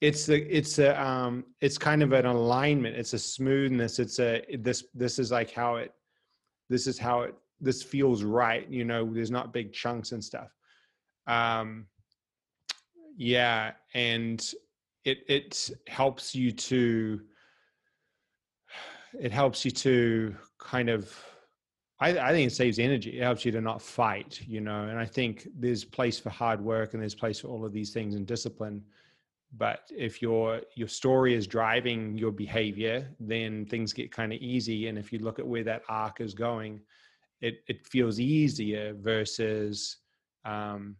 it's 0.00 0.26
the 0.26 0.42
it's 0.54 0.78
a 0.78 1.00
um 1.02 1.44
it's 1.60 1.78
kind 1.78 2.02
of 2.02 2.12
an 2.12 2.26
alignment. 2.26 2.96
It's 2.96 3.14
a 3.14 3.18
smoothness. 3.18 3.98
It's 3.98 4.20
a 4.20 4.44
this 4.58 4.84
this 4.94 5.18
is 5.18 5.30
like 5.30 5.50
how 5.50 5.76
it 5.76 5.92
this 6.68 6.86
is 6.86 6.98
how 6.98 7.22
it 7.22 7.34
this 7.60 7.82
feels 7.82 8.22
right 8.22 8.68
you 8.68 8.84
know 8.84 9.08
there's 9.12 9.30
not 9.30 9.52
big 9.52 9.72
chunks 9.72 10.12
and 10.12 10.22
stuff 10.22 10.54
um 11.26 11.86
yeah 13.16 13.72
and 13.94 14.52
it 15.04 15.18
it 15.28 15.70
helps 15.86 16.34
you 16.34 16.52
to 16.52 17.20
it 19.18 19.32
helps 19.32 19.64
you 19.64 19.70
to 19.70 20.34
kind 20.58 20.88
of 20.88 21.14
I, 21.98 22.10
I 22.10 22.32
think 22.32 22.48
it 22.48 22.54
saves 22.54 22.78
energy. 22.78 23.18
It 23.18 23.22
helps 23.22 23.46
you 23.46 23.52
to 23.52 23.60
not 23.62 23.80
fight, 23.80 24.42
you 24.46 24.60
know. 24.60 24.82
And 24.82 24.98
I 24.98 25.06
think 25.06 25.48
there's 25.58 25.82
place 25.82 26.18
for 26.18 26.28
hard 26.28 26.62
work 26.62 26.92
and 26.92 27.00
there's 27.00 27.14
place 27.14 27.40
for 27.40 27.48
all 27.48 27.64
of 27.64 27.72
these 27.72 27.90
things 27.90 28.14
and 28.14 28.26
discipline 28.26 28.82
but 29.56 29.90
if 29.96 30.20
your 30.20 30.60
your 30.74 30.88
story 30.88 31.34
is 31.34 31.46
driving 31.46 32.16
your 32.16 32.32
behavior 32.32 33.08
then 33.20 33.64
things 33.66 33.92
get 33.92 34.10
kind 34.10 34.32
of 34.32 34.40
easy 34.40 34.88
and 34.88 34.98
if 34.98 35.12
you 35.12 35.18
look 35.18 35.38
at 35.38 35.46
where 35.46 35.64
that 35.64 35.82
arc 35.88 36.20
is 36.20 36.34
going 36.34 36.80
it 37.40 37.58
it 37.68 37.86
feels 37.86 38.20
easier 38.20 38.94
versus 38.98 39.98
um, 40.44 40.96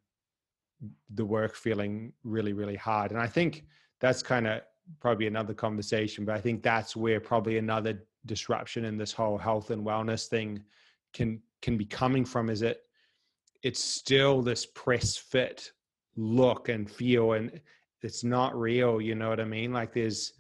the 1.15 1.25
work 1.25 1.55
feeling 1.55 2.13
really 2.25 2.53
really 2.53 2.77
hard. 2.77 3.11
And 3.11 3.21
i 3.21 3.27
think 3.27 3.65
that's 4.01 4.23
kind 4.23 4.47
of 4.47 4.61
probably 5.01 5.27
another 5.27 5.55
conversation 5.55 6.25
but 6.25 6.35
i 6.35 6.41
think 6.41 6.63
that's 6.63 6.95
where 6.95 7.19
probably 7.19 7.59
another 7.59 8.05
disruption 8.27 8.85
in 8.85 8.97
this 8.97 9.13
whole 9.13 9.39
health 9.39 9.71
and 9.71 9.85
wellness 9.85 10.27
thing 10.29 10.63
can 11.13 11.41
can 11.63 11.77
be 11.77 11.85
coming 11.85 12.25
from 12.25 12.51
is 12.51 12.63
it 12.63 12.83
it's 13.63 13.83
still 13.83 14.43
this 14.43 14.67
press 14.67 15.17
fit 15.17 15.73
look 16.17 16.69
and 16.69 16.91
feel 16.91 17.33
and 17.33 17.61
it's 18.03 18.23
not 18.23 18.59
real 18.59 19.01
you 19.01 19.15
know 19.15 19.29
what 19.29 19.41
i 19.41 19.45
mean? 19.45 19.73
Like 19.73 19.93
there's 19.93 20.35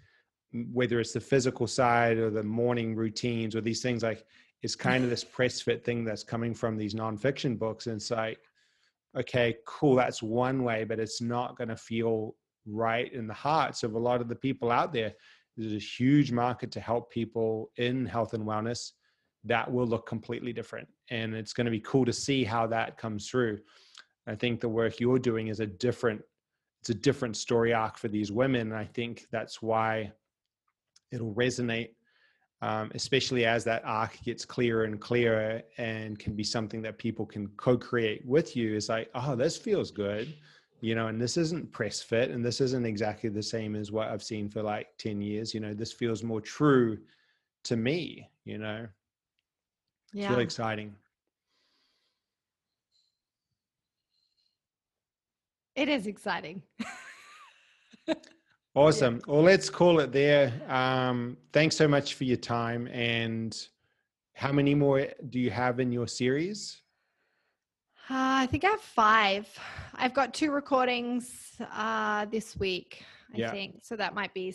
whether 0.72 1.00
it's 1.00 1.12
the 1.12 1.20
physical 1.20 1.66
side 1.66 2.18
or 2.18 2.30
the 2.30 2.42
morning 2.42 2.94
routines 2.94 3.54
or 3.54 3.60
these 3.60 3.82
things 3.82 4.02
like 4.02 4.24
it's 4.62 4.74
kind 4.74 5.04
of 5.04 5.10
this 5.10 5.24
press 5.24 5.60
fit 5.60 5.84
thing 5.84 6.04
that's 6.04 6.24
coming 6.24 6.54
from 6.54 6.76
these 6.76 6.94
nonfiction 6.94 7.58
books. 7.58 7.86
And 7.86 7.96
it's 7.96 8.10
like 8.10 8.40
okay 9.16 9.56
cool 9.66 9.94
that's 9.94 10.22
one 10.22 10.62
way 10.62 10.84
but 10.84 11.00
it's 11.00 11.22
not 11.22 11.56
going 11.56 11.68
to 11.68 11.76
feel 11.76 12.34
right 12.66 13.10
in 13.14 13.26
the 13.26 13.32
hearts 13.32 13.82
of 13.82 13.94
a 13.94 13.98
lot 13.98 14.20
of 14.20 14.28
the 14.28 14.34
people 14.34 14.70
out 14.70 14.92
there 14.92 15.14
there's 15.56 15.72
a 15.72 15.78
huge 15.78 16.32
market 16.32 16.70
to 16.72 16.80
help 16.80 17.10
people 17.10 17.70
in 17.76 18.04
health 18.04 18.34
and 18.34 18.44
wellness 18.44 18.92
that 19.44 19.72
will 19.72 19.86
look 19.86 20.06
completely 20.06 20.52
different. 20.52 20.88
And 21.10 21.34
it's 21.34 21.52
going 21.52 21.64
to 21.64 21.70
be 21.70 21.80
cool 21.80 22.04
to 22.04 22.12
see 22.12 22.44
how 22.44 22.66
that 22.68 22.98
comes 22.98 23.28
through. 23.28 23.60
I 24.26 24.34
think 24.34 24.60
the 24.60 24.68
work 24.68 25.00
you're 25.00 25.18
doing 25.18 25.48
is 25.48 25.60
a 25.60 25.66
different 25.66 26.22
it's 26.80 26.90
a 26.90 26.94
different 26.94 27.36
story 27.36 27.72
arc 27.72 27.96
for 27.96 28.06
these 28.06 28.30
women. 28.30 28.72
And 28.72 28.76
I 28.76 28.84
think 28.84 29.24
that's 29.32 29.60
why 29.60 30.12
it'll 31.10 31.34
resonate, 31.34 31.90
um, 32.62 32.90
especially 32.94 33.44
as 33.44 33.64
that 33.64 33.82
arc 33.84 34.18
gets 34.24 34.44
clearer 34.44 34.84
and 34.84 35.00
clearer 35.00 35.62
and 35.78 36.18
can 36.18 36.34
be 36.34 36.44
something 36.44 36.80
that 36.82 36.98
people 36.98 37.26
can 37.26 37.48
co-create 37.56 38.24
with 38.24 38.56
you. 38.56 38.74
Is 38.74 38.88
like, 38.88 39.10
oh, 39.14 39.36
this 39.36 39.56
feels 39.56 39.90
good, 39.90 40.34
you 40.80 40.94
know, 40.94 41.08
and 41.08 41.20
this 41.20 41.36
isn't 41.36 41.70
press 41.72 42.00
fit, 42.00 42.30
and 42.30 42.44
this 42.44 42.60
isn't 42.60 42.86
exactly 42.86 43.30
the 43.30 43.42
same 43.42 43.76
as 43.76 43.92
what 43.92 44.08
I've 44.08 44.22
seen 44.22 44.48
for 44.48 44.62
like 44.62 44.88
ten 44.98 45.20
years. 45.20 45.52
You 45.52 45.60
know, 45.60 45.74
this 45.74 45.92
feels 45.92 46.22
more 46.22 46.40
true 46.40 46.98
to 47.64 47.76
me. 47.76 48.30
You 48.44 48.58
know, 48.58 48.86
yeah. 50.12 50.22
it's 50.22 50.30
really 50.30 50.44
exciting. 50.44 50.94
It 55.74 55.90
is 55.90 56.06
exciting. 56.06 56.62
awesome. 58.76 59.20
Well, 59.26 59.42
let's 59.42 59.68
call 59.70 60.00
it 60.00 60.12
there. 60.12 60.52
Um, 60.68 61.36
thanks 61.52 61.76
so 61.76 61.88
much 61.88 62.14
for 62.14 62.24
your 62.24 62.36
time. 62.36 62.86
And 62.88 63.56
how 64.34 64.52
many 64.52 64.74
more 64.74 65.06
do 65.30 65.40
you 65.40 65.50
have 65.50 65.80
in 65.80 65.90
your 65.90 66.06
series? 66.06 66.82
Uh, 68.08 68.44
I 68.44 68.46
think 68.46 68.64
I 68.64 68.68
have 68.68 68.80
five. 68.80 69.48
I've 69.94 70.14
got 70.14 70.32
two 70.32 70.52
recordings 70.52 71.52
uh, 71.74 72.26
this 72.26 72.56
week. 72.56 73.02
I 73.34 73.38
yeah. 73.38 73.50
think 73.50 73.80
so. 73.82 73.96
That 73.96 74.14
might 74.14 74.32
be 74.32 74.54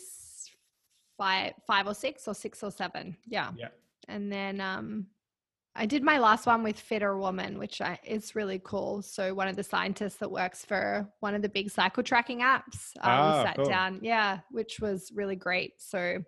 five, 1.18 1.52
five 1.66 1.86
or 1.86 1.94
six, 1.94 2.26
or 2.26 2.34
six 2.34 2.62
or 2.62 2.70
seven. 2.70 3.16
Yeah. 3.26 3.50
Yeah. 3.56 3.68
And 4.08 4.32
then 4.32 4.60
um, 4.60 5.06
I 5.74 5.86
did 5.86 6.02
my 6.02 6.18
last 6.18 6.46
one 6.46 6.62
with 6.62 6.76
FitrWoman, 6.86 7.56
which 7.56 7.80
I, 7.80 7.98
is 8.04 8.34
really 8.34 8.60
cool. 8.62 9.00
So 9.00 9.32
one 9.32 9.48
of 9.48 9.56
the 9.56 9.62
scientists 9.62 10.16
that 10.16 10.30
works 10.30 10.64
for 10.64 11.08
one 11.20 11.34
of 11.34 11.40
the 11.40 11.48
big 11.48 11.70
cycle 11.70 12.02
tracking 12.02 12.40
apps, 12.40 12.94
uh, 12.98 13.04
ah, 13.04 13.42
sat 13.44 13.56
cool. 13.56 13.64
down, 13.64 13.98
yeah, 14.02 14.40
which 14.50 14.80
was 14.80 15.10
really 15.14 15.36
great. 15.36 15.74
So, 15.78 16.22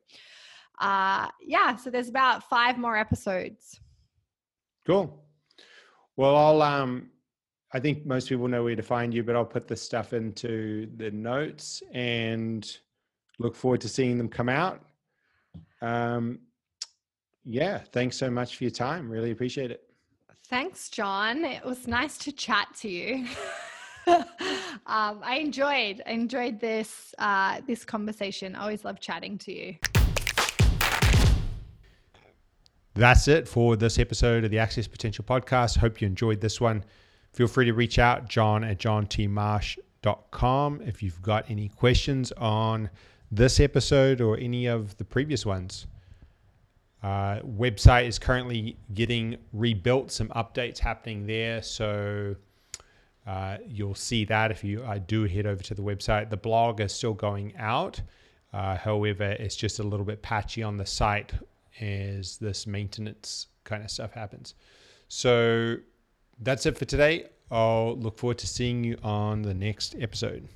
uh, 0.80 1.28
yeah, 1.42 1.76
so 1.76 1.90
there's 1.90 2.08
about 2.08 2.48
five 2.48 2.78
more 2.78 2.96
episodes. 2.96 3.80
Cool. 4.86 5.22
Well, 6.16 6.36
I'll 6.36 6.62
um, 6.62 7.10
I 7.74 7.80
think 7.80 8.06
most 8.06 8.28
people 8.28 8.48
know 8.48 8.62
where 8.62 8.76
to 8.76 8.82
find 8.82 9.12
you, 9.12 9.24
but 9.24 9.34
I'll 9.34 9.44
put 9.44 9.66
the 9.66 9.76
stuff 9.76 10.12
into 10.12 10.88
the 10.96 11.10
notes 11.10 11.82
and 11.92 12.78
look 13.38 13.56
forward 13.56 13.80
to 13.82 13.88
seeing 13.88 14.16
them 14.16 14.28
come 14.28 14.48
out. 14.48 14.80
Um, 15.82 16.38
yeah, 17.44 17.80
thanks 17.92 18.16
so 18.16 18.30
much 18.30 18.56
for 18.56 18.64
your 18.64 18.70
time. 18.70 19.08
Really 19.08 19.30
appreciate 19.30 19.70
it. 19.70 19.82
Thanks, 20.48 20.88
John. 20.88 21.44
It 21.44 21.64
was 21.64 21.86
nice 21.86 22.18
to 22.18 22.32
chat 22.32 22.68
to 22.80 22.88
you. 22.88 23.26
um, 24.06 24.24
I 24.86 25.38
enjoyed 25.40 26.02
I 26.06 26.10
enjoyed 26.10 26.60
this 26.60 27.14
uh, 27.18 27.60
this 27.66 27.84
conversation. 27.84 28.54
I 28.54 28.60
always 28.60 28.84
love 28.84 29.00
chatting 29.00 29.38
to 29.38 29.52
you. 29.52 29.76
That's 32.94 33.26
it 33.26 33.48
for 33.48 33.76
this 33.76 33.98
episode 33.98 34.44
of 34.44 34.50
the 34.50 34.60
Access 34.60 34.86
Potential 34.86 35.24
Podcast. 35.24 35.78
Hope 35.78 36.00
you 36.00 36.06
enjoyed 36.06 36.40
this 36.40 36.60
one. 36.60 36.84
Feel 37.32 37.48
free 37.48 37.64
to 37.64 37.72
reach 37.72 37.98
out, 37.98 38.28
John 38.28 38.62
at 38.62 38.78
johntmarsh.com 38.78 40.82
if 40.82 41.02
you've 41.02 41.20
got 41.20 41.50
any 41.50 41.68
questions 41.68 42.30
on 42.32 42.90
this 43.32 43.58
episode 43.58 44.20
or 44.20 44.38
any 44.38 44.66
of 44.66 44.96
the 44.98 45.04
previous 45.04 45.44
ones. 45.44 45.86
Uh, 47.05 47.39
website 47.40 48.06
is 48.06 48.18
currently 48.18 48.78
getting 48.94 49.36
rebuilt, 49.52 50.10
some 50.10 50.28
updates 50.28 50.78
happening 50.78 51.26
there. 51.26 51.60
So 51.60 52.35
uh, 53.26 53.59
you'll 53.68 53.94
see 53.94 54.24
that 54.24 54.51
if 54.51 54.64
you 54.64 54.82
I 54.82 54.98
do 54.98 55.24
head 55.24 55.44
over 55.44 55.62
to 55.64 55.74
the 55.74 55.82
website. 55.82 56.31
The 56.31 56.39
blog 56.39 56.81
is 56.81 56.94
still 56.94 57.12
going 57.12 57.55
out. 57.59 58.01
Uh, 58.55 58.78
however, 58.78 59.32
it's 59.32 59.55
just 59.55 59.81
a 59.81 59.82
little 59.82 60.06
bit 60.06 60.22
patchy 60.22 60.62
on 60.62 60.78
the 60.78 60.86
site 60.86 61.35
as 61.78 62.39
this 62.39 62.66
maintenance 62.66 63.48
kind 63.64 63.85
of 63.85 63.90
stuff 63.90 64.12
happens. 64.12 64.55
So 65.09 65.76
that's 66.40 66.64
it 66.64 66.78
for 66.78 66.86
today. 66.86 67.26
I'll 67.51 67.98
look 67.98 68.16
forward 68.16 68.39
to 68.39 68.47
seeing 68.47 68.82
you 68.82 68.97
on 69.02 69.43
the 69.43 69.52
next 69.52 69.94
episode. 70.01 70.48